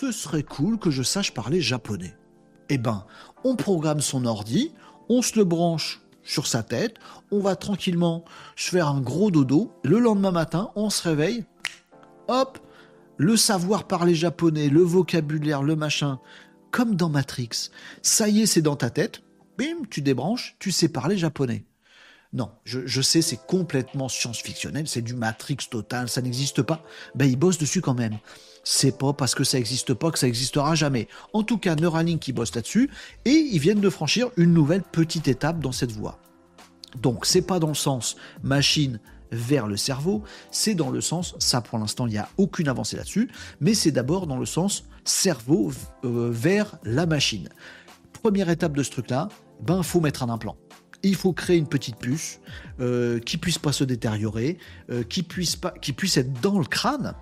ce 0.00 0.10
serait 0.10 0.42
cool 0.42 0.80
que 0.80 0.90
je 0.90 1.04
sache 1.04 1.32
parler 1.32 1.60
japonais. 1.60 2.16
Eh 2.70 2.76
ben, 2.76 3.04
on 3.44 3.54
programme 3.54 4.00
son 4.00 4.26
ordi, 4.26 4.72
on 5.08 5.22
se 5.22 5.38
le 5.38 5.44
branche 5.44 6.00
sur 6.24 6.48
sa 6.48 6.64
tête, 6.64 6.96
on 7.30 7.38
va 7.38 7.54
tranquillement 7.54 8.24
se 8.56 8.70
faire 8.70 8.88
un 8.88 9.00
gros 9.00 9.30
dodo. 9.30 9.70
Le 9.84 10.00
lendemain 10.00 10.32
matin, 10.32 10.70
on 10.74 10.90
se 10.90 11.08
réveille, 11.08 11.44
hop, 12.26 12.58
le 13.16 13.36
savoir 13.36 13.84
parler 13.84 14.16
japonais, 14.16 14.68
le 14.68 14.82
vocabulaire, 14.82 15.62
le 15.62 15.76
machin, 15.76 16.18
comme 16.72 16.96
dans 16.96 17.10
Matrix. 17.10 17.70
Ça 18.02 18.28
y 18.28 18.40
est, 18.40 18.46
c'est 18.46 18.60
dans 18.60 18.74
ta 18.74 18.90
tête 18.90 19.23
bim, 19.58 19.84
tu 19.90 20.02
débranches, 20.02 20.56
tu 20.58 20.70
sais 20.72 20.88
parler 20.88 21.16
japonais. 21.16 21.64
Non, 22.32 22.50
je, 22.64 23.00
sais, 23.00 23.22
c'est 23.22 23.46
complètement 23.46 24.08
science-fictionnel, 24.08 24.88
c'est 24.88 25.02
du 25.02 25.14
Matrix 25.14 25.58
total, 25.70 26.08
ça 26.08 26.20
n'existe 26.20 26.62
pas. 26.62 26.82
Ben, 27.14 27.26
ils 27.26 27.36
bossent 27.36 27.58
dessus 27.58 27.80
quand 27.80 27.94
même. 27.94 28.18
C'est 28.64 28.98
pas 28.98 29.12
parce 29.12 29.36
que 29.36 29.44
ça 29.44 29.56
n'existe 29.56 29.94
pas 29.94 30.10
que 30.10 30.18
ça 30.18 30.26
n'existera 30.26 30.74
jamais. 30.74 31.06
En 31.32 31.44
tout 31.44 31.58
cas, 31.58 31.76
Neuralink 31.76 32.20
qui 32.20 32.32
bosse 32.32 32.52
là-dessus, 32.52 32.90
et 33.24 33.30
ils 33.30 33.60
viennent 33.60 33.80
de 33.80 33.90
franchir 33.90 34.30
une 34.36 34.52
nouvelle 34.52 34.82
petite 34.82 35.28
étape 35.28 35.60
dans 35.60 35.70
cette 35.70 35.92
voie. 35.92 36.18
Donc, 37.00 37.24
c'est 37.24 37.42
pas 37.42 37.60
dans 37.60 37.68
le 37.68 37.74
sens 37.74 38.16
machine 38.42 38.98
vers 39.30 39.68
le 39.68 39.76
cerveau, 39.76 40.22
c'est 40.50 40.74
dans 40.74 40.90
le 40.90 41.00
sens, 41.00 41.34
ça 41.38 41.60
pour 41.60 41.78
l'instant 41.78 42.06
il 42.06 42.12
n'y 42.12 42.18
a 42.18 42.28
aucune 42.36 42.68
avancée 42.68 42.96
là-dessus, 42.96 43.30
mais 43.60 43.74
c'est 43.74 43.90
d'abord 43.90 44.26
dans 44.26 44.38
le 44.38 44.46
sens 44.46 44.84
cerveau 45.04 45.72
euh, 46.04 46.30
vers 46.32 46.76
la 46.84 47.06
machine. 47.06 47.48
Première 48.22 48.48
étape 48.48 48.76
de 48.76 48.82
ce 48.82 48.90
truc-là, 48.90 49.28
ben 49.60 49.82
faut 49.82 50.00
mettre 50.00 50.22
un 50.22 50.28
implant. 50.28 50.56
Il 51.02 51.16
faut 51.16 51.34
créer 51.34 51.58
une 51.58 51.68
petite 51.68 51.96
puce 51.96 52.40
euh, 52.80 53.20
qui 53.20 53.36
puisse 53.36 53.58
pas 53.58 53.72
se 53.72 53.84
détériorer, 53.84 54.58
euh, 54.90 55.02
qui 55.02 55.22
puisse 55.22 55.54
pas, 55.54 55.70
qui 55.70 55.92
puisse 55.92 56.16
être 56.16 56.32
dans 56.40 56.58
le 56.58 56.64
crâne 56.64 57.14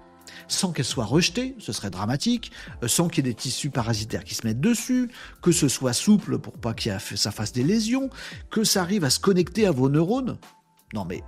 sans 0.49 0.73
qu'elle 0.73 0.85
soit 0.85 1.05
rejetée, 1.05 1.57
ce 1.59 1.73
serait 1.73 1.91
dramatique, 1.91 2.53
euh, 2.83 2.89
sans 2.89 3.09
qu'il 3.09 3.27
y 3.27 3.29
ait 3.29 3.33
des 3.33 3.37
tissus 3.37 3.71
parasitaires 3.71 4.25
qui 4.25 4.35
se 4.35 4.47
mettent 4.47 4.61
dessus, 4.61 5.11
que 5.43 5.51
ce 5.51 5.69
soit 5.69 5.93
souple 5.93 6.39
pour 6.39 6.55
pas 6.55 6.75
que 6.75 6.91
ça 7.17 7.31
fasse 7.33 7.53
des 7.53 7.65
lésions, 7.65 8.09
que 8.51 8.65
ça 8.65 8.83
arrive 8.83 9.05
à 9.05 9.11
se 9.11 9.19
connecter 9.19 9.67
à 9.67 9.73
vos 9.73 9.89
neurones. 9.89 10.39
Non 10.95 11.05
mais, 11.05 11.23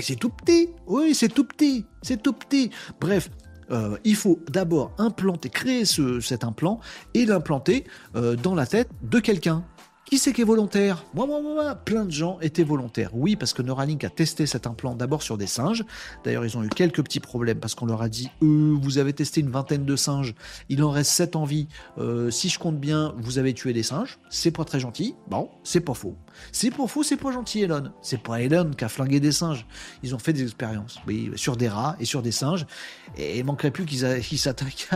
c'est 0.00 0.16
tout 0.16 0.28
petit, 0.28 0.68
oui 0.86 1.14
c'est 1.14 1.28
tout 1.28 1.44
petit, 1.44 1.86
c'est 2.02 2.22
tout 2.22 2.32
petit. 2.32 2.70
Bref, 3.00 3.30
il 4.04 4.16
faut 4.16 4.40
d'abord 4.48 4.92
implanter, 4.98 5.50
créer 5.50 5.84
cet 5.84 6.42
implant 6.44 6.80
et 7.14 7.26
l'implanter 7.26 7.84
dans 8.14 8.54
la 8.54 8.66
tête 8.66 8.90
de 9.02 9.20
quelqu'un. 9.20 9.64
Qui 10.08 10.16
c'est 10.16 10.32
qui 10.32 10.40
est 10.40 10.44
volontaire? 10.44 11.04
Moi, 11.12 11.26
moi, 11.26 11.42
moi, 11.42 11.74
plein 11.74 12.06
de 12.06 12.10
gens 12.10 12.40
étaient 12.40 12.64
volontaires. 12.64 13.10
Oui, 13.12 13.36
parce 13.36 13.52
que 13.52 13.60
Neuralink 13.60 14.04
a 14.04 14.08
testé 14.08 14.46
cet 14.46 14.66
implant 14.66 14.94
d'abord 14.94 15.22
sur 15.22 15.36
des 15.36 15.46
singes. 15.46 15.84
D'ailleurs, 16.24 16.46
ils 16.46 16.56
ont 16.56 16.64
eu 16.64 16.70
quelques 16.70 17.02
petits 17.02 17.20
problèmes 17.20 17.60
parce 17.60 17.74
qu'on 17.74 17.84
leur 17.84 18.00
a 18.00 18.08
dit 18.08 18.30
euh, 18.42 18.74
vous 18.80 18.96
avez 18.96 19.12
testé 19.12 19.42
une 19.42 19.50
vingtaine 19.50 19.84
de 19.84 19.96
singes, 19.96 20.34
il 20.70 20.82
en 20.82 20.90
reste 20.90 21.10
7 21.10 21.36
en 21.36 21.44
vie. 21.44 21.68
Euh, 21.98 22.30
si 22.30 22.48
je 22.48 22.58
compte 22.58 22.80
bien, 22.80 23.14
vous 23.18 23.38
avez 23.38 23.52
tué 23.52 23.74
des 23.74 23.82
singes. 23.82 24.18
C'est 24.30 24.50
pas 24.50 24.64
très 24.64 24.80
gentil. 24.80 25.14
Bon, 25.28 25.50
c'est 25.62 25.80
pas 25.80 25.92
faux. 25.92 26.16
C'est 26.52 26.70
pas 26.70 26.86
faux, 26.86 27.02
c'est 27.02 27.18
pas 27.18 27.30
gentil, 27.30 27.60
Elon. 27.60 27.92
C'est 28.00 28.22
pas 28.22 28.40
Elon 28.40 28.70
qui 28.70 28.84
a 28.84 28.88
flingué 28.88 29.20
des 29.20 29.32
singes. 29.32 29.66
Ils 30.02 30.14
ont 30.14 30.18
fait 30.18 30.32
des 30.32 30.44
expériences, 30.44 31.00
oui, 31.06 31.32
sur 31.36 31.58
des 31.58 31.68
rats 31.68 31.96
et 32.00 32.06
sur 32.06 32.22
des 32.22 32.32
singes. 32.32 32.64
Et 33.18 33.40
il 33.40 33.44
manquerait 33.44 33.72
plus 33.72 33.84
qu'ils 33.84 34.38
s'attaquent 34.38 34.88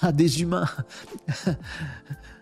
à 0.00 0.12
des 0.12 0.42
humains. 0.42 0.68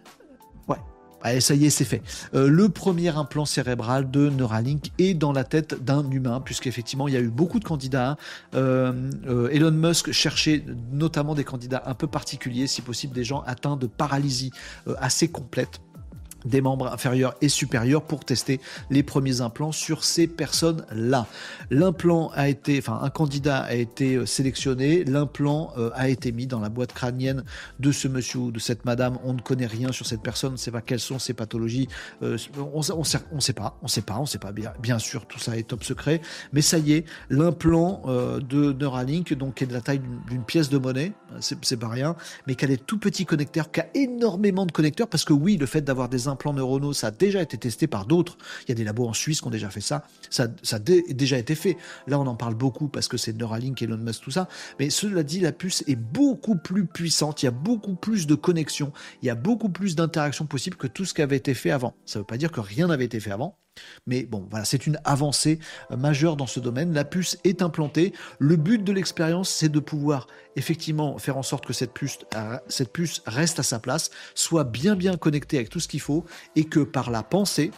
Allez, 1.22 1.40
ça 1.40 1.54
y 1.54 1.66
est, 1.66 1.70
c'est 1.70 1.84
fait. 1.84 2.02
Euh, 2.34 2.48
le 2.48 2.68
premier 2.68 3.08
implant 3.16 3.44
cérébral 3.44 4.10
de 4.10 4.28
Neuralink 4.28 4.90
est 4.98 5.14
dans 5.14 5.32
la 5.32 5.44
tête 5.44 5.82
d'un 5.82 6.08
humain, 6.10 6.40
puisqu'effectivement, 6.40 7.06
il 7.06 7.14
y 7.14 7.16
a 7.16 7.20
eu 7.20 7.28
beaucoup 7.28 7.60
de 7.60 7.64
candidats. 7.64 8.16
Euh, 8.54 9.10
euh, 9.26 9.48
Elon 9.50 9.70
Musk 9.70 10.10
cherchait 10.10 10.64
notamment 10.92 11.34
des 11.34 11.44
candidats 11.44 11.84
un 11.86 11.94
peu 11.94 12.08
particuliers, 12.08 12.66
si 12.66 12.82
possible 12.82 13.14
des 13.14 13.24
gens 13.24 13.42
atteints 13.46 13.76
de 13.76 13.86
paralysie 13.86 14.50
assez 14.98 15.28
complète 15.28 15.80
des 16.44 16.60
membres 16.60 16.92
inférieurs 16.92 17.34
et 17.40 17.48
supérieurs 17.48 18.02
pour 18.02 18.24
tester 18.24 18.60
les 18.90 19.02
premiers 19.02 19.40
implants 19.40 19.72
sur 19.72 20.04
ces 20.04 20.26
personnes-là. 20.26 21.26
L'implant 21.70 22.30
a 22.34 22.48
été, 22.48 22.78
enfin 22.78 23.00
un 23.02 23.10
candidat 23.10 23.60
a 23.60 23.74
été 23.74 24.16
euh, 24.16 24.26
sélectionné, 24.26 25.04
l'implant 25.04 25.72
euh, 25.76 25.90
a 25.94 26.08
été 26.08 26.32
mis 26.32 26.46
dans 26.46 26.60
la 26.60 26.68
boîte 26.68 26.92
crânienne 26.92 27.44
de 27.80 27.92
ce 27.92 28.08
monsieur 28.08 28.38
ou 28.40 28.50
de 28.50 28.58
cette 28.58 28.84
madame. 28.84 29.18
On 29.24 29.34
ne 29.34 29.40
connaît 29.40 29.66
rien 29.66 29.92
sur 29.92 30.06
cette 30.06 30.22
personne, 30.22 30.50
on 30.50 30.52
ne 30.52 30.58
sait 30.58 30.70
pas 30.70 30.80
quelles 30.80 31.00
sont 31.00 31.18
ses 31.18 31.34
pathologies, 31.34 31.88
euh, 32.22 32.36
on 32.56 32.78
ne 32.78 33.04
sait, 33.04 33.18
pas, 33.18 33.26
on 33.32 33.40
sait 33.40 33.52
pas, 34.02 34.18
on 34.20 34.26
sait 34.26 34.38
pas 34.38 34.52
bien, 34.52 34.72
bien 34.80 34.98
sûr, 34.98 35.26
tout 35.26 35.38
ça 35.38 35.56
est 35.56 35.68
top 35.68 35.84
secret, 35.84 36.20
mais 36.52 36.62
ça 36.62 36.78
y 36.78 36.92
est, 36.92 37.04
l'implant 37.30 38.02
de 38.06 38.72
Neuralink, 38.72 39.34
donc 39.34 39.56
qui 39.56 39.64
est 39.64 39.66
de 39.66 39.72
la 39.72 39.80
taille 39.80 40.00
d'une 40.28 40.44
pièce 40.44 40.68
de 40.68 40.78
monnaie, 40.78 41.12
c'est 41.40 41.76
pas 41.76 41.88
rien, 41.88 42.16
mais 42.46 42.54
qui 42.54 42.64
a 42.64 42.68
des 42.68 42.78
tout 42.78 42.98
petits 42.98 43.24
connecteurs, 43.24 43.70
qui 43.70 43.80
a 43.80 43.86
énormément 43.94 44.66
de 44.66 44.72
connecteurs, 44.72 45.08
parce 45.08 45.24
que 45.24 45.32
oui, 45.32 45.56
le 45.56 45.66
fait 45.66 45.82
d'avoir 45.82 46.08
des 46.08 46.28
implants 46.32 46.52
neuronaux, 46.52 46.92
ça 46.92 47.08
a 47.08 47.10
déjà 47.10 47.40
été 47.40 47.56
testé 47.56 47.86
par 47.86 48.06
d'autres. 48.06 48.36
Il 48.64 48.70
y 48.70 48.72
a 48.72 48.74
des 48.74 48.84
labos 48.84 49.06
en 49.06 49.12
Suisse 49.12 49.40
qui 49.40 49.46
ont 49.46 49.50
déjà 49.50 49.70
fait 49.70 49.80
ça. 49.80 50.04
Ça, 50.30 50.48
a 50.72 50.78
déjà 50.78 51.38
été 51.38 51.54
fait. 51.54 51.76
Là, 52.06 52.18
on 52.18 52.26
en 52.26 52.34
parle 52.34 52.54
beaucoup 52.54 52.88
parce 52.88 53.08
que 53.08 53.16
c'est 53.16 53.32
Neuralink, 53.32 53.80
Elon 53.82 53.98
Musk, 53.98 54.22
tout 54.22 54.30
ça. 54.30 54.48
Mais 54.80 54.90
cela 54.90 55.22
dit, 55.22 55.40
la 55.40 55.52
puce 55.52 55.84
est 55.86 55.96
beaucoup 55.96 56.56
plus 56.56 56.86
puissante. 56.86 57.42
Il 57.42 57.46
y 57.46 57.48
a 57.48 57.52
beaucoup 57.52 57.94
plus 57.94 58.26
de 58.26 58.34
connexions. 58.34 58.92
Il 59.22 59.26
y 59.26 59.30
a 59.30 59.34
beaucoup 59.34 59.68
plus 59.68 59.94
d'interactions 59.94 60.46
possibles 60.46 60.76
que 60.76 60.86
tout 60.86 61.04
ce 61.04 61.14
qui 61.14 61.22
avait 61.22 61.36
été 61.36 61.54
fait 61.54 61.70
avant. 61.70 61.94
Ça 62.06 62.18
ne 62.18 62.22
veut 62.22 62.26
pas 62.26 62.38
dire 62.38 62.50
que 62.50 62.60
rien 62.60 62.88
n'avait 62.88 63.04
été 63.04 63.20
fait 63.20 63.30
avant. 63.30 63.58
Mais 64.06 64.24
bon, 64.24 64.46
voilà, 64.50 64.64
c'est 64.64 64.86
une 64.86 64.98
avancée 65.04 65.58
majeure 65.90 66.36
dans 66.36 66.46
ce 66.46 66.60
domaine. 66.60 66.92
La 66.92 67.04
puce 67.04 67.38
est 67.44 67.62
implantée. 67.62 68.12
Le 68.38 68.56
but 68.56 68.82
de 68.82 68.92
l'expérience, 68.92 69.48
c'est 69.48 69.68
de 69.68 69.80
pouvoir 69.80 70.26
effectivement 70.56 71.18
faire 71.18 71.36
en 71.36 71.42
sorte 71.42 71.66
que 71.66 71.72
cette 71.72 71.92
puce, 71.92 72.18
cette 72.68 72.92
puce 72.92 73.22
reste 73.26 73.58
à 73.58 73.62
sa 73.62 73.78
place, 73.78 74.10
soit 74.34 74.64
bien 74.64 74.96
bien 74.96 75.16
connectée 75.16 75.56
avec 75.56 75.70
tout 75.70 75.80
ce 75.80 75.88
qu'il 75.88 76.00
faut, 76.00 76.24
et 76.56 76.64
que 76.64 76.80
par 76.80 77.10
la 77.10 77.22
pensée, 77.22 77.70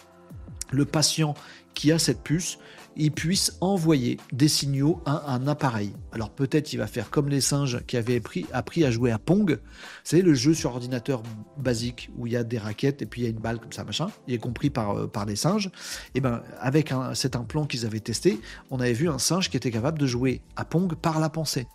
le 0.70 0.85
patient 0.85 1.35
qui 1.74 1.93
a 1.93 1.98
cette 1.98 2.22
puce 2.22 2.59
il 2.97 3.12
puisse 3.12 3.57
envoyer 3.61 4.19
des 4.33 4.49
signaux 4.49 5.01
à 5.05 5.33
un 5.33 5.47
appareil. 5.47 5.93
Alors 6.12 6.31
peut-être 6.31 6.73
il 6.73 6.77
va 6.77 6.87
faire 6.87 7.11
comme 7.11 7.29
les 7.29 7.41
singes 7.41 7.85
qui 7.87 7.97
avaient 7.97 8.21
appris, 8.53 8.85
à 8.85 8.91
jouer 8.91 9.11
à 9.11 9.19
Pong. 9.19 9.59
Savez, 10.05 10.23
le 10.23 10.35
jeu 10.35 10.55
sur 10.55 10.71
ordinateur 10.71 11.23
basique 11.57 12.11
où 12.16 12.27
il 12.27 12.33
y 12.33 12.37
a 12.37 12.45
des 12.45 12.59
raquettes 12.59 13.03
et 13.03 13.07
puis 13.07 13.23
il 13.23 13.25
y 13.25 13.27
a 13.27 13.31
une 13.31 13.39
balle 13.39 13.59
comme 13.59 13.73
ça, 13.73 13.85
machin. 13.85 14.09
Est 14.29 14.39
compris 14.39 14.71
par, 14.71 14.97
euh, 14.97 15.07
par 15.07 15.27
les 15.27 15.37
singes. 15.37 15.71
Et 16.15 16.21
ben 16.21 16.43
avec 16.61 16.93
cet 17.15 17.37
implant 17.37 17.66
qu'ils 17.66 17.87
avaient 17.87 18.01
testé, 18.01 18.41
on 18.71 18.81
avait 18.81 18.93
vu 18.93 19.09
un 19.09 19.19
singe 19.19 19.51
qui 19.51 19.57
était 19.57 19.71
capable 19.71 19.99
de 19.99 20.07
jouer 20.07 20.43
à 20.57 20.65
Pong 20.65 20.95
par 20.95 21.21
la 21.21 21.29
pensée. 21.29 21.66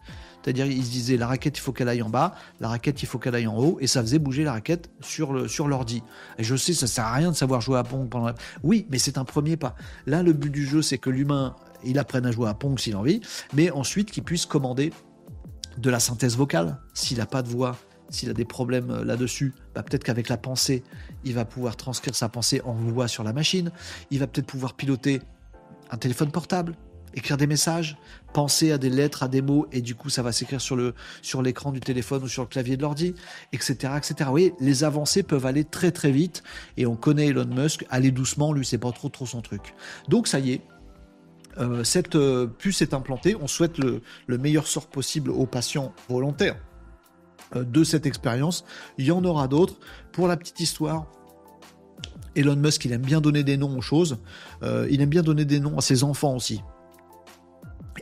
C'est-à-dire, 0.43 0.65
il 0.65 0.83
se 0.83 0.89
disait 0.89 1.17
la 1.17 1.27
raquette, 1.27 1.57
il 1.57 1.61
faut 1.61 1.73
qu'elle 1.73 1.89
aille 1.89 2.01
en 2.01 2.09
bas, 2.09 2.33
la 2.59 2.69
raquette, 2.69 3.03
il 3.03 3.05
faut 3.05 3.19
qu'elle 3.19 3.35
aille 3.35 3.47
en 3.47 3.57
haut, 3.57 3.77
et 3.81 3.87
ça 3.87 4.01
faisait 4.01 4.19
bouger 4.19 4.43
la 4.43 4.53
raquette 4.53 4.89
sur 5.01 5.33
l'ordi. 5.67 6.01
Et 6.37 6.43
je 6.43 6.55
sais, 6.55 6.73
ça 6.73 6.87
sert 6.87 7.05
à 7.05 7.13
rien 7.13 7.31
de 7.31 7.35
savoir 7.35 7.61
jouer 7.61 7.77
à 7.77 7.83
Pong 7.83 8.07
pendant. 8.09 8.27
La... 8.27 8.35
Oui, 8.63 8.87
mais 8.89 8.99
c'est 8.99 9.17
un 9.17 9.25
premier 9.25 9.57
pas. 9.57 9.75
Là, 10.05 10.23
le 10.23 10.33
but 10.33 10.49
du 10.49 10.65
jeu, 10.65 10.81
c'est 10.81 10.97
que 10.97 11.09
l'humain, 11.09 11.55
il 11.83 11.99
apprenne 11.99 12.25
à 12.25 12.31
jouer 12.31 12.47
à 12.47 12.53
Pong 12.53 12.79
s'il 12.79 12.95
a 12.95 12.99
envie, 12.99 13.21
mais 13.53 13.71
ensuite 13.71 14.11
qu'il 14.11 14.23
puisse 14.23 14.45
commander 14.45 14.91
de 15.77 15.89
la 15.89 15.99
synthèse 15.99 16.35
vocale. 16.35 16.77
S'il 16.93 17.17
n'a 17.17 17.25
pas 17.25 17.41
de 17.41 17.49
voix, 17.49 17.77
s'il 18.09 18.29
a 18.29 18.33
des 18.33 18.45
problèmes 18.45 18.89
euh, 18.91 19.03
là-dessus, 19.03 19.53
bah 19.75 19.83
peut-être 19.83 20.03
qu'avec 20.03 20.29
la 20.29 20.37
pensée, 20.37 20.83
il 21.23 21.33
va 21.33 21.45
pouvoir 21.45 21.75
transcrire 21.75 22.15
sa 22.15 22.27
pensée 22.29 22.61
en 22.65 22.73
voix 22.73 23.07
sur 23.07 23.23
la 23.23 23.33
machine. 23.33 23.71
Il 24.11 24.19
va 24.19 24.27
peut-être 24.27 24.47
pouvoir 24.47 24.73
piloter 24.73 25.21
un 25.91 25.97
téléphone 25.97 26.31
portable, 26.31 26.75
écrire 27.13 27.37
des 27.37 27.47
messages, 27.47 27.97
penser 28.33 28.71
à 28.71 28.77
des 28.77 28.89
lettres, 28.89 29.23
à 29.23 29.27
des 29.27 29.41
mots, 29.41 29.67
et 29.71 29.81
du 29.81 29.95
coup 29.95 30.09
ça 30.09 30.21
va 30.21 30.31
s'écrire 30.31 30.61
sur 30.61 31.41
l'écran 31.41 31.71
du 31.71 31.79
téléphone 31.79 32.23
ou 32.23 32.27
sur 32.27 32.43
le 32.43 32.47
clavier 32.47 32.77
de 32.77 32.81
l'ordi, 32.81 33.15
etc., 33.53 33.93
etc. 33.97 34.15
Vous 34.19 34.29
voyez, 34.31 34.53
les 34.59 34.83
avancées 34.83 35.23
peuvent 35.23 35.45
aller 35.45 35.63
très 35.63 35.91
très 35.91 36.11
vite, 36.11 36.43
et 36.77 36.85
on 36.85 36.95
connaît 36.95 37.27
Elon 37.27 37.45
Musk, 37.45 37.85
aller 37.89 38.11
doucement, 38.11 38.53
lui 38.53 38.65
c'est 38.65 38.77
pas 38.77 38.91
trop 38.91 39.09
trop 39.09 39.25
son 39.25 39.41
truc. 39.41 39.73
Donc 40.07 40.27
ça 40.27 40.39
y 40.39 40.53
est. 40.53 40.61
Euh, 41.57 41.83
cette 41.83 42.15
euh, 42.15 42.47
puce 42.47 42.81
est 42.81 42.93
implantée. 42.93 43.35
On 43.35 43.47
souhaite 43.47 43.77
le, 43.77 44.01
meilleur 44.27 44.67
sort 44.67 44.87
possible 44.87 45.31
aux 45.31 45.45
patients 45.45 45.93
volontaires 46.07 46.57
euh, 47.55 47.63
de 47.63 47.83
cette 47.83 48.05
expérience. 48.05 48.65
Il 48.97 49.05
y 49.05 49.11
en 49.11 49.23
aura 49.25 49.47
d'autres. 49.47 49.75
Pour 50.11 50.27
la 50.27 50.37
petite 50.37 50.59
histoire, 50.59 51.07
Elon 52.35 52.55
Musk, 52.55 52.85
il 52.85 52.93
aime 52.93 53.01
bien 53.01 53.19
donner 53.19 53.43
des 53.43 53.57
noms 53.57 53.77
aux 53.77 53.81
choses. 53.81 54.19
il 54.61 55.01
aime 55.01 55.09
bien 55.09 55.23
donner 55.23 55.45
des 55.45 55.59
noms 55.59 55.77
à 55.77 55.81
ses 55.81 56.03
enfants 56.03 56.35
aussi. 56.35 56.61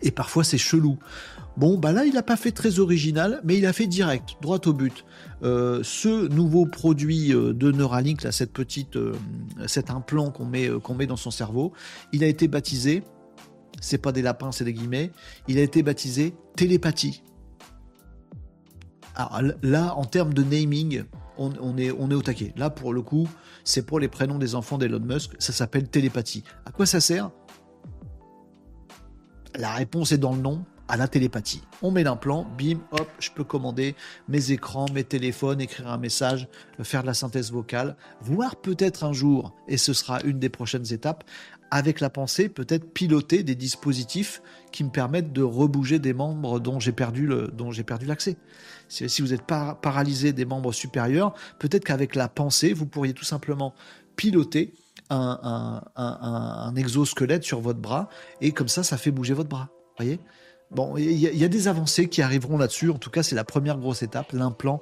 Et 0.02 0.12
parfois 0.12 0.44
c'est 0.44 0.58
chelou. 0.58 0.98
Bon, 1.58 1.76
bah 1.76 1.92
là, 1.92 2.06
il 2.06 2.14
n'a 2.14 2.22
pas 2.22 2.38
fait 2.38 2.52
très 2.52 2.78
original, 2.78 3.42
mais 3.44 3.58
il 3.58 3.66
a 3.66 3.74
fait 3.74 3.88
direct, 3.88 4.36
droit 4.42 4.60
au 4.68 4.74
but. 4.74 5.06
Euh, 5.42 5.82
ce 5.82 6.28
nouveau 6.28 6.68
produit 6.68 7.34
euh, 7.34 7.52
de 7.52 7.72
Neuralink, 7.72 8.22
là, 8.22 8.32
cette 8.32 8.54
petite, 8.54 8.96
euh, 8.96 9.16
cet 9.66 9.90
implant 9.90 10.30
qu'on 10.30 10.46
met, 10.46 10.70
met 10.96 11.08
dans 11.08 11.16
son 11.16 11.32
cerveau, 11.32 11.74
il 12.14 12.24
a 12.24 12.28
été 12.28 12.48
baptisé, 12.48 13.02
c'est 13.82 13.98
pas 13.98 14.12
des 14.12 14.22
lapins, 14.22 14.52
c'est 14.52 14.66
des 14.66 14.74
guillemets, 14.74 15.12
il 15.48 15.58
a 15.58 15.64
été 15.64 15.82
baptisé 15.82 16.36
télépathie. 16.56 17.24
Alors 19.16 19.42
là, 19.64 19.96
en 19.96 20.06
termes 20.06 20.36
de 20.36 20.44
naming, 20.44 21.06
on, 21.40 21.52
on, 21.60 21.76
est, 21.78 21.90
on 21.90 22.12
est 22.12 22.16
au 22.16 22.22
taquet. 22.22 22.54
Là, 22.56 22.70
pour 22.70 22.94
le 22.94 23.02
coup, 23.02 23.28
c'est 23.64 23.84
pour 23.84 24.00
les 24.00 24.08
prénoms 24.08 24.38
des 24.38 24.54
enfants 24.54 24.78
d'Elon 24.78 25.00
Musk, 25.00 25.32
ça 25.40 25.54
s'appelle 25.54 25.90
télépathie. 25.90 26.44
À 26.68 26.72
quoi 26.72 26.86
ça 26.86 27.00
sert? 27.00 27.32
La 29.58 29.72
réponse 29.72 30.12
est 30.12 30.18
dans 30.18 30.34
le 30.34 30.42
nom, 30.42 30.64
à 30.88 30.98
la 30.98 31.08
télépathie. 31.08 31.62
On 31.82 31.92
met 31.92 32.04
l'implant, 32.04 32.48
bim, 32.58 32.80
hop, 32.92 33.10
je 33.20 33.30
peux 33.32 33.44
commander 33.44 33.96
mes 34.30 34.52
écrans, 34.52 34.86
mes 34.94 35.04
téléphones, 35.04 35.60
écrire 35.60 35.90
un 35.90 35.98
message, 35.98 36.48
faire 36.82 37.02
de 37.02 37.08
la 37.08 37.14
synthèse 37.14 37.52
vocale, 37.52 37.96
voire 38.22 38.56
peut-être 38.56 39.04
un 39.04 39.14
jour, 39.14 39.54
et 39.68 39.78
ce 39.78 39.94
sera 39.94 40.22
une 40.22 40.40
des 40.40 40.50
prochaines 40.50 40.94
étapes, 40.94 41.24
avec 41.72 42.00
la 42.00 42.10
pensée, 42.10 42.48
peut-être 42.48 42.94
piloter 42.94 43.44
des 43.44 43.56
dispositifs 43.56 44.42
qui 44.72 44.86
me 44.86 44.90
permettent 44.90 45.34
de 45.34 45.42
rebouger 45.42 46.00
des 46.00 46.14
membres 46.14 46.62
dont 46.62 46.80
j'ai 46.80 46.94
perdu 46.94 47.28
l'accès. 47.28 48.38
Si, 48.88 49.22
vous 49.22 49.34
êtes 49.34 49.44
paralysé 49.44 50.32
des 50.32 50.46
membres 50.46 50.72
supérieurs, 50.72 51.34
peut-être 51.60 51.84
qu'avec 51.84 52.16
la 52.16 52.30
pensée, 52.30 52.72
vous 52.72 52.86
pourriez 52.86 53.14
tout 53.14 53.26
simplement 53.26 53.74
piloter 54.16 54.74
un, 55.10 56.74
exosquelette 56.76 57.44
sur 57.44 57.62
votre 57.62 57.80
bras 57.80 58.10
et 58.42 58.52
comme 58.52 58.68
ça, 58.68 58.84
ça 58.84 58.98
fait 58.98 59.12
bouger 59.12 59.34
votre 59.34 59.50
bras. 59.50 59.70
Voyez? 59.98 60.20
Bon, 60.72 60.98
il 60.98 61.14
y, 61.14 61.44
a 61.46 61.48
des 61.48 61.68
avancées 61.70 62.10
qui 62.10 62.22
arriveront 62.22 62.58
là-dessus. 62.58 62.90
En 62.90 62.98
tout 62.98 63.10
cas, 63.10 63.24
c'est 63.24 63.36
la 63.36 63.46
première 63.46 63.78
grosse 63.78 64.04
étape, 64.04 64.34
l'implant 64.34 64.82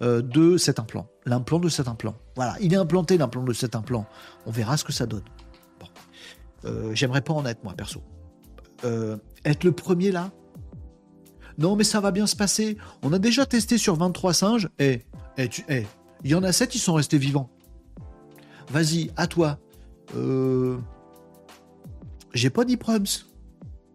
euh, 0.00 0.22
de 0.22 0.56
cet 0.56 0.78
implant. 0.78 1.08
L'implant 1.26 1.58
de 1.58 1.68
cet 1.68 1.88
implant. 1.88 2.14
Voilà, 2.36 2.56
il 2.60 2.72
est 2.72 2.78
implanté 2.78 3.18
l'implant 3.18 3.42
de 3.42 3.52
cet 3.52 3.76
implant. 3.76 4.06
On 4.46 4.50
verra 4.50 4.78
ce 4.78 4.84
que 4.84 4.92
ça 4.92 5.04
donne. 5.04 5.24
Bon. 5.78 5.86
Euh, 6.64 6.94
j'aimerais 6.94 7.20
pas 7.20 7.34
en 7.34 7.44
être 7.44 7.62
moi, 7.64 7.74
perso. 7.74 8.02
Euh, 8.84 9.18
être 9.44 9.64
le 9.64 9.72
premier 9.72 10.10
là? 10.10 10.30
Non, 11.58 11.76
mais 11.76 11.84
ça 11.84 12.00
va 12.00 12.10
bien 12.10 12.26
se 12.26 12.36
passer. 12.36 12.76
On 13.02 13.12
a 13.12 13.18
déjà 13.18 13.46
testé 13.46 13.78
sur 13.78 13.94
23 13.96 14.32
singes. 14.34 14.68
Eh, 14.78 15.02
eh, 15.38 15.48
eh, 15.68 15.86
il 16.24 16.30
y 16.30 16.34
en 16.34 16.42
a 16.42 16.52
7 16.52 16.70
qui 16.70 16.78
sont 16.78 16.94
restés 16.94 17.18
vivants. 17.18 17.50
Vas-y, 18.70 19.10
à 19.16 19.26
toi. 19.26 19.58
Euh, 20.16 20.78
j'ai 22.34 22.50
pas 22.50 22.64
dit 22.64 22.78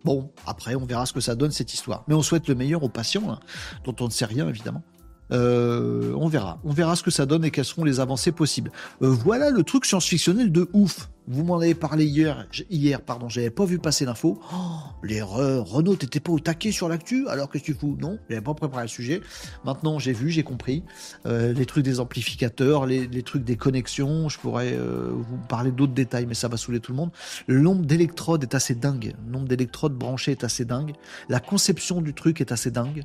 Bon, 0.03 0.31
après, 0.47 0.75
on 0.75 0.85
verra 0.85 1.05
ce 1.05 1.13
que 1.13 1.19
ça 1.19 1.35
donne 1.35 1.51
cette 1.51 1.73
histoire. 1.73 2.03
Mais 2.07 2.15
on 2.15 2.21
souhaite 2.21 2.47
le 2.47 2.55
meilleur 2.55 2.83
aux 2.83 2.89
patients, 2.89 3.29
hein, 3.29 3.39
dont 3.83 3.95
on 3.99 4.05
ne 4.05 4.09
sait 4.09 4.25
rien 4.25 4.47
évidemment. 4.47 4.83
Euh, 5.31 6.13
on 6.17 6.27
verra. 6.27 6.59
On 6.63 6.71
verra 6.71 6.95
ce 6.95 7.03
que 7.03 7.11
ça 7.11 7.25
donne 7.25 7.45
et 7.45 7.51
quelles 7.51 7.65
seront 7.65 7.83
les 7.83 7.99
avancées 7.99 8.31
possibles. 8.31 8.71
Euh, 9.01 9.09
voilà 9.09 9.49
le 9.49 9.63
truc 9.63 9.85
science-fictionnel 9.85 10.51
de 10.51 10.69
ouf. 10.73 11.09
Vous 11.31 11.45
m'en 11.45 11.59
avez 11.59 11.75
parlé 11.75 12.03
hier, 12.03 12.45
hier 12.69 12.99
pardon, 12.99 13.29
j'avais 13.29 13.51
pas 13.51 13.63
vu 13.63 13.79
passer 13.79 14.03
l'info. 14.03 14.41
Oh, 14.53 14.57
l'erreur, 15.01 15.65
Renault, 15.65 15.95
t'étais 15.95 16.19
pas 16.19 16.33
au 16.33 16.39
taquet 16.39 16.73
sur 16.73 16.89
l'actu? 16.89 17.25
Alors 17.29 17.47
que 17.47 17.57
tu 17.57 17.73
fous? 17.73 17.95
Non, 18.01 18.19
j'avais 18.29 18.41
pas 18.41 18.53
préparé 18.53 18.83
le 18.83 18.89
sujet. 18.89 19.21
Maintenant, 19.63 19.97
j'ai 19.97 20.11
vu, 20.11 20.29
j'ai 20.29 20.43
compris. 20.43 20.83
Euh, 21.25 21.53
les 21.53 21.65
trucs 21.65 21.85
des 21.85 22.01
amplificateurs, 22.01 22.85
les, 22.85 23.23
trucs 23.23 23.45
des 23.45 23.55
connexions, 23.55 24.27
je 24.27 24.39
pourrais 24.39 24.77
vous 24.77 25.37
parler 25.47 25.71
d'autres 25.71 25.93
détails, 25.93 26.25
mais 26.25 26.33
ça 26.33 26.49
va 26.49 26.57
saouler 26.57 26.81
tout 26.81 26.91
le 26.91 26.97
monde. 26.97 27.11
Le 27.47 27.61
nombre 27.61 27.85
d'électrodes 27.85 28.43
est 28.43 28.53
assez 28.53 28.75
dingue. 28.75 29.15
Le 29.25 29.31
nombre 29.31 29.47
d'électrodes 29.47 29.95
branchées 29.95 30.31
est 30.31 30.43
assez 30.43 30.65
dingue. 30.65 30.91
La 31.29 31.39
conception 31.39 32.01
du 32.01 32.13
truc 32.13 32.41
est 32.41 32.51
assez 32.51 32.71
dingue. 32.71 33.03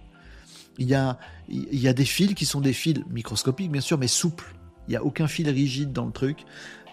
Il 0.79 0.89
y 0.89 0.95
a, 0.95 1.17
il 1.49 1.79
y 1.79 1.87
a 1.87 1.93
des 1.93 2.05
fils 2.05 2.35
qui 2.35 2.45
sont 2.45 2.61
des 2.61 2.73
fils 2.73 2.99
microscopiques, 3.09 3.71
bien 3.71 3.81
sûr, 3.81 3.99
mais 3.99 4.09
souples. 4.09 4.53
Il 4.89 4.91
n'y 4.91 4.97
a 4.97 5.05
aucun 5.05 5.29
fil 5.29 5.49
rigide 5.49 5.93
dans 5.93 6.07
le 6.07 6.13
truc. 6.13 6.45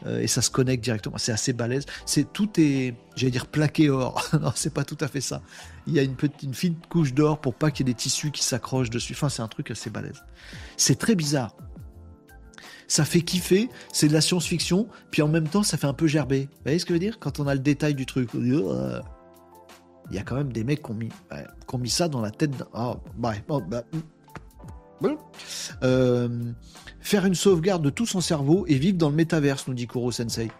Euh, 0.05 0.19
et 0.19 0.27
ça 0.27 0.41
se 0.41 0.49
connecte 0.49 0.83
directement. 0.83 1.17
C'est 1.17 1.31
assez 1.31 1.53
balèze. 1.53 1.85
C'est 2.05 2.31
tout 2.31 2.49
est, 2.59 2.95
j'allais 3.15 3.31
dire 3.31 3.47
plaqué 3.47 3.89
or. 3.89 4.21
non, 4.41 4.51
c'est 4.55 4.73
pas 4.73 4.83
tout 4.83 4.97
à 4.99 5.07
fait 5.07 5.21
ça. 5.21 5.41
Il 5.87 5.93
y 5.93 5.99
a 5.99 6.03
une 6.03 6.15
petite, 6.15 6.43
une 6.43 6.53
fine 6.53 6.75
couche 6.89 7.13
d'or 7.13 7.39
pour 7.39 7.55
pas 7.55 7.71
qu'il 7.71 7.87
y 7.87 7.89
ait 7.89 7.93
des 7.93 7.97
tissus 7.97 8.31
qui 8.31 8.43
s'accrochent 8.43 8.89
dessus. 8.89 9.13
Enfin, 9.13 9.29
c'est 9.29 9.41
un 9.41 9.47
truc 9.47 9.71
assez 9.71 9.89
balèze. 9.89 10.23
C'est 10.77 10.97
très 10.97 11.15
bizarre. 11.15 11.55
ça 12.87 13.05
fait 13.05 13.21
kiffer, 13.21 13.69
c'est 13.91 14.07
de 14.07 14.13
la 14.13 14.21
science-fiction, 14.21 14.87
puis 15.09 15.21
en 15.21 15.27
même 15.27 15.47
temps, 15.47 15.63
ça 15.63 15.77
fait 15.77 15.87
un 15.87 15.93
peu 15.93 16.05
gerber. 16.05 16.49
Vous 16.51 16.61
voyez 16.63 16.79
ce 16.79 16.85
que 16.85 16.89
je 16.89 16.95
veux 16.95 16.99
dire? 16.99 17.19
Quand 17.19 17.39
on 17.39 17.47
a 17.47 17.53
le 17.53 17.61
détail 17.61 17.95
du 17.95 18.05
truc. 18.05 18.29
Oh, 18.35 18.39
il 20.09 20.15
y 20.15 20.19
a 20.19 20.23
quand 20.23 20.35
même 20.35 20.51
des 20.51 20.63
mecs 20.63 20.83
qui 20.83 20.91
ont 20.91 20.95
mis, 20.95 21.09
mis 21.79 21.89
ça 21.89 22.07
dans 22.07 22.21
la 22.21 22.31
tête. 22.31 22.51
Oh, 22.73 22.97
bah, 23.17 23.33
euh, 25.83 26.29
faire 26.99 27.25
une 27.25 27.35
sauvegarde 27.35 27.83
de 27.83 27.89
tout 27.89 28.05
son 28.05 28.21
cerveau 28.21 28.65
et 28.67 28.75
vivre 28.75 28.97
dans 28.97 29.09
le 29.09 29.15
métaverse, 29.15 29.67
nous 29.67 29.73
dit 29.73 29.87
Kuro 29.87 30.11
Sensei. 30.11 30.51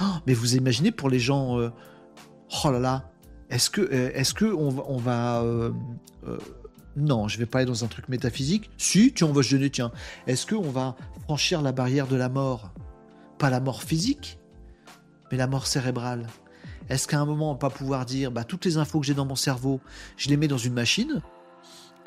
Oh, 0.00 0.04
mais 0.26 0.34
vous 0.34 0.56
imaginez 0.56 0.92
pour 0.92 1.10
les 1.10 1.18
gens. 1.18 1.58
Euh, 1.58 1.70
oh 2.64 2.70
là 2.70 2.78
là. 2.78 3.10
Est-ce 3.50 3.70
que, 3.70 3.80
euh, 3.80 4.10
est-ce 4.14 4.34
que 4.34 4.44
on 4.44 4.68
va, 4.68 4.82
on 4.86 4.98
va 4.98 5.44
non, 6.98 7.28
je 7.28 7.38
vais 7.38 7.46
pas 7.46 7.58
aller 7.58 7.66
dans 7.66 7.84
un 7.84 7.86
truc 7.86 8.08
métaphysique. 8.08 8.70
Si, 8.76 9.12
tu 9.12 9.24
on 9.24 9.32
va 9.32 9.42
se 9.42 9.48
gêner, 9.48 9.70
tiens. 9.70 9.92
Est-ce 10.26 10.46
qu'on 10.46 10.70
va 10.70 10.96
franchir 11.22 11.62
la 11.62 11.72
barrière 11.72 12.08
de 12.08 12.16
la 12.16 12.28
mort? 12.28 12.72
Pas 13.38 13.50
la 13.50 13.60
mort 13.60 13.82
physique, 13.82 14.38
mais 15.30 15.38
la 15.38 15.46
mort 15.46 15.66
cérébrale. 15.66 16.26
Est-ce 16.88 17.06
qu'à 17.06 17.20
un 17.20 17.24
moment, 17.24 17.50
on 17.50 17.52
va 17.52 17.58
pas 17.58 17.70
pouvoir 17.70 18.04
dire, 18.04 18.32
bah, 18.32 18.44
toutes 18.44 18.64
les 18.64 18.78
infos 18.78 18.98
que 18.98 19.06
j'ai 19.06 19.14
dans 19.14 19.26
mon 19.26 19.36
cerveau, 19.36 19.80
je 20.16 20.28
les 20.28 20.36
mets 20.36 20.48
dans 20.48 20.58
une 20.58 20.72
machine, 20.72 21.22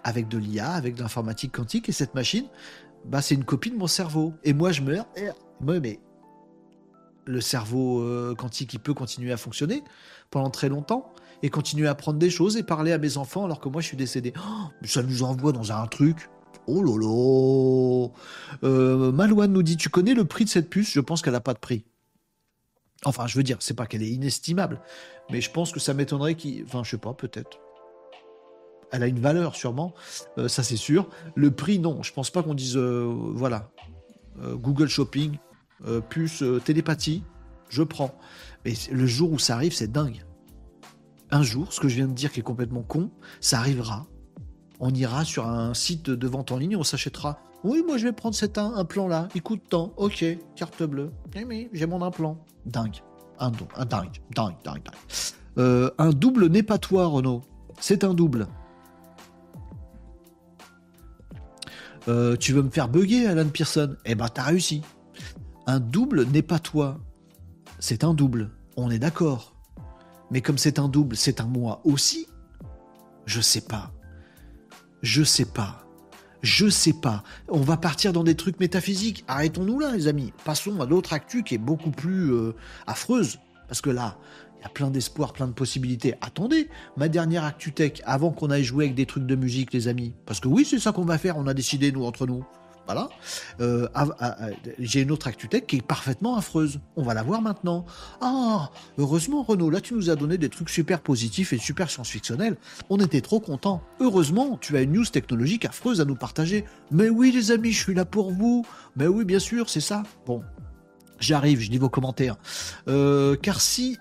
avec 0.03 0.27
de 0.27 0.37
l'IA, 0.37 0.71
avec 0.71 0.95
de 0.95 1.01
l'informatique 1.01 1.51
quantique, 1.51 1.89
et 1.89 1.91
cette 1.91 2.15
machine, 2.15 2.45
bah, 3.05 3.21
c'est 3.21 3.35
une 3.35 3.45
copie 3.45 3.71
de 3.71 3.77
mon 3.77 3.87
cerveau. 3.87 4.33
Et 4.43 4.53
moi, 4.53 4.71
je 4.71 4.81
meurs. 4.81 5.07
Mais 5.61 5.99
le 7.25 7.41
cerveau 7.41 8.01
euh, 8.01 8.35
quantique, 8.35 8.73
il 8.73 8.79
peut 8.79 8.93
continuer 8.93 9.31
à 9.31 9.37
fonctionner 9.37 9.83
pendant 10.29 10.49
très 10.49 10.69
longtemps 10.69 11.13
et 11.43 11.49
continuer 11.49 11.87
à 11.87 11.91
apprendre 11.91 12.19
des 12.19 12.29
choses 12.29 12.57
et 12.57 12.63
parler 12.63 12.91
à 12.91 12.97
mes 12.97 13.17
enfants 13.17 13.45
alors 13.45 13.59
que 13.59 13.69
moi 13.69 13.81
je 13.81 13.87
suis 13.87 13.97
décédé. 13.97 14.33
Oh, 14.37 14.67
ça 14.83 15.03
nous 15.03 15.23
envoie 15.23 15.51
dans 15.51 15.71
un 15.71 15.87
truc. 15.87 16.29
Oh 16.67 16.81
lolo. 16.81 18.11
Euh, 18.63 19.11
Malouane 19.11 19.51
nous 19.51 19.63
dit 19.63 19.77
Tu 19.77 19.89
connais 19.89 20.13
le 20.13 20.25
prix 20.25 20.45
de 20.45 20.49
cette 20.49 20.69
puce? 20.69 20.91
Je 20.91 20.99
pense 20.99 21.21
qu'elle 21.21 21.33
n'a 21.33 21.41
pas 21.41 21.53
de 21.53 21.59
prix. 21.59 21.85
Enfin, 23.03 23.25
je 23.25 23.35
veux 23.35 23.43
dire, 23.43 23.57
c'est 23.61 23.73
pas 23.73 23.87
qu'elle 23.87 24.03
est 24.03 24.11
inestimable, 24.11 24.79
mais 25.31 25.41
je 25.41 25.49
pense 25.49 25.71
que 25.71 25.79
ça 25.79 25.95
m'étonnerait 25.95 26.35
qu'il. 26.35 26.63
Enfin, 26.65 26.83
je 26.83 26.91
sais 26.91 26.97
pas, 26.99 27.13
peut-être. 27.13 27.59
Elle 28.91 29.03
a 29.03 29.07
une 29.07 29.19
valeur, 29.19 29.55
sûrement, 29.55 29.93
euh, 30.37 30.47
ça 30.47 30.63
c'est 30.63 30.77
sûr. 30.77 31.07
Le 31.35 31.51
prix, 31.51 31.79
non, 31.79 32.03
je 32.03 32.11
pense 32.13 32.29
pas 32.29 32.43
qu'on 32.43 32.53
dise, 32.53 32.77
euh, 32.77 33.05
voilà, 33.33 33.69
Google 34.39 34.87
Shopping, 34.87 35.37
puce 36.09 36.43
télépathie, 36.63 37.23
je 37.69 37.83
prends. 37.83 38.15
Mais 38.65 38.73
le 38.91 39.05
jour 39.05 39.31
où 39.31 39.39
ça 39.39 39.55
arrive, 39.55 39.73
c'est 39.73 39.91
dingue 39.91 40.23
un 41.31 41.43
jour, 41.43 41.71
ce 41.71 41.79
que 41.79 41.87
je 41.87 41.95
viens 41.95 42.07
de 42.07 42.13
dire 42.13 42.31
qui 42.31 42.41
est 42.41 42.43
complètement 42.43 42.81
con, 42.81 43.09
ça 43.39 43.59
arrivera. 43.59 44.05
On 44.79 44.89
ira 44.93 45.23
sur 45.23 45.47
un 45.47 45.73
site 45.73 46.09
de 46.09 46.27
vente 46.27 46.51
en 46.51 46.57
ligne, 46.57 46.75
on 46.75 46.83
s'achètera. 46.83 47.39
Oui, 47.63 47.83
moi 47.85 47.97
je 47.97 48.05
vais 48.05 48.11
prendre 48.11 48.35
cet 48.35 48.57
implant-là. 48.57 49.27
Il 49.35 49.41
coûte 49.41 49.61
tant. 49.69 49.93
Ok, 49.97 50.25
carte 50.55 50.83
bleue. 50.83 51.11
Eh 51.35 51.69
j'ai 51.73 51.85
mon 51.85 52.01
implant. 52.01 52.37
Dingue. 52.65 52.97
Un, 53.39 53.51
un 53.75 53.85
dingue, 53.85 54.21
dingue, 54.35 54.55
dingue, 54.63 54.83
dingue. 54.83 54.95
Euh, 55.57 55.89
un 55.97 56.09
double 56.09 56.47
n'est 56.47 56.63
pas 56.63 56.77
toi, 56.77 57.07
Renaud. 57.07 57.41
C'est 57.79 58.03
un 58.03 58.13
double. 58.13 58.47
Euh, 62.07 62.35
tu 62.35 62.53
veux 62.53 62.63
me 62.63 62.69
faire 62.69 62.87
bugger, 62.87 63.27
Alan 63.27 63.47
Pearson? 63.49 63.95
Eh 64.05 64.15
ben, 64.15 64.27
t'as 64.27 64.43
réussi. 64.43 64.81
Un 65.67 65.79
double 65.79 66.25
n'est 66.25 66.41
pas 66.41 66.59
toi. 66.59 66.99
C'est 67.79 68.03
un 68.03 68.13
double. 68.13 68.51
On 68.77 68.89
est 68.89 68.99
d'accord. 68.99 69.53
Mais 70.31 70.41
comme 70.41 70.57
c'est 70.57 70.79
un 70.79 70.87
double, 70.87 71.15
c'est 71.15 71.41
un 71.41 71.45
moi 71.45 71.81
aussi? 71.83 72.27
Je 73.25 73.41
sais 73.41 73.61
pas. 73.61 73.91
Je 75.01 75.23
sais 75.23 75.45
pas. 75.45 75.85
Je 76.41 76.69
sais 76.69 76.93
pas. 76.93 77.23
On 77.49 77.59
va 77.59 77.77
partir 77.77 78.13
dans 78.13 78.23
des 78.23 78.35
trucs 78.35 78.59
métaphysiques. 78.59 79.23
Arrêtons-nous 79.27 79.79
là, 79.79 79.91
les 79.91 80.07
amis. 80.07 80.33
Passons 80.43 80.81
à 80.81 80.85
l'autre 80.85 81.13
actu 81.13 81.43
qui 81.43 81.55
est 81.55 81.59
beaucoup 81.59 81.91
plus 81.91 82.33
euh, 82.33 82.55
affreuse. 82.87 83.39
Parce 83.67 83.81
que 83.81 83.91
là, 83.91 84.17
il 84.61 84.65
y 84.65 84.67
a 84.67 84.69
plein 84.69 84.91
d'espoir, 84.91 85.33
plein 85.33 85.47
de 85.47 85.53
possibilités. 85.53 86.13
Attendez, 86.21 86.69
ma 86.95 87.09
dernière 87.09 87.43
actu 87.43 87.71
tech, 87.71 87.93
avant 88.05 88.29
qu'on 88.29 88.51
aille 88.51 88.63
jouer 88.63 88.85
avec 88.85 88.95
des 88.95 89.07
trucs 89.07 89.25
de 89.25 89.35
musique, 89.35 89.73
les 89.73 89.87
amis. 89.87 90.13
Parce 90.27 90.39
que 90.39 90.47
oui, 90.47 90.65
c'est 90.69 90.77
ça 90.77 90.91
qu'on 90.91 91.03
va 91.03 91.17
faire. 91.17 91.37
On 91.37 91.47
a 91.47 91.55
décidé, 91.55 91.91
nous, 91.91 92.05
entre 92.05 92.27
nous. 92.27 92.45
Voilà. 92.85 93.09
Euh, 93.59 93.87
j'ai 94.77 95.01
une 95.01 95.11
autre 95.11 95.27
ActuTech 95.27 95.65
qui 95.65 95.77
est 95.77 95.81
parfaitement 95.81 96.35
affreuse. 96.35 96.79
On 96.95 97.03
va 97.03 97.13
la 97.13 97.23
voir 97.23 97.41
maintenant. 97.41 97.85
Ah, 98.21 98.69
heureusement, 98.97 99.43
Renaud, 99.43 99.69
là, 99.69 99.81
tu 99.81 99.93
nous 99.93 100.09
as 100.09 100.15
donné 100.15 100.37
des 100.37 100.49
trucs 100.49 100.69
super 100.69 101.01
positifs 101.01 101.53
et 101.53 101.57
super 101.57 101.89
science-fictionnels. 101.89 102.57
On 102.89 102.97
était 102.97 103.21
trop 103.21 103.39
contents. 103.39 103.81
Heureusement, 103.99 104.57
tu 104.59 104.77
as 104.77 104.81
une 104.81 104.91
news 104.91 105.05
technologique 105.05 105.65
affreuse 105.65 106.01
à 106.01 106.05
nous 106.05 106.15
partager. 106.15 106.65
Mais 106.91 107.09
oui, 107.09 107.31
les 107.31 107.51
amis, 107.51 107.71
je 107.71 107.81
suis 107.81 107.93
là 107.93 108.05
pour 108.05 108.31
vous. 108.31 108.65
Mais 108.95 109.07
oui, 109.07 109.25
bien 109.25 109.39
sûr, 109.39 109.69
c'est 109.69 109.81
ça. 109.81 110.03
Bon, 110.25 110.43
j'arrive, 111.19 111.61
je 111.61 111.71
lis 111.71 111.77
vos 111.77 111.89
commentaires. 111.89 112.35
Euh, 112.87 113.35
car 113.41 113.61
si 113.61 113.97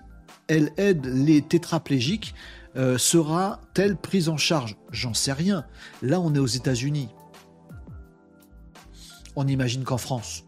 elle 0.51 0.71
aide 0.77 1.05
les 1.05 1.41
tétraplégiques, 1.41 2.35
euh, 2.75 2.97
sera-t-elle 2.97 3.95
prise 3.95 4.29
en 4.29 4.37
charge? 4.37 4.77
J'en 4.91 5.13
sais 5.13 5.33
rien. 5.33 5.65
Là, 6.01 6.19
on 6.19 6.33
est 6.35 6.39
aux 6.39 6.45
États-Unis 6.45 7.09
on 9.35 9.47
imagine 9.47 9.83
qu'en 9.83 9.97
France. 9.97 10.45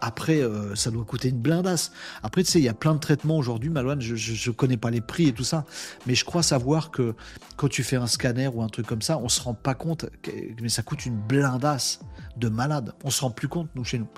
Après, 0.00 0.40
euh, 0.40 0.76
ça 0.76 0.92
doit 0.92 1.04
coûter 1.04 1.28
une 1.28 1.40
blindasse. 1.40 1.90
Après, 2.22 2.44
tu 2.44 2.52
sais, 2.52 2.60
il 2.60 2.64
y 2.64 2.68
a 2.68 2.74
plein 2.74 2.94
de 2.94 3.00
traitements 3.00 3.36
aujourd'hui, 3.36 3.68
Malouane, 3.68 4.00
je, 4.00 4.14
ne 4.14 4.54
connais 4.54 4.76
pas 4.76 4.90
les 4.90 5.00
prix 5.00 5.26
et 5.26 5.32
tout 5.32 5.42
ça, 5.42 5.64
mais 6.06 6.14
je 6.14 6.24
crois 6.24 6.44
savoir 6.44 6.92
que 6.92 7.16
quand 7.56 7.68
tu 7.68 7.82
fais 7.82 7.96
un 7.96 8.06
scanner 8.06 8.46
ou 8.46 8.62
un 8.62 8.68
truc 8.68 8.86
comme 8.86 9.02
ça, 9.02 9.18
on 9.18 9.28
se 9.28 9.40
rend 9.40 9.54
pas 9.54 9.74
compte, 9.74 10.06
mais 10.62 10.68
ça 10.68 10.82
coûte 10.82 11.04
une 11.04 11.16
blindasse 11.16 12.00
de 12.36 12.48
malade. 12.48 12.94
On 13.02 13.10
se 13.10 13.22
rend 13.22 13.32
plus 13.32 13.48
compte, 13.48 13.70
nous, 13.74 13.82
chez 13.82 13.98
nous. 13.98 14.08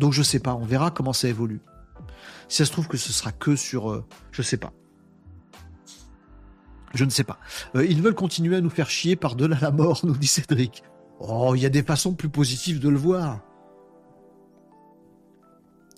Donc, 0.00 0.12
je 0.12 0.24
sais 0.24 0.40
pas, 0.40 0.54
on 0.54 0.64
verra 0.64 0.90
comment 0.90 1.12
ça 1.12 1.28
évolue. 1.28 1.60
Si 2.48 2.58
ça 2.58 2.64
se 2.64 2.72
trouve 2.72 2.88
que 2.88 2.96
ce 2.96 3.12
sera 3.12 3.32
que 3.32 3.56
sur... 3.56 3.90
Euh, 3.90 4.04
je 4.32 4.42
sais 4.42 4.56
pas. 4.56 4.72
Je 6.94 7.04
ne 7.04 7.10
sais 7.10 7.24
pas. 7.24 7.38
Euh, 7.74 7.84
ils 7.84 8.02
veulent 8.02 8.14
continuer 8.14 8.56
à 8.56 8.60
nous 8.60 8.70
faire 8.70 8.90
chier 8.90 9.16
par-delà 9.16 9.58
la 9.60 9.70
mort, 9.70 10.00
nous 10.04 10.16
dit 10.16 10.26
Cédric. 10.26 10.82
Oh, 11.20 11.54
il 11.54 11.62
y 11.62 11.66
a 11.66 11.70
des 11.70 11.82
façons 11.82 12.14
plus 12.14 12.28
positives 12.28 12.80
de 12.80 12.88
le 12.88 12.96
voir. 12.96 13.40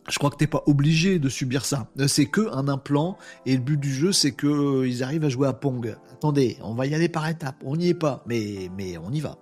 Je 0.09 0.19
crois 0.19 0.31
que 0.31 0.37
t'es 0.37 0.49
pas 0.49 0.63
obligé 0.67 1.19
de 1.19 1.29
subir 1.29 1.65
ça. 1.65 1.89
C'est 2.09 2.27
que 2.27 2.53
un 2.53 2.69
implant 2.69 3.17
et 3.47 3.55
le 3.55 3.63
but 3.63 3.79
du 3.79 3.93
jeu 3.93 4.13
c'est 4.13 4.33
que 4.33 4.47
euh, 4.47 4.89
ils 4.89 5.05
arrivent 5.05 5.25
à 5.25 5.29
jouer 5.29 5.47
à 5.47 5.53
Pong. 5.53 5.95
Attendez, 6.11 6.59
on 6.63 6.75
va 6.75 6.87
y 6.87 6.95
aller 6.95 7.09
par 7.09 7.29
étapes. 7.29 7.63
On 7.65 7.77
n'y 7.77 7.91
est 7.91 7.95
pas, 7.95 8.25
mais 8.27 8.71
mais 8.77 8.99
on 8.99 9.13
y 9.13 9.21
va. 9.21 9.37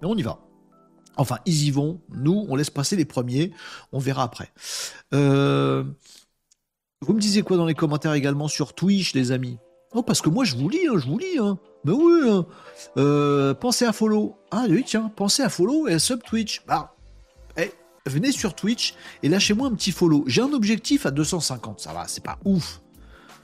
Mais 0.00 0.08
on 0.08 0.16
y 0.16 0.22
va. 0.22 0.38
Enfin, 1.18 1.38
ils 1.44 1.66
y 1.66 1.70
vont. 1.70 2.00
Nous, 2.14 2.46
on 2.48 2.56
laisse 2.56 2.70
passer 2.70 2.96
les 2.96 3.04
premiers. 3.04 3.52
On 3.92 3.98
verra 3.98 4.22
après. 4.22 4.50
Euh, 5.12 5.84
vous 7.00 7.12
me 7.12 7.20
disiez 7.20 7.42
quoi 7.42 7.56
dans 7.56 7.66
les 7.66 7.74
commentaires 7.74 8.14
également 8.14 8.48
sur 8.48 8.74
Twitch, 8.74 9.14
les 9.14 9.32
amis? 9.32 9.58
Oh, 9.92 10.02
parce 10.02 10.20
que 10.20 10.28
moi, 10.28 10.44
je 10.44 10.56
vous 10.56 10.68
lis, 10.68 10.86
hein, 10.86 10.98
je 10.98 11.06
vous 11.06 11.18
lis. 11.18 11.38
Hein. 11.38 11.58
Mais 11.84 11.92
oui, 11.92 12.28
hein. 12.28 12.46
euh, 12.96 13.54
pensez 13.54 13.84
à 13.84 13.92
follow. 13.92 14.36
Ah 14.50 14.66
oui, 14.68 14.84
tiens, 14.86 15.10
pensez 15.14 15.42
à 15.42 15.48
follow 15.48 15.88
et 15.88 15.94
à 15.94 15.98
sub 15.98 16.22
Twitch. 16.22 16.62
Bah, 16.66 16.94
eh, 17.56 17.72
venez 18.06 18.32
sur 18.32 18.54
Twitch 18.54 18.94
et 19.22 19.28
lâchez-moi 19.28 19.68
un 19.68 19.74
petit 19.74 19.92
follow. 19.92 20.24
J'ai 20.26 20.42
un 20.42 20.52
objectif 20.52 21.06
à 21.06 21.10
250, 21.10 21.80
ça 21.80 21.92
va, 21.92 22.06
c'est 22.06 22.22
pas 22.22 22.38
ouf. 22.44 22.80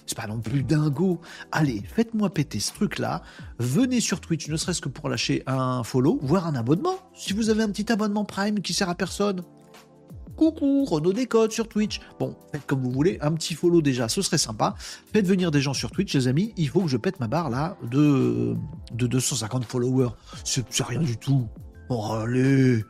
C'est 0.06 0.16
pas 0.16 0.26
non 0.26 0.40
plus 0.40 0.62
dingo. 0.62 1.20
Allez, 1.52 1.82
faites-moi 1.86 2.30
péter 2.30 2.60
ce 2.60 2.72
truc-là. 2.72 3.22
Venez 3.58 4.00
sur 4.00 4.20
Twitch, 4.20 4.48
ne 4.48 4.56
serait-ce 4.56 4.80
que 4.80 4.88
pour 4.88 5.08
lâcher 5.08 5.42
un 5.46 5.82
follow, 5.82 6.18
voire 6.22 6.46
un 6.46 6.54
abonnement. 6.54 6.96
Si 7.14 7.32
vous 7.32 7.50
avez 7.50 7.62
un 7.62 7.70
petit 7.70 7.90
abonnement 7.90 8.24
Prime 8.24 8.60
qui 8.60 8.74
sert 8.74 8.88
à 8.90 8.94
personne, 8.94 9.42
Coucou, 10.36 10.84
Renaud 10.84 11.12
Décode 11.12 11.52
sur 11.52 11.68
Twitch. 11.68 12.00
Bon, 12.18 12.36
faites 12.50 12.66
comme 12.66 12.82
vous 12.82 12.90
voulez, 12.90 13.18
un 13.20 13.32
petit 13.32 13.54
follow 13.54 13.80
déjà, 13.80 14.08
ce 14.08 14.20
serait 14.20 14.38
sympa. 14.38 14.74
Faites 15.12 15.26
venir 15.26 15.50
des 15.50 15.60
gens 15.60 15.74
sur 15.74 15.90
Twitch, 15.90 16.12
les 16.14 16.28
amis. 16.28 16.52
Il 16.56 16.68
faut 16.68 16.80
que 16.80 16.88
je 16.88 16.96
pète 16.96 17.20
ma 17.20 17.28
barre 17.28 17.50
là 17.50 17.76
de, 17.90 18.56
de 18.92 19.06
250 19.06 19.64
followers. 19.64 20.10
C'est 20.42 20.64
rien 20.82 21.00
du 21.00 21.16
tout. 21.16 21.48
Bon, 21.88 22.12
allez, 22.14 22.82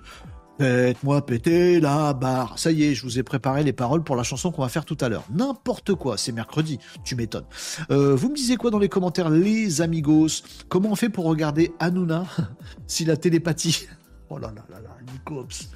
Faites-moi 0.59 1.27
péter 1.27 1.81
la 1.81 2.13
barre. 2.13 2.59
Ça 2.59 2.71
y 2.71 2.85
est, 2.85 2.95
je 2.95 3.03
vous 3.03 3.19
ai 3.19 3.25
préparé 3.25 3.65
les 3.65 3.73
paroles 3.73 4.05
pour 4.05 4.15
la 4.15 4.23
chanson 4.23 4.53
qu'on 4.53 4.63
va 4.63 4.69
faire 4.69 4.85
tout 4.85 4.97
à 5.01 5.09
l'heure. 5.09 5.25
N'importe 5.31 5.95
quoi, 5.95 6.17
c'est 6.17 6.31
mercredi, 6.31 6.79
tu 7.05 7.17
m'étonnes. 7.17 7.47
Euh, 7.91 8.15
vous 8.15 8.31
me 8.31 8.37
disiez 8.37 8.57
quoi 8.57 8.71
dans 8.71 8.79
les 8.79 8.89
commentaires, 8.89 9.31
les 9.31 9.83
amigos? 9.83 10.45
Comment 10.69 10.91
on 10.91 10.95
fait 10.97 11.09
pour 11.09 11.25
regarder 11.25 11.73
Hanouna 11.81 12.27
si 12.87 13.05
la 13.05 13.17
télépathie... 13.17 13.87
Oh 14.31 14.39
là 14.39 14.51
là 14.57 14.65
là 14.71 14.81
là, 14.81 14.97
Nicops. 15.13 15.69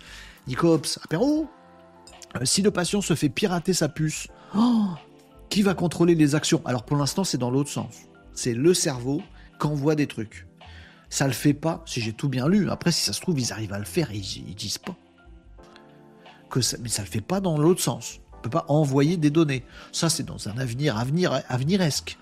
Nicops, 0.47 0.99
apéro? 1.05 1.49
Euh, 2.37 2.45
si 2.45 2.63
le 2.63 2.71
patient 2.71 3.03
se 3.03 3.15
fait 3.15 3.29
pirater 3.29 3.75
sa 3.75 3.91
puce, 3.91 4.27
oh, 4.57 4.87
qui 5.51 5.61
va 5.61 5.75
contrôler 5.75 6.15
les 6.15 6.35
actions? 6.35 6.63
Alors 6.65 6.85
pour 6.85 6.97
l'instant, 6.97 7.25
c'est 7.25 7.37
dans 7.37 7.51
l'autre 7.51 7.69
sens. 7.69 7.95
C'est 8.33 8.55
le 8.55 8.73
cerveau 8.73 9.21
qui 9.61 9.67
envoie 9.67 9.95
des 9.95 10.07
trucs. 10.07 10.48
Ça 11.11 11.27
le 11.27 11.33
fait 11.33 11.55
pas, 11.55 11.83
si 11.87 12.01
j'ai 12.01 12.13
tout 12.13 12.29
bien 12.29 12.49
lu. 12.49 12.71
Après, 12.71 12.93
si 12.93 13.03
ça 13.03 13.13
se 13.13 13.21
trouve, 13.21 13.41
ils 13.41 13.53
arrivent 13.53 13.73
à 13.73 13.79
le 13.79 13.85
faire 13.85 14.11
et 14.11 14.19
ils, 14.19 14.55
disent 14.55 14.79
pas. 14.79 14.97
Que 16.51 16.61
ça, 16.61 16.77
mais 16.83 16.89
ça 16.89 17.03
le 17.03 17.09
fait 17.09 17.21
pas 17.21 17.41
dans 17.41 17.59
l'autre 17.59 17.81
sens. 17.81 18.21
On 18.35 18.41
peut 18.43 18.51
pas 18.51 18.67
envoyer 18.69 19.17
des 19.17 19.31
données. 19.31 19.65
Ça, 19.93 20.09
c'est 20.09 20.23
dans 20.23 20.49
un 20.49 20.59
avenir, 20.59 20.97
avenir 20.99 21.43
aveniresque, 21.49 22.19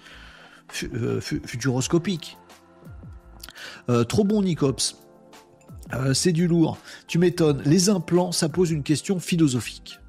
euh, 0.95 1.21
futuroscopique. 1.21 2.39
Euh, 3.89 4.05
trop 4.05 4.25
bon, 4.25 4.43
Nicops. 4.43 4.97
Euh, 5.93 6.15
c'est 6.15 6.33
du 6.33 6.47
lourd. 6.47 6.79
Tu 7.07 7.19
m'étonnes. 7.19 7.63
Les 7.65 7.89
implants, 7.89 8.33
ça 8.33 8.49
pose 8.49 8.71
une 8.71 8.83
question 8.83 9.21
philosophique. 9.21 10.01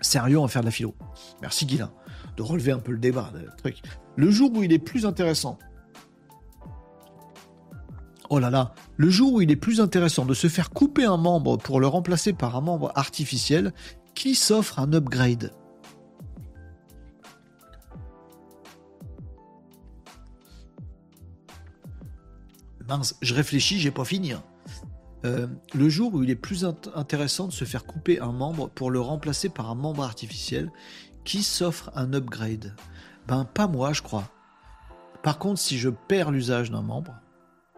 Sérieux, 0.00 0.38
on 0.38 0.42
va 0.42 0.48
faire 0.48 0.62
de 0.62 0.66
la 0.66 0.72
philo. 0.72 0.94
Merci 1.42 1.66
Guilain 1.66 1.90
de 2.38 2.42
relever 2.42 2.72
un 2.72 2.78
peu 2.78 2.92
le 2.92 2.98
débat. 2.98 3.32
Truc. 3.58 3.82
le 4.16 4.30
jour 4.30 4.50
où 4.54 4.62
il 4.62 4.72
est 4.72 4.78
plus 4.78 5.04
intéressant. 5.04 5.58
Oh 8.30 8.38
là 8.38 8.50
là, 8.50 8.74
le 8.96 9.08
jour 9.08 9.32
où 9.34 9.40
il 9.40 9.50
est 9.50 9.56
plus 9.56 9.80
intéressant 9.80 10.26
de 10.26 10.34
se 10.34 10.48
faire 10.48 10.70
couper 10.70 11.04
un 11.04 11.16
membre 11.16 11.56
pour 11.56 11.80
le 11.80 11.86
remplacer 11.86 12.34
par 12.34 12.56
un 12.56 12.60
membre 12.60 12.92
artificiel, 12.94 13.72
qui 14.14 14.34
s'offre 14.34 14.78
un 14.78 14.92
upgrade? 14.92 15.52
Mince, 22.86 23.16
je 23.22 23.34
réfléchis, 23.34 23.78
j'ai 23.78 23.90
pas 23.90 24.04
fini. 24.04 24.32
Hein. 24.32 24.42
Euh, 25.24 25.46
le 25.74 25.88
jour 25.88 26.14
où 26.14 26.22
il 26.22 26.30
est 26.30 26.36
plus 26.36 26.64
intéressant 26.94 27.46
de 27.46 27.52
se 27.52 27.64
faire 27.64 27.84
couper 27.84 28.20
un 28.20 28.32
membre 28.32 28.68
pour 28.68 28.90
le 28.90 29.00
remplacer 29.00 29.48
par 29.48 29.70
un 29.70 29.74
membre 29.74 30.04
artificiel, 30.04 30.70
qui 31.24 31.42
s'offre 31.42 31.90
un 31.94 32.12
upgrade? 32.12 32.74
Ben 33.26 33.44
pas 33.44 33.68
moi, 33.68 33.92
je 33.92 34.02
crois. 34.02 34.30
Par 35.22 35.38
contre, 35.38 35.60
si 35.60 35.78
je 35.78 35.88
perds 35.88 36.30
l'usage 36.30 36.70
d'un 36.70 36.82
membre, 36.82 37.14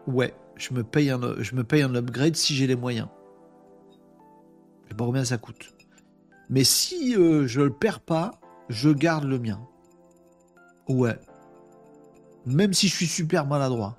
ouais, 0.07 0.33
je 0.61 0.73
me 0.73 0.83
paye 0.83 1.09
un, 1.09 1.19
je 1.39 1.55
me 1.55 1.63
paye 1.63 1.81
un 1.81 1.95
upgrade 1.95 2.35
si 2.35 2.55
j'ai 2.55 2.67
les 2.67 2.75
moyens. 2.75 3.07
Je 4.83 4.89
sais 4.89 4.95
pas 4.95 5.05
combien 5.05 5.25
ça 5.25 5.37
coûte. 5.37 5.73
Mais 6.49 6.63
si 6.63 7.15
euh, 7.15 7.47
je 7.47 7.61
le 7.61 7.73
perds 7.73 8.01
pas, 8.01 8.39
je 8.69 8.89
garde 8.89 9.23
le 9.23 9.39
mien. 9.39 9.59
Ouais. 10.87 11.17
Même 12.45 12.73
si 12.73 12.87
je 12.87 12.95
suis 12.95 13.07
super 13.07 13.47
maladroit. 13.47 13.97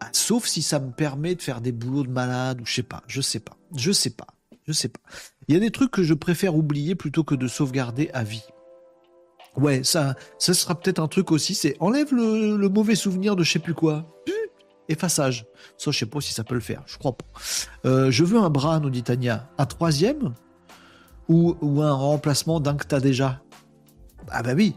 Ah, 0.00 0.10
sauf 0.12 0.46
si 0.46 0.62
ça 0.62 0.78
me 0.78 0.92
permet 0.92 1.34
de 1.34 1.42
faire 1.42 1.60
des 1.60 1.72
boulots 1.72 2.04
de 2.04 2.10
malade 2.10 2.60
ou 2.60 2.66
je 2.66 2.74
sais 2.74 2.82
pas, 2.82 3.02
je 3.06 3.20
sais 3.20 3.40
pas, 3.40 3.56
je 3.74 3.90
sais 3.90 4.10
pas, 4.10 4.26
je 4.66 4.72
sais 4.72 4.88
pas. 4.88 5.00
Il 5.48 5.54
y 5.54 5.56
a 5.56 5.60
des 5.60 5.70
trucs 5.70 5.90
que 5.90 6.02
je 6.02 6.14
préfère 6.14 6.56
oublier 6.56 6.94
plutôt 6.94 7.24
que 7.24 7.34
de 7.34 7.48
sauvegarder 7.48 8.10
à 8.12 8.22
vie. 8.22 8.44
Ouais, 9.56 9.84
ça, 9.84 10.16
ça 10.38 10.52
sera 10.52 10.74
peut-être 10.78 10.98
un 10.98 11.08
truc 11.08 11.30
aussi, 11.30 11.54
c'est 11.54 11.76
enlève 11.80 12.12
le, 12.12 12.68
mauvais 12.68 12.96
souvenir 12.96 13.36
de 13.36 13.44
je 13.44 13.52
sais 13.52 13.58
plus 13.60 13.74
quoi. 13.74 14.04
Effaçage. 14.88 15.46
Ça, 15.78 15.90
je 15.90 15.98
sais 15.98 16.06
pas 16.06 16.20
si 16.20 16.32
ça 16.32 16.44
peut 16.44 16.54
le 16.54 16.60
faire, 16.60 16.82
je 16.86 16.98
crois 16.98 17.16
pas. 17.16 17.24
Euh, 17.86 18.10
je 18.10 18.24
veux 18.24 18.38
un 18.38 18.50
bras, 18.50 18.80
nous 18.80 18.90
dit 18.90 19.02
Tania. 19.02 19.48
Un 19.58 19.66
troisième 19.66 20.34
ou, 21.28 21.56
un 21.80 21.92
remplacement 21.92 22.60
d'un 22.60 22.74
que 22.74 22.86
t'as 22.86 23.00
déjà? 23.00 23.40
Ah 24.30 24.42
bah 24.42 24.52
oui. 24.54 24.74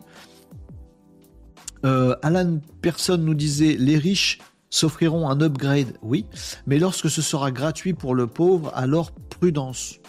Euh, 1.85 2.15
Alan 2.21 2.59
Personne 2.81 3.23
nous 3.23 3.33
disait 3.33 3.75
les 3.77 3.97
riches 3.97 4.39
s'offriront 4.69 5.29
un 5.29 5.39
upgrade, 5.41 5.97
oui, 6.01 6.25
mais 6.65 6.79
lorsque 6.79 7.09
ce 7.09 7.21
sera 7.21 7.51
gratuit 7.51 7.93
pour 7.93 8.15
le 8.15 8.27
pauvre, 8.27 8.71
alors 8.75 9.11
prudence. 9.11 9.99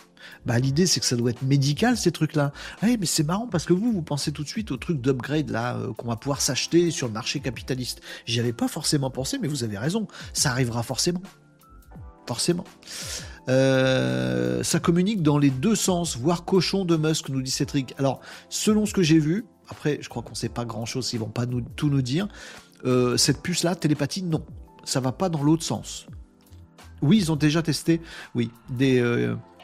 Bah, 0.48 0.58
l'idée 0.58 0.86
c'est 0.86 0.98
que 0.98 1.04
ça 1.04 1.14
doit 1.14 1.30
être 1.30 1.42
médical 1.42 1.98
ces 1.98 2.10
trucs-là. 2.10 2.52
Oui, 2.82 2.96
mais 2.98 3.04
c'est 3.04 3.22
marrant 3.22 3.46
parce 3.46 3.66
que 3.66 3.74
vous, 3.74 3.92
vous 3.92 4.00
pensez 4.00 4.32
tout 4.32 4.42
de 4.42 4.48
suite 4.48 4.70
au 4.70 4.78
truc 4.78 4.98
d'upgrade 4.98 5.50
là 5.50 5.76
euh, 5.76 5.92
qu'on 5.92 6.08
va 6.08 6.16
pouvoir 6.16 6.40
s'acheter 6.40 6.90
sur 6.90 7.06
le 7.06 7.12
marché 7.12 7.40
capitaliste. 7.40 8.00
J'y 8.24 8.40
avais 8.40 8.54
pas 8.54 8.66
forcément 8.66 9.10
pensé, 9.10 9.38
mais 9.38 9.46
vous 9.46 9.62
avez 9.62 9.76
raison, 9.76 10.08
ça 10.32 10.50
arrivera 10.50 10.82
forcément, 10.82 11.20
forcément. 12.26 12.64
Euh, 13.50 14.62
ça 14.62 14.80
communique 14.80 15.22
dans 15.22 15.36
les 15.36 15.50
deux 15.50 15.74
sens, 15.74 16.16
voire 16.16 16.46
cochon 16.46 16.86
de 16.86 16.96
Musk, 16.96 17.28
nous 17.28 17.42
dit 17.42 17.50
Cédric. 17.50 17.94
Alors, 17.98 18.22
selon 18.48 18.86
ce 18.86 18.94
que 18.94 19.02
j'ai 19.02 19.18
vu, 19.18 19.44
après, 19.68 19.98
je 20.00 20.08
crois 20.08 20.22
qu'on 20.22 20.34
sait 20.34 20.48
pas 20.48 20.64
grand 20.64 20.86
chose, 20.86 21.12
ils 21.12 21.20
vont 21.20 21.28
pas 21.28 21.44
tout 21.76 21.90
nous 21.90 22.00
dire. 22.00 22.26
Euh, 22.86 23.18
cette 23.18 23.42
puce-là, 23.42 23.74
télépathie, 23.74 24.22
non. 24.22 24.46
Ça 24.84 25.00
va 25.00 25.12
pas 25.12 25.28
dans 25.28 25.42
l'autre 25.42 25.62
sens. 25.62 26.06
Oui, 27.02 27.18
ils 27.18 27.30
ont 27.30 27.36
déjà 27.36 27.60
testé, 27.60 28.00
oui, 28.34 28.50
des, 28.70 28.98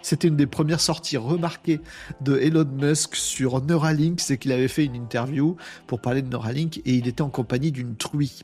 c'était 0.05 0.28
une 0.28 0.36
des 0.36 0.47
premières 0.47 0.82
sorties 0.82 1.16
remarquées 1.16 1.81
de 2.20 2.36
Elon 2.36 2.66
Musk 2.66 3.16
sur 3.16 3.62
Neuralink, 3.62 4.20
c'est 4.20 4.36
qu'il 4.36 4.52
avait 4.52 4.68
fait 4.68 4.85
une 4.85 4.94
interview 4.94 5.56
pour 5.86 6.02
parler 6.02 6.20
de 6.20 6.28
Neuralink 6.28 6.76
et 6.85 6.93
il 6.93 7.09
était 7.09 7.22
en 7.22 7.31
compagnie 7.31 7.72
d'une 7.72 7.97
truie. 7.97 8.43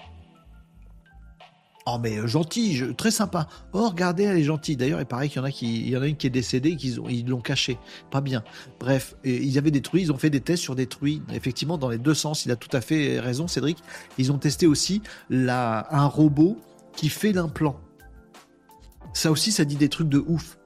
Oh 1.85 1.99
mais 2.01 2.17
euh, 2.17 2.27
gentil, 2.27 2.81
très 2.97 3.11
sympa. 3.11 3.47
Oh 3.75 3.91
regardez, 3.91 4.23
elle 4.23 4.39
est 4.39 4.43
gentille. 4.43 4.77
D'ailleurs, 4.77 5.01
il 5.01 5.07
paraît 5.07 5.29
qu'il 5.29 5.37
y 5.37 5.41
en 5.41 5.45
a 5.45 5.51
qui, 5.51 5.91
une 5.91 6.17
qui 6.17 6.27
est 6.27 6.31
décédée, 6.31 6.77
qu'ils 6.77 6.99
ont, 6.99 7.11
ils 7.11 7.27
l'ont 7.29 7.43
cachée. 7.43 7.77
Pas 8.11 8.23
bien. 8.23 8.43
Bref, 8.79 9.15
ils 9.25 9.59
avaient 9.59 9.71
des 9.71 9.83
truies, 9.83 10.01
ils 10.01 10.13
ont 10.13 10.19
fait 10.19 10.31
des 10.31 10.41
tests 10.41 10.63
sur 10.63 10.75
des 10.75 10.87
truies. 10.87 11.21
Effectivement, 11.31 11.77
dans 11.77 11.91
les 11.91 11.99
deux 11.99 12.15
sens, 12.15 12.47
il 12.47 12.53
a 12.53 12.57
tout 12.57 12.75
à 12.75 12.81
fait 12.81 13.21
raison, 13.21 13.49
Cédric. 13.49 13.77
Ils 14.17 14.33
ont 14.33 14.39
testé 14.39 14.67
aussi 14.67 15.03
un 15.31 16.07
robot 16.07 16.57
qui 16.97 17.11
fait 17.11 17.33
l'implant. 17.33 17.79
Ça 19.13 19.31
aussi, 19.31 19.53
ça 19.53 19.67
dit 19.67 19.77
des 19.77 19.91
trucs 19.91 20.09
de 20.09 20.25
ouf. 20.27 20.57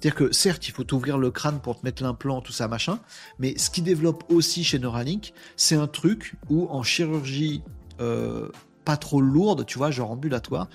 C'est-à-dire 0.00 0.14
que 0.14 0.32
certes, 0.32 0.66
il 0.66 0.72
faut 0.72 0.94
ouvrir 0.94 1.18
le 1.18 1.30
crâne 1.30 1.60
pour 1.60 1.78
te 1.78 1.84
mettre 1.84 2.02
l'implant, 2.02 2.40
tout 2.40 2.52
ça, 2.52 2.68
machin. 2.68 3.00
Mais 3.38 3.58
ce 3.58 3.68
qui 3.68 3.82
développe 3.82 4.24
aussi 4.32 4.64
chez 4.64 4.78
Neuralink, 4.78 5.34
c'est 5.56 5.76
un 5.76 5.86
truc 5.86 6.36
où 6.48 6.68
en 6.70 6.82
chirurgie 6.82 7.62
euh, 8.00 8.48
pas 8.86 8.96
trop 8.96 9.20
lourde, 9.20 9.66
tu 9.66 9.76
vois, 9.76 9.90
genre 9.90 10.10
ambulatoire. 10.10 10.68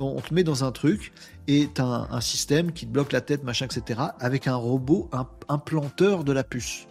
On, 0.00 0.20
te 0.20 0.34
met 0.34 0.42
dans 0.42 0.64
un 0.64 0.72
truc 0.72 1.12
et 1.46 1.68
t'as 1.72 2.08
un, 2.10 2.20
système 2.20 2.72
qui 2.72 2.86
te 2.86 2.90
bloque 2.90 3.12
la 3.12 3.20
tête, 3.20 3.44
machin, 3.44 3.66
etc. 3.66 4.00
avec 4.18 4.48
un 4.48 4.56
robot 4.56 5.08
un, 5.12 5.28
implanteur 5.48 6.24
de 6.24 6.32
la 6.32 6.42
puce 6.42 6.88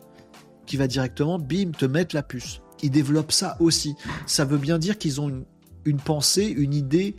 qui 0.66 0.78
va 0.78 0.88
directement, 0.88 1.38
bim, 1.38 1.72
te 1.72 1.86
mettre 1.86 2.16
la 2.16 2.24
puce. 2.24 2.62
Ils 2.82 2.92
développent 2.92 3.34
ça 3.34 3.58
aussi. 3.60 3.96
Ça 4.28 4.46
veut 4.46 4.58
bien 4.58 4.78
dire 4.78 4.98
qu'ils 4.98 5.20
ont 5.20 5.44
une, 5.84 6.00
pensée, 6.00 6.46
une 6.46 6.74
idée 6.74 7.18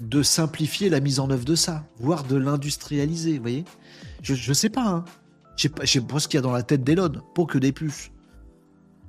de 0.00 0.24
simplifier 0.24 0.88
la 0.88 0.98
mise 0.98 1.20
en 1.20 1.30
œuvre 1.30 1.44
de 1.44 1.54
ça, 1.54 1.86
voire 1.98 2.24
de 2.24 2.34
l'industrialiser, 2.34 3.36
vous 3.36 3.42
voyez? 3.42 3.64
Je, 4.32 4.52
sais 4.52 4.70
pas, 4.70 4.86
hein. 4.86 5.04
Je 5.56 5.68
sais 5.86 6.00
pas, 6.00 6.18
ce 6.18 6.28
qu'il 6.28 6.38
y 6.38 6.38
a 6.38 6.42
dans 6.42 6.52
la 6.52 6.62
tête 6.62 6.82
d'Elon, 6.82 7.12
pour 7.34 7.46
que 7.46 7.58
des 7.58 7.72
puces. 7.72 8.10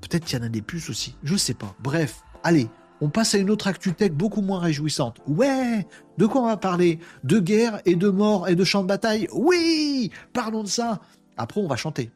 Peut-être 0.01 0.25
qu'il 0.25 0.37
y 0.37 0.41
en 0.41 0.45
a 0.45 0.49
des 0.49 0.61
puces 0.61 0.89
aussi, 0.89 1.15
je 1.23 1.35
sais 1.35 1.53
pas. 1.53 1.73
Bref, 1.81 2.21
allez, 2.43 2.69
on 3.01 3.09
passe 3.09 3.33
à 3.35 3.37
une 3.37 3.49
autre 3.49 3.67
actu-tech 3.67 4.11
beaucoup 4.11 4.41
moins 4.41 4.59
réjouissante. 4.59 5.19
Ouais 5.27 5.87
De 6.17 6.25
quoi 6.25 6.41
on 6.41 6.47
va 6.47 6.57
parler? 6.57 6.99
De 7.23 7.39
guerre 7.39 7.81
et 7.85 7.95
de 7.95 8.09
mort 8.09 8.47
et 8.47 8.55
de 8.55 8.63
champs 8.63 8.83
de 8.83 8.87
bataille? 8.87 9.27
Oui 9.33 10.11
Parlons 10.33 10.63
de 10.63 10.67
ça 10.67 11.01
Après, 11.37 11.59
on 11.59 11.67
va 11.67 11.75
chanter. 11.75 12.11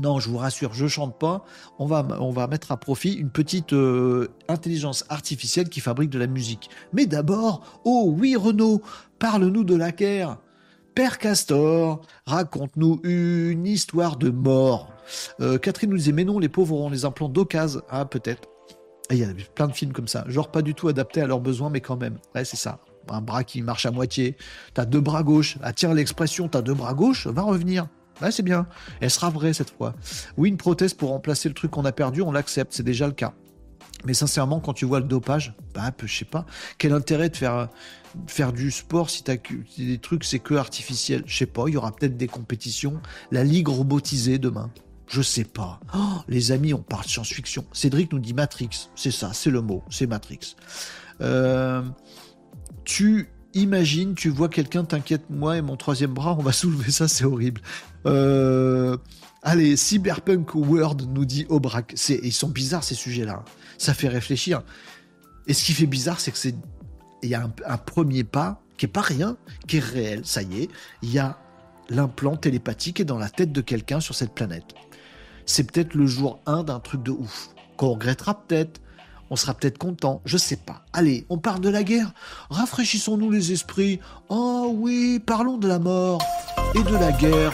Non, 0.00 0.20
je 0.20 0.30
vous 0.30 0.38
rassure, 0.38 0.72
je 0.72 0.86
chante 0.86 1.18
pas. 1.18 1.44
On 1.78 1.84
va, 1.84 2.06
on 2.20 2.30
va 2.30 2.46
mettre 2.46 2.72
à 2.72 2.78
profit 2.78 3.12
une 3.12 3.30
petite 3.30 3.74
euh, 3.74 4.28
intelligence 4.48 5.04
artificielle 5.10 5.68
qui 5.68 5.80
fabrique 5.80 6.08
de 6.08 6.18
la 6.18 6.26
musique. 6.26 6.70
Mais 6.94 7.04
d'abord, 7.04 7.80
oh 7.84 8.14
oui 8.16 8.34
Renaud, 8.36 8.80
parle-nous 9.18 9.64
de 9.64 9.74
la 9.74 9.92
guerre. 9.92 10.38
Père 10.94 11.18
Castor, 11.18 12.02
raconte-nous 12.26 13.00
une 13.02 13.66
histoire 13.66 14.16
de 14.16 14.28
mort. 14.28 14.92
Euh, 15.40 15.56
Catherine 15.56 15.88
nous 15.88 15.96
disait, 15.96 16.12
mais 16.12 16.24
non, 16.24 16.38
les 16.38 16.50
pauvres 16.50 16.74
auront 16.74 16.90
les 16.90 17.06
implants 17.06 17.30
d'occasion. 17.30 17.80
Ah, 17.88 18.04
peut-être. 18.04 18.48
Il 19.10 19.16
y 19.16 19.24
a 19.24 19.28
plein 19.54 19.68
de 19.68 19.72
films 19.72 19.92
comme 19.92 20.08
ça, 20.08 20.24
genre 20.28 20.50
pas 20.50 20.60
du 20.60 20.74
tout 20.74 20.88
adaptés 20.88 21.22
à 21.22 21.26
leurs 21.26 21.40
besoins, 21.40 21.70
mais 21.70 21.80
quand 21.80 21.96
même. 21.96 22.18
Ouais, 22.34 22.44
c'est 22.44 22.58
ça. 22.58 22.78
Un 23.08 23.22
bras 23.22 23.42
qui 23.42 23.62
marche 23.62 23.86
à 23.86 23.90
moitié. 23.90 24.36
T'as 24.74 24.84
deux 24.84 25.00
bras 25.00 25.22
gauches. 25.22 25.56
Ah 25.62 25.72
tiens, 25.72 25.94
l'expression 25.94 26.48
t'as 26.48 26.62
deux 26.62 26.74
bras 26.74 26.94
gauches 26.94 27.26
va 27.26 27.42
revenir. 27.42 27.86
Ouais, 28.20 28.30
c'est 28.30 28.42
bien. 28.42 28.66
Elle 29.00 29.10
sera 29.10 29.30
vraie 29.30 29.54
cette 29.54 29.70
fois. 29.70 29.94
Oui, 30.36 30.50
une 30.50 30.56
prothèse 30.56 30.94
pour 30.94 31.10
remplacer 31.10 31.48
le 31.48 31.54
truc 31.54 31.70
qu'on 31.70 31.84
a 31.84 31.92
perdu, 31.92 32.22
on 32.22 32.32
l'accepte, 32.32 32.72
c'est 32.74 32.82
déjà 32.82 33.06
le 33.06 33.12
cas. 33.12 33.32
Mais 34.04 34.14
sincèrement, 34.14 34.60
quand 34.60 34.72
tu 34.72 34.84
vois 34.84 35.00
le 35.00 35.06
dopage, 35.06 35.54
bah, 35.74 35.92
je 36.04 36.14
sais 36.14 36.24
pas. 36.24 36.46
Quel 36.78 36.92
intérêt 36.92 37.28
de 37.28 37.36
faire, 37.36 37.68
faire 38.26 38.52
du 38.52 38.70
sport 38.70 39.10
si 39.10 39.22
t'as 39.22 39.36
des 39.78 39.98
trucs, 39.98 40.24
c'est 40.24 40.38
que 40.38 40.54
artificiel? 40.54 41.22
Je 41.26 41.36
sais 41.36 41.46
pas, 41.46 41.64
il 41.68 41.74
y 41.74 41.76
aura 41.76 41.94
peut-être 41.94 42.16
des 42.16 42.28
compétitions. 42.28 43.00
La 43.30 43.44
ligue 43.44 43.68
robotisée 43.68 44.38
demain. 44.38 44.70
Je 45.08 45.20
sais 45.20 45.44
pas. 45.44 45.78
Oh, 45.94 46.22
les 46.26 46.52
amis, 46.52 46.72
on 46.72 46.82
parle 46.82 47.04
science-fiction. 47.04 47.66
Cédric 47.72 48.12
nous 48.12 48.18
dit 48.18 48.32
Matrix. 48.32 48.88
C'est 48.96 49.10
ça, 49.10 49.32
c'est 49.34 49.50
le 49.50 49.60
mot. 49.60 49.82
C'est 49.90 50.06
Matrix. 50.06 50.56
Euh, 51.20 51.82
tu 52.84 53.28
imagines, 53.54 54.14
tu 54.14 54.30
vois 54.30 54.48
quelqu'un, 54.48 54.84
t'inquiète, 54.84 55.28
moi 55.28 55.58
et 55.58 55.62
mon 55.62 55.76
troisième 55.76 56.14
bras, 56.14 56.34
on 56.38 56.42
va 56.42 56.52
soulever 56.52 56.90
ça, 56.90 57.08
c'est 57.08 57.24
horrible. 57.24 57.60
Euh, 58.06 58.96
allez, 59.42 59.76
Cyberpunk 59.76 60.54
World 60.54 61.08
nous 61.12 61.24
dit 61.24 61.46
Aubrac. 61.48 61.94
Ils 62.08 62.32
sont 62.32 62.48
bizarres 62.48 62.84
ces 62.84 62.94
sujets-là. 62.94 63.44
Ça 63.82 63.94
fait 63.94 64.08
réfléchir. 64.08 64.62
Et 65.46 65.54
ce 65.54 65.64
qui 65.64 65.72
fait 65.72 65.86
bizarre, 65.86 66.20
c'est 66.20 66.30
que 66.30 66.38
c'est 66.38 66.54
il 67.22 67.28
y 67.28 67.34
a 67.34 67.48
un, 67.66 67.78
premier 67.78 68.24
pas 68.24 68.62
qui 68.76 68.86
est 68.86 68.88
pas 68.88 69.00
rien, 69.00 69.36
qui 69.66 69.76
est 69.76 69.80
réel. 69.80 70.22
Ça 70.24 70.42
y 70.42 70.62
est, 70.62 70.68
il 71.02 71.12
y 71.12 71.18
a 71.18 71.38
l'implant 71.88 72.36
télépathique 72.36 73.00
est 73.00 73.04
dans 73.04 73.18
la 73.18 73.28
tête 73.28 73.52
de 73.52 73.60
quelqu'un 73.60 74.00
sur 74.00 74.14
cette 74.14 74.34
planète 74.34 74.74
c'est 75.46 75.64
peut-être 75.64 75.94
le 75.94 76.06
jour 76.06 76.40
1 76.46 76.64
d'un 76.64 76.80
truc 76.80 77.02
de 77.02 77.10
ouf. 77.10 77.50
Qu'on 77.76 77.92
regrettera 77.92 78.42
peut-être, 78.42 78.80
on 79.30 79.36
sera 79.36 79.54
peut-être 79.54 79.78
content, 79.78 80.20
je 80.24 80.36
sais 80.36 80.56
pas. 80.56 80.84
Allez, 80.92 81.26
on 81.28 81.38
parle 81.38 81.60
de 81.60 81.68
la 81.68 81.82
guerre, 81.82 82.12
rafraîchissons-nous 82.50 83.30
les 83.30 83.52
esprits. 83.52 84.00
Oh 84.28 84.72
oui, 84.74 85.20
parlons 85.24 85.58
de 85.58 85.68
la 85.68 85.78
mort 85.78 86.22
et 86.74 86.82
de 86.82 86.96
la 86.96 87.12
guerre 87.12 87.52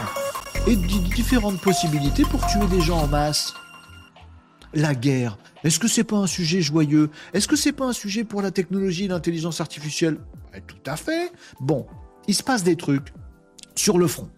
et 0.66 0.76
de 0.76 1.14
différentes 1.14 1.60
possibilités 1.60 2.24
pour 2.24 2.46
tuer 2.46 2.66
des 2.66 2.80
gens 2.80 3.02
en 3.02 3.06
masse. 3.06 3.54
La 4.74 4.94
guerre. 4.94 5.38
Est-ce 5.64 5.78
que 5.78 5.88
c'est 5.88 6.04
pas 6.04 6.16
un 6.16 6.26
sujet 6.26 6.60
joyeux? 6.60 7.10
Est-ce 7.32 7.48
que 7.48 7.56
c'est 7.56 7.72
pas 7.72 7.86
un 7.86 7.92
sujet 7.92 8.24
pour 8.24 8.42
la 8.42 8.50
technologie 8.50 9.04
et 9.04 9.08
l'intelligence 9.08 9.60
artificielle? 9.60 10.18
Eh, 10.54 10.60
Tout 10.60 10.76
à 10.86 10.96
fait. 10.96 11.32
Bon, 11.60 11.86
il 12.26 12.34
se 12.34 12.42
passe 12.42 12.62
des 12.64 12.76
trucs 12.76 13.12
sur 13.74 13.98
le 13.98 14.06
front. 14.06 14.28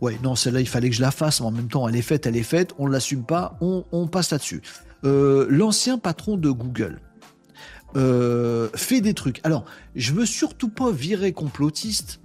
Ouais, 0.00 0.18
non, 0.22 0.34
celle-là, 0.34 0.60
il 0.60 0.68
fallait 0.68 0.90
que 0.90 0.96
je 0.96 1.00
la 1.00 1.10
fasse, 1.10 1.40
mais 1.40 1.46
en 1.46 1.50
même 1.50 1.68
temps, 1.68 1.88
elle 1.88 1.96
est 1.96 2.02
faite, 2.02 2.26
elle 2.26 2.36
est 2.36 2.42
faite, 2.42 2.74
on 2.78 2.86
ne 2.86 2.92
l'assume 2.92 3.24
pas, 3.24 3.58
on, 3.60 4.06
passe 4.08 4.30
là-dessus. 4.30 4.62
Euh, 5.04 5.46
l'ancien 5.48 5.98
patron 5.98 6.36
de 6.36 6.50
Google 6.50 7.00
euh, 7.96 8.68
fait 8.74 9.00
des 9.00 9.14
trucs. 9.14 9.40
Alors, 9.44 9.64
je 9.94 10.12
veux 10.12 10.26
surtout 10.26 10.68
pas 10.68 10.90
virer 10.90 11.32
complotiste, 11.32 12.20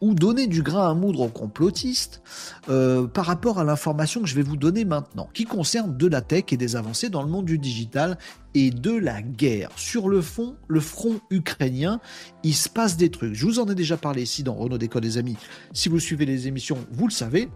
ou 0.00 0.14
donner 0.14 0.46
du 0.46 0.62
grain 0.62 0.90
à 0.90 0.94
moudre 0.94 1.20
aux 1.20 1.28
complotistes 1.28 2.22
euh, 2.68 3.06
par 3.06 3.26
rapport 3.26 3.58
à 3.58 3.64
l'information 3.64 4.22
que 4.22 4.28
je 4.28 4.34
vais 4.34 4.42
vous 4.42 4.56
donner 4.56 4.84
maintenant, 4.84 5.28
qui 5.34 5.44
concerne 5.44 5.96
de 5.96 6.06
la 6.06 6.22
tech 6.22 6.44
et 6.50 6.56
des 6.56 6.76
avancées 6.76 7.10
dans 7.10 7.22
le 7.22 7.28
monde 7.28 7.44
du 7.44 7.58
digital 7.58 8.18
et 8.54 8.70
de 8.70 8.92
la 8.92 9.20
guerre. 9.22 9.70
Sur 9.76 10.08
le 10.08 10.22
fond, 10.22 10.56
le 10.68 10.80
front 10.80 11.20
ukrainien, 11.30 12.00
il 12.42 12.54
se 12.54 12.68
passe 12.68 12.96
des 12.96 13.10
trucs. 13.10 13.34
Je 13.34 13.44
vous 13.44 13.58
en 13.58 13.68
ai 13.68 13.74
déjà 13.74 13.96
parlé 13.96 14.22
ici 14.22 14.42
dans 14.42 14.54
Renault 14.54 14.78
Décode 14.78 15.02
des 15.02 15.18
amis. 15.18 15.36
Si 15.72 15.88
vous 15.88 16.00
suivez 16.00 16.24
les 16.24 16.48
émissions, 16.48 16.78
vous 16.92 17.06
le 17.06 17.12
savez. 17.12 17.50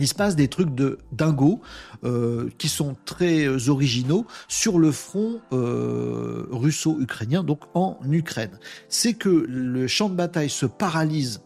Il 0.00 0.08
se 0.08 0.14
passe 0.14 0.34
des 0.34 0.48
trucs 0.48 0.74
de 0.74 0.98
dingo 1.12 1.60
euh, 2.02 2.48
qui 2.58 2.68
sont 2.68 2.96
très 3.04 3.46
euh, 3.46 3.68
originaux 3.68 4.26
sur 4.48 4.80
le 4.80 4.90
front 4.90 5.40
russo-ukrainien, 5.52 7.44
donc 7.44 7.60
en 7.74 7.98
Ukraine. 8.10 8.58
C'est 8.88 9.14
que 9.14 9.46
le 9.48 9.86
champ 9.86 10.08
de 10.08 10.16
bataille 10.16 10.50
se 10.50 10.66
paralyse 10.66 11.40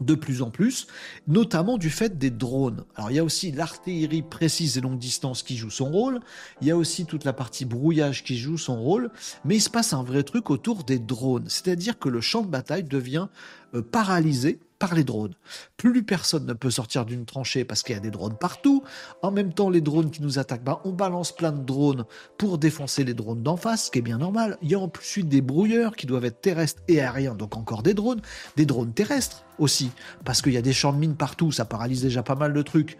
de 0.00 0.14
plus 0.14 0.42
en 0.42 0.50
plus, 0.50 0.86
notamment 1.28 1.78
du 1.78 1.90
fait 1.90 2.18
des 2.18 2.30
drones. 2.30 2.84
Alors 2.96 3.10
il 3.10 3.14
y 3.14 3.18
a 3.18 3.24
aussi 3.24 3.52
l'artillerie 3.52 4.22
précise 4.22 4.78
et 4.78 4.80
longue 4.80 4.98
distance 4.98 5.42
qui 5.42 5.56
joue 5.56 5.70
son 5.70 5.90
rôle, 5.90 6.20
il 6.60 6.68
y 6.68 6.70
a 6.70 6.76
aussi 6.76 7.06
toute 7.06 7.24
la 7.24 7.32
partie 7.32 7.64
brouillage 7.64 8.24
qui 8.24 8.36
joue 8.36 8.58
son 8.58 8.80
rôle, 8.80 9.10
mais 9.44 9.56
il 9.56 9.60
se 9.60 9.70
passe 9.70 9.92
un 9.92 10.02
vrai 10.02 10.22
truc 10.22 10.50
autour 10.50 10.84
des 10.84 10.98
drones, 10.98 11.48
c'est-à-dire 11.48 11.98
que 11.98 12.08
le 12.08 12.20
champ 12.20 12.42
de 12.42 12.48
bataille 12.48 12.84
devient 12.84 13.28
euh, 13.74 13.82
paralysé 13.82 14.58
par 14.80 14.94
les 14.94 15.04
drones. 15.04 15.34
Plus 15.76 16.02
personne 16.02 16.46
ne 16.46 16.54
peut 16.54 16.70
sortir 16.70 17.04
d'une 17.04 17.26
tranchée 17.26 17.64
parce 17.64 17.84
qu'il 17.84 17.94
y 17.94 17.98
a 17.98 18.00
des 18.00 18.10
drones 18.10 18.36
partout. 18.36 18.82
En 19.22 19.30
même 19.30 19.52
temps, 19.52 19.70
les 19.70 19.82
drones 19.82 20.10
qui 20.10 20.22
nous 20.22 20.40
attaquent, 20.40 20.64
bah, 20.64 20.80
on 20.84 20.92
balance 20.92 21.30
plein 21.30 21.52
de 21.52 21.62
drones 21.62 22.04
pour 22.38 22.58
défoncer 22.58 23.04
les 23.04 23.14
drones 23.14 23.42
d'en 23.42 23.56
face, 23.56 23.86
ce 23.86 23.90
qui 23.92 23.98
est 24.00 24.02
bien 24.02 24.18
normal. 24.18 24.58
Il 24.62 24.70
y 24.70 24.74
a 24.74 24.80
ensuite 24.80 25.28
des 25.28 25.42
brouilleurs 25.42 25.94
qui 25.94 26.06
doivent 26.06 26.24
être 26.24 26.40
terrestres 26.40 26.82
et 26.88 27.00
aériens, 27.00 27.34
donc 27.34 27.56
encore 27.56 27.82
des 27.82 27.94
drones. 27.94 28.22
Des 28.56 28.66
drones 28.66 28.92
terrestres 28.92 29.44
aussi, 29.58 29.90
parce 30.24 30.40
qu'il 30.40 30.54
y 30.54 30.56
a 30.56 30.62
des 30.62 30.72
champs 30.72 30.94
de 30.94 30.98
mines 30.98 31.16
partout, 31.16 31.52
ça 31.52 31.66
paralyse 31.66 32.00
déjà 32.00 32.22
pas 32.22 32.34
mal 32.34 32.54
de 32.54 32.62
trucs 32.62 32.96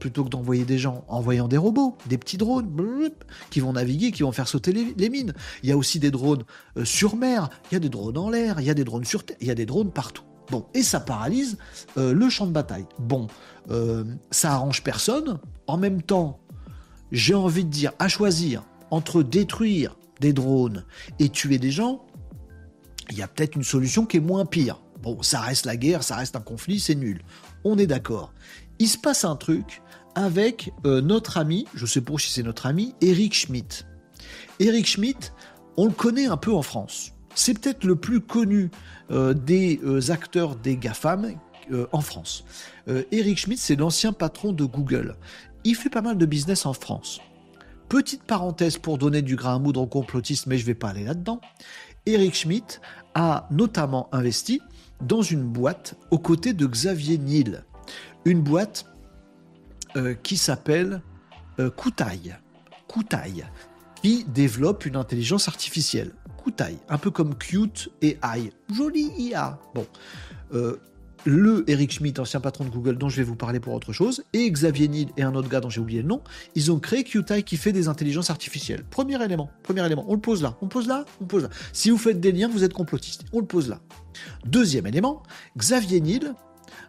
plutôt 0.00 0.24
que 0.24 0.30
d'envoyer 0.30 0.64
des 0.64 0.78
gens 0.78 1.04
envoyant 1.08 1.46
des 1.46 1.58
robots, 1.58 1.96
des 2.08 2.18
petits 2.18 2.38
drones 2.38 2.74
qui 3.50 3.60
vont 3.60 3.74
naviguer, 3.74 4.10
qui 4.10 4.22
vont 4.22 4.32
faire 4.32 4.48
sauter 4.48 4.72
les, 4.72 5.10
mines. 5.10 5.34
Il 5.62 5.68
y 5.68 5.72
a 5.72 5.76
aussi 5.76 6.00
des 6.00 6.10
drones 6.10 6.42
euh, 6.78 6.84
sur 6.84 7.16
mer, 7.16 7.50
il 7.70 7.74
y 7.74 7.76
a 7.76 7.80
des 7.80 7.90
drones 7.90 8.16
en 8.16 8.30
l'air, 8.30 8.60
il 8.60 8.66
y 8.66 8.70
a 8.70 8.74
des 8.74 8.84
drones 8.84 9.04
sur 9.04 9.24
terre, 9.24 9.36
il 9.40 9.46
y 9.46 9.50
a 9.50 9.54
des 9.54 9.66
drones 9.66 9.92
partout. 9.92 10.24
Bon, 10.50 10.66
et 10.74 10.82
ça 10.82 11.00
paralyse 11.00 11.58
euh, 11.96 12.12
le 12.12 12.28
champ 12.28 12.46
de 12.46 12.52
bataille. 12.52 12.86
Bon, 12.98 13.28
euh, 13.70 14.04
ça 14.30 14.52
arrange 14.52 14.82
personne. 14.82 15.38
En 15.66 15.76
même 15.76 16.02
temps, 16.02 16.40
j'ai 17.12 17.34
envie 17.34 17.64
de 17.64 17.70
dire, 17.70 17.92
à 17.98 18.08
choisir 18.08 18.64
entre 18.90 19.22
détruire 19.22 19.96
des 20.20 20.32
drones 20.32 20.84
et 21.18 21.28
tuer 21.28 21.58
des 21.58 21.70
gens, 21.70 22.04
il 23.10 23.18
y 23.18 23.22
a 23.22 23.28
peut-être 23.28 23.56
une 23.56 23.64
solution 23.64 24.06
qui 24.06 24.16
est 24.16 24.20
moins 24.20 24.44
pire. 24.44 24.80
Bon, 25.02 25.22
ça 25.22 25.40
reste 25.40 25.66
la 25.66 25.76
guerre, 25.76 26.02
ça 26.02 26.16
reste 26.16 26.36
un 26.36 26.40
conflit, 26.40 26.78
c'est 26.78 26.94
nul. 26.94 27.22
On 27.64 27.78
est 27.78 27.86
d'accord. 27.86 28.32
Il 28.78 28.88
se 28.88 28.98
passe 28.98 29.24
un 29.24 29.36
truc 29.36 29.82
avec 30.14 30.72
euh, 30.84 31.00
notre 31.00 31.38
ami, 31.38 31.66
je 31.74 31.86
sais 31.86 32.00
pas 32.00 32.18
si 32.18 32.30
c'est 32.30 32.42
notre 32.42 32.66
ami, 32.66 32.94
Eric 33.00 33.34
Schmidt. 33.34 33.84
Eric 34.58 34.86
Schmidt, 34.86 35.32
on 35.76 35.86
le 35.86 35.92
connaît 35.92 36.26
un 36.26 36.36
peu 36.36 36.52
en 36.52 36.62
France. 36.62 37.12
C'est 37.34 37.58
peut-être 37.58 37.84
le 37.84 37.96
plus 37.96 38.20
connu 38.20 38.70
euh, 39.10 39.34
des 39.34 39.80
euh, 39.84 40.10
acteurs 40.10 40.56
des 40.56 40.76
GAFAM 40.76 41.32
euh, 41.72 41.86
en 41.92 42.00
France. 42.00 42.44
Eric 43.12 43.38
Schmidt, 43.38 43.60
c'est 43.60 43.76
l'ancien 43.76 44.12
patron 44.12 44.52
de 44.52 44.64
Google. 44.64 45.16
Il 45.62 45.76
fait 45.76 45.90
pas 45.90 46.00
mal 46.00 46.18
de 46.18 46.26
business 46.26 46.66
en 46.66 46.72
France. 46.72 47.20
Petite 47.88 48.24
parenthèse 48.24 48.78
pour 48.78 48.98
donner 48.98 49.22
du 49.22 49.36
grain 49.36 49.56
à 49.56 49.58
moudre 49.60 49.82
aux 49.82 49.86
complotistes, 49.86 50.46
mais 50.46 50.58
je 50.58 50.62
ne 50.62 50.66
vais 50.66 50.74
pas 50.74 50.88
aller 50.88 51.04
là-dedans. 51.04 51.40
Eric 52.06 52.34
Schmidt 52.34 52.80
a 53.14 53.46
notamment 53.52 54.08
investi 54.10 54.60
dans 55.00 55.22
une 55.22 55.44
boîte 55.44 55.94
aux 56.10 56.18
côtés 56.18 56.52
de 56.52 56.66
Xavier 56.66 57.18
Niel. 57.18 57.64
Une 58.24 58.42
boîte 58.42 58.86
qui 60.22 60.36
s'appelle 60.36 61.02
euh, 61.60 61.70
Koutaï, 61.70 63.44
qui 64.02 64.24
développe 64.24 64.86
une 64.86 64.96
intelligence 64.96 65.46
artificielle. 65.46 66.12
Koutaï, 66.42 66.78
un 66.88 66.98
peu 66.98 67.10
comme 67.10 67.34
Cute 67.34 67.90
et 68.02 68.18
AI. 68.22 68.52
Joli 68.72 69.10
IA. 69.18 69.58
Bon. 69.74 69.86
Euh, 70.52 70.76
le 71.26 71.68
Eric 71.68 71.92
Schmidt, 71.92 72.18
ancien 72.20 72.40
patron 72.40 72.64
de 72.64 72.70
Google, 72.70 72.96
dont 72.96 73.08
je 73.08 73.16
vais 73.16 73.22
vous 73.22 73.36
parler 73.36 73.60
pour 73.60 73.74
autre 73.74 73.92
chose, 73.92 74.24
et 74.32 74.50
Xavier 74.50 74.88
Niel 74.88 75.08
et 75.16 75.22
un 75.22 75.34
autre 75.34 75.48
gars 75.48 75.60
dont 75.60 75.68
j'ai 75.68 75.80
oublié 75.80 76.02
le 76.02 76.08
nom, 76.08 76.22
ils 76.54 76.72
ont 76.72 76.78
créé 76.78 77.04
QTI 77.04 77.42
qui 77.42 77.56
fait 77.56 77.72
des 77.72 77.88
intelligences 77.88 78.30
artificielles. 78.30 78.84
Premier 78.84 79.22
élément, 79.22 79.50
premier 79.62 79.84
élément, 79.84 80.04
on 80.08 80.14
le 80.14 80.20
pose 80.20 80.42
là, 80.42 80.56
on 80.62 80.68
pose 80.68 80.88
là, 80.88 81.04
on 81.20 81.26
pose 81.26 81.42
là. 81.42 81.50
Si 81.72 81.90
vous 81.90 81.98
faites 81.98 82.20
des 82.20 82.32
liens, 82.32 82.48
vous 82.48 82.64
êtes 82.64 82.72
complotiste, 82.72 83.24
on 83.32 83.40
le 83.40 83.46
pose 83.46 83.68
là. 83.68 83.80
Deuxième 84.46 84.86
élément, 84.86 85.22
Xavier 85.58 86.00
Niel 86.00 86.34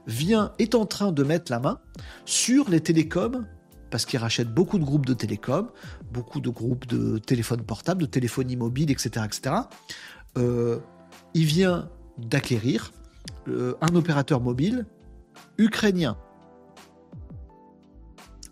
vient, 0.07 0.53
est 0.59 0.75
en 0.75 0.85
train 0.85 1.11
de 1.11 1.23
mettre 1.23 1.51
la 1.51 1.59
main 1.59 1.79
sur 2.25 2.69
les 2.69 2.79
télécoms 2.79 3.45
parce 3.91 4.05
qu'il 4.05 4.19
rachète 4.19 4.51
beaucoup 4.51 4.79
de 4.79 4.85
groupes 4.85 5.05
de 5.05 5.13
télécom, 5.13 5.69
beaucoup 6.11 6.41
de 6.41 6.49
groupes 6.49 6.85
de 6.87 7.17
téléphones 7.17 7.63
portables, 7.63 8.01
de 8.01 8.07
téléphonie 8.07 8.55
mobile, 8.55 8.91
etc. 8.91 9.25
etc. 9.25 9.55
Euh, 10.37 10.79
il 11.33 11.45
vient 11.45 11.89
d'acquérir 12.17 12.91
euh, 13.47 13.75
un 13.81 13.95
opérateur 13.95 14.41
mobile 14.41 14.85
ukrainien. 15.57 16.17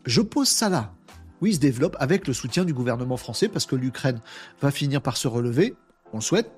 Je 0.05 0.21
pose 0.21 0.47
ça 0.47 0.69
là. 0.69 0.93
Oui, 1.41 1.51
il 1.51 1.55
se 1.55 1.59
développe 1.59 1.95
avec 1.99 2.27
le 2.27 2.33
soutien 2.33 2.65
du 2.65 2.73
gouvernement 2.73 3.17
français 3.17 3.47
parce 3.47 3.65
que 3.65 3.75
l'Ukraine 3.75 4.19
va 4.61 4.71
finir 4.71 5.01
par 5.01 5.15
se 5.15 5.27
relever, 5.27 5.75
on 6.11 6.17
le 6.17 6.21
souhaite, 6.21 6.51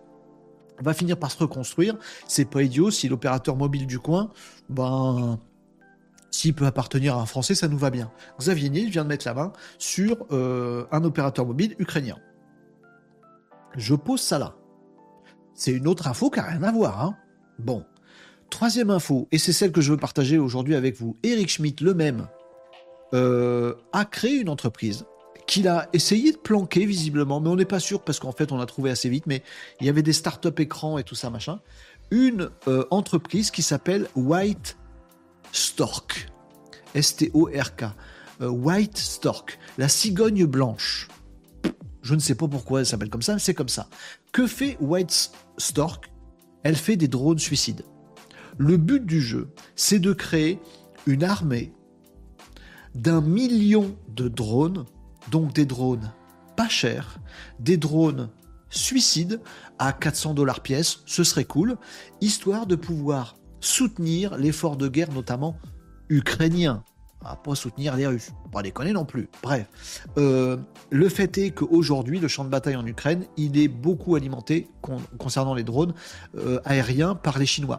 va 0.81 0.93
finir 0.93 1.17
par 1.17 1.31
se 1.31 1.37
reconstruire. 1.37 1.97
C'est 2.27 2.45
pas 2.45 2.63
idiot 2.63 2.89
si 2.89 3.07
l'opérateur 3.07 3.55
mobile 3.55 3.85
du 3.85 3.99
coin, 3.99 4.31
ben, 4.69 5.39
s'il 6.31 6.53
peut 6.53 6.65
appartenir 6.65 7.17
à 7.17 7.21
un 7.21 7.25
Français, 7.25 7.55
ça 7.55 7.67
nous 7.67 7.77
va 7.77 7.89
bien. 7.89 8.09
Xavier 8.39 8.69
Niel 8.69 8.89
vient 8.89 9.03
de 9.03 9.09
mettre 9.09 9.27
la 9.27 9.33
main 9.33 9.53
sur 9.77 10.25
euh, 10.31 10.85
un 10.91 11.03
opérateur 11.03 11.45
mobile 11.45 11.75
ukrainien. 11.77 12.17
Je 13.75 13.95
pose 13.95 14.21
ça 14.21 14.39
là. 14.39 14.55
C'est 15.53 15.71
une 15.71 15.87
autre 15.87 16.07
info 16.07 16.29
qui 16.29 16.39
n'a 16.39 16.45
rien 16.45 16.63
à 16.63 16.71
voir. 16.71 17.03
Hein. 17.03 17.15
bon. 17.59 17.85
Troisième 18.49 18.89
info, 18.89 19.29
et 19.31 19.37
c'est 19.37 19.53
celle 19.53 19.71
que 19.71 19.79
je 19.79 19.91
veux 19.91 19.97
partager 19.97 20.37
aujourd'hui 20.37 20.75
avec 20.75 20.97
vous. 20.97 21.15
Eric 21.23 21.49
Schmidt, 21.49 21.81
le 21.85 21.93
même, 21.93 22.27
euh, 23.13 23.75
a 23.93 24.03
créé 24.03 24.33
une 24.39 24.49
entreprise 24.49 25.05
qu'il 25.47 25.67
a 25.67 25.87
essayé 25.93 26.31
de 26.31 26.37
planquer 26.37 26.85
visiblement, 26.85 27.39
mais 27.39 27.49
on 27.49 27.55
n'est 27.55 27.65
pas 27.65 27.79
sûr 27.79 28.01
parce 28.01 28.19
qu'en 28.19 28.31
fait 28.31 28.51
on 28.51 28.57
l'a 28.57 28.65
trouvé 28.65 28.89
assez 28.89 29.09
vite, 29.09 29.25
mais 29.25 29.41
il 29.79 29.85
y 29.85 29.89
avait 29.89 30.01
des 30.01 30.13
start-up 30.13 30.59
écrans 30.59 30.97
et 30.97 31.03
tout 31.03 31.15
ça 31.15 31.29
machin. 31.29 31.59
Une 32.09 32.49
euh, 32.67 32.85
entreprise 32.89 33.51
qui 33.51 33.61
s'appelle 33.61 34.07
White 34.15 34.77
Stork. 35.51 36.29
S-T-O-R-K. 36.93 37.83
Euh, 38.41 38.49
White 38.49 38.97
Stork. 38.97 39.59
La 39.77 39.87
cigogne 39.87 40.45
blanche. 40.45 41.07
Je 42.01 42.15
ne 42.15 42.19
sais 42.19 42.35
pas 42.35 42.47
pourquoi 42.47 42.79
elle 42.79 42.85
s'appelle 42.85 43.09
comme 43.09 43.21
ça, 43.21 43.33
mais 43.33 43.39
c'est 43.39 43.53
comme 43.53 43.69
ça. 43.69 43.87
Que 44.31 44.47
fait 44.47 44.77
White 44.79 45.31
Stork? 45.57 46.11
Elle 46.63 46.75
fait 46.75 46.97
des 46.97 47.07
drones 47.07 47.39
suicides. 47.39 47.83
Le 48.57 48.77
but 48.77 49.05
du 49.05 49.21
jeu, 49.21 49.49
c'est 49.75 49.99
de 49.99 50.13
créer 50.13 50.59
une 51.05 51.23
armée 51.23 51.73
d'un 52.95 53.21
million 53.21 53.95
de 54.09 54.27
drones, 54.27 54.85
donc 55.29 55.53
des 55.53 55.65
drones 55.65 56.11
pas 56.55 56.69
chers, 56.69 57.19
des 57.59 57.77
drones 57.77 58.29
suicides 58.69 59.41
à 59.79 59.93
400 59.93 60.33
dollars 60.33 60.61
pièce, 60.61 60.99
ce 61.05 61.23
serait 61.23 61.45
cool, 61.45 61.77
histoire 62.21 62.67
de 62.67 62.75
pouvoir 62.75 63.35
soutenir 63.61 64.37
l'effort 64.37 64.75
de 64.75 64.87
guerre, 64.87 65.11
notamment 65.11 65.57
ukrainien. 66.09 66.83
À 67.23 67.35
pas 67.35 67.53
soutenir 67.53 67.95
les 67.95 68.07
Russes, 68.07 68.31
pas 68.51 68.63
déconner 68.63 68.93
non 68.93 69.05
plus. 69.05 69.29
Bref, 69.43 70.07
euh, 70.17 70.57
le 70.89 71.07
fait 71.07 71.37
est 71.37 71.51
qu'aujourd'hui, 71.51 72.19
le 72.19 72.27
champ 72.27 72.43
de 72.43 72.49
bataille 72.49 72.75
en 72.75 72.85
Ukraine, 72.85 73.25
il 73.37 73.59
est 73.59 73.67
beaucoup 73.67 74.15
alimenté 74.15 74.67
concernant 75.19 75.53
les 75.53 75.63
drones 75.63 75.93
euh, 76.35 76.59
aériens 76.65 77.13
par 77.13 77.37
les 77.37 77.45
Chinois 77.45 77.77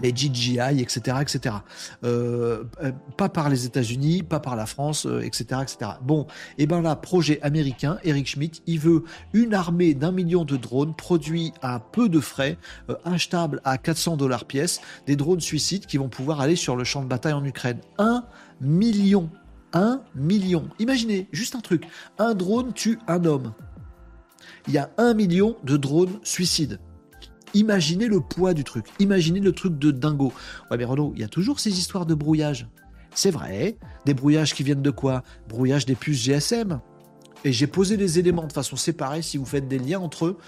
les 0.00 0.12
GGI, 0.12 0.80
etc., 0.80 1.18
etc. 1.20 1.56
Euh, 2.02 2.64
euh, 2.82 2.92
pas 3.16 3.28
par 3.28 3.48
les 3.48 3.66
États-Unis, 3.66 4.22
pas 4.22 4.40
par 4.40 4.56
la 4.56 4.66
France, 4.66 5.06
etc., 5.22 5.46
euh, 5.52 5.62
etc. 5.62 5.90
Bon, 6.02 6.26
et 6.58 6.64
eh 6.64 6.66
ben 6.66 6.82
là, 6.82 6.96
projet 6.96 7.40
américain, 7.42 7.98
Eric 8.02 8.26
Schmidt, 8.26 8.62
il 8.66 8.78
veut 8.78 9.04
une 9.32 9.54
armée 9.54 9.94
d'un 9.94 10.12
million 10.12 10.44
de 10.44 10.56
drones 10.56 10.94
produits 10.94 11.52
à 11.62 11.80
peu 11.80 12.08
de 12.08 12.20
frais, 12.20 12.58
achetables 13.04 13.60
à 13.64 13.78
400 13.78 14.16
dollars 14.16 14.44
pièce, 14.44 14.80
des 15.06 15.16
drones 15.16 15.40
suicides 15.40 15.86
qui 15.86 15.96
vont 15.96 16.08
pouvoir 16.08 16.40
aller 16.40 16.56
sur 16.56 16.76
le 16.76 16.84
champ 16.84 17.02
de 17.02 17.08
bataille 17.08 17.32
en 17.32 17.44
Ukraine. 17.44 17.78
Un 17.98 18.24
million 18.60 19.30
Un 19.72 20.02
million. 20.14 20.68
Imaginez, 20.78 21.28
juste 21.32 21.56
un 21.56 21.60
truc. 21.60 21.86
Un 22.18 22.34
drone 22.34 22.72
tue 22.72 22.98
un 23.08 23.24
homme. 23.24 23.52
Il 24.68 24.74
y 24.74 24.78
a 24.78 24.90
un 24.98 25.14
million 25.14 25.56
de 25.64 25.76
drones 25.76 26.18
suicides. 26.22 26.78
Imaginez 27.54 28.06
le 28.06 28.20
poids 28.20 28.52
du 28.54 28.64
truc. 28.64 28.86
Imaginez 28.98 29.40
le 29.40 29.52
truc 29.52 29.78
de 29.78 29.90
dingo. 29.90 30.32
Ouais, 30.70 30.76
mais 30.76 30.84
Renaud, 30.84 31.12
il 31.14 31.20
y 31.20 31.24
a 31.24 31.28
toujours 31.28 31.60
ces 31.60 31.78
histoires 31.78 32.06
de 32.06 32.14
brouillage. 32.14 32.68
C'est 33.14 33.30
vrai. 33.30 33.78
Des 34.06 34.14
brouillages 34.14 34.54
qui 34.54 34.62
viennent 34.62 34.82
de 34.82 34.90
quoi? 34.90 35.22
Brouillage 35.48 35.86
des 35.86 35.94
puces 35.94 36.22
GSM. 36.24 36.80
Et 37.44 37.52
j'ai 37.52 37.66
posé 37.66 37.96
les 37.96 38.18
éléments 38.18 38.46
de 38.46 38.52
façon 38.52 38.74
séparée 38.74 39.22
si 39.22 39.36
vous 39.36 39.44
faites 39.44 39.68
des 39.68 39.78
liens 39.78 40.00
entre 40.00 40.26
eux. 40.26 40.38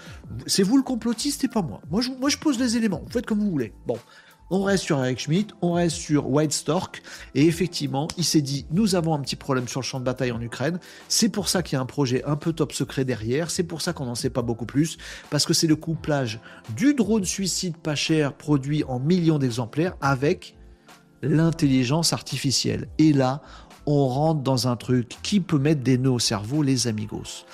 C'est 0.47 0.63
vous 0.63 0.77
le 0.77 0.83
complotiste 0.83 1.43
et 1.43 1.47
pas 1.47 1.61
moi. 1.61 1.79
Moi 1.89 2.01
je, 2.01 2.09
moi, 2.09 2.29
je 2.29 2.37
pose 2.37 2.59
les 2.59 2.75
éléments. 2.75 3.03
Vous 3.05 3.11
faites 3.11 3.25
comme 3.25 3.39
vous 3.39 3.51
voulez. 3.51 3.73
Bon. 3.85 3.97
On 4.49 4.63
reste 4.63 4.85
sur 4.85 5.03
Eric 5.03 5.19
Schmidt, 5.19 5.53
on 5.61 5.73
reste 5.73 5.97
sur 5.97 6.29
White 6.29 6.53
Stork, 6.53 7.01
et 7.35 7.45
effectivement, 7.45 8.07
il 8.17 8.23
s'est 8.23 8.41
dit 8.41 8.65
nous 8.71 8.95
avons 8.95 9.13
un 9.13 9.19
petit 9.19 9.35
problème 9.35 9.67
sur 9.67 9.81
le 9.81 9.85
champ 9.85 9.99
de 9.99 10.05
bataille 10.05 10.31
en 10.31 10.39
Ukraine. 10.39 10.79
C'est 11.09 11.27
pour 11.27 11.49
ça 11.49 11.61
qu'il 11.61 11.75
y 11.75 11.79
a 11.79 11.81
un 11.81 11.85
projet 11.85 12.23
un 12.23 12.37
peu 12.37 12.53
top 12.53 12.71
secret 12.71 13.03
derrière. 13.03 13.51
C'est 13.51 13.63
pour 13.63 13.81
ça 13.81 13.91
qu'on 13.91 14.05
n'en 14.05 14.15
sait 14.15 14.29
pas 14.29 14.41
beaucoup 14.41 14.65
plus, 14.65 14.97
parce 15.29 15.45
que 15.45 15.53
c'est 15.53 15.67
le 15.67 15.75
couplage 15.75 16.39
du 16.77 16.93
drone 16.93 17.25
suicide 17.25 17.75
pas 17.75 17.95
cher 17.95 18.33
produit 18.33 18.85
en 18.85 18.99
millions 18.99 19.37
d'exemplaires 19.37 19.95
avec 19.99 20.55
l'intelligence 21.21 22.13
artificielle. 22.13 22.87
Et 22.99 23.11
là, 23.11 23.41
on 23.85 24.07
rentre 24.07 24.43
dans 24.43 24.67
un 24.67 24.75
truc 24.75 25.17
qui 25.23 25.39
peut 25.39 25.59
mettre 25.59 25.81
des 25.81 25.97
nœuds 25.97 26.11
au 26.11 26.19
cerveau, 26.19 26.63
les 26.63 26.87
amigos. 26.87 27.45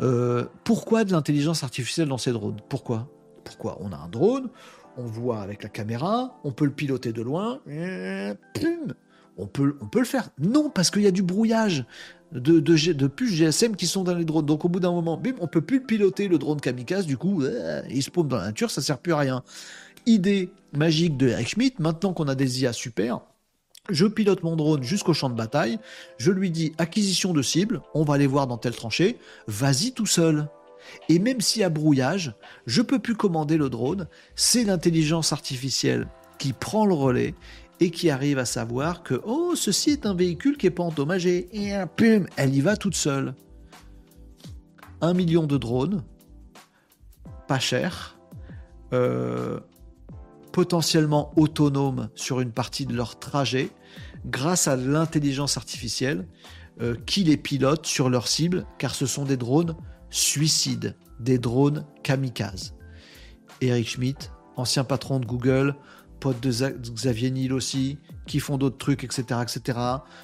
Euh, 0.00 0.44
pourquoi 0.62 1.04
de 1.04 1.12
l'intelligence 1.12 1.64
artificielle 1.64 2.08
dans 2.08 2.18
ces 2.18 2.32
drones? 2.32 2.60
Pourquoi? 2.68 3.08
Pourquoi? 3.44 3.78
On 3.80 3.92
a 3.92 3.96
un 3.96 4.08
drone, 4.08 4.48
on 4.96 5.04
voit 5.04 5.40
avec 5.40 5.62
la 5.62 5.68
caméra, 5.68 6.38
on 6.44 6.52
peut 6.52 6.64
le 6.64 6.70
piloter 6.70 7.12
de 7.12 7.22
loin, 7.22 7.60
on 9.36 9.46
peut, 9.46 9.76
on 9.80 9.86
peut 9.86 9.98
le 9.98 10.04
faire. 10.04 10.30
Non, 10.38 10.70
parce 10.70 10.90
qu'il 10.90 11.02
y 11.02 11.06
a 11.06 11.10
du 11.10 11.22
brouillage 11.22 11.84
de, 12.32 12.60
de, 12.60 13.06
puces 13.06 13.34
GSM 13.34 13.76
qui 13.76 13.86
sont 13.86 14.04
dans 14.04 14.14
les 14.14 14.24
drones. 14.24 14.46
Donc 14.46 14.64
au 14.64 14.68
bout 14.68 14.80
d'un 14.80 14.92
moment, 14.92 15.16
bim, 15.16 15.34
on 15.40 15.46
peut 15.46 15.60
plus 15.60 15.82
piloter 15.82 16.28
le 16.28 16.38
drone 16.38 16.60
kamikaze, 16.60 17.06
du 17.06 17.16
coup, 17.16 17.42
euh, 17.42 17.82
il 17.88 18.02
se 18.02 18.10
paume 18.10 18.28
dans 18.28 18.38
la 18.38 18.46
nature, 18.46 18.70
ça 18.70 18.82
sert 18.82 18.98
plus 18.98 19.12
à 19.12 19.18
rien. 19.18 19.42
Idée 20.06 20.50
magique 20.72 21.16
de 21.16 21.28
Eric 21.28 21.48
Schmidt, 21.48 21.76
maintenant 21.80 22.12
qu'on 22.12 22.28
a 22.28 22.34
des 22.34 22.62
IA 22.62 22.72
super, 22.72 23.20
je 23.88 24.06
pilote 24.06 24.42
mon 24.42 24.56
drone 24.56 24.82
jusqu'au 24.82 25.14
champ 25.14 25.30
de 25.30 25.34
bataille, 25.34 25.78
je 26.18 26.30
lui 26.30 26.50
dis 26.50 26.72
acquisition 26.78 27.32
de 27.32 27.42
cible, 27.42 27.82
on 27.94 28.04
va 28.04 28.14
aller 28.14 28.26
voir 28.26 28.46
dans 28.46 28.58
telle 28.58 28.74
tranchée, 28.74 29.18
vas-y 29.46 29.92
tout 29.92 30.06
seul. 30.06 30.48
Et 31.08 31.18
même 31.18 31.40
s'il 31.40 31.62
y 31.62 31.64
a 31.64 31.70
brouillage, 31.70 32.34
je 32.66 32.82
peux 32.82 32.98
plus 32.98 33.14
commander 33.14 33.56
le 33.56 33.70
drone, 33.70 34.08
c'est 34.34 34.64
l'intelligence 34.64 35.32
artificielle 35.32 36.08
qui 36.38 36.52
prend 36.52 36.86
le 36.86 36.94
relais 36.94 37.34
et 37.80 37.90
qui 37.90 38.10
arrive 38.10 38.38
à 38.38 38.44
savoir 38.44 39.02
que 39.02 39.20
oh 39.24 39.54
ceci 39.54 39.90
est 39.90 40.06
un 40.06 40.14
véhicule 40.14 40.56
qui 40.56 40.66
est 40.66 40.70
pas 40.70 40.82
endommagé 40.82 41.48
et 41.52 41.74
pum, 41.96 42.26
elle 42.36 42.54
y 42.54 42.60
va 42.60 42.76
toute 42.76 42.94
seule. 42.94 43.34
Un 45.00 45.12
million 45.12 45.46
de 45.46 45.58
drones, 45.58 46.02
pas 47.48 47.58
cher, 47.58 48.18
euh, 48.92 49.60
potentiellement 50.52 51.32
autonomes 51.36 52.08
sur 52.14 52.40
une 52.40 52.50
partie 52.50 52.86
de 52.86 52.94
leur 52.94 53.18
trajet 53.18 53.70
grâce 54.24 54.68
à 54.68 54.76
l'intelligence 54.76 55.58
artificielle 55.58 56.26
euh, 56.80 56.94
qui 57.06 57.24
les 57.24 57.36
pilote 57.36 57.86
sur 57.86 58.08
leur 58.08 58.26
cible, 58.26 58.66
car 58.78 58.94
ce 58.94 59.06
sont 59.06 59.24
des 59.24 59.36
drones 59.36 59.76
suicides, 60.10 60.96
des 61.20 61.38
drones 61.38 61.86
kamikazes. 62.02 62.74
Eric 63.60 63.88
Schmidt, 63.88 64.30
ancien 64.56 64.84
patron 64.84 65.18
de 65.18 65.26
Google, 65.26 65.74
pote 66.20 66.40
de 66.40 66.50
Xavier 66.50 67.30
Niel 67.30 67.52
aussi, 67.52 67.98
qui 68.26 68.40
font 68.40 68.58
d'autres 68.58 68.78
trucs, 68.78 69.04
etc., 69.04 69.40
etc. 69.42 69.78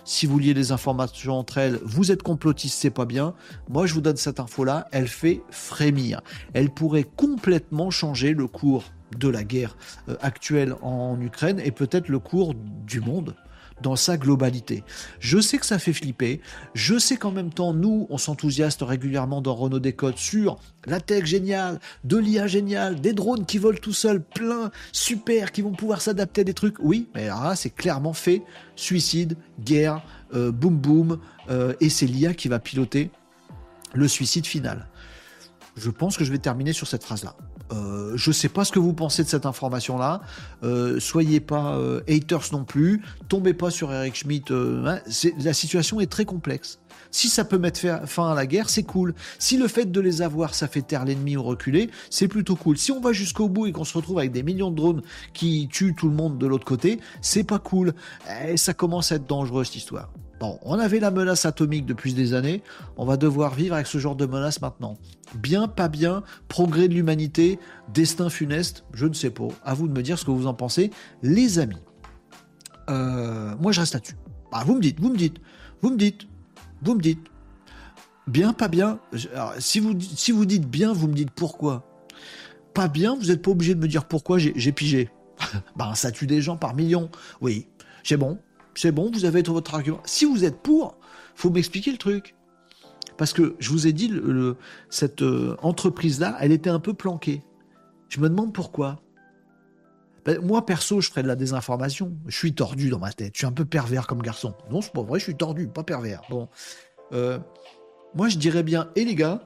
Si 0.04 0.26
vous 0.26 0.38
liez 0.38 0.54
les 0.54 0.72
informations 0.72 1.34
entre 1.34 1.58
elles, 1.58 1.78
vous 1.84 2.10
êtes 2.10 2.22
complotiste, 2.22 2.78
c'est 2.78 2.90
pas 2.90 3.04
bien. 3.04 3.34
Moi, 3.68 3.86
je 3.86 3.94
vous 3.94 4.00
donne 4.00 4.16
cette 4.16 4.40
info-là, 4.40 4.88
elle 4.92 5.08
fait 5.08 5.42
frémir. 5.50 6.22
Elle 6.54 6.70
pourrait 6.70 7.06
complètement 7.16 7.90
changer 7.90 8.34
le 8.34 8.46
cours 8.46 8.84
de 9.18 9.28
la 9.28 9.44
guerre 9.44 9.76
euh, 10.08 10.16
actuelle 10.22 10.74
en 10.80 11.20
Ukraine 11.20 11.60
et 11.62 11.70
peut-être 11.70 12.08
le 12.08 12.18
cours 12.18 12.54
du 12.54 13.00
monde 13.00 13.34
dans 13.82 13.96
sa 13.96 14.16
globalité. 14.16 14.84
Je 15.20 15.40
sais 15.40 15.58
que 15.58 15.66
ça 15.66 15.78
fait 15.78 15.92
flipper, 15.92 16.40
je 16.74 16.98
sais 16.98 17.16
qu'en 17.16 17.32
même 17.32 17.52
temps, 17.52 17.74
nous, 17.74 18.06
on 18.10 18.18
s'enthousiaste 18.18 18.82
régulièrement 18.82 19.42
dans 19.42 19.54
Renault 19.54 19.80
Décode 19.80 20.16
sur 20.16 20.58
la 20.86 21.00
tech 21.00 21.24
géniale, 21.24 21.80
de 22.04 22.16
l'IA 22.16 22.46
géniale, 22.46 23.00
des 23.00 23.12
drones 23.12 23.44
qui 23.44 23.58
volent 23.58 23.78
tout 23.80 23.92
seuls, 23.92 24.22
plein, 24.22 24.70
super, 24.92 25.52
qui 25.52 25.62
vont 25.62 25.72
pouvoir 25.72 26.00
s'adapter 26.00 26.42
à 26.42 26.44
des 26.44 26.54
trucs. 26.54 26.76
Oui, 26.80 27.08
mais 27.14 27.26
là, 27.26 27.54
c'est 27.56 27.70
clairement 27.70 28.12
fait. 28.12 28.42
Suicide, 28.76 29.36
guerre, 29.60 30.02
euh, 30.34 30.50
boum 30.50 30.76
boum, 30.76 31.18
euh, 31.50 31.74
et 31.80 31.90
c'est 31.90 32.06
l'IA 32.06 32.34
qui 32.34 32.48
va 32.48 32.58
piloter 32.58 33.10
le 33.94 34.08
suicide 34.08 34.46
final. 34.46 34.88
Je 35.76 35.90
pense 35.90 36.16
que 36.16 36.24
je 36.24 36.32
vais 36.32 36.38
terminer 36.38 36.72
sur 36.72 36.86
cette 36.86 37.04
phrase-là. 37.04 37.36
Euh, 37.72 38.12
je 38.16 38.30
ne 38.30 38.34
sais 38.34 38.48
pas 38.48 38.64
ce 38.64 38.72
que 38.72 38.78
vous 38.78 38.92
pensez 38.92 39.24
de 39.24 39.28
cette 39.28 39.46
information-là. 39.46 40.20
Euh, 40.62 41.00
soyez 41.00 41.40
pas 41.40 41.76
euh, 41.76 42.00
haters 42.08 42.52
non 42.52 42.64
plus. 42.64 43.02
Tombez 43.28 43.54
pas 43.54 43.70
sur 43.70 43.92
Eric 43.92 44.14
Schmidt. 44.14 44.52
Hein. 44.52 44.98
la 45.38 45.52
situation 45.52 46.00
est 46.00 46.10
très 46.10 46.24
complexe. 46.24 46.78
Si 47.10 47.28
ça 47.28 47.44
peut 47.44 47.58
mettre 47.58 47.80
fin 48.06 48.32
à 48.32 48.34
la 48.34 48.46
guerre, 48.46 48.70
c'est 48.70 48.82
cool. 48.82 49.14
Si 49.38 49.58
le 49.58 49.68
fait 49.68 49.90
de 49.90 50.00
les 50.00 50.22
avoir, 50.22 50.54
ça 50.54 50.66
fait 50.66 50.82
taire 50.82 51.04
l'ennemi 51.04 51.36
ou 51.36 51.42
reculer, 51.42 51.90
c'est 52.08 52.28
plutôt 52.28 52.56
cool. 52.56 52.78
Si 52.78 52.90
on 52.90 53.00
va 53.00 53.12
jusqu'au 53.12 53.48
bout 53.48 53.66
et 53.66 53.72
qu'on 53.72 53.84
se 53.84 53.96
retrouve 53.96 54.18
avec 54.18 54.32
des 54.32 54.42
millions 54.42 54.70
de 54.70 54.76
drones 54.76 55.02
qui 55.34 55.68
tuent 55.70 55.94
tout 55.94 56.08
le 56.08 56.14
monde 56.14 56.38
de 56.38 56.46
l'autre 56.46 56.64
côté, 56.64 57.00
c'est 57.20 57.44
pas 57.44 57.58
cool. 57.58 57.92
Et 58.46 58.56
ça 58.56 58.72
commence 58.72 59.12
à 59.12 59.16
être 59.16 59.26
dangereux 59.26 59.64
cette 59.64 59.76
histoire. 59.76 60.10
On 60.62 60.78
avait 60.78 61.00
la 61.00 61.10
menace 61.10 61.44
atomique 61.44 61.86
depuis 61.86 62.14
des 62.14 62.34
années, 62.34 62.62
on 62.96 63.04
va 63.04 63.16
devoir 63.16 63.54
vivre 63.54 63.74
avec 63.74 63.86
ce 63.86 63.98
genre 63.98 64.16
de 64.16 64.26
menace 64.26 64.60
maintenant. 64.60 64.96
Bien, 65.34 65.68
pas 65.68 65.88
bien, 65.88 66.22
progrès 66.48 66.88
de 66.88 66.94
l'humanité, 66.94 67.58
destin 67.92 68.28
funeste, 68.28 68.84
je 68.92 69.06
ne 69.06 69.14
sais 69.14 69.30
pas. 69.30 69.48
À 69.64 69.74
vous 69.74 69.88
de 69.88 69.92
me 69.92 70.02
dire 70.02 70.18
ce 70.18 70.24
que 70.24 70.30
vous 70.30 70.46
en 70.46 70.54
pensez, 70.54 70.90
les 71.22 71.58
amis. 71.58 71.76
Euh, 72.90 73.54
moi, 73.60 73.72
je 73.72 73.80
reste 73.80 73.94
là-dessus. 73.94 74.16
Bah, 74.50 74.62
vous 74.66 74.74
me 74.74 74.80
dites, 74.80 75.00
vous 75.00 75.10
me 75.10 75.16
dites, 75.16 75.38
vous 75.80 75.90
me 75.90 75.96
dites, 75.96 76.26
vous 76.82 76.94
me 76.94 77.00
dites. 77.00 77.26
Bien, 78.26 78.52
pas 78.52 78.68
bien. 78.68 79.00
si, 79.58 79.80
vous, 79.80 79.98
si 80.00 80.32
vous 80.32 80.44
dites 80.44 80.68
bien, 80.68 80.92
vous 80.92 81.08
me 81.08 81.14
dites 81.14 81.30
pourquoi. 81.30 81.84
Pas 82.74 82.88
bien, 82.88 83.14
vous 83.14 83.26
n'êtes 83.26 83.42
pas 83.42 83.50
obligé 83.50 83.74
de 83.74 83.80
me 83.80 83.88
dire 83.88 84.04
pourquoi 84.04 84.38
j'ai 84.38 84.72
pigé. 84.72 85.10
ben, 85.76 85.94
ça 85.94 86.10
tue 86.10 86.26
des 86.26 86.40
gens 86.40 86.56
par 86.56 86.74
millions. 86.74 87.10
Oui, 87.40 87.66
c'est 88.04 88.16
bon, 88.16 88.38
c'est 88.74 88.92
bon, 88.92 89.10
vous 89.12 89.24
avez 89.24 89.42
votre 89.42 89.74
argument. 89.74 90.00
Si 90.04 90.24
vous 90.24 90.44
êtes 90.44 90.58
pour, 90.58 90.96
faut 91.34 91.50
m'expliquer 91.50 91.92
le 91.92 91.98
truc. 91.98 92.34
Parce 93.16 93.32
que 93.32 93.54
je 93.58 93.70
vous 93.70 93.86
ai 93.86 93.92
dit, 93.92 94.10
cette 94.88 95.22
euh, 95.22 95.56
entreprise-là, 95.62 96.36
elle 96.40 96.52
était 96.52 96.70
un 96.70 96.80
peu 96.80 96.94
planquée. 96.94 97.42
Je 98.08 98.20
me 98.20 98.28
demande 98.28 98.52
pourquoi. 98.52 99.00
Ben, 100.24 100.40
moi, 100.40 100.64
perso, 100.64 101.00
je 101.00 101.10
ferais 101.10 101.22
de 101.22 101.28
la 101.28 101.36
désinformation. 101.36 102.12
Je 102.26 102.36
suis 102.36 102.54
tordu 102.54 102.88
dans 102.88 102.98
ma 102.98 103.12
tête. 103.12 103.32
Je 103.34 103.38
suis 103.38 103.46
un 103.46 103.52
peu 103.52 103.64
pervers 103.64 104.06
comme 104.06 104.22
garçon. 104.22 104.54
Non, 104.70 104.80
c'est 104.80 104.92
pas 104.92 105.02
vrai, 105.02 105.18
je 105.18 105.24
suis 105.24 105.36
tordu, 105.36 105.68
pas 105.68 105.82
pervers. 105.82 106.22
Bon. 106.30 106.48
Euh, 107.12 107.38
moi, 108.14 108.28
je 108.28 108.38
dirais 108.38 108.62
bien, 108.62 108.88
et 108.96 109.04
les 109.04 109.14
gars, 109.14 109.42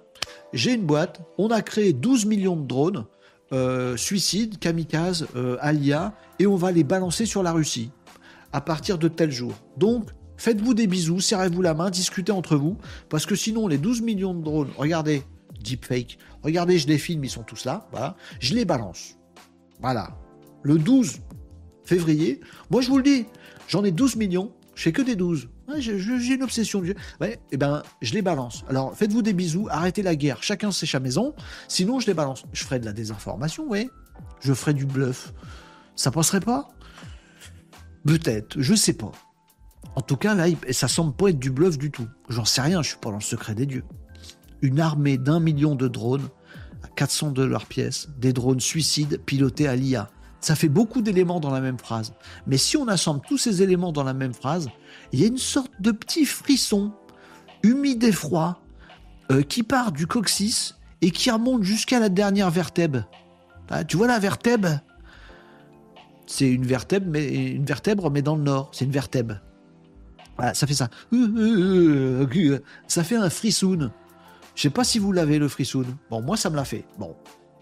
j'ai 0.52 0.74
une 0.74 0.86
boîte, 0.86 1.20
on 1.38 1.50
a 1.50 1.62
créé 1.62 1.92
12 1.92 2.26
millions 2.26 2.56
de 2.56 2.66
drones, 2.66 3.06
euh, 3.52 3.96
suicides, 3.96 4.58
kamikazes, 4.58 5.26
alia, 5.60 6.14
et 6.38 6.46
on 6.46 6.56
va 6.56 6.72
les 6.72 6.84
balancer 6.84 7.26
sur 7.26 7.42
la 7.42 7.52
Russie 7.52 7.90
à 8.56 8.62
partir 8.62 8.96
de 8.96 9.08
tel 9.08 9.30
jour. 9.30 9.52
Donc, 9.76 10.08
faites-vous 10.38 10.72
des 10.72 10.86
bisous, 10.86 11.20
serrez-vous 11.20 11.60
la 11.60 11.74
main, 11.74 11.90
discutez 11.90 12.32
entre 12.32 12.56
vous, 12.56 12.78
parce 13.10 13.26
que 13.26 13.34
sinon, 13.34 13.68
les 13.68 13.76
12 13.76 14.00
millions 14.00 14.32
de 14.32 14.42
drones, 14.42 14.70
regardez, 14.78 15.24
deepfake, 15.62 16.16
regardez, 16.42 16.78
je 16.78 16.88
les 16.88 16.96
filme, 16.96 17.22
ils 17.22 17.30
sont 17.30 17.42
tous 17.42 17.66
là, 17.66 17.86
voilà, 17.90 18.16
je 18.40 18.54
les 18.54 18.64
balance. 18.64 19.18
Voilà. 19.82 20.08
Le 20.62 20.78
12 20.78 21.18
février, 21.84 22.40
moi 22.70 22.80
je 22.80 22.88
vous 22.88 22.96
le 22.96 23.02
dis, 23.02 23.26
j'en 23.68 23.84
ai 23.84 23.90
12 23.90 24.16
millions, 24.16 24.54
je 24.74 24.84
fais 24.84 24.92
que 24.92 25.02
des 25.02 25.16
12. 25.16 25.50
j'ai 25.76 26.34
une 26.34 26.42
obsession. 26.42 26.80
Ouais, 27.20 27.32
et 27.32 27.38
eh 27.52 27.56
ben, 27.58 27.82
je 28.00 28.14
les 28.14 28.22
balance. 28.22 28.64
Alors, 28.70 28.96
faites-vous 28.96 29.20
des 29.20 29.34
bisous, 29.34 29.68
arrêtez 29.70 30.00
la 30.00 30.16
guerre, 30.16 30.42
chacun 30.42 30.72
sait 30.72 30.86
sa 30.86 30.98
maison, 30.98 31.34
sinon 31.68 32.00
je 32.00 32.06
les 32.06 32.14
balance. 32.14 32.44
Je 32.54 32.64
ferai 32.64 32.78
de 32.78 32.86
la 32.86 32.94
désinformation, 32.94 33.68
ouais. 33.68 33.90
Je 34.40 34.54
ferai 34.54 34.72
du 34.72 34.86
bluff. 34.86 35.34
Ça 35.94 36.10
passerait 36.10 36.40
pas 36.40 36.68
Peut-être, 38.06 38.60
je 38.60 38.74
sais 38.74 38.92
pas. 38.92 39.12
En 39.96 40.00
tout 40.00 40.16
cas, 40.16 40.34
là, 40.34 40.46
ça 40.70 40.88
semble 40.88 41.14
pas 41.14 41.30
être 41.30 41.38
du 41.38 41.50
bluff 41.50 41.78
du 41.78 41.90
tout. 41.90 42.06
J'en 42.28 42.44
sais 42.44 42.60
rien, 42.60 42.82
je 42.82 42.90
suis 42.90 42.98
pas 42.98 43.10
dans 43.10 43.16
le 43.16 43.22
secret 43.22 43.54
des 43.54 43.66
dieux. 43.66 43.84
Une 44.62 44.80
armée 44.80 45.18
d'un 45.18 45.40
million 45.40 45.74
de 45.74 45.88
drones 45.88 46.28
à 46.82 46.88
400 46.88 47.32
dollars 47.32 47.66
pièce, 47.66 48.08
des 48.18 48.32
drones 48.32 48.60
suicides 48.60 49.20
pilotés 49.24 49.66
à 49.66 49.74
l'IA. 49.74 50.10
Ça 50.40 50.54
fait 50.54 50.68
beaucoup 50.68 51.02
d'éléments 51.02 51.40
dans 51.40 51.50
la 51.50 51.60
même 51.60 51.78
phrase. 51.78 52.12
Mais 52.46 52.58
si 52.58 52.76
on 52.76 52.86
assemble 52.88 53.22
tous 53.26 53.38
ces 53.38 53.62
éléments 53.62 53.92
dans 53.92 54.04
la 54.04 54.14
même 54.14 54.34
phrase, 54.34 54.68
il 55.12 55.20
y 55.20 55.24
a 55.24 55.28
une 55.28 55.38
sorte 55.38 55.72
de 55.80 55.90
petit 55.90 56.26
frisson, 56.26 56.92
humide 57.62 58.04
et 58.04 58.12
froid, 58.12 58.60
euh, 59.32 59.42
qui 59.42 59.62
part 59.62 59.92
du 59.92 60.06
coccyx 60.06 60.76
et 61.00 61.10
qui 61.10 61.30
remonte 61.30 61.64
jusqu'à 61.64 61.98
la 61.98 62.08
dernière 62.08 62.50
vertèbre. 62.50 63.08
Ah, 63.70 63.82
tu 63.82 63.96
vois 63.96 64.06
la 64.06 64.18
vertèbre? 64.18 64.80
C'est 66.26 66.50
une 66.50 66.66
vertèbre, 66.66 67.06
mais 67.08 67.52
une 67.52 67.64
vertèbre, 67.64 68.10
mais 68.10 68.22
dans 68.22 68.36
le 68.36 68.42
nord. 68.42 68.70
C'est 68.72 68.84
une 68.84 68.90
vertèbre. 68.90 69.40
Ah, 70.38 70.54
ça 70.54 70.66
fait 70.66 70.74
ça. 70.74 70.90
Ça 72.86 73.04
fait 73.04 73.16
un 73.16 73.30
frissoon. 73.30 73.90
Je 74.54 74.62
sais 74.62 74.70
pas 74.70 74.84
si 74.84 74.98
vous 74.98 75.12
l'avez 75.12 75.38
le 75.38 75.48
frissoon. 75.48 75.86
Bon, 76.10 76.20
moi 76.20 76.36
ça 76.36 76.50
me 76.50 76.56
l'a 76.56 76.64
fait. 76.64 76.84
Bon. 76.98 77.14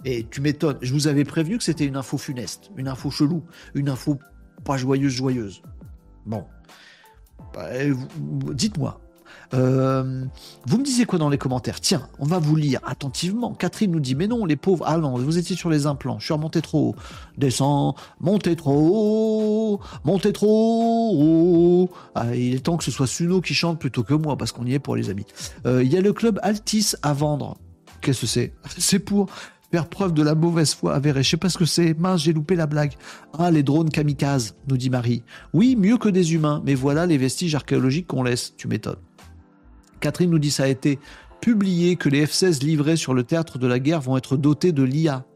Et 0.05 0.27
tu 0.31 0.41
m'étonnes. 0.41 0.78
Je 0.82 0.93
vous 0.93 1.07
avais 1.07 1.24
prévenu 1.24 1.59
que 1.59 1.65
c'était 1.65 1.86
une 1.86 1.97
info 1.97 2.19
funeste, 2.19 2.70
une 2.77 2.89
info 2.89 3.11
chelou, 3.11 3.43
une 3.74 3.89
info 3.89 4.19
pas 4.65 4.77
joyeuse, 4.77 5.12
joyeuse. 5.12 5.62
Bon. 6.27 6.45
Bah, 7.53 7.69
dites-moi, 8.53 9.01
euh, 9.55 10.24
vous 10.66 10.78
me 10.78 10.85
disiez 10.85 11.05
quoi 11.05 11.19
dans 11.19 11.28
les 11.28 11.39
commentaires? 11.39 11.81
Tiens, 11.81 12.09
on 12.19 12.27
va 12.27 12.39
vous 12.39 12.56
lire 12.56 12.81
attentivement. 12.86 13.52
Catherine 13.52 13.90
nous 13.90 14.01
dit, 14.01 14.15
mais 14.15 14.27
non, 14.27 14.44
les 14.44 14.56
pauvres, 14.56 14.85
ah 14.86 14.98
non, 14.98 15.16
vous 15.16 15.39
étiez 15.39 15.56
sur 15.56 15.70
les 15.70 15.86
implants, 15.86 16.19
je 16.19 16.24
suis 16.24 16.35
remonté 16.35 16.61
trop 16.61 16.90
haut. 16.90 16.94
Descends, 17.39 17.94
montez 18.20 18.56
trop 18.56 18.73
haut, 18.73 19.81
montez 20.05 20.32
trop 20.32 21.12
haut. 21.15 21.90
Ah, 22.15 22.35
il 22.35 22.55
est 22.55 22.61
temps 22.61 22.77
que 22.77 22.85
ce 22.85 22.90
soit 22.90 23.06
Suno 23.06 23.40
qui 23.40 23.55
chante 23.55 23.78
plutôt 23.78 24.02
que 24.02 24.15
moi, 24.15 24.36
parce 24.36 24.52
qu'on 24.52 24.66
y 24.66 24.74
est 24.74 24.78
pour 24.78 24.97
les 24.97 25.11
amis. 25.11 25.27
Euh, 25.66 25.82
il 25.85 25.93
y 25.93 25.97
a 25.97 26.01
le 26.01 26.12
club 26.12 26.39
Altis 26.43 26.93
à 27.02 27.12
vendre. 27.12 27.56
Qu'est-ce 28.01 28.23
que 28.23 28.27
c'est? 28.27 28.52
C'est 28.78 28.98
pour 28.98 29.28
faire 29.70 29.89
preuve 29.89 30.15
de 30.15 30.23
la 30.23 30.36
mauvaise 30.36 30.73
foi 30.73 30.94
avérée. 30.94 31.24
Je 31.24 31.31
sais 31.31 31.36
pas 31.36 31.48
ce 31.48 31.59
que 31.59 31.65
c'est. 31.65 31.98
Mince, 31.98 32.23
j'ai 32.23 32.32
loupé 32.32 32.55
la 32.55 32.66
blague. 32.66 32.93
Ah, 33.36 33.51
les 33.51 33.65
drones 33.65 33.90
kamikazes, 33.90 34.55
nous 34.69 34.77
dit 34.77 34.89
Marie. 34.89 35.24
Oui, 35.52 35.74
mieux 35.74 35.98
que 35.98 36.09
des 36.09 36.35
humains, 36.35 36.62
mais 36.65 36.74
voilà 36.74 37.06
les 37.06 37.19
vestiges 37.19 37.56
archéologiques 37.56 38.06
qu'on 38.06 38.23
laisse. 38.23 38.55
Tu 38.56 38.69
m'étonnes. 38.69 39.01
Catherine 40.00 40.30
nous 40.30 40.38
dit 40.38 40.50
ça 40.50 40.64
a 40.64 40.68
été 40.68 40.98
publié 41.40 41.96
que 41.96 42.08
les 42.08 42.26
F-16 42.26 42.64
livrés 42.64 42.96
sur 42.96 43.14
le 43.14 43.22
théâtre 43.22 43.58
de 43.58 43.66
la 43.66 43.78
guerre 43.78 44.00
vont 44.00 44.16
être 44.16 44.36
dotés 44.36 44.72
de 44.72 44.82
l'IA. 44.82 45.26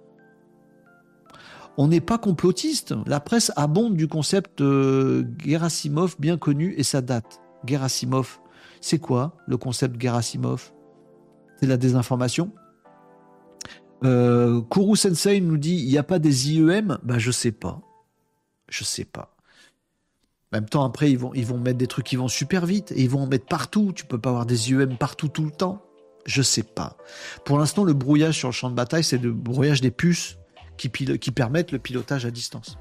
On 1.77 1.89
n'est 1.89 2.01
pas 2.01 2.19
complotiste. 2.19 2.95
La 3.07 3.21
presse 3.21 3.53
abonde 3.55 3.95
du 3.95 4.09
concept 4.09 4.61
euh, 4.61 5.25
Gerasimov 5.45 6.17
bien 6.19 6.37
connu 6.37 6.75
et 6.77 6.83
sa 6.83 7.01
date. 7.01 7.41
Gerasimov, 7.65 8.41
c'est 8.81 8.99
quoi 8.99 9.37
le 9.47 9.57
concept 9.57 10.01
Gerasimov? 10.01 10.73
C'est 11.61 11.67
la 11.67 11.77
désinformation? 11.77 12.53
Euh, 14.05 14.61
Kuru 14.71 14.97
Sensei 14.97 15.41
nous 15.41 15.57
dit 15.57 15.77
il 15.77 15.89
n'y 15.89 15.99
a 15.99 16.03
pas 16.05 16.19
des 16.19 16.53
IEM 16.53 16.99
Bah 17.03 17.19
je 17.19 17.31
sais 17.31 17.53
pas. 17.53 17.81
Je 18.69 18.85
sais 18.85 19.05
pas. 19.05 19.37
En 20.53 20.57
même 20.57 20.69
temps, 20.69 20.85
après, 20.85 21.11
ils 21.11 21.19
vont, 21.19 21.59
mettre 21.59 21.79
des 21.79 21.87
trucs 21.87 22.07
qui 22.07 22.17
vont 22.17 22.29
super 22.29 22.65
vite 22.65 22.93
et 22.93 23.03
ils 23.03 23.11
vont 23.11 23.21
en 23.21 23.27
mettre 23.27 23.47
partout. 23.47 23.93
Tu 23.95 24.07
peux 24.07 24.19
pas 24.19 24.31
avoir 24.31 24.47
des 24.47 24.73
UM 24.73 24.97
partout 24.97 25.29
tout 25.29 25.45
le 25.45 25.51
temps. 25.51 25.83
Je 26.25 26.41
sais 26.41 26.63
pas. 26.63 26.97
Pour 27.45 27.59
l'instant, 27.59 27.85
le 27.85 27.93
brouillage 27.93 28.39
sur 28.39 28.49
le 28.49 28.53
champ 28.53 28.71
de 28.71 28.75
bataille, 28.75 29.05
c'est 29.05 29.19
le 29.19 29.33
brouillage 29.33 29.81
des 29.81 29.91
puces 29.91 30.39
qui, 30.79 30.91
qui 30.91 31.31
permettent 31.33 31.73
le 31.73 31.79
pilotage 31.79 32.25
à 32.25 32.31
distance. 32.31 32.79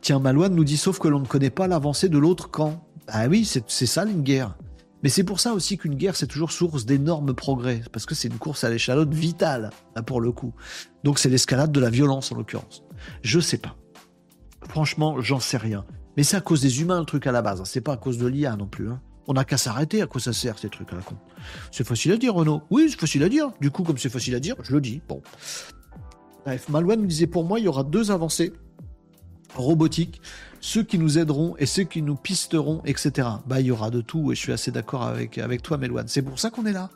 Tiens, 0.00 0.20
Malouane 0.20 0.54
nous 0.54 0.64
dit 0.64 0.76
sauf 0.76 0.98
que 0.98 1.08
l'on 1.08 1.20
ne 1.20 1.26
connaît 1.26 1.50
pas 1.50 1.66
l'avancée 1.66 2.08
de 2.08 2.18
l'autre 2.18 2.50
camp. 2.50 2.88
Ah 3.08 3.28
oui, 3.28 3.44
c'est 3.44 3.86
ça 3.86 4.04
une 4.04 4.22
guerre. 4.22 4.56
Mais 5.02 5.08
c'est 5.08 5.24
pour 5.24 5.40
ça 5.40 5.52
aussi 5.52 5.76
qu'une 5.78 5.96
guerre, 5.96 6.16
c'est 6.16 6.28
toujours 6.28 6.52
source 6.52 6.86
d'énormes 6.86 7.34
progrès, 7.34 7.82
parce 7.92 8.06
que 8.06 8.14
c'est 8.14 8.28
une 8.28 8.38
course 8.38 8.62
à 8.62 8.70
l'échalote 8.70 9.12
vitale, 9.12 9.70
là 9.96 10.02
pour 10.02 10.20
le 10.20 10.30
coup. 10.30 10.54
Donc 11.02 11.18
c'est 11.18 11.28
l'escalade 11.28 11.72
de 11.72 11.80
la 11.80 11.90
violence 11.90 12.30
en 12.30 12.36
l'occurrence. 12.36 12.84
Je 13.22 13.40
sais 13.40 13.58
pas. 13.58 13.76
Franchement, 14.68 15.20
j'en 15.20 15.40
sais 15.40 15.56
rien. 15.56 15.84
Mais 16.16 16.22
c'est 16.22 16.36
à 16.36 16.40
cause 16.40 16.60
des 16.60 16.80
humains 16.80 17.00
le 17.00 17.06
truc 17.06 17.26
à 17.26 17.32
la 17.32 17.42
base. 17.42 17.62
C'est 17.64 17.80
pas 17.80 17.94
à 17.94 17.96
cause 17.96 18.18
de 18.18 18.26
l'IA 18.26 18.56
non 18.56 18.66
plus. 18.66 18.88
Hein. 18.88 19.00
On 19.26 19.34
n'a 19.34 19.44
qu'à 19.44 19.56
s'arrêter 19.56 20.02
à 20.02 20.06
quoi 20.06 20.20
ça 20.20 20.32
sert 20.32 20.58
ces 20.58 20.68
trucs 20.68 20.92
à 20.92 20.96
la 20.96 21.02
con. 21.02 21.16
C'est 21.70 21.86
facile 21.86 22.12
à 22.12 22.16
dire, 22.16 22.34
Renaud. 22.34 22.62
Oui, 22.70 22.86
c'est 22.90 22.98
facile 22.98 23.22
à 23.22 23.28
dire. 23.28 23.50
Du 23.60 23.70
coup, 23.70 23.82
comme 23.82 23.98
c'est 23.98 24.08
facile 24.08 24.34
à 24.34 24.40
dire, 24.40 24.56
je 24.62 24.72
le 24.72 24.80
dis. 24.80 25.00
Bon. 25.08 25.22
Bref, 26.44 26.68
Malouane 26.68 27.00
nous 27.00 27.06
disait 27.06 27.28
pour 27.28 27.44
moi, 27.44 27.60
il 27.60 27.64
y 27.64 27.68
aura 27.68 27.84
deux 27.84 28.10
avancées 28.10 28.52
robotiques, 29.54 30.20
ceux 30.60 30.82
qui 30.82 30.98
nous 30.98 31.18
aideront 31.18 31.54
et 31.58 31.66
ceux 31.66 31.84
qui 31.84 32.02
nous 32.02 32.16
pisteront, 32.16 32.82
etc. 32.84 33.28
Bah, 33.46 33.60
il 33.60 33.66
y 33.66 33.70
aura 33.70 33.90
de 33.90 34.00
tout 34.00 34.32
et 34.32 34.34
je 34.34 34.40
suis 34.40 34.52
assez 34.52 34.70
d'accord 34.70 35.04
avec, 35.04 35.62
toi, 35.62 35.78
Malouane. 35.78 36.08
C'est 36.08 36.22
pour 36.22 36.38
ça 36.38 36.50
qu'on 36.50 36.66
est 36.66 36.72
là. 36.72 36.90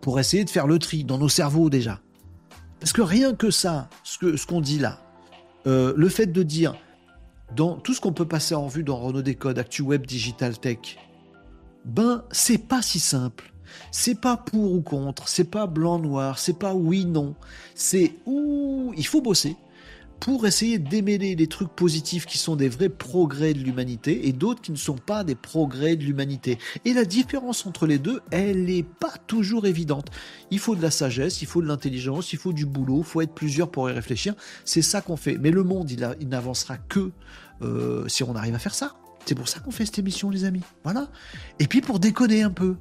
Pour 0.00 0.20
essayer 0.20 0.44
de 0.44 0.50
faire 0.50 0.66
le 0.66 0.78
tri 0.78 1.04
dans 1.04 1.18
nos 1.18 1.28
cerveaux 1.28 1.70
déjà. 1.70 2.00
Parce 2.78 2.92
que 2.92 3.02
rien 3.02 3.34
que 3.34 3.50
ça, 3.50 3.88
ce 4.04 4.18
qu'on 4.18 4.58
ce 4.58 4.62
dit 4.62 4.78
là, 4.78 5.00
euh, 5.66 5.94
le 5.96 6.08
fait 6.08 6.26
de 6.26 6.42
dire, 6.42 6.74
dans 7.54 7.76
tout 7.76 7.94
ce 7.94 8.00
qu'on 8.00 8.12
peut 8.12 8.26
passer 8.26 8.54
en 8.54 8.66
vue 8.66 8.82
dans 8.82 8.96
Renault 8.96 9.22
Décode, 9.22 9.58
ActuWeb, 9.58 10.06
Digital 10.06 10.58
Tech, 10.58 10.98
ben, 11.84 12.24
c'est 12.30 12.58
pas 12.58 12.82
si 12.82 13.00
simple. 13.00 13.52
C'est 13.90 14.20
pas 14.20 14.36
pour 14.36 14.72
ou 14.72 14.82
contre, 14.82 15.28
c'est 15.28 15.50
pas 15.50 15.66
blanc-noir, 15.66 16.38
c'est 16.38 16.58
pas 16.58 16.74
oui-non. 16.74 17.34
C'est 17.74 18.12
où 18.26 18.92
il 18.96 19.06
faut 19.06 19.20
bosser 19.20 19.56
pour 20.24 20.46
essayer 20.46 20.78
de 20.78 20.88
démêler 20.88 21.36
les 21.36 21.48
trucs 21.48 21.68
positifs 21.68 22.24
qui 22.24 22.38
sont 22.38 22.56
des 22.56 22.70
vrais 22.70 22.88
progrès 22.88 23.52
de 23.52 23.58
l'humanité 23.58 24.26
et 24.26 24.32
d'autres 24.32 24.62
qui 24.62 24.72
ne 24.72 24.76
sont 24.78 24.96
pas 24.96 25.22
des 25.22 25.34
progrès 25.34 25.96
de 25.96 26.02
l'humanité. 26.02 26.58
Et 26.86 26.94
la 26.94 27.04
différence 27.04 27.66
entre 27.66 27.86
les 27.86 27.98
deux, 27.98 28.22
elle 28.30 28.64
n'est 28.64 28.84
pas 28.84 29.12
toujours 29.26 29.66
évidente. 29.66 30.06
Il 30.50 30.60
faut 30.60 30.76
de 30.76 30.80
la 30.80 30.90
sagesse, 30.90 31.42
il 31.42 31.46
faut 31.46 31.60
de 31.60 31.66
l'intelligence, 31.66 32.32
il 32.32 32.38
faut 32.38 32.54
du 32.54 32.64
boulot, 32.64 33.00
il 33.00 33.04
faut 33.04 33.20
être 33.20 33.34
plusieurs 33.34 33.70
pour 33.70 33.90
y 33.90 33.92
réfléchir. 33.92 34.34
C'est 34.64 34.80
ça 34.80 35.02
qu'on 35.02 35.18
fait. 35.18 35.36
Mais 35.36 35.50
le 35.50 35.62
monde, 35.62 35.90
il, 35.90 36.26
n'avancera 36.26 36.78
que 36.78 37.10
euh, 37.60 38.08
si 38.08 38.22
on 38.22 38.34
arrive 38.34 38.54
à 38.54 38.58
faire 38.58 38.74
ça. 38.74 38.96
C'est 39.26 39.34
pour 39.34 39.48
ça 39.48 39.60
qu'on 39.60 39.72
fait 39.72 39.84
cette 39.84 39.98
émission, 39.98 40.30
les 40.30 40.44
amis. 40.44 40.62
Voilà. 40.84 41.08
Et 41.58 41.66
puis 41.66 41.82
pour 41.82 41.98
déconner 41.98 42.42
un 42.42 42.50
peu. 42.50 42.76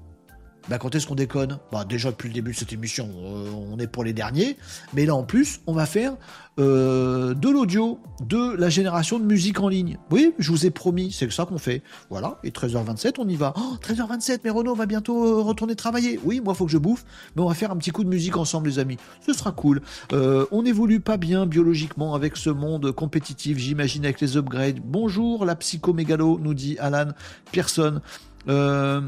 Bah, 0.70 0.78
quand 0.78 0.96
est-ce 0.96 1.08
qu'on 1.08 1.16
déconne? 1.16 1.60
Bah, 1.72 1.86
Déjà 1.86 2.12
depuis 2.12 2.30
le 2.30 2.34
début 2.34 2.52
de 2.52 2.58
cette 2.58 2.72
émission, 2.72 3.10
euh, 3.24 3.50
on 3.72 3.78
est 3.80 3.88
pour 3.88 4.04
les 4.04 4.14
derniers. 4.14 4.58
Mais 4.94 5.06
là 5.06 5.16
en 5.16 5.24
plus, 5.24 5.60
on 5.68 5.74
va 5.74 5.86
faire 5.86 6.16
euh, 6.60 7.34
de 7.34 7.50
l'audio, 7.50 8.00
de 8.22 8.56
la 8.56 8.70
génération 8.70 9.20
de 9.20 9.26
musique 9.26 9.60
en 9.60 9.68
ligne. 9.68 9.98
Oui, 10.10 10.34
je 10.40 10.52
vous 10.52 10.66
ai 10.66 10.70
promis, 10.70 11.12
c'est 11.12 11.30
ça 11.32 11.46
qu'on 11.46 11.58
fait. 11.58 11.84
Voilà, 12.10 12.40
et 12.44 12.52
13h27, 12.52 13.16
on 13.18 13.28
y 13.28 13.36
va. 13.36 13.54
Oh, 13.58 13.76
13h27, 13.82 14.40
mais 14.44 14.50
Renaud 14.50 14.76
va 14.76 14.86
bientôt 14.86 15.26
euh, 15.26 15.42
retourner 15.42 15.76
travailler. 15.76 16.20
Oui, 16.24 16.42
moi, 16.44 16.54
faut 16.54 16.66
que 16.66 16.72
je 16.72 16.78
bouffe, 16.78 17.04
mais 17.36 17.42
on 17.42 17.48
va 17.48 17.56
faire 17.56 17.72
un 17.72 17.78
petit 17.78 17.92
coup 17.92 18.04
de 18.04 18.10
musique 18.10 18.38
ensemble, 18.38 18.70
les 18.70 18.80
amis. 18.80 18.98
Ce 19.26 19.34
sera 19.34 19.52
cool. 19.52 19.82
on 20.12 20.66
évolue 20.66 21.00
pas 21.00 21.18
bien 21.18 21.46
biologiquement 21.46 22.16
avec 22.16 22.38
ce 22.38 22.50
monde 22.50 22.92
compétitif, 22.92 23.58
j'imagine, 23.58 24.06
avec 24.06 24.22
les 24.22 24.38
upgrades. 24.38 24.80
Bonjour, 24.84 25.46
la 25.46 25.56
psycho-mégalo, 25.56 26.40
nous 26.42 26.54
dit 26.54 26.78
Alan 26.80 27.10
Pearson. 27.52 28.02
Euh, 28.50 29.02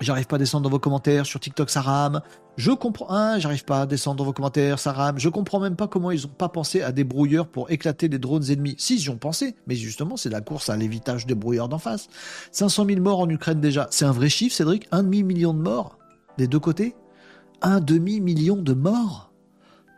J'arrive 0.00 0.26
pas 0.26 0.36
à 0.36 0.38
descendre 0.38 0.64
dans 0.64 0.70
vos 0.70 0.80
commentaires 0.80 1.24
sur 1.24 1.38
TikTok, 1.38 1.70
ça 1.70 1.80
rame. 1.80 2.20
Je 2.56 2.72
comprends. 2.72 3.10
Hein, 3.10 3.38
j'arrive 3.38 3.64
pas 3.64 3.82
à 3.82 3.86
descendre 3.86 4.16
dans 4.16 4.24
vos 4.24 4.32
commentaires, 4.32 4.78
ça 4.78 4.92
rame. 4.92 5.18
Je 5.18 5.28
comprends 5.28 5.60
même 5.60 5.76
pas 5.76 5.86
comment 5.86 6.10
ils 6.10 6.26
ont 6.26 6.30
pas 6.30 6.48
pensé 6.48 6.82
à 6.82 6.90
des 6.90 7.04
brouilleurs 7.04 7.46
pour 7.46 7.70
éclater 7.70 8.08
les 8.08 8.18
drones 8.18 8.50
ennemis. 8.50 8.74
Si, 8.78 8.96
ils 8.96 9.04
y 9.04 9.10
ont 9.10 9.18
pensé, 9.18 9.54
mais 9.66 9.76
justement, 9.76 10.16
c'est 10.16 10.30
la 10.30 10.40
course 10.40 10.68
à 10.68 10.76
l'évitage 10.76 11.26
des 11.26 11.34
brouilleurs 11.34 11.68
d'en 11.68 11.78
face. 11.78 12.08
500 12.50 12.86
000 12.86 13.00
morts 13.00 13.20
en 13.20 13.28
Ukraine 13.28 13.60
déjà. 13.60 13.86
C'est 13.90 14.04
un 14.04 14.12
vrai 14.12 14.28
chiffre, 14.28 14.54
Cédric? 14.56 14.88
Un 14.90 15.04
demi-million 15.04 15.54
de 15.54 15.60
morts 15.60 15.98
des 16.38 16.48
deux 16.48 16.60
côtés? 16.60 16.96
Un 17.62 17.80
demi-million 17.80 18.56
de 18.56 18.74
morts? 18.74 19.32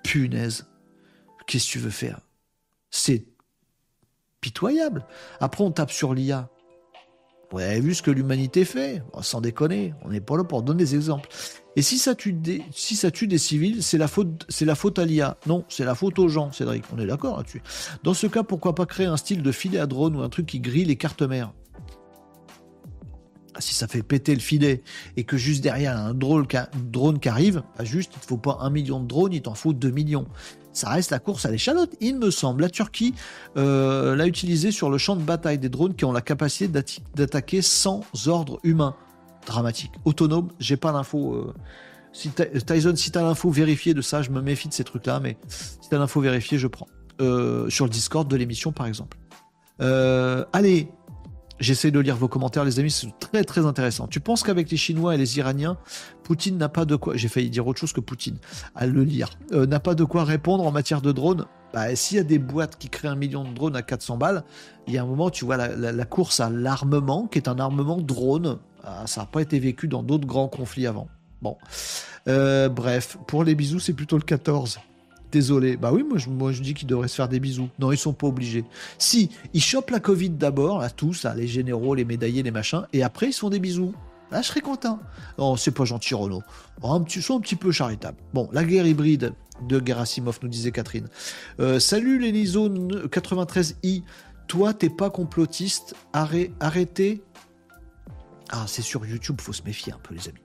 Punaise. 0.04 0.66
Qu'est-ce 1.46 1.66
que 1.66 1.72
tu 1.72 1.78
veux 1.78 1.90
faire? 1.90 2.20
C'est 2.90 3.26
pitoyable. 4.40 5.06
Après, 5.40 5.64
on 5.64 5.70
tape 5.70 5.90
sur 5.90 6.14
l'IA. 6.14 6.48
Vous 7.56 7.62
avez 7.62 7.80
vu 7.80 7.94
ce 7.94 8.02
que 8.02 8.10
l'humanité 8.10 8.66
fait 8.66 9.02
Sans 9.22 9.40
déconner, 9.40 9.94
on 10.04 10.10
n'est 10.10 10.20
pas 10.20 10.36
là 10.36 10.44
pour 10.44 10.62
donner 10.62 10.84
des 10.84 10.94
exemples. 10.94 11.30
Et 11.74 11.80
si 11.80 11.96
ça 11.96 12.14
tue 12.14 12.34
des, 12.34 12.60
civils, 13.38 13.82
c'est 13.82 13.96
la 13.96 14.08
faute, 14.08 14.44
c'est 14.50 14.66
la 14.66 14.74
faute 14.74 14.98
à 14.98 15.06
l'IA. 15.06 15.38
Non, 15.46 15.64
c'est 15.70 15.86
la 15.86 15.94
faute 15.94 16.18
aux 16.18 16.28
gens, 16.28 16.52
Cédric. 16.52 16.84
On 16.94 16.98
est 16.98 17.06
d'accord 17.06 17.38
là-dessus. 17.38 17.62
Dans 18.02 18.12
ce 18.12 18.26
cas, 18.26 18.42
pourquoi 18.42 18.74
pas 18.74 18.84
créer 18.84 19.06
un 19.06 19.16
style 19.16 19.42
de 19.42 19.52
filet 19.52 19.78
à 19.78 19.86
drone 19.86 20.16
ou 20.16 20.20
un 20.20 20.28
truc 20.28 20.44
qui 20.44 20.60
grille 20.60 20.84
les 20.84 20.96
cartes 20.96 21.22
mères? 21.22 21.54
Si 23.58 23.74
ça 23.74 23.88
fait 23.88 24.02
péter 24.02 24.34
le 24.34 24.42
filet 24.42 24.82
et 25.16 25.24
que 25.24 25.38
juste 25.38 25.62
derrière 25.62 25.96
un 25.96 26.12
drone, 26.12 26.46
qui 26.46 27.28
arrive, 27.30 27.62
pas 27.74 27.84
juste, 27.84 28.12
il 28.16 28.18
ne 28.18 28.26
faut 28.26 28.36
pas 28.36 28.58
un 28.60 28.68
million 28.68 29.00
de 29.00 29.06
drones, 29.06 29.32
il 29.32 29.40
t'en 29.40 29.54
faut 29.54 29.72
deux 29.72 29.90
millions 29.90 30.26
ça 30.76 30.90
reste 30.90 31.10
la 31.10 31.18
course 31.18 31.46
à 31.46 31.50
l'échalote, 31.50 31.96
il 32.00 32.18
me 32.18 32.30
semble. 32.30 32.60
La 32.60 32.68
Turquie 32.68 33.14
euh, 33.56 34.14
l'a 34.14 34.26
utilisé 34.26 34.70
sur 34.70 34.90
le 34.90 34.98
champ 34.98 35.16
de 35.16 35.22
bataille 35.22 35.58
des 35.58 35.70
drones 35.70 35.94
qui 35.94 36.04
ont 36.04 36.12
la 36.12 36.20
capacité 36.20 36.68
d'attaquer 37.14 37.62
sans 37.62 38.04
ordre 38.26 38.60
humain. 38.62 38.94
Dramatique. 39.46 39.92
Autonome, 40.04 40.48
j'ai 40.58 40.76
pas 40.76 40.92
l'info. 40.92 41.34
Euh, 41.34 41.54
si 42.12 42.30
Tyson, 42.30 42.94
si 42.94 43.10
t'as 43.10 43.22
l'info 43.22 43.48
vérifiée 43.48 43.94
de 43.94 44.02
ça, 44.02 44.20
je 44.20 44.30
me 44.30 44.42
méfie 44.42 44.68
de 44.68 44.74
ces 44.74 44.84
trucs-là, 44.84 45.20
mais 45.20 45.38
si 45.48 45.88
t'as 45.88 45.98
l'info 45.98 46.20
vérifiée, 46.20 46.58
je 46.58 46.66
prends. 46.66 46.88
Euh, 47.22 47.70
sur 47.70 47.86
le 47.86 47.90
Discord 47.90 48.28
de 48.28 48.36
l'émission, 48.36 48.72
par 48.72 48.86
exemple. 48.86 49.16
allez, 49.78 50.88
J'essaie 51.58 51.90
de 51.90 51.98
lire 52.00 52.16
vos 52.16 52.28
commentaires, 52.28 52.64
les 52.64 52.80
amis, 52.80 52.90
c'est 52.90 53.18
très 53.18 53.42
très 53.42 53.64
intéressant. 53.64 54.06
Tu 54.06 54.20
penses 54.20 54.42
qu'avec 54.42 54.70
les 54.70 54.76
Chinois 54.76 55.14
et 55.14 55.18
les 55.18 55.38
Iraniens, 55.38 55.78
Poutine 56.22 56.58
n'a 56.58 56.68
pas 56.68 56.84
de 56.84 56.96
quoi, 56.96 57.16
j'ai 57.16 57.28
failli 57.28 57.48
dire 57.48 57.66
autre 57.66 57.80
chose 57.80 57.94
que 57.94 58.00
Poutine, 58.00 58.36
à 58.74 58.86
le 58.86 59.02
lire, 59.04 59.30
euh, 59.52 59.66
n'a 59.66 59.80
pas 59.80 59.94
de 59.94 60.04
quoi 60.04 60.24
répondre 60.24 60.66
en 60.66 60.70
matière 60.70 61.00
de 61.00 61.12
drones? 61.12 61.46
Bah, 61.72 61.94
S'il 61.96 62.18
y 62.18 62.20
a 62.20 62.24
des 62.24 62.38
boîtes 62.38 62.76
qui 62.76 62.90
créent 62.90 63.08
un 63.08 63.16
million 63.16 63.44
de 63.44 63.54
drones 63.54 63.74
à 63.74 63.82
400 63.82 64.18
balles, 64.18 64.44
il 64.86 64.92
y 64.92 64.98
a 64.98 65.02
un 65.02 65.06
moment, 65.06 65.30
tu 65.30 65.46
vois, 65.46 65.56
la, 65.56 66.04
course 66.04 66.40
à 66.40 66.50
l'armement, 66.50 67.26
qui 67.26 67.38
est 67.38 67.48
un 67.48 67.58
armement 67.58 67.98
drone, 67.98 68.58
ah, 68.84 69.06
ça 69.06 69.22
n'a 69.22 69.26
pas 69.26 69.40
été 69.40 69.58
vécu 69.58 69.88
dans 69.88 70.02
d'autres 70.02 70.26
grands 70.26 70.48
conflits 70.48 70.86
avant. 70.86 71.08
Bon. 71.40 71.56
Euh, 72.28 72.68
bref, 72.68 73.16
pour 73.26 73.44
les 73.44 73.54
bisous, 73.54 73.80
c'est 73.80 73.94
plutôt 73.94 74.16
le 74.16 74.24
14 74.24 74.78
Désolé. 75.36 75.76
Bah 75.76 75.92
oui, 75.92 76.02
moi 76.02 76.50
je, 76.50 76.62
dis 76.62 76.72
qu'ils 76.72 76.86
devraient 76.86 77.08
se 77.08 77.14
faire 77.14 77.28
des 77.28 77.40
bisous. 77.40 77.68
Non, 77.78 77.92
ils 77.92 77.98
sont 77.98 78.14
pas 78.14 78.26
obligés. 78.26 78.64
Si, 78.96 79.28
ils 79.52 79.60
chopent 79.60 79.90
la 79.90 80.00
Covid 80.00 80.30
d'abord, 80.30 80.80
à 80.80 80.88
tous, 80.88 81.26
les 81.36 81.46
généraux, 81.46 81.94
les 81.94 82.06
médaillés, 82.06 82.42
les 82.42 82.50
machins, 82.50 82.86
et 82.94 83.02
après 83.02 83.26
ils 83.26 83.32
se 83.34 83.40
font 83.40 83.50
des 83.50 83.58
bisous. 83.58 83.94
Là, 84.30 84.40
je 84.40 84.46
serais 84.46 84.62
content. 84.62 84.98
Non, 85.36 85.56
c'est 85.56 85.72
pas 85.72 85.84
gentil, 85.84 86.14
Renault. 86.14 86.42
un 86.82 87.04
sois 87.06 87.36
un 87.36 87.40
petit 87.40 87.54
peu 87.54 87.70
charitable. 87.70 88.16
Bon, 88.32 88.48
la 88.50 88.64
guerre 88.64 88.86
hybride 88.86 89.34
de 89.68 89.86
Gerasimov, 89.86 90.38
nous 90.40 90.48
disait 90.48 90.72
Catherine. 90.72 91.08
Euh, 91.60 91.78
salut 91.80 92.18
l'Elizone 92.18 93.04
93i. 93.04 94.04
Toi, 94.48 94.72
t'es 94.72 94.88
pas 94.88 95.10
complotiste. 95.10 95.94
arrêtez. 96.14 97.22
Ah, 98.48 98.64
c'est 98.66 98.80
sur 98.80 99.04
YouTube, 99.04 99.38
faut 99.42 99.52
se 99.52 99.64
méfier 99.64 99.92
un 99.92 99.98
peu, 99.98 100.14
les 100.14 100.30
amis. 100.30 100.40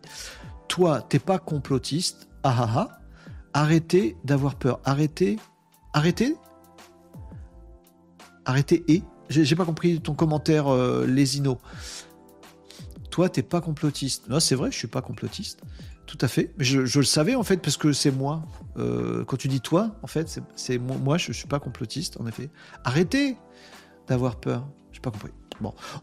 Toi, 0.68 1.02
t'es 1.02 1.20
pas 1.20 1.40
complotiste. 1.40 2.28
Ah 2.44 2.56
ah 2.60 2.70
ah. 2.76 3.01
Arrêtez 3.54 4.18
d'avoir 4.24 4.56
peur. 4.56 4.80
Arrêtez. 4.86 5.38
Arrêtez. 5.94 6.36
Arrêtez 8.46 8.84
et. 8.88 9.04
J'ai 9.30 9.56
pas 9.56 9.66
compris 9.66 10.02
ton 10.02 10.14
commentaire, 10.14 10.68
euh, 10.68 11.06
Lesino. 11.06 11.58
Toi, 13.12 13.30
t'es 13.30 13.44
pas 13.44 13.62
complotiste. 13.62 14.28
Non, 14.30 14.40
c'est 14.40 14.56
vrai, 14.56 14.72
je 14.72 14.78
suis 14.78 14.88
pas 14.88 15.02
complotiste. 15.02 15.62
Tout 16.06 16.18
à 16.20 16.28
fait. 16.28 16.54
Je, 16.58 16.86
je 16.86 17.00
le 17.00 17.06
savais 17.06 17.36
en 17.36 17.44
fait 17.44 17.58
parce 17.58 17.78
que 17.78 17.94
c'est 17.94 18.12
moi. 18.12 18.44
Euh, 18.78 19.24
quand 19.24 19.38
tu 19.38 19.48
dis 19.48 19.62
toi, 19.62 19.96
en 20.04 20.08
fait, 20.08 20.42
c'est 20.56 20.78
moi. 20.78 21.18
Je, 21.18 21.28
je 21.28 21.38
suis 21.38 21.48
pas 21.48 21.60
complotiste, 21.60 22.20
en 22.20 22.28
effet. 22.28 22.50
Arrêtez 22.84 23.38
d'avoir 24.08 24.36
peur. 24.38 24.68
J'ai 24.92 25.00
pas 25.00 25.12
compris. 25.12 25.32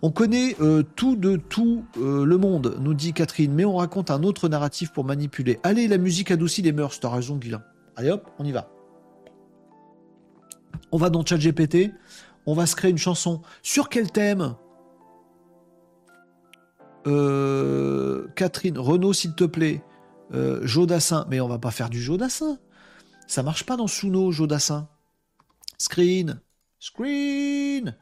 On 0.02 0.10
connaît 0.10 0.56
euh, 0.60 0.82
tout 0.96 1.16
de 1.16 1.36
tout 1.36 1.84
euh, 1.96 2.24
le 2.24 2.38
monde, 2.38 2.76
nous 2.80 2.94
dit 2.94 3.12
Catherine, 3.12 3.52
mais 3.52 3.64
on 3.64 3.76
raconte 3.76 4.10
un 4.10 4.22
autre 4.22 4.48
narratif 4.48 4.92
pour 4.92 5.04
manipuler. 5.04 5.58
Allez, 5.62 5.88
la 5.88 5.98
musique 5.98 6.30
adoucit 6.30 6.62
les 6.62 6.72
mœurs, 6.72 6.98
t'as 7.00 7.10
raison, 7.10 7.36
Guilain. 7.36 7.62
Allez 7.96 8.10
hop, 8.10 8.30
on 8.38 8.44
y 8.44 8.52
va. 8.52 8.70
On 10.92 10.98
va 10.98 11.10
dans 11.10 11.24
ChatGPT, 11.24 11.92
on 12.46 12.54
va 12.54 12.66
se 12.66 12.76
créer 12.76 12.90
une 12.90 12.98
chanson. 12.98 13.42
Sur 13.62 13.88
quel 13.88 14.10
thème? 14.10 14.54
Euh, 17.06 18.26
Catherine, 18.36 18.78
Renaud, 18.78 19.12
s'il 19.12 19.34
te 19.34 19.44
plaît. 19.44 19.82
Jodassin, 20.60 21.26
mais 21.30 21.40
on 21.40 21.48
va 21.48 21.58
pas 21.58 21.70
faire 21.70 21.88
du 21.88 22.02
Jodassin. 22.02 22.58
Ça 23.26 23.42
marche 23.42 23.64
pas 23.64 23.78
dans 23.78 23.86
Suno, 23.86 24.30
Jodassin. 24.30 24.88
Screen, 25.78 26.40
screen. 26.80 27.94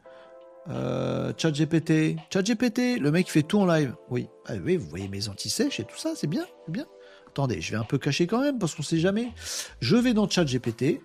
Euh, 0.69 1.31
ChatGPT, 1.37 2.17
ChatGPT, 2.31 2.99
le 2.99 3.11
mec 3.11 3.31
fait 3.31 3.43
tout 3.43 3.59
en 3.59 3.65
live. 3.65 3.95
Oui, 4.09 4.27
ah 4.47 4.53
oui, 4.63 4.75
vous 4.77 4.87
voyez 4.87 5.07
mes 5.07 5.29
anti-sèches 5.29 5.79
et 5.79 5.83
tout 5.83 5.97
ça, 5.97 6.11
c'est 6.15 6.27
bien, 6.27 6.45
c'est 6.65 6.71
bien. 6.71 6.85
Attendez, 7.27 7.61
je 7.61 7.71
vais 7.71 7.77
un 7.77 7.83
peu 7.83 7.97
cacher 7.97 8.27
quand 8.27 8.41
même 8.41 8.59
parce 8.59 8.75
qu'on 8.75 8.83
sait 8.83 8.97
jamais. 8.97 9.31
Je 9.79 9.95
vais 9.95 10.13
dans 10.13 10.29
ChatGPT 10.29 10.99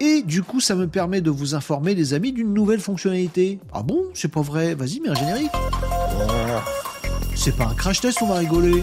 et 0.00 0.22
du 0.22 0.42
coup, 0.42 0.60
ça 0.60 0.74
me 0.74 0.86
permet 0.86 1.20
de 1.20 1.30
vous 1.30 1.54
informer, 1.54 1.94
les 1.94 2.14
amis, 2.14 2.32
d'une 2.32 2.54
nouvelle 2.54 2.80
fonctionnalité. 2.80 3.58
Ah 3.72 3.82
bon, 3.82 4.04
c'est 4.14 4.30
pas 4.30 4.40
vrai 4.40 4.74
Vas-y, 4.74 5.00
mets 5.00 5.10
un 5.10 5.14
générique. 5.14 5.52
c'est 7.34 7.56
pas 7.56 7.66
un 7.66 7.74
crash 7.74 8.00
test, 8.00 8.22
on 8.22 8.26
va 8.26 8.36
rigoler. 8.36 8.82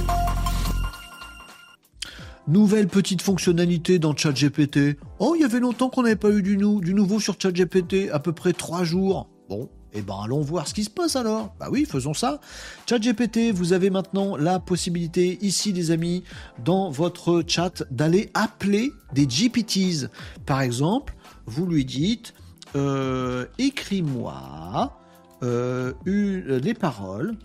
Nouvelle 2.48 2.88
petite 2.88 3.22
fonctionnalité 3.22 3.98
dans 3.98 4.15
ChatGPT. 4.15 4.98
Oh, 5.19 5.34
il 5.35 5.41
y 5.41 5.45
avait 5.45 5.60
longtemps 5.60 5.89
qu'on 5.89 6.03
n'avait 6.03 6.15
pas 6.15 6.30
eu 6.30 6.41
du, 6.43 6.57
du 6.57 6.93
nouveau 6.93 7.19
sur 7.19 7.35
ChatGPT, 7.39 8.10
à 8.11 8.19
peu 8.19 8.34
près 8.34 8.53
trois 8.53 8.84
jours. 8.84 9.30
Bon, 9.48 9.69
eh 9.93 10.01
ben 10.01 10.15
allons 10.23 10.41
voir 10.41 10.68
ce 10.68 10.73
qui 10.73 10.84
se 10.84 10.89
passe 10.89 11.15
alors. 11.15 11.53
Bah 11.59 11.68
oui, 11.69 11.85
faisons 11.85 12.13
ça. 12.13 12.39
ChatGPT, 12.88 13.51
vous 13.51 13.73
avez 13.73 13.89
maintenant 13.89 14.38
la 14.38 14.59
possibilité 14.59 15.38
ici 15.41 15.73
les 15.73 15.91
amis 15.91 16.23
dans 16.63 16.89
votre 16.89 17.43
chat 17.45 17.84
d'aller 17.91 18.30
appeler 18.34 18.91
des 19.13 19.27
GPTs. 19.27 20.07
Par 20.45 20.61
exemple, 20.61 21.13
vous 21.45 21.65
lui 21.65 21.84
dites 21.85 22.34
euh, 22.76 23.45
écris-moi 23.57 24.97
euh, 25.43 25.93
les 26.05 26.73
paroles 26.73 27.35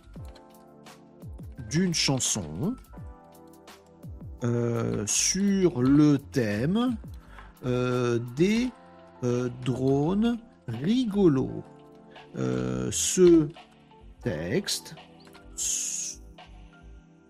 d'une 1.68 1.94
chanson 1.94 2.76
euh, 4.44 5.04
sur 5.06 5.82
le 5.82 6.18
thème 6.18 6.96
des 7.64 8.70
drones 9.64 10.38
rigolos. 10.68 11.64
Euh, 12.36 12.90
ce 12.92 13.48
texte 14.22 14.94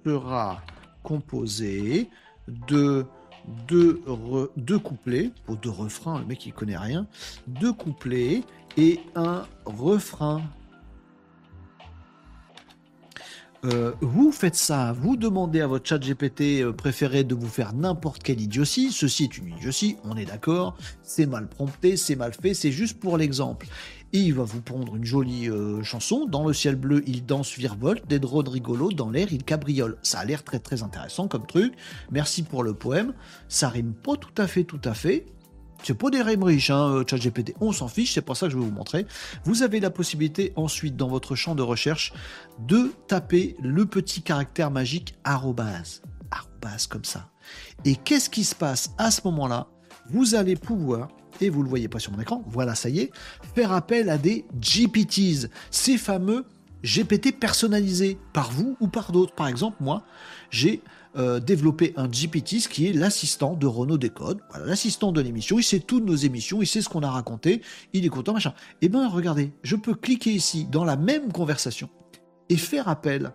sera 0.05 0.63
composé 1.03 2.09
de 2.69 3.07
deux, 3.69 4.03
couplets, 4.79 5.31
ou 5.49 5.57
deux 5.57 5.71
refrains, 5.71 6.21
le 6.21 6.27
mec 6.27 6.47
il 6.47 6.53
connaît 6.53 6.77
rien, 6.77 7.07
deux 7.47 7.73
couplets 7.73 8.43
et 8.77 9.01
un 9.15 9.47
refrain. 9.65 10.43
Euh, 13.65 13.93
vous 14.01 14.31
faites 14.33 14.55
ça, 14.55 14.93
vous 14.93 15.17
demandez 15.17 15.61
à 15.61 15.67
votre 15.67 15.89
chat 15.89 15.99
GPT 15.99 16.63
euh, 16.63 16.73
préféré 16.73 17.25
de 17.25 17.35
vous 17.35 17.49
faire 17.49 17.73
n'importe 17.73 18.23
quelle 18.23 18.41
idiotie. 18.41 18.93
Ceci 18.93 19.25
est 19.25 19.39
une 19.39 19.49
idiotie, 19.49 19.97
on 20.05 20.17
est 20.17 20.27
d'accord. 20.27 20.77
C'est 21.03 21.27
mal 21.27 21.49
prompté, 21.49 21.97
c'est 21.97 22.17
mal 22.17 22.33
fait, 22.33 22.55
c'est 22.55 22.71
juste 22.71 23.01
pour 23.01 23.17
l'exemple 23.17 23.67
il 24.13 24.35
va 24.35 24.45
vous 24.45 24.61
prendre 24.61 24.97
une 24.97 25.05
jolie 25.05 25.49
euh, 25.49 25.83
chanson. 25.83 26.27
Dans 26.27 26.47
le 26.47 26.53
ciel 26.53 26.77
bleu, 26.77 27.03
il 27.07 27.27
danse 27.27 27.55
virevolte, 27.57 28.07
des 28.07 28.19
drones 28.19 28.49
rigolos, 28.49 28.93
dans 28.93 29.11
l'air, 29.11 29.29
il 29.33 29.45
cabriole. 29.45 29.99
Ça 30.03 30.21
a 30.21 30.25
l'air 30.25 30.45
très 30.45 30.59
très 30.59 30.83
intéressant 30.83 31.29
comme 31.29 31.47
truc. 31.47 31.75
Merci 32.11 32.43
pour 32.43 32.63
le 32.63 32.75
poème. 32.75 33.13
Ça 33.49 33.69
rime 33.69 33.95
pas 33.95 34.17
tout 34.17 34.35
à 34.39 34.47
fait, 34.47 34.65
tout 34.65 34.81
à 34.85 34.95
fait. 34.95 35.27
C'est 35.83 35.95
pas 35.95 36.11
des 36.11 36.23
rimes 36.23 36.45
riches, 36.45 36.71
hein, 36.71 36.89
euh, 36.89 37.05
ChatGPT. 37.07 37.55
On 37.61 37.73
s'en 37.73 37.89
fiche, 37.89 38.15
c'est 38.15 38.23
pour 38.23 38.37
ça 38.37 38.47
que 38.47 38.53
je 38.53 38.59
vais 38.59 38.65
vous 38.65 38.71
montrer. 38.71 39.07
Vous 39.45 39.63
avez 39.63 39.81
la 39.81 39.91
possibilité 39.91 40.53
ensuite 40.57 40.97
dans 40.97 41.09
votre 41.09 41.35
champ 41.35 41.55
de 41.55 41.63
recherche 41.63 42.13
de 42.59 42.93
taper 43.09 43.57
le 43.63 43.87
petit 43.87 44.23
caractère 44.23 44.71
magique 44.71 45.15
arrobase. 45.25 46.03
Arrobase 46.31 46.87
comme 46.87 47.05
ça. 47.05 47.31
Et 47.85 47.97
qu'est-ce 47.97 48.31
qui 48.31 48.45
se 48.45 48.55
passe 48.55 48.95
à 48.99 49.11
ce 49.11 49.21
moment-là? 49.27 49.69
Vous 50.11 50.35
allez 50.35 50.57
pouvoir 50.57 51.09
et 51.41 51.49
vous 51.49 51.63
le 51.63 51.69
voyez 51.69 51.89
pas 51.89 51.99
sur 51.99 52.13
mon 52.13 52.21
écran, 52.21 52.43
voilà, 52.47 52.75
ça 52.75 52.89
y 52.89 53.01
est, 53.01 53.11
faire 53.55 53.73
appel 53.73 54.09
à 54.11 54.19
des 54.19 54.45
GPTs, 54.61 55.49
ces 55.71 55.99
fameux 55.99 56.45
GPT 56.85 57.39
personnalisés 57.39 58.19
par 58.33 58.51
vous 58.51 58.77
ou 58.81 58.89
par 58.89 59.13
d'autres. 59.13 59.35
Par 59.35 59.49
exemple, 59.49 59.79
moi, 59.81 60.05
j'ai 60.51 60.83
euh, 61.17 61.41
développé 61.41 61.95
un 61.97 62.09
GPT 62.09 62.69
qui 62.69 62.87
est 62.87 62.93
l'assistant 62.93 63.55
de 63.55 63.67
Renault 63.67 63.99
Décode, 63.99 64.41
l'assistant 64.65 65.13
de 65.13 65.21
l'émission, 65.21 65.59
il 65.59 65.63
sait 65.63 65.81
toutes 65.81 66.05
nos 66.05 66.15
émissions, 66.15 66.61
il 66.61 66.67
sait 66.67 66.83
ce 66.83 66.89
qu'on 66.89 67.03
a 67.03 67.11
raconté, 67.11 67.63
il 67.93 68.05
est 68.05 68.11
content, 68.11 68.35
machin. 68.35 68.53
Eh 68.83 68.89
bien, 68.89 69.09
regardez, 69.09 69.53
je 69.63 69.77
peux 69.77 69.95
cliquer 69.95 70.33
ici 70.33 70.67
dans 70.71 70.85
la 70.85 70.97
même 70.97 71.33
conversation 71.33 71.89
et 72.49 72.57
faire 72.57 72.89
appel 72.89 73.33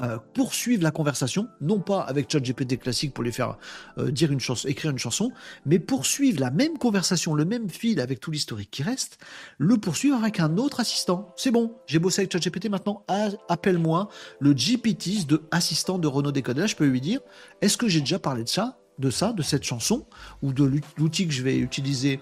euh, 0.00 0.18
poursuivre 0.34 0.82
la 0.82 0.90
conversation, 0.90 1.48
non 1.60 1.80
pas 1.80 2.00
avec 2.00 2.30
ChatGPT 2.30 2.78
classique 2.78 3.14
pour 3.14 3.24
lui 3.24 3.32
faire 3.32 3.58
euh, 3.98 4.10
dire 4.10 4.30
une 4.32 4.40
chanson, 4.40 4.68
écrire 4.68 4.90
une 4.90 4.98
chanson, 4.98 5.32
mais 5.66 5.78
poursuivre 5.78 6.40
la 6.40 6.50
même 6.50 6.78
conversation, 6.78 7.34
le 7.34 7.44
même 7.44 7.68
fil 7.68 8.00
avec 8.00 8.20
tout 8.20 8.30
l'historique 8.30 8.70
qui 8.70 8.82
reste, 8.82 9.18
le 9.58 9.76
poursuivre 9.76 10.16
avec 10.16 10.40
un 10.40 10.56
autre 10.56 10.80
assistant. 10.80 11.34
C'est 11.36 11.50
bon, 11.50 11.74
j'ai 11.86 11.98
bossé 11.98 12.22
avec 12.22 12.32
ChatGPT 12.32 12.68
maintenant, 12.68 13.04
appelle-moi 13.48 14.08
le 14.40 14.52
GPT 14.52 15.26
de 15.26 15.42
assistant 15.50 15.98
de 15.98 16.06
Renault 16.06 16.32
Décode. 16.32 16.64
Je 16.66 16.76
peux 16.76 16.86
lui 16.86 17.00
dire, 17.00 17.20
est-ce 17.60 17.76
que 17.76 17.88
j'ai 17.88 18.00
déjà 18.00 18.18
parlé 18.18 18.44
de 18.44 18.48
ça, 18.48 18.78
de 18.98 19.10
ça, 19.10 19.32
de 19.32 19.42
cette 19.42 19.64
chanson, 19.64 20.06
ou 20.42 20.52
de 20.52 20.80
l'outil 20.96 21.26
que 21.26 21.32
je 21.32 21.42
vais 21.42 21.56
utiliser 21.56 22.20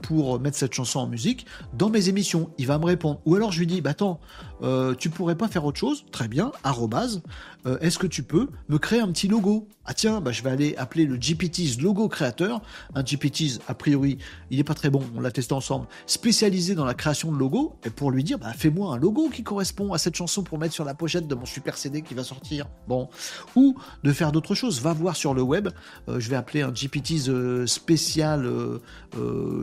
pour 0.00 0.38
mettre 0.38 0.56
cette 0.56 0.74
chanson 0.74 1.00
en 1.00 1.06
musique 1.06 1.46
dans 1.72 1.90
mes 1.90 2.08
émissions. 2.08 2.50
Il 2.58 2.66
va 2.66 2.78
me 2.78 2.84
répondre. 2.84 3.20
Ou 3.24 3.34
alors 3.34 3.52
je 3.52 3.58
lui 3.58 3.66
dis, 3.66 3.80
bah 3.80 3.90
attends, 3.90 4.20
euh, 4.62 4.94
tu 4.94 5.10
pourrais 5.10 5.34
pas 5.34 5.48
faire 5.48 5.64
autre 5.64 5.78
chose? 5.78 6.04
Très 6.12 6.28
bien, 6.28 6.52
arrobase, 6.62 7.22
euh, 7.66 7.78
est-ce 7.80 7.98
que 7.98 8.06
tu 8.06 8.22
peux 8.22 8.48
me 8.68 8.78
créer 8.78 9.00
un 9.00 9.10
petit 9.10 9.26
logo? 9.26 9.68
Ah 9.84 9.94
tiens, 9.94 10.20
bah, 10.20 10.30
je 10.30 10.42
vais 10.42 10.50
aller 10.50 10.76
appeler 10.76 11.04
le 11.04 11.16
GPT's 11.16 11.80
logo 11.80 12.08
créateur. 12.08 12.62
Un 12.94 13.02
GPT's, 13.02 13.58
a 13.66 13.74
priori, 13.74 14.18
il 14.50 14.60
est 14.60 14.64
pas 14.64 14.74
très 14.74 14.90
bon, 14.90 15.02
on 15.16 15.20
l'a 15.20 15.32
testé 15.32 15.54
ensemble, 15.54 15.86
spécialisé 16.06 16.76
dans 16.76 16.84
la 16.84 16.94
création 16.94 17.32
de 17.32 17.36
logos, 17.36 17.76
et 17.84 17.90
pour 17.90 18.12
lui 18.12 18.22
dire, 18.22 18.38
bah, 18.38 18.52
fais-moi 18.52 18.94
un 18.94 18.98
logo 18.98 19.28
qui 19.30 19.42
correspond 19.42 19.92
à 19.92 19.98
cette 19.98 20.14
chanson 20.14 20.44
pour 20.44 20.58
mettre 20.58 20.74
sur 20.74 20.84
la 20.84 20.94
pochette 20.94 21.26
de 21.26 21.34
mon 21.34 21.46
super 21.46 21.76
CD 21.76 22.02
qui 22.02 22.14
va 22.14 22.22
sortir. 22.22 22.66
Bon. 22.86 23.08
Ou 23.56 23.76
de 24.04 24.12
faire 24.12 24.30
d'autres 24.30 24.54
choses. 24.54 24.80
Va 24.80 24.92
voir 24.92 25.16
sur 25.16 25.34
le 25.34 25.42
web, 25.42 25.68
je 26.08 26.28
vais 26.28 26.36
appeler 26.36 26.62
un 26.62 26.72
GPT's 26.72 27.30
spécial 27.66 28.48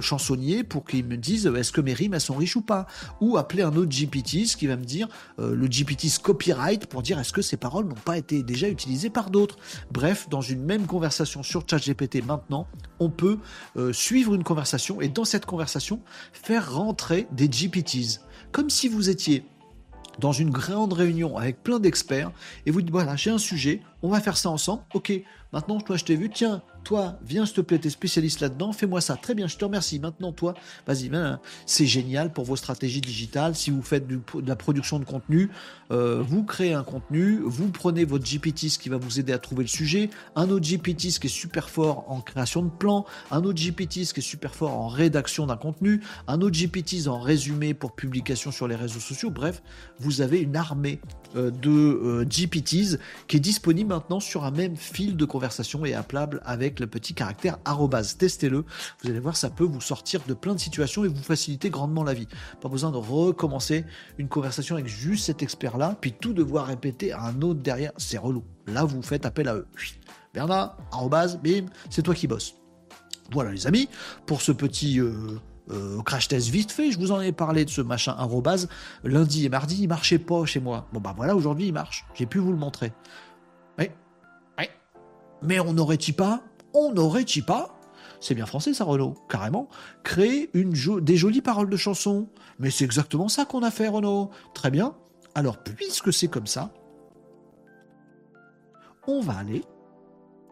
chansonnier 0.01 0.63
pour 0.63 0.85
qu'il 0.85 1.05
me 1.05 1.17
dise 1.17 1.45
est-ce 1.47 1.71
que 1.71 1.81
mes 1.81 1.93
rimes 1.93 2.13
elles 2.13 2.21
sont 2.21 2.35
riches 2.35 2.55
ou 2.55 2.61
pas? 2.61 2.87
Ou 3.21 3.37
appeler 3.37 3.63
un 3.63 3.75
autre 3.75 3.89
GPT 3.89 4.45
qui 4.57 4.67
va 4.67 4.75
me 4.75 4.85
dire 4.85 5.07
euh, 5.39 5.55
le 5.55 5.67
GPT 5.67 6.21
copyright 6.21 6.85
pour 6.85 7.01
dire 7.01 7.19
est-ce 7.19 7.33
que 7.33 7.41
ces 7.41 7.57
paroles 7.57 7.85
n'ont 7.85 7.95
pas 7.95 8.17
été 8.17 8.43
déjà 8.43 8.69
utilisées 8.69 9.09
par 9.09 9.29
d'autres? 9.29 9.57
Bref, 9.91 10.29
dans 10.29 10.41
une 10.41 10.63
même 10.63 10.85
conversation 10.85 11.43
sur 11.43 11.63
ChatGPT 11.69 12.25
maintenant, 12.25 12.67
on 12.99 13.09
peut 13.09 13.37
euh, 13.77 13.93
suivre 13.93 14.33
une 14.33 14.43
conversation 14.43 15.01
et 15.01 15.09
dans 15.09 15.25
cette 15.25 15.45
conversation 15.45 16.01
faire 16.33 16.73
rentrer 16.73 17.27
des 17.31 17.47
GPTs. 17.47 18.21
Comme 18.51 18.69
si 18.69 18.87
vous 18.87 19.09
étiez 19.09 19.43
dans 20.19 20.31
une 20.31 20.49
grande 20.49 20.93
réunion 20.93 21.37
avec 21.37 21.63
plein 21.63 21.79
d'experts 21.79 22.31
et 22.65 22.71
vous 22.71 22.81
dites 22.81 22.91
voilà, 22.91 23.15
j'ai 23.15 23.31
un 23.31 23.37
sujet, 23.37 23.81
on 24.01 24.09
va 24.09 24.19
faire 24.19 24.37
ça 24.37 24.49
ensemble. 24.49 24.83
Ok, 24.93 25.11
maintenant 25.53 25.79
toi 25.79 25.97
je 25.97 26.05
t'ai 26.05 26.15
vu, 26.15 26.29
tiens, 26.29 26.61
toi, 26.83 27.19
viens 27.23 27.45
s'il 27.45 27.55
te 27.55 27.61
plaît, 27.61 27.79
t'es 27.79 27.89
spécialiste 27.89 28.39
là-dedans, 28.39 28.73
fais-moi 28.73 29.01
ça. 29.01 29.15
Très 29.15 29.35
bien, 29.35 29.47
je 29.47 29.57
te 29.57 29.65
remercie. 29.65 29.99
Maintenant, 29.99 30.31
toi, 30.31 30.53
vas-y, 30.87 31.11
c'est 31.65 31.85
génial 31.85 32.33
pour 32.33 32.45
vos 32.45 32.55
stratégies 32.55 33.01
digitales. 33.01 33.55
Si 33.55 33.71
vous 33.71 33.81
faites 33.81 34.07
de 34.07 34.19
la 34.45 34.55
production 34.55 34.99
de 34.99 35.05
contenu, 35.05 35.49
euh, 35.91 36.21
vous 36.21 36.43
créez 36.43 36.73
un 36.73 36.83
contenu, 36.83 37.39
vous 37.43 37.69
prenez 37.69 38.05
votre 38.05 38.25
GPT, 38.25 38.77
qui 38.79 38.89
va 38.89 38.97
vous 38.97 39.19
aider 39.19 39.33
à 39.33 39.39
trouver 39.39 39.63
le 39.63 39.69
sujet, 39.69 40.09
un 40.35 40.49
autre 40.49 40.67
GPT, 40.67 41.19
qui 41.19 41.27
est 41.27 41.29
super 41.29 41.69
fort 41.69 42.05
en 42.07 42.21
création 42.21 42.61
de 42.61 42.69
plans, 42.69 43.05
un 43.31 43.43
autre 43.43 43.59
GPT, 43.59 44.05
qui 44.13 44.19
est 44.19 44.21
super 44.21 44.55
fort 44.55 44.71
en 44.71 44.87
rédaction 44.87 45.47
d'un 45.47 45.57
contenu, 45.57 46.01
un 46.27 46.41
autre 46.41 46.57
GPT 46.57 47.07
en 47.07 47.19
résumé 47.19 47.73
pour 47.73 47.93
publication 47.93 48.51
sur 48.51 48.67
les 48.67 48.75
réseaux 48.75 48.99
sociaux. 48.99 49.31
Bref, 49.31 49.61
vous 49.99 50.21
avez 50.21 50.39
une 50.39 50.55
armée 50.55 50.99
euh, 51.35 51.51
de 51.51 51.69
euh, 51.69 52.25
GPTs 52.25 52.99
qui 53.27 53.37
est 53.37 53.39
disponible 53.39 53.89
maintenant 53.89 54.19
sur 54.19 54.43
un 54.43 54.51
même 54.51 54.75
fil 54.75 55.15
de 55.15 55.25
conversation 55.25 55.85
et 55.85 55.93
appelable 55.93 56.41
avec 56.45 56.68
le 56.79 56.87
petit 56.87 57.13
caractère 57.13 57.57
arrobase. 57.65 58.17
Testez-le, 58.17 58.65
vous 59.01 59.09
allez 59.09 59.19
voir, 59.19 59.35
ça 59.35 59.49
peut 59.49 59.63
vous 59.63 59.81
sortir 59.81 60.21
de 60.27 60.33
plein 60.33 60.53
de 60.53 60.59
situations 60.59 61.03
et 61.05 61.07
vous 61.07 61.23
faciliter 61.23 61.69
grandement 61.69 62.03
la 62.03 62.13
vie. 62.13 62.27
Pas 62.61 62.69
besoin 62.69 62.91
de 62.91 62.97
recommencer 62.97 63.85
une 64.17 64.27
conversation 64.27 64.75
avec 64.75 64.87
juste 64.87 65.25
cet 65.25 65.41
expert-là, 65.41 65.97
puis 65.99 66.13
tout 66.13 66.33
devoir 66.33 66.67
répéter 66.67 67.11
à 67.11 67.23
un 67.23 67.41
autre 67.41 67.61
derrière, 67.61 67.91
c'est 67.97 68.17
relou. 68.17 68.43
Là, 68.67 68.83
vous 68.83 69.01
faites 69.01 69.25
appel 69.25 69.47
à 69.47 69.55
eux. 69.55 69.67
Bernard, 70.33 70.77
arrobase, 70.91 71.39
bim, 71.41 71.65
c'est 71.89 72.03
toi 72.03 72.13
qui 72.13 72.27
bosses. 72.27 72.55
Voilà 73.31 73.51
les 73.51 73.67
amis, 73.67 73.89
pour 74.25 74.41
ce 74.41 74.51
petit 74.51 74.99
euh, 74.99 75.39
euh, 75.71 76.01
crash 76.01 76.27
test 76.27 76.49
vite 76.49 76.71
fait, 76.71 76.91
je 76.91 76.97
vous 76.97 77.11
en 77.11 77.21
ai 77.21 77.31
parlé 77.31 77.65
de 77.65 77.69
ce 77.69 77.81
machin 77.81 78.15
arrobase. 78.17 78.69
Lundi 79.03 79.45
et 79.45 79.49
mardi, 79.49 79.83
il 79.83 79.87
marchait 79.87 80.19
pas 80.19 80.45
chez 80.45 80.59
moi. 80.59 80.87
Bon 80.93 80.99
bah 80.99 81.13
voilà, 81.15 81.35
aujourd'hui 81.35 81.67
il 81.67 81.73
marche. 81.73 82.05
J'ai 82.15 82.25
pu 82.25 82.39
vous 82.39 82.51
le 82.51 82.57
montrer. 82.57 82.91
Oui, 83.77 83.89
oui. 84.57 84.65
Mais 85.43 85.59
on 85.59 85.73
n'aurait-il 85.73 86.13
pas, 86.13 86.41
on 86.73 86.91
n'aurait-il 86.91 87.43
pas, 87.43 87.79
c'est 88.19 88.35
bien 88.35 88.45
français 88.45 88.73
ça 88.73 88.83
Renaud, 88.83 89.15
carrément, 89.29 89.69
créer 90.03 90.49
une 90.53 90.73
des 91.01 91.17
jolies 91.17 91.41
paroles 91.41 91.69
de 91.69 91.77
chansons. 91.77 92.27
Mais 92.59 92.69
c'est 92.69 92.85
exactement 92.85 93.29
ça 93.29 93.45
qu'on 93.45 93.63
a 93.63 93.71
fait 93.71 93.87
Renaud. 93.87 94.29
Très 94.53 94.71
bien. 94.71 94.95
Alors 95.35 95.57
puisque 95.63 96.11
c'est 96.11 96.27
comme 96.27 96.47
ça, 96.47 96.73
on 99.07 99.21
va 99.21 99.37
aller 99.37 99.63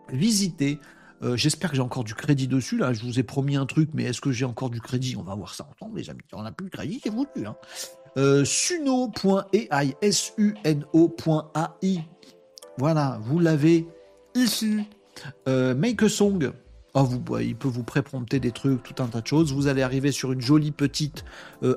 visiter 0.10 0.80
euh, 1.24 1.36
j'espère 1.36 1.72
que 1.72 1.76
j'ai 1.76 1.82
encore 1.82 2.04
du 2.04 2.14
crédit 2.14 2.48
dessus. 2.48 2.78
Là, 2.78 2.94
je 2.94 3.02
vous 3.04 3.20
ai 3.20 3.24
promis 3.24 3.56
un 3.56 3.66
truc, 3.66 3.90
mais 3.94 4.04
est-ce 4.04 4.22
que 4.22 4.32
j'ai 4.32 4.46
encore 4.46 4.70
du 4.70 4.80
crédit? 4.80 5.16
On 5.18 5.24
va 5.24 5.34
voir 5.36 5.56
ça 5.56 5.68
ensemble, 5.76 5.98
les 6.00 6.10
amis. 6.10 6.22
On 6.34 6.44
n'a 6.44 6.52
plus 6.52 6.66
de 6.68 6.72
crédit, 6.72 7.00
c'est 7.04 7.12
foutu. 7.12 7.46
Hein. 7.46 7.56
Euh, 8.18 8.44
S-U-N-O.ai. 10.02 12.00
Voilà, 12.78 13.20
vous 13.24 13.40
l'avez 13.40 13.88
ici. 14.36 14.88
Euh, 15.48 15.76
make 15.76 16.04
a 16.04 16.10
song. 16.10 16.52
Oh, 16.94 17.04
vous, 17.04 17.22
il 17.40 17.56
peut 17.56 17.68
vous 17.68 17.84
préprompter 17.84 18.40
des 18.40 18.52
trucs, 18.52 18.82
tout 18.84 19.02
un 19.04 19.08
tas 19.08 19.22
de 19.22 19.28
choses. 19.28 19.54
Vous 19.54 19.68
allez 19.68 19.84
arriver 19.84 20.12
sur 20.12 20.32
une 20.32 20.42
jolie 20.42 20.72
petite 20.72 21.26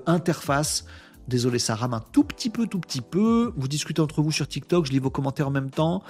interface. 0.06 0.86
Désolé, 1.28 1.58
ça 1.58 1.74
rame 1.74 1.92
un 1.92 2.00
tout 2.00 2.24
petit 2.24 2.48
peu, 2.48 2.66
tout 2.66 2.80
petit 2.80 3.02
peu. 3.02 3.52
Vous 3.56 3.68
discutez 3.68 4.00
entre 4.00 4.22
vous 4.22 4.32
sur 4.32 4.48
TikTok, 4.48 4.86
je 4.86 4.92
lis 4.92 4.98
vos 4.98 5.10
commentaires 5.10 5.48
en 5.48 5.50
même 5.50 5.70
temps. 5.70 6.02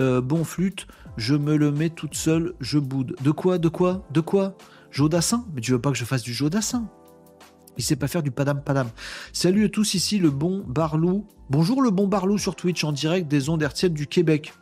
bon 0.00 0.42
flûte, 0.42 0.88
je 1.16 1.34
me 1.36 1.56
le 1.56 1.70
mets 1.70 1.90
toute 1.90 2.14
seule, 2.14 2.54
je 2.58 2.80
boude. 2.80 3.14
De 3.22 3.30
quoi 3.30 3.58
De 3.58 3.68
quoi 3.68 4.04
De 4.10 4.20
quoi? 4.20 4.56
Jodassin? 4.90 5.44
Mais 5.54 5.60
tu 5.60 5.70
veux 5.70 5.80
pas 5.80 5.92
que 5.92 5.96
je 5.96 6.04
fasse 6.04 6.22
du 6.22 6.34
Jodassin? 6.34 6.88
Il 7.78 7.84
sait 7.84 7.96
pas 7.96 8.08
faire 8.08 8.22
du 8.22 8.30
padam 8.30 8.62
padam. 8.62 8.88
Salut 9.32 9.64
à 9.64 9.68
tous, 9.68 9.94
ici 9.94 10.18
le 10.18 10.30
bon 10.30 10.62
Barlou. 10.66 11.26
Bonjour 11.48 11.80
le 11.80 11.90
bon 11.90 12.06
Barlou 12.06 12.36
sur 12.36 12.54
Twitch 12.54 12.84
en 12.84 12.92
direct 12.92 13.28
des 13.28 13.48
ondes 13.48 13.62
hertziennes 13.62 13.94
du 13.94 14.06
Québec. 14.06 14.52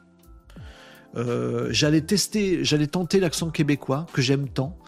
Euh, 1.17 1.69
j'allais 1.71 2.03
tester, 2.03 2.65
j'allais 2.65 2.87
tenter 2.87 3.21
l'accent 3.21 3.51
québécois 3.51 4.07
que 4.13 4.23
j'aime 4.23 4.49
tant. 4.49 4.79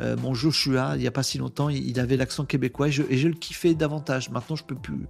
Euh, 0.00 0.16
mon 0.16 0.32
Joshua, 0.34 0.92
il 0.94 1.00
n'y 1.00 1.06
a 1.06 1.10
pas 1.10 1.22
si 1.22 1.38
longtemps, 1.38 1.68
il, 1.68 1.98
avait 1.98 2.16
l'accent 2.16 2.44
québécois 2.44 2.88
et 2.88 2.92
je, 2.92 3.02
le 3.02 3.34
kiffais 3.34 3.74
davantage. 3.74 4.30
Maintenant, 4.30 4.56
je 4.56 4.64
peux 4.64 4.76
plus 4.76 5.06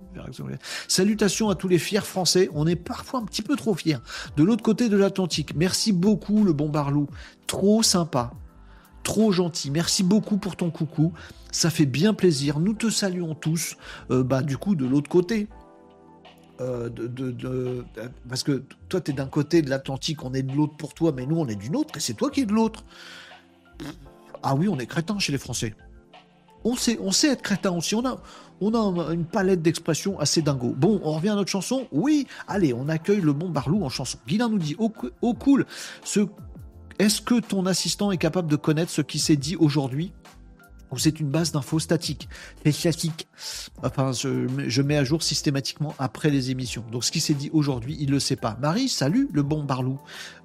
Salutations 0.87 1.51
à 1.51 1.55
tous 1.55 1.69
les 1.69 1.79
fiers 1.79 2.01
français. 2.01 2.49
On 2.55 2.67
est 2.67 2.77
parfois 2.77 3.21
un 3.21 3.25
petit 3.25 3.43
peu 3.43 3.57
trop 3.57 3.75
fiers. 3.75 3.99
De 4.37 4.45
l'autre 4.45 4.63
côté 4.63 4.89
de 4.89 4.97
l'Atlantique. 4.97 5.55
Merci 5.55 5.93
beaucoup, 5.93 6.45
le 6.45 6.53
bon 6.53 6.69
Barlou. 6.69 7.09
Trop 7.47 7.83
sympa. 7.83 8.33
Trop 9.03 9.33
gentil. 9.33 9.71
Merci 9.71 10.03
beaucoup 10.03 10.39
pour 10.39 10.57
ton 10.57 10.71
coucou. 10.71 11.13
Ça 11.51 11.71
fait 11.71 11.87
bien 11.87 12.15
plaisir. 12.15 12.59
Nous 12.59 12.75
te 12.75 12.91
saluons 12.91 13.35
tous. 13.35 13.77
Euh, 14.11 14.23
bah, 14.23 14.43
du 14.43 14.57
coup, 14.57 14.75
de 14.75 14.87
l'autre 14.87 15.09
côté. 15.09 15.49
Euh, 16.61 16.91
parce 18.29 18.43
que 18.43 18.65
toi, 18.89 19.01
tu 19.01 19.13
es 19.13 19.15
d'un 19.15 19.27
côté 19.27 19.63
de 19.63 19.71
l'Atlantique, 19.71 20.25
on 20.25 20.35
est 20.35 20.43
de 20.43 20.53
l'autre 20.53 20.77
pour 20.77 20.95
toi, 20.95 21.13
mais 21.15 21.27
nous, 21.27 21.39
on 21.39 21.47
est 21.47 21.55
d'une 21.55 21.77
autre, 21.77 21.97
et 21.97 22.01
c'est 22.01 22.15
toi 22.15 22.31
qui 22.31 22.41
es 22.41 22.47
de 22.47 22.53
l'autre. 22.53 22.85
Ah 24.43 24.55
oui, 24.55 24.69
on 24.69 24.79
est 24.79 24.87
crétin 24.87 25.19
chez 25.19 25.33
les 25.33 25.39
Français. 25.39 25.75
On 26.65 26.75
sait, 26.75 26.99
on 27.01 27.13
sait 27.13 27.29
être 27.29 27.43
crétin 27.43 27.71
aussi. 27.71 27.95
On 27.95 28.05
a, 28.05 28.21
on 28.61 28.75
a 28.75 29.13
une 29.13 29.25
palette 29.25 29.63
d'expressions 29.63 30.19
assez 30.19 30.43
dingo. 30.43 30.75
Bon, 30.77 31.01
on 31.05 31.13
revient 31.13 31.31
à 31.31 31.35
notre 31.37 31.51
chanson. 31.51 31.87
Oui, 31.93 32.27
allez, 32.49 32.73
on 32.73 32.89
accueille 32.89 33.21
le 33.21 33.33
bon 33.33 33.49
Barlou 33.49 33.85
en 33.85 33.89
chanson. 33.89 34.19
Guilain 34.27 34.49
nous 34.49 34.59
dit 34.59 34.75
Oh, 34.79 34.93
oh 35.23 35.35
cool, 35.35 35.67
ce... 36.05 36.27
est-ce 36.99 37.21
que 37.21 37.39
ton 37.39 37.67
assistant 37.67 38.11
est 38.11 38.19
capable 38.19 38.51
de 38.51 38.57
connaître 38.57 38.91
ce 38.91 39.03
qui 39.03 39.21
s'est 39.21 39.37
dit 39.37 39.55
aujourd'hui? 39.57 40.13
Ou 40.91 40.99
c'est 40.99 41.21
une 41.21 41.29
base 41.29 41.53
d'infos 41.53 41.79
statique. 41.79 42.29
Classique. 42.65 43.27
Enfin, 43.83 44.13
je, 44.13 44.83
mets 44.83 44.97
à 44.97 45.05
jour 45.05 45.23
systématiquement 45.23 45.95
après 45.99 46.31
les 46.31 46.51
émissions. 46.51 46.85
Donc, 46.91 47.05
ce 47.05 47.13
qui 47.13 47.21
s'est 47.21 47.35
dit 47.35 47.51
aujourd'hui, 47.53 47.97
il 47.99 48.07
ne 48.07 48.13
le 48.13 48.21
sait 48.21 48.37
pas. 48.37 48.57
Marie, 48.61 48.89
salut, 48.89 49.29
le 49.33 49.43
bon 49.43 49.65
Barlou 49.65 49.99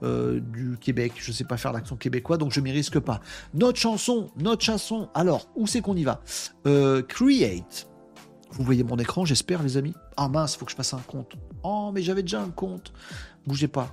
euh, 0.04 0.40
du 0.40 0.78
Québec. 0.80 1.14
Je 1.18 1.32
ne 1.32 1.36
sais 1.36 1.44
pas 1.44 1.58
faire 1.58 1.74
l'accent 1.74 1.96
québécois, 1.96 2.38
donc 2.38 2.52
je 2.52 2.60
m'y 2.60 2.72
risque 2.72 3.00
pas. 3.00 3.22
Notre 3.54 3.80
chanson, 3.80 4.30
notre 4.38 4.64
chanson. 4.64 5.10
Alors, 5.14 5.48
où 5.56 5.68
c'est 5.68 5.82
qu'on 5.82 5.96
y 5.96 6.04
va? 6.04 6.22
Euh, 6.66 7.02
Create. 7.02 7.88
Vous 8.52 8.64
voyez 8.64 8.84
mon 8.84 8.98
écran, 8.98 9.26
j'espère, 9.26 9.64
les 9.64 9.78
amis. 9.78 9.96
Ah 10.16 10.28
mince, 10.28 10.56
il 10.56 10.60
faut 10.60 10.66
que 10.66 10.72
je 10.72 10.76
fasse 10.76 10.94
un 10.94 11.00
compte. 11.00 11.34
Oh, 11.64 11.92
mais 11.94 12.02
j'avais 12.02 12.22
déjà 12.22 12.42
un 12.42 12.52
compte. 12.52 12.94
Bougez 13.48 13.68
pas. 13.68 13.90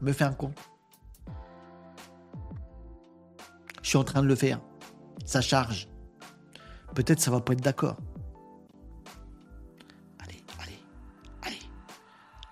Me 0.00 0.12
fais 0.12 0.24
un 0.24 0.32
compte. 0.32 0.58
Je 3.82 3.88
suis 3.88 3.98
en 3.98 4.04
train 4.04 4.20
de 4.20 4.26
le 4.26 4.34
faire 4.34 4.60
ça 5.28 5.42
charge. 5.42 5.88
Peut-être 6.94 7.20
ça 7.20 7.30
va 7.30 7.40
pas 7.40 7.52
être 7.52 7.60
d'accord. 7.60 7.98
Allez, 10.20 10.42
allez, 10.58 10.78
allez, 11.42 11.58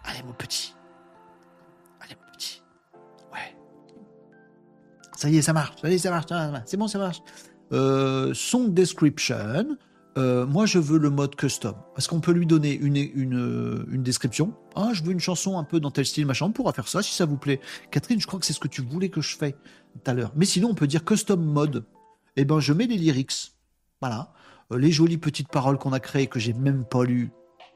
allez 0.05 0.23
mon 0.23 0.35
petit. 0.35 0.75
Allez 2.03 2.15
mon 2.15 2.33
petit. 2.35 2.63
Ouais. 3.33 3.57
Ça 5.17 5.31
y 5.31 5.39
est, 5.39 5.43
ça 5.43 5.55
marche. 5.55 5.81
Ça 5.81 5.89
y 5.89 5.95
est, 5.95 5.99
ça 5.99 6.11
marche. 6.11 6.27
C'est 6.67 6.77
bon, 6.77 6.87
ça 6.87 6.99
marche. 6.99 7.23
Euh, 7.73 8.35
song 8.35 8.75
description. 8.75 9.79
Euh, 10.19 10.47
moi, 10.47 10.67
je 10.67 10.79
veux 10.79 10.99
le 10.99 11.09
mode 11.09 11.35
custom. 11.35 11.77
Parce 11.95 12.07
qu'on 12.09 12.21
peut 12.21 12.33
lui 12.33 12.47
donner 12.47 12.75
une, 12.75 12.97
une, 12.97 13.87
une, 13.91 14.03
description? 14.03 14.53
Ah, 14.75 14.91
je 14.93 15.03
veux 15.03 15.13
une 15.13 15.21
chanson 15.21 15.59
un 15.59 15.65
peu 15.65 15.81
dans 15.81 15.91
tel 15.91 16.05
style, 16.05 16.27
machin. 16.27 16.47
On 16.47 16.53
pourra 16.53 16.75
faire 16.75 16.89
ça 16.89 17.03
si 17.03 17.15
ça 17.15 17.25
vous 17.25 17.39
plaît. 17.39 17.61
Catherine, 17.91 18.21
je 18.21 18.27
crois 18.27 18.39
que 18.39 18.45
c'est 18.45 18.53
ce 18.53 18.61
que 18.61 18.69
tu 18.69 18.83
voulais 18.83 19.09
que 19.09 19.23
je 19.23 19.35
fais 19.37 19.53
tout 19.53 20.11
à 20.11 20.13
l'heure. 20.13 20.33
Mais 20.37 20.45
sinon, 20.45 20.69
on 20.71 20.75
peut 20.75 20.87
dire 20.87 21.05
custom 21.05 21.43
mode 21.43 21.85
eh 22.37 22.45
ben, 22.45 22.61
je 22.61 22.73
mets 22.73 22.87
les 22.87 22.97
lyrics. 22.97 23.53
Voilà. 24.01 24.33
Euh, 24.73 24.79
les 24.79 24.91
jolies 24.91 25.19
petites 25.19 25.49
paroles 25.49 25.79
qu'on 25.79 25.93
a 25.93 26.01
créées 26.01 26.27
que 26.27 26.39
j'ai 26.39 26.53
même 26.53 26.85
pas 26.85 27.05
lues. 27.05 27.31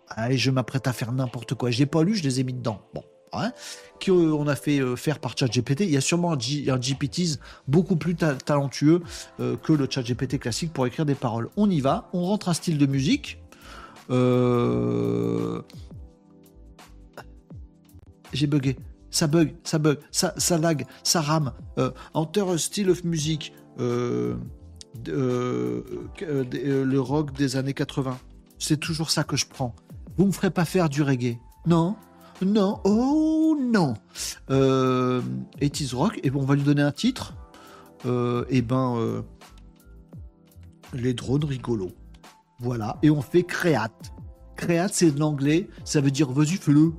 Allez, 0.08 0.38
je 0.38 0.50
m'apprête 0.50 0.86
à 0.86 0.92
faire 0.92 1.12
n'importe 1.12 1.54
quoi. 1.54 1.70
Je 1.70 1.78
n'ai 1.80 1.86
pas 1.86 2.02
lu, 2.02 2.14
je 2.14 2.22
les 2.22 2.40
ai 2.40 2.44
mis 2.44 2.52
dedans. 2.52 2.82
Bon. 2.94 3.02
Hein, 3.32 3.52
qu'on 4.04 4.48
a 4.48 4.56
fait 4.56 4.80
euh, 4.80 4.96
faire 4.96 5.20
par 5.20 5.38
ChatGPT. 5.38 5.82
Il 5.82 5.90
y 5.90 5.96
a 5.96 6.00
sûrement 6.00 6.32
un, 6.32 6.36
GPT 6.36 7.38
beaucoup 7.68 7.94
plus 7.94 8.16
talentueux 8.16 9.02
euh, 9.38 9.56
que 9.56 9.72
le 9.72 9.86
ChatGPT 9.88 10.40
classique 10.40 10.72
pour 10.72 10.84
écrire 10.84 11.06
des 11.06 11.14
paroles. 11.14 11.48
On 11.56 11.70
y 11.70 11.80
va, 11.80 12.10
on 12.12 12.24
rentre 12.24 12.48
un 12.48 12.54
style 12.54 12.76
de 12.76 12.86
musique. 12.86 13.40
J'ai 18.32 18.46
bugué. 18.48 18.76
Ça 19.12 19.28
bug, 19.28 19.54
ça 19.64 19.78
bug, 19.78 19.98
ça, 20.10 20.34
ça 20.36 20.58
lag, 20.58 20.86
ça 21.04 21.20
rame. 21.20 21.52
enter 22.14 22.42
a 22.48 22.58
style 22.58 22.90
of 22.90 23.04
music. 23.04 23.52
Euh, 23.80 24.36
euh, 25.08 25.82
euh, 26.22 26.84
le 26.84 27.00
rock 27.00 27.32
des 27.32 27.56
années 27.56 27.74
80. 27.74 28.18
C'est 28.58 28.78
toujours 28.78 29.10
ça 29.10 29.24
que 29.24 29.36
je 29.36 29.46
prends. 29.46 29.74
Vous 30.16 30.26
me 30.26 30.32
ferez 30.32 30.50
pas 30.50 30.64
faire 30.64 30.88
du 30.88 31.02
reggae. 31.02 31.38
Non, 31.66 31.96
non, 32.44 32.80
oh 32.84 33.56
non. 33.60 33.94
Euh, 34.50 35.22
It 35.60 35.80
is 35.80 35.94
rock. 35.94 36.18
Et 36.22 36.30
bon, 36.30 36.42
on 36.42 36.44
va 36.44 36.54
lui 36.54 36.62
donner 36.62 36.82
un 36.82 36.92
titre. 36.92 37.34
et 38.04 38.08
eh 38.50 38.62
ben, 38.62 39.22
les 40.92 41.14
drones 41.14 41.44
rigolos. 41.44 41.92
Voilà. 42.58 42.98
Et 43.02 43.10
on 43.10 43.22
fait 43.22 43.44
créate. 43.44 44.12
Créate, 44.56 44.92
c'est 44.92 45.12
de 45.12 45.20
l'anglais. 45.20 45.68
Ça 45.84 46.00
veut 46.00 46.10
dire 46.10 46.30
vas-y, 46.30 46.56
fais-le. 46.56 46.92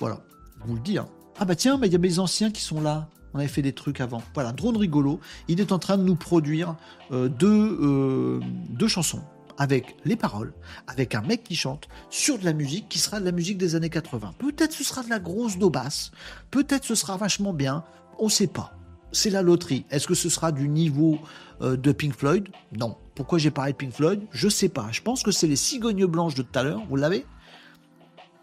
Voilà. 0.00 0.24
Vous 0.64 0.74
le 0.74 0.80
dis. 0.80 0.98
Hein. 0.98 1.06
Ah 1.38 1.44
bah 1.44 1.54
tiens, 1.54 1.76
mais 1.76 1.86
il 1.86 1.92
y 1.92 1.96
a 1.96 1.98
mes 1.98 2.18
anciens 2.18 2.50
qui 2.50 2.62
sont 2.62 2.80
là. 2.80 3.08
On 3.34 3.38
avait 3.38 3.48
fait 3.48 3.62
des 3.62 3.72
trucs 3.72 4.00
avant. 4.00 4.22
Voilà, 4.34 4.52
Drone 4.52 4.76
Rigolo, 4.76 5.20
il 5.48 5.60
est 5.60 5.72
en 5.72 5.78
train 5.78 5.98
de 5.98 6.02
nous 6.02 6.16
produire 6.16 6.76
euh, 7.12 7.28
euh, 7.42 8.40
deux, 8.70 8.88
chansons 8.88 9.22
avec 9.58 9.96
les 10.04 10.16
paroles, 10.16 10.52
avec 10.86 11.14
un 11.14 11.22
mec 11.22 11.44
qui 11.44 11.56
chante 11.56 11.88
sur 12.10 12.38
de 12.38 12.44
la 12.44 12.52
musique 12.52 12.88
qui 12.88 12.98
sera 12.98 13.20
de 13.20 13.24
la 13.24 13.32
musique 13.32 13.58
des 13.58 13.74
années 13.74 13.90
80. 13.90 14.34
Peut-être 14.38 14.72
ce 14.72 14.84
sera 14.84 15.02
de 15.02 15.10
la 15.10 15.18
grosse 15.18 15.58
basse, 15.58 16.10
peut-être 16.50 16.84
ce 16.84 16.94
sera 16.94 17.16
vachement 17.16 17.52
bien, 17.52 17.84
on 18.18 18.28
sait 18.28 18.46
pas. 18.46 18.72
c'est 19.12 19.30
la 19.30 19.42
loterie. 19.42 19.86
Est-ce 19.90 20.06
que 20.06 20.14
ce 20.14 20.28
sera 20.28 20.52
du 20.52 20.68
niveau 20.68 21.18
euh, 21.62 21.76
de 21.76 21.92
Pink 21.92 22.14
Floyd? 22.14 22.48
Non. 22.76 22.96
Pourquoi 23.14 23.38
j'ai 23.38 23.50
parlé 23.50 23.72
de 23.72 23.76
Pink 23.78 23.92
Floyd? 23.92 24.20
Je 24.30 24.48
sais 24.48 24.68
pas. 24.68 24.88
Je 24.90 25.00
pense 25.00 25.22
que 25.22 25.30
c'est 25.30 25.46
les 25.46 25.56
cigognes 25.56 26.04
blanches 26.04 26.34
de 26.34 26.42
tout 26.42 26.58
à 26.58 26.62
l'heure. 26.62 26.82
Vous 26.88 26.96
l'avez? 26.96 27.24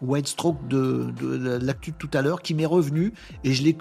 White 0.00 0.28
Stroke 0.28 0.66
de, 0.68 1.12
de, 1.20 1.58
l'actu 1.62 1.92
de 1.92 1.96
tout 1.96 2.10
à 2.12 2.22
l'heure 2.22 2.42
qui 2.42 2.54
m'est 2.54 2.66
revenu 2.66 3.12
et 3.42 3.52
je 3.52 3.62
l'ai. 3.62 3.76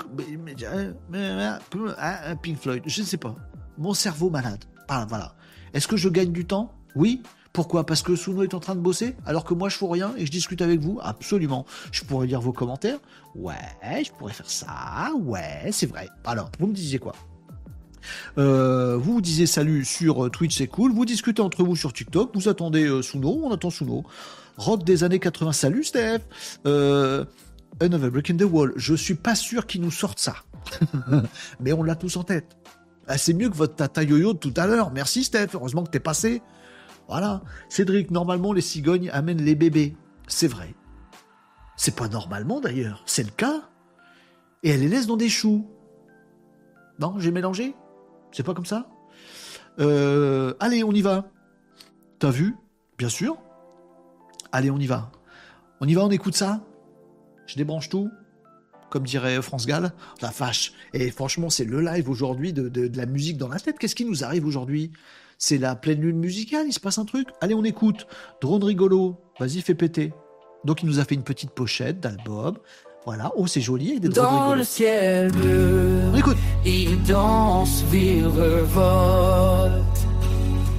Pink 2.42 2.58
Floyd, 2.58 2.84
je 2.86 3.02
ne 3.02 3.06
sais 3.06 3.18
pas. 3.18 3.36
Mon 3.78 3.94
cerveau 3.94 4.30
malade. 4.30 4.64
Voilà. 4.88 5.36
Est-ce 5.74 5.88
que 5.88 5.98
je 5.98 6.10
gagne 6.10 6.32
du 6.32 6.46
temps? 6.46 6.72
Oui. 6.96 7.22
Pourquoi? 7.52 7.86
Parce 7.86 8.02
que 8.02 8.16
Suno 8.16 8.42
est 8.42 8.56
en 8.56 8.60
train 8.60 8.74
de 8.74 8.80
bosser 8.80 9.16
alors 9.28 9.44
que 9.44 9.54
moi 9.54 9.70
je 9.70 9.78
fous 9.78 9.88
rien 9.88 10.14
et 10.18 10.26
je 10.26 10.32
discute 10.32 10.62
avec 10.64 10.80
vous 10.80 11.00
Absolument. 11.04 11.66
Je 11.92 12.04
pourrais 12.04 12.26
lire 12.26 12.42
vos 12.42 12.52
commentaires 12.52 12.98
Ouais, 13.36 13.54
je 14.04 14.12
pourrais 14.12 14.34
faire 14.34 14.50
ça. 14.50 15.12
Ouais, 15.20 15.70
c'est 15.72 15.86
vrai. 15.86 16.10
Alors, 16.26 16.50
vous 16.60 16.68
me 16.68 16.74
disiez 16.74 16.98
quoi? 16.98 17.14
Euh, 18.38 18.98
vous 18.98 19.14
vous 19.14 19.22
disiez 19.22 19.46
salut 19.46 19.86
sur 19.86 20.30
Twitch, 20.32 20.58
c'est 20.58 20.68
cool. 20.68 20.94
Vous 20.94 21.06
discutez 21.06 21.42
entre 21.42 21.64
vous 21.64 21.76
sur 21.76 21.94
TikTok. 21.94 22.32
Vous 22.34 22.50
attendez 22.50 22.86
euh, 22.86 23.02
Suno, 23.02 23.42
on 23.44 23.52
attend 23.52 23.70
Suno. 23.70 24.04
Rock 24.58 24.84
des 24.84 25.04
années 25.04 25.20
80. 25.20 25.52
Salut 25.52 25.84
Steph. 25.84 26.22
Euh, 26.66 27.26
Another 27.80 28.12
Break 28.12 28.30
in 28.30 28.38
the 28.38 28.44
Wall. 28.44 28.74
Je 28.76 28.94
suis 28.94 29.16
pas 29.16 29.36
sûr 29.36 29.66
qu'ils 29.66 29.82
nous 29.82 29.92
sortent 29.92 30.20
ça. 30.20 30.36
Mais 31.60 31.74
on 31.74 31.84
l'a 31.84 31.96
tous 31.96 32.18
en 32.18 32.24
tête. 32.24 32.56
Ah, 33.08 33.18
c'est 33.18 33.34
mieux 33.34 33.50
que 33.50 33.56
votre 33.56 33.76
tata 33.76 34.04
yo-yo 34.04 34.34
de 34.34 34.40
tout 34.40 34.54
à 34.56 34.68
l'heure. 34.68 34.92
Merci 34.92 35.24
Steph. 35.24 35.50
Heureusement 35.54 35.84
que 35.84 35.90
t'es 35.90 36.00
passé. 36.00 36.42
Voilà. 37.08 37.42
Cédric, 37.70 38.12
normalement, 38.12 38.54
les 38.54 38.62
cigognes 38.62 39.10
amènent 39.12 39.44
les 39.44 39.56
bébés. 39.56 39.96
C'est 40.28 40.48
vrai. 40.48 40.74
C'est 41.76 41.96
pas 41.96 42.08
normalement 42.08 42.62
d'ailleurs. 42.62 43.04
C'est 43.06 43.24
le 43.24 43.32
cas. 43.32 43.70
Et 44.62 44.70
elle 44.70 44.82
les 44.82 44.88
laisse 44.88 45.08
dans 45.08 45.18
des 45.18 45.30
choux. 45.30 45.68
Non, 47.00 47.16
j'ai 47.20 47.32
mélangé 47.32 47.76
C'est 48.32 48.44
pas 48.44 48.54
comme 48.54 48.68
ça 48.68 48.88
euh, 49.80 50.54
Allez, 50.60 50.84
on 50.84 50.92
y 50.92 51.02
va. 51.02 51.26
T'as 52.20 52.30
vu? 52.30 52.56
Bien 52.98 53.10
sûr. 53.10 53.38
Allez, 54.54 54.72
on 54.72 54.78
y 54.78 54.88
va. 54.88 55.12
On 55.82 55.88
y 55.88 55.94
va, 55.94 56.06
on 56.06 56.12
écoute 56.12 56.36
ça 56.36 56.62
Je 57.46 57.56
débranche 57.56 57.90
tout 57.90 58.10
comme 58.90 59.04
dirait 59.08 59.42
France 59.42 59.66
Gall. 59.66 59.92
La 60.22 60.30
vache. 60.30 60.72
Et 60.94 61.10
franchement, 61.10 61.50
c'est 61.50 61.66
le 61.66 61.82
live 61.82 62.08
aujourd'hui 62.10 62.54
de, 62.54 62.70
de, 62.70 62.96
la 62.96 63.08
musique 63.08 63.40
dans 63.40 63.48
la 63.48 63.60
tête. 63.60 63.80
Qu'est-ce 63.80 63.96
qui 63.96 64.06
nous 64.06 64.24
arrive 64.24 64.46
aujourd'hui? 64.46 64.92
C'est 65.40 65.58
la 65.58 65.76
pleine 65.76 66.00
lune 66.00 66.20
musicale, 66.20 66.68
il 66.68 66.74
se 66.74 66.80
passe 66.80 67.00
un 67.00 67.06
truc. 67.06 67.28
Allez, 67.42 67.56
on 67.56 67.64
écoute. 67.64 68.06
Drone 68.40 68.64
rigolo, 68.64 69.18
vas-y, 69.40 69.62
fais 69.62 69.74
péter. 69.74 70.14
Donc 70.64 70.84
il 70.84 70.86
nous 70.86 71.00
a 71.00 71.06
fait 71.06 71.16
une 71.16 71.24
petite 71.24 71.50
pochette 71.50 72.00
d'album. 72.00 72.58
Voilà, 73.06 73.32
oh 73.36 73.48
c'est 73.48 73.60
joli 73.60 73.90
avec 73.90 74.02
des 74.02 74.10
drones 74.10 74.26
Dans 74.26 74.56
le 74.56 74.64
ciel 74.64 75.32
bleu, 75.32 76.04
on 76.14 76.16
écoute. 76.16 76.38
Il 76.64 77.02
danse, 77.04 77.84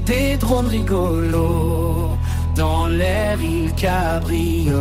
Des 0.06 0.36
drones 0.38 0.68
rigolos, 0.68 1.93
dans 2.54 2.86
l'air 2.86 3.38
il 3.42 3.72
cabriole. 3.74 4.74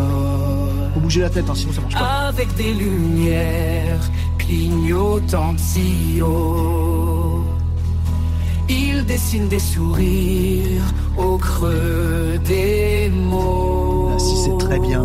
Faut 0.93 0.99
bouger 0.99 1.21
la 1.21 1.29
tête, 1.29 1.49
hein, 1.49 1.55
sinon 1.55 1.73
ça 1.73 1.81
marche 1.81 1.93
pas. 1.95 2.27
Avec 2.27 2.53
des 2.55 2.73
lumières 2.73 4.09
clignotantes 4.37 5.59
si 5.59 6.21
haut. 6.21 7.43
Il 8.69 9.05
dessine 9.05 9.47
des 9.47 9.59
sourires 9.59 10.93
au 11.17 11.37
creux 11.37 12.39
des 12.45 13.09
mots. 13.09 14.11
Ah, 14.13 14.19
si 14.19 14.35
c'est 14.43 14.57
très 14.57 14.79
bien. 14.79 15.03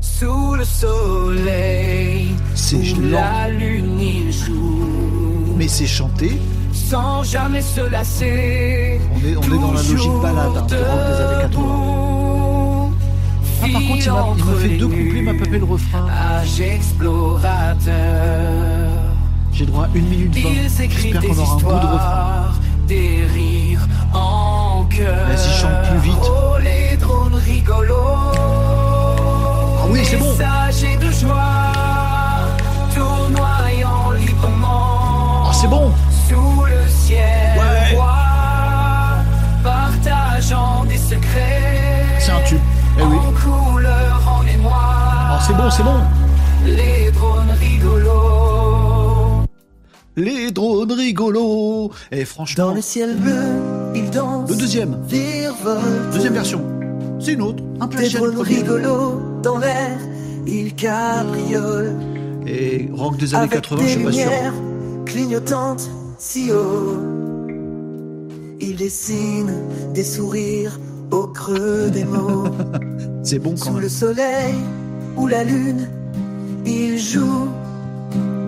Sous 0.00 0.54
le 0.54 0.64
soleil, 0.64 2.34
c'est 2.54 2.82
la 3.10 3.48
lune 3.48 3.98
il 4.00 4.32
joue. 4.32 5.54
Mais 5.56 5.68
c'est 5.68 5.86
chanté 5.86 6.38
sans 6.90 7.22
jamais 7.22 7.62
se 7.62 7.82
lasser. 7.82 9.00
On 9.14 9.18
est, 9.24 9.36
on 9.36 9.42
est 9.42 9.60
dans 9.60 9.72
la 9.72 9.82
logique 9.82 10.20
balade 10.20 10.56
hein, 10.56 10.66
des 10.66 10.74
années 10.74 11.42
80. 11.42 12.90
Ah, 13.62 13.66
par 13.72 13.82
contre, 13.82 14.02
il 14.02 14.10
m'a, 14.10 14.34
il 14.36 14.44
m'a 14.44 14.54
fait 14.60 14.76
deux 14.76 14.88
couplets, 14.88 15.22
m'a 15.22 15.34
fait 15.34 15.58
le 15.58 15.64
refrain. 15.64 16.08
Âge 16.10 16.60
explorateur. 16.60 17.92
J'ai 19.52 19.66
droit 19.66 19.84
à 19.84 19.88
une 19.96 20.08
minute 20.08 20.34
vingt. 20.34 20.50
J'espère 20.90 21.20
qu'on 21.20 21.38
aura 21.38 21.52
un 21.52 21.58
bout 21.58 21.68
de 21.68 21.92
refrain. 21.92 22.50
Des 22.88 23.24
rires 23.34 23.86
en 24.12 24.84
cœur. 24.86 25.28
Vas-y, 25.28 25.60
chante 25.60 25.82
plus 25.90 26.10
vite. 26.10 26.24
Oh, 26.24 26.58
les 26.60 26.96
drones 26.96 27.34
rigolos. 27.34 27.94
Ah 29.78 29.86
oui, 29.90 30.00
c'est 30.02 30.16
bon. 30.16 30.32
de 30.32 31.10
joie, 31.12 31.72
tournoyant 32.96 34.10
librement. 34.10 35.46
Ah, 35.46 35.52
c'est 35.52 35.68
bon. 35.68 35.92
Sous 37.10 37.16
le 37.16 37.16
ciel, 37.16 37.58
ouais. 37.58 37.98
partageant 39.62 40.84
des 40.84 40.96
secrets. 40.96 42.04
C'est 42.18 42.32
un 42.32 42.40
tube. 42.42 42.58
Eh 42.98 43.02
oui. 43.02 43.16
En 43.16 43.32
couleur, 43.32 44.22
en 44.26 44.42
mémoire. 44.42 45.28
Ah, 45.32 45.40
c'est 45.46 45.54
bon, 45.54 45.70
c'est 45.70 45.82
bon. 45.82 46.00
Les 46.64 47.10
drones 47.10 47.50
rigolos 47.58 48.40
les 50.16 50.50
drones 50.50 50.92
rigolos. 50.92 51.90
Et 52.12 52.24
franchement. 52.24 52.68
Dans 52.68 52.74
le 52.74 52.82
ciel 52.82 53.16
bleu, 53.16 53.92
ils 53.94 54.10
dansent. 54.10 54.50
Le 54.50 54.56
deuxième. 54.56 54.98
Deuxième 56.12 56.34
version. 56.34 56.62
C'est 57.18 57.32
une 57.32 57.42
autre. 57.42 57.62
Un 57.80 57.88
peu 57.88 57.98
Des 57.98 58.10
drones 58.10 58.38
rigolos 58.38 59.20
dans 59.42 59.58
l'air, 59.58 59.98
ils 60.46 60.74
cabriolent. 60.74 61.96
Et 62.46 62.88
rock 62.92 63.16
des 63.18 63.34
années 63.34 63.48
80, 63.48 63.82
je 63.82 63.88
suis 63.88 64.04
pas 64.04 64.12
sûr. 64.12 64.30
clignotantes 65.06 65.90
si 66.20 66.52
haut. 66.52 66.98
Ils 68.60 68.76
dessinent 68.76 69.56
des 69.94 70.04
sourires 70.04 70.78
au 71.10 71.26
creux 71.26 71.90
des 71.90 72.04
mots. 72.04 72.44
C'est 73.24 73.38
bon 73.38 73.54
quand 73.58 73.72
Sous 73.72 73.78
le 73.78 73.88
soleil 73.88 74.54
ou 75.16 75.26
la 75.26 75.42
lune, 75.44 75.88
ils 76.64 76.98
jouent 76.98 77.48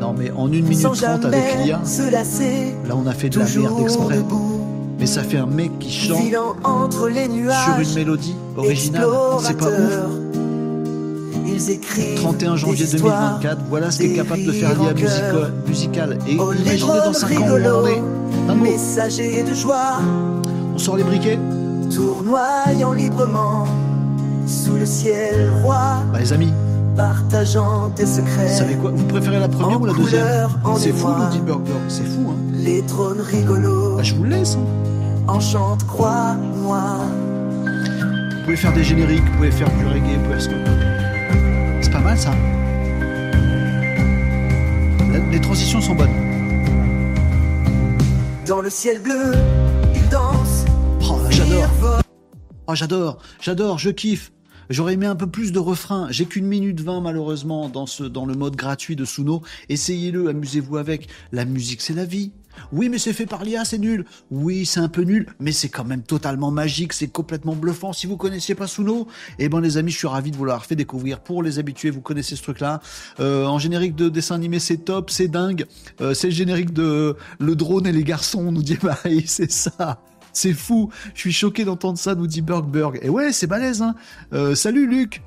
non, 0.01 0.15
mais 0.19 0.33
en 0.33 0.53
une 0.53 0.67
minute 0.67 0.83
trente 0.83 1.25
avec 1.25 1.59
l'IA, 1.65 1.81
là 1.81 2.97
on 2.97 3.07
a 3.07 3.13
fait 3.13 3.29
de 3.29 3.39
la 3.39 3.45
merde 3.45 3.81
exprès. 3.83 4.19
Mais 4.99 5.07
ça 5.07 5.23
fait 5.23 5.39
un 5.39 5.47
mec 5.47 5.71
qui 5.79 5.93
chante 5.93 6.19
entre 6.65 7.09
les 7.09 7.29
nuages, 7.29 7.65
sur 7.65 7.79
une 7.79 7.95
mélodie 7.95 8.35
originale. 8.57 9.07
C'est 9.43 9.57
pas 9.57 9.69
ouf. 9.69 10.32
31 12.17 12.57
janvier 12.57 12.87
2024, 12.87 13.59
voilà 13.69 13.91
ce 13.91 13.99
qu'est 13.99 14.15
capable 14.15 14.45
de 14.45 14.53
faire 14.53 14.71
l'IA 14.81 14.95
musicale. 15.67 16.19
Et 16.27 16.37
oh, 16.39 16.53
imaginez 16.53 16.99
dans 17.05 17.13
5 17.13 17.41
ans 17.41 17.45
où 17.45 17.53
on 17.53 17.87
est. 17.87 18.03
Messager 18.63 19.43
de 19.43 19.55
joie. 19.55 19.99
On 20.75 20.79
sort 20.79 20.97
les 20.97 21.05
briquets. 21.05 21.39
Tournoyant 21.95 22.93
librement 22.93 23.67
sous 24.47 24.75
le 24.75 24.87
ciel 24.87 25.51
roi. 25.63 26.03
Bah 26.13 26.19
les 26.19 26.33
amis, 26.33 26.53
partageant 26.97 27.91
tes 27.91 28.07
secrets. 28.07 28.49
Vous 28.49 28.59
savez 28.59 28.75
quoi 28.77 28.91
Vous 28.95 29.05
préférez 29.05 29.41
la 29.41 29.49
première 29.49 29.81
ou 29.81 29.87
la 29.87 29.93
deuxième 29.93 30.49
C'est 30.79 30.93
fou, 30.93 31.09
le 31.09 31.31
Deep 31.31 31.45
Burger, 31.45 31.73
c'est 31.89 32.05
fou, 32.05 32.31
hein 32.31 32.37
Les 32.55 32.83
trônes 32.83 33.21
rigolos. 33.21 33.97
Bah, 33.97 34.03
je 34.03 34.15
vous 34.15 34.25
le 34.25 34.31
laisse, 34.31 34.57
hein. 34.57 35.29
Enchante, 35.29 35.87
crois-moi. 35.87 36.83
Vous 37.65 38.45
pouvez 38.45 38.57
faire 38.57 38.73
des 38.73 38.83
génériques, 38.85 39.23
vous 39.25 39.37
pouvez 39.37 39.51
faire 39.53 39.69
du 39.71 39.87
reggae, 39.87 40.17
vous 40.17 40.25
pouvez 40.25 40.41
faire 40.41 40.43
ce 40.43 40.49
que 40.49 40.55
C'est 40.55 40.65
pas 40.65 40.92
mal, 42.13 42.19
ça. 42.19 42.35
Les 45.31 45.41
transitions 45.41 45.81
sont 45.81 45.95
bonnes. 45.95 46.11
Dans 48.47 48.61
le 48.61 48.71
ciel 48.71 49.01
bleu, 49.01 49.33
il 49.95 50.09
danse. 50.09 50.65
Oh, 51.09 51.19
j'adore. 51.31 52.03
Oh, 52.67 52.75
j'adore, 52.75 53.19
j'adore, 53.41 53.79
je 53.79 53.91
kiffe. 53.91 54.33
J'aurais 54.71 54.95
aimé 54.95 55.07
un 55.07 55.17
peu 55.17 55.27
plus 55.27 55.53
de 55.53 55.59
refrain. 55.59 56.07
J'ai 56.11 56.27
qu'une 56.27 56.47
minute 56.47 56.81
vingt 56.81 57.01
malheureusement 57.01 57.69
dans 57.69 57.87
ce 57.87 58.05
dans 58.05 58.25
le 58.25 58.35
mode 58.35 58.57
gratuit 58.57 58.97
de 58.97 59.05
Suno. 59.05 59.43
Essayez-le, 59.69 60.29
amusez-vous 60.29 60.77
avec. 60.77 61.09
La 61.33 61.45
musique, 61.45 61.83
c'est 61.83 61.95
la 61.95 62.05
vie. 62.05 62.33
Oui, 62.73 62.89
mais 62.89 62.99
c'est 62.99 63.13
fait 63.13 63.27
par 63.27 63.45
l'IA, 63.45 63.65
c'est 63.65 63.79
nul. 63.79 64.05
Oui, 64.31 64.67
c'est 64.67 64.81
un 64.81 64.89
peu 64.89 65.03
nul, 65.03 65.27
mais 65.41 65.53
c'est 65.53 65.69
quand 65.69 65.85
même 65.85 66.03
totalement 66.03 66.51
magique, 66.51 66.93
c'est 66.93 67.09
complètement 67.09 67.55
bluffant. 67.55 67.93
Si 67.93 68.07
vous 68.07 68.17
connaissiez 68.17 68.55
pas 68.55 68.67
Suno, 68.67 69.07
eh 69.39 69.49
ben 69.49 69.61
les 69.61 69.77
amis, 69.77 69.91
je 69.91 69.99
suis 69.99 70.07
ravi 70.07 70.31
de 70.31 70.37
vous 70.37 70.45
l'avoir 70.45 70.67
fait 70.67 70.77
découvrir. 70.77 71.21
Pour 71.21 71.43
les 71.43 71.59
habitués, 71.59 71.91
vous 71.91 72.01
connaissez 72.01 72.37
ce 72.37 72.43
truc-là. 72.43 72.81
Euh, 73.21 73.47
en 73.47 73.59
générique 73.59 73.95
de 73.95 74.09
dessin 74.09 74.35
animé, 74.35 74.59
c'est 74.59 74.79
top, 74.79 75.11
c'est 75.11 75.29
dingue. 75.29 75.67
Euh, 76.01 76.15
c'est 76.15 76.29
le 76.29 76.35
générique 76.35 76.73
de 76.73 77.17
Le 77.39 77.57
drone 77.57 77.87
et 77.87 77.93
les 77.93 78.05
garçons, 78.05 78.41
on 78.47 78.53
nous 78.53 78.63
dit 78.63 78.79
bah 78.83 78.99
c'est 79.27 79.51
ça. 79.51 80.01
C'est 80.33 80.55
fou. 80.55 80.91
Je 81.15 81.21
suis 81.21 81.33
choqué 81.33 81.65
d'entendre 81.65 81.99
ça, 81.99 82.15
nous 82.15 82.27
dit 82.27 82.41
Bergberg. 82.41 82.99
Et 83.03 83.11
ouais, 83.11 83.33
c'est 83.33 83.47
balèze, 83.47 83.83
hein. 83.83 83.95
Euh, 84.33 84.55
salut 84.55 84.87
Luc 84.87 85.23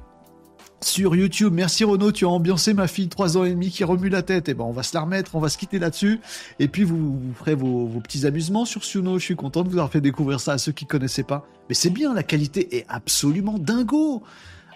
sur 0.81 1.15
YouTube. 1.15 1.53
Merci 1.53 1.84
Renaud, 1.84 2.11
tu 2.11 2.26
as 2.26 2.30
ambiancé 2.30 2.73
ma 2.73 2.88
fille 2.88 3.07
3 3.07 3.38
ans 3.38 3.43
et 3.43 3.52
demi 3.52 3.69
qui 3.69 3.84
remue 3.84 4.10
la 4.10 4.22
tête. 4.22 4.47
Et 4.49 4.52
eh 4.52 4.53
ben 4.53 4.64
on 4.64 4.72
va 4.72 4.84
se 4.84 4.93
la 4.93 5.02
remettre, 5.02 5.35
on 5.35 5.39
va 5.39 5.49
se 5.49 5.57
quitter 5.57 5.80
là-dessus. 5.80 6.19
Et 6.60 6.68
puis 6.68 6.84
vous, 6.84 7.19
ferez 7.38 7.56
vos, 7.56 7.88
petits 8.02 8.26
amusements 8.26 8.65
sur 8.65 8.84
Suno. 8.84 9.18
Je 9.19 9.23
suis 9.23 9.35
content 9.35 9.64
de 9.64 9.69
vous 9.69 9.76
avoir 9.76 9.91
fait 9.91 10.02
découvrir 10.02 10.39
ça 10.39 10.53
à 10.53 10.57
ceux 10.57 10.72
qui 10.72 10.85
connaissaient 10.85 11.23
pas. 11.23 11.47
Mais 11.69 11.76
c'est 11.76 11.89
bien, 11.89 12.14
la 12.14 12.23
qualité 12.23 12.77
est 12.77 12.85
absolument 12.89 13.57
dingo. 13.57 14.23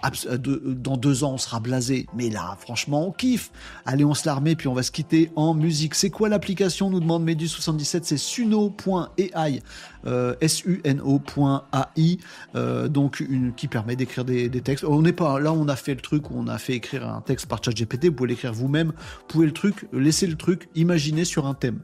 Euh, 0.06 0.38
dans 0.38 0.98
deux 0.98 1.24
ans, 1.24 1.34
on 1.34 1.38
sera 1.38 1.60
blasé. 1.60 2.06
Mais 2.16 2.30
là, 2.30 2.58
franchement, 2.60 3.08
on 3.08 3.12
kiffe. 3.12 3.52
Allez, 3.86 4.06
on 4.06 4.14
se 4.14 4.26
l'armée, 4.26 4.56
puis 4.56 4.68
on 4.68 4.74
va 4.74 4.84
se 4.84 4.92
quitter 4.92 5.32
en 5.36 5.54
musique. 5.54 5.96
C'est 5.96 6.10
quoi 6.10 6.30
l'application 6.30 6.90
nous 6.90 7.00
demande 7.00 7.28
Medus77. 7.28 8.02
C'est 8.04 8.18
suno.ai. 8.18 9.62
Euh, 10.06 10.36
S-U-N-O.ai. 10.42 12.18
Euh, 12.56 12.88
donc, 12.88 13.20
une, 13.20 13.54
qui 13.54 13.68
permet 13.68 13.96
d'écrire 13.96 14.26
des, 14.26 14.50
textes. 14.62 14.86
On 14.86 15.02
n'est 15.02 15.14
pas 15.14 15.40
là, 15.40 15.54
on 15.54 15.68
a 15.68 15.76
fait 15.76 15.96
le 15.96 16.02
truc 16.02 16.32
où 16.32 16.36
on 16.38 16.48
a 16.48 16.58
fait 16.58 16.74
écrire 16.74 17.08
un 17.08 17.22
texte 17.22 17.48
par 17.48 17.64
ChatGPT. 17.64 18.08
Vous 18.08 18.14
pouvez 18.14 18.30
l'écrire 18.30 18.54
vous-même. 18.54 18.90
Vous 18.90 19.28
pouvez 19.28 19.46
le 19.46 19.54
truc, 19.54 19.88
laisser 19.94 20.28
le 20.28 20.36
truc, 20.36 20.70
imaginer 20.76 21.26
sur 21.26 21.46
un 21.46 21.54
thème 21.54 21.80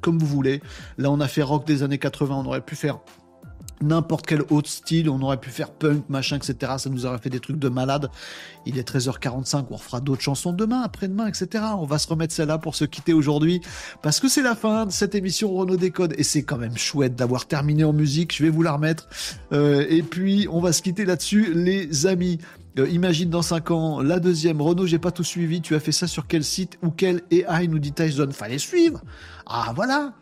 comme 0.00 0.18
vous 0.18 0.26
voulez. 0.26 0.62
Là, 0.98 1.10
on 1.10 1.20
a 1.20 1.28
fait 1.28 1.42
rock 1.42 1.66
des 1.66 1.82
années 1.82 1.98
80, 1.98 2.34
on 2.34 2.46
aurait 2.46 2.62
pu 2.62 2.74
faire 2.74 3.00
n'importe 3.82 4.26
quel 4.26 4.42
autre 4.50 4.68
style, 4.68 5.08
on 5.08 5.20
aurait 5.22 5.38
pu 5.38 5.50
faire 5.50 5.70
punk, 5.70 6.04
machin, 6.08 6.36
etc. 6.36 6.74
Ça 6.78 6.90
nous 6.90 7.06
aurait 7.06 7.18
fait 7.18 7.30
des 7.30 7.40
trucs 7.40 7.58
de 7.58 7.68
malade. 7.68 8.10
Il 8.66 8.78
est 8.78 8.88
13h45, 8.88 9.66
on 9.70 9.76
refera 9.76 10.00
d'autres 10.00 10.22
chansons 10.22 10.52
demain, 10.52 10.82
après-demain, 10.82 11.26
etc. 11.26 11.64
On 11.78 11.86
va 11.86 11.98
se 11.98 12.08
remettre 12.08 12.34
celle-là 12.34 12.58
pour 12.58 12.74
se 12.74 12.84
quitter 12.84 13.12
aujourd'hui, 13.12 13.60
parce 14.02 14.20
que 14.20 14.28
c'est 14.28 14.42
la 14.42 14.54
fin 14.54 14.86
de 14.86 14.92
cette 14.92 15.14
émission 15.14 15.52
Renault 15.52 15.76
Décode, 15.76 16.14
et 16.18 16.22
c'est 16.22 16.42
quand 16.42 16.58
même 16.58 16.76
chouette 16.76 17.16
d'avoir 17.16 17.46
terminé 17.46 17.84
en 17.84 17.92
musique, 17.92 18.36
je 18.36 18.42
vais 18.42 18.50
vous 18.50 18.62
la 18.62 18.72
remettre. 18.72 19.08
Euh, 19.52 19.86
et 19.88 20.02
puis, 20.02 20.46
on 20.50 20.60
va 20.60 20.72
se 20.72 20.82
quitter 20.82 21.04
là-dessus, 21.04 21.52
les 21.54 22.06
amis. 22.06 22.38
Euh, 22.78 22.88
imagine 22.88 23.30
dans 23.30 23.42
5 23.42 23.70
ans, 23.70 24.00
la 24.00 24.20
deuxième, 24.20 24.60
Renault, 24.62 24.86
j'ai 24.86 24.98
pas 24.98 25.10
tout 25.10 25.24
suivi, 25.24 25.60
tu 25.60 25.74
as 25.74 25.80
fait 25.80 25.92
ça 25.92 26.06
sur 26.06 26.26
quel 26.26 26.44
site 26.44 26.78
ou 26.82 26.90
quel 26.90 27.22
AI 27.30 27.66
nous 27.66 27.78
dit 27.78 27.92
Tyson 27.92 28.28
Fallait 28.32 28.58
suivre 28.58 29.00
Ah 29.46 29.72
voilà 29.74 30.12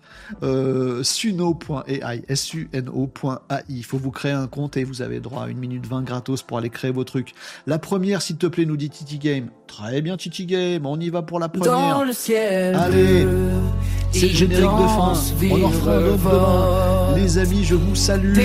euh, 0.43 1.03
suno.ai, 1.03 2.23
S-U-N-O.ai. 2.29 3.63
Il 3.69 3.85
faut 3.85 3.99
vous 3.99 4.11
créer 4.11 4.33
un 4.33 4.47
compte 4.47 4.77
et 4.77 4.85
vous 4.85 5.03
avez 5.03 5.21
droit 5.21 5.45
à 5.45 5.49
une 5.49 5.59
minute 5.59 5.87
20 5.87 6.03
gratos 6.03 6.43
pour 6.43 6.59
aller 6.59 6.71
créer 6.71 6.91
vos 6.91 7.05
trucs. 7.05 7.35
La 7.67 7.79
première, 7.79 8.23
s'il 8.23 8.37
te 8.37 8.47
plaît, 8.47 8.67
nous 8.67 8.77
dit 8.77 8.91
Titi 8.91 9.19
Game. 9.19 9.49
Très 9.67 10.01
bien, 10.01 10.17
Titi 10.17 10.47
Game, 10.47 10.87
on 10.87 10.99
y 10.99 11.11
va 11.11 11.23
pour 11.23 11.39
la 11.39 11.49
première. 11.49 12.05
le 12.05 12.13
ciel. 12.13 12.75
Allez, 12.75 13.27
c'est 14.13 14.29
le 14.29 14.35
générique 14.35 14.65
de 14.65 14.67
fin. 14.67 15.13
On 15.51 15.65
en 15.65 15.71
fera 15.71 15.99
demain. 15.99 17.08
Les 17.21 17.39
amis, 17.39 17.65
je 17.65 17.75
vous 17.75 17.95
salue. 17.95 18.37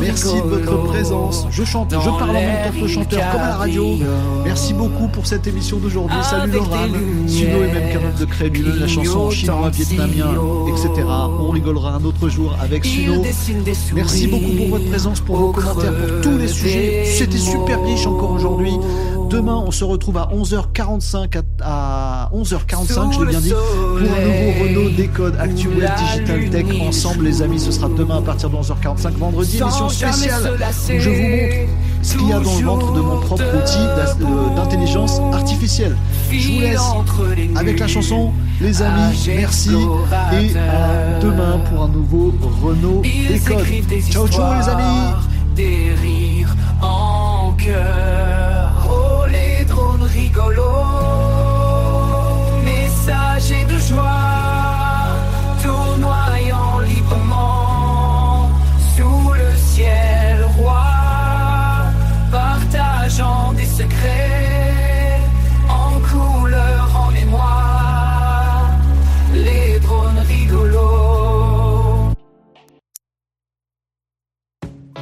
Merci 0.00 0.34
de 0.36 0.48
votre 0.48 0.84
présence. 0.84 1.46
Je 1.50 1.62
chante, 1.64 1.90
je 1.92 2.10
parle 2.10 2.30
en 2.30 2.32
même 2.32 2.72
temps 2.72 2.80
que 2.80 2.86
chanteur, 2.86 3.32
comme 3.32 3.40
à 3.40 3.48
la 3.48 3.56
radio. 3.56 3.98
Merci 4.44 4.72
beaucoup 4.72 5.08
pour 5.08 5.26
cette 5.26 5.46
émission 5.46 5.76
d'aujourd'hui. 5.78 6.16
Salut 6.22 6.52
Laura, 6.52 6.86
Suno 7.26 7.62
et 7.62 7.72
même 7.72 7.92
capable 7.92 8.18
de 8.18 8.24
créer 8.24 8.50
la 8.50 8.88
chanson 8.88 9.30
chinois, 9.30 9.70
vietnamien, 9.70 10.34
etc 10.68 11.04
on 11.40 11.50
rigolera 11.50 11.94
un 11.94 12.04
autre 12.04 12.28
jour 12.28 12.56
avec 12.60 12.84
Suno. 12.84 13.22
Merci 13.94 14.26
beaucoup 14.26 14.52
pour 14.56 14.68
votre 14.68 14.88
présence, 14.88 15.20
pour 15.20 15.36
vos 15.36 15.52
commentaires, 15.52 15.94
pour 15.94 16.20
tous 16.22 16.38
les 16.38 16.48
sujets. 16.48 17.04
C'était 17.04 17.38
super 17.38 17.82
riche 17.84 18.06
encore 18.06 18.32
aujourd'hui. 18.32 18.72
Demain, 19.34 19.64
on 19.66 19.72
se 19.72 19.82
retrouve 19.82 20.16
à 20.18 20.28
11h45 20.32 21.42
à, 21.60 22.30
11h45, 22.32 23.14
je 23.14 23.20
l'ai 23.20 23.30
bien 23.30 23.40
dit, 23.40 23.50
pour 23.50 23.96
un 23.96 24.00
nouveau 24.00 24.62
Renault 24.62 24.90
Décode 24.90 25.34
Actuel 25.40 25.92
Digital 25.98 26.50
Tech. 26.50 26.66
Ensemble, 26.80 27.24
les 27.24 27.42
amis, 27.42 27.58
ce 27.58 27.72
sera 27.72 27.88
demain 27.88 28.18
à 28.18 28.22
partir 28.22 28.48
de 28.48 28.54
11h45, 28.54 29.10
vendredi, 29.14 29.58
émission 29.58 29.88
spéciale 29.88 30.42
où 30.44 31.00
je 31.00 31.10
vous 31.10 31.16
montre 31.16 31.72
ce 32.02 32.16
qu'il 32.16 32.28
y 32.28 32.32
a 32.32 32.38
dans 32.38 32.58
le 32.58 32.64
ventre 32.64 32.92
de 32.92 33.00
mon 33.00 33.20
propre 33.22 33.44
outil 33.56 34.54
d'intelligence 34.54 35.18
artificielle. 35.32 35.96
Je 36.30 36.52
vous 36.52 36.60
laisse 36.60 37.56
avec 37.56 37.80
la 37.80 37.88
chanson, 37.88 38.30
les 38.60 38.82
amis. 38.82 39.18
Merci 39.36 39.70
et 39.70 40.56
à 40.58 41.18
demain 41.20 41.58
pour 41.68 41.82
un 41.82 41.88
nouveau 41.88 42.32
Renault 42.62 43.02
Décode. 43.02 43.66
Ciao, 44.10 44.28
ciao, 44.28 44.54
les 44.60 44.68
amis. 44.68 45.12
Des 45.56 45.92
rires 46.00 46.54
en 46.80 47.52
cœur. 47.52 48.33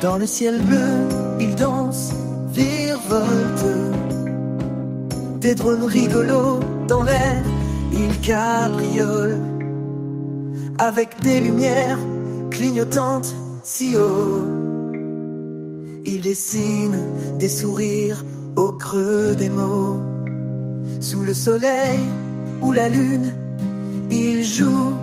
Dans 0.03 0.19
le 0.19 0.27
ciel 0.27 0.61
bleu, 0.63 1.39
ils 1.39 1.55
dansent, 1.55 2.13
virevoltent. 2.53 3.95
Des 5.41 5.55
drones 5.55 5.85
rigolos 5.85 6.59
dans 6.89 7.05
l'air, 7.05 7.41
ils 7.93 8.21
cabriolent. 8.21 9.39
Avec 10.79 11.21
des 11.23 11.39
lumières 11.39 12.01
clignotantes 12.51 13.33
si 13.63 13.97
haut. 13.97 14.43
Ils 16.05 16.21
dessinent 16.21 17.05
des 17.39 17.49
sourires 17.49 18.25
au 18.57 18.73
creux 18.73 19.37
des 19.37 19.51
mots. 19.51 20.01
Sous 20.99 21.23
le 21.23 21.33
soleil 21.33 22.01
ou 22.61 22.73
la 22.73 22.89
lune, 22.89 23.33
ils 24.11 24.45
jouent 24.45 24.97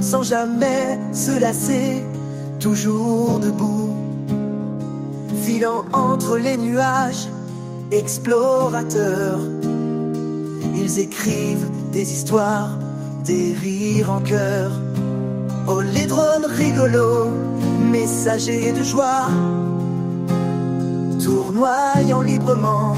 sans 0.00 0.24
jamais 0.24 0.98
se 1.12 1.38
lasser, 1.38 2.02
toujours 2.58 3.38
debout, 3.38 3.90
filant 5.42 5.84
entre 5.92 6.38
les 6.38 6.56
nuages, 6.56 7.28
explorateurs. 7.90 9.38
Ils 10.74 10.98
écrivent 10.98 11.70
des 11.92 12.12
histoires, 12.12 12.70
des 13.24 13.54
rires 13.54 14.10
en 14.10 14.20
cœur. 14.20 14.70
Oh, 15.66 15.80
les 15.80 16.06
drones 16.06 16.46
rigolos, 16.46 17.28
messagers 17.90 18.72
de 18.72 18.82
joie, 18.82 19.28
tournoyant 21.22 22.22
librement 22.22 22.94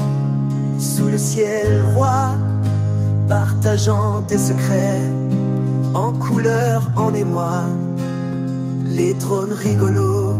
sous 0.79 1.07
le 1.07 1.17
ciel 1.17 1.83
roi, 1.95 2.35
partageant 3.27 4.21
tes 4.23 4.37
secrets 4.37 5.01
en 5.93 6.13
couleur, 6.13 6.89
en 6.95 7.13
émoi. 7.13 7.63
Les 8.95 9.13
drones 9.13 9.53
rigolos 9.53 10.35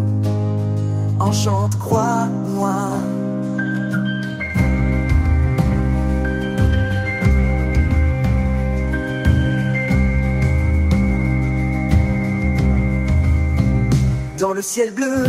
enchantent, 1.20 1.78
crois-moi. 1.80 2.76
Dans 14.38 14.54
le 14.54 14.62
ciel 14.62 14.92
bleu, 14.92 15.24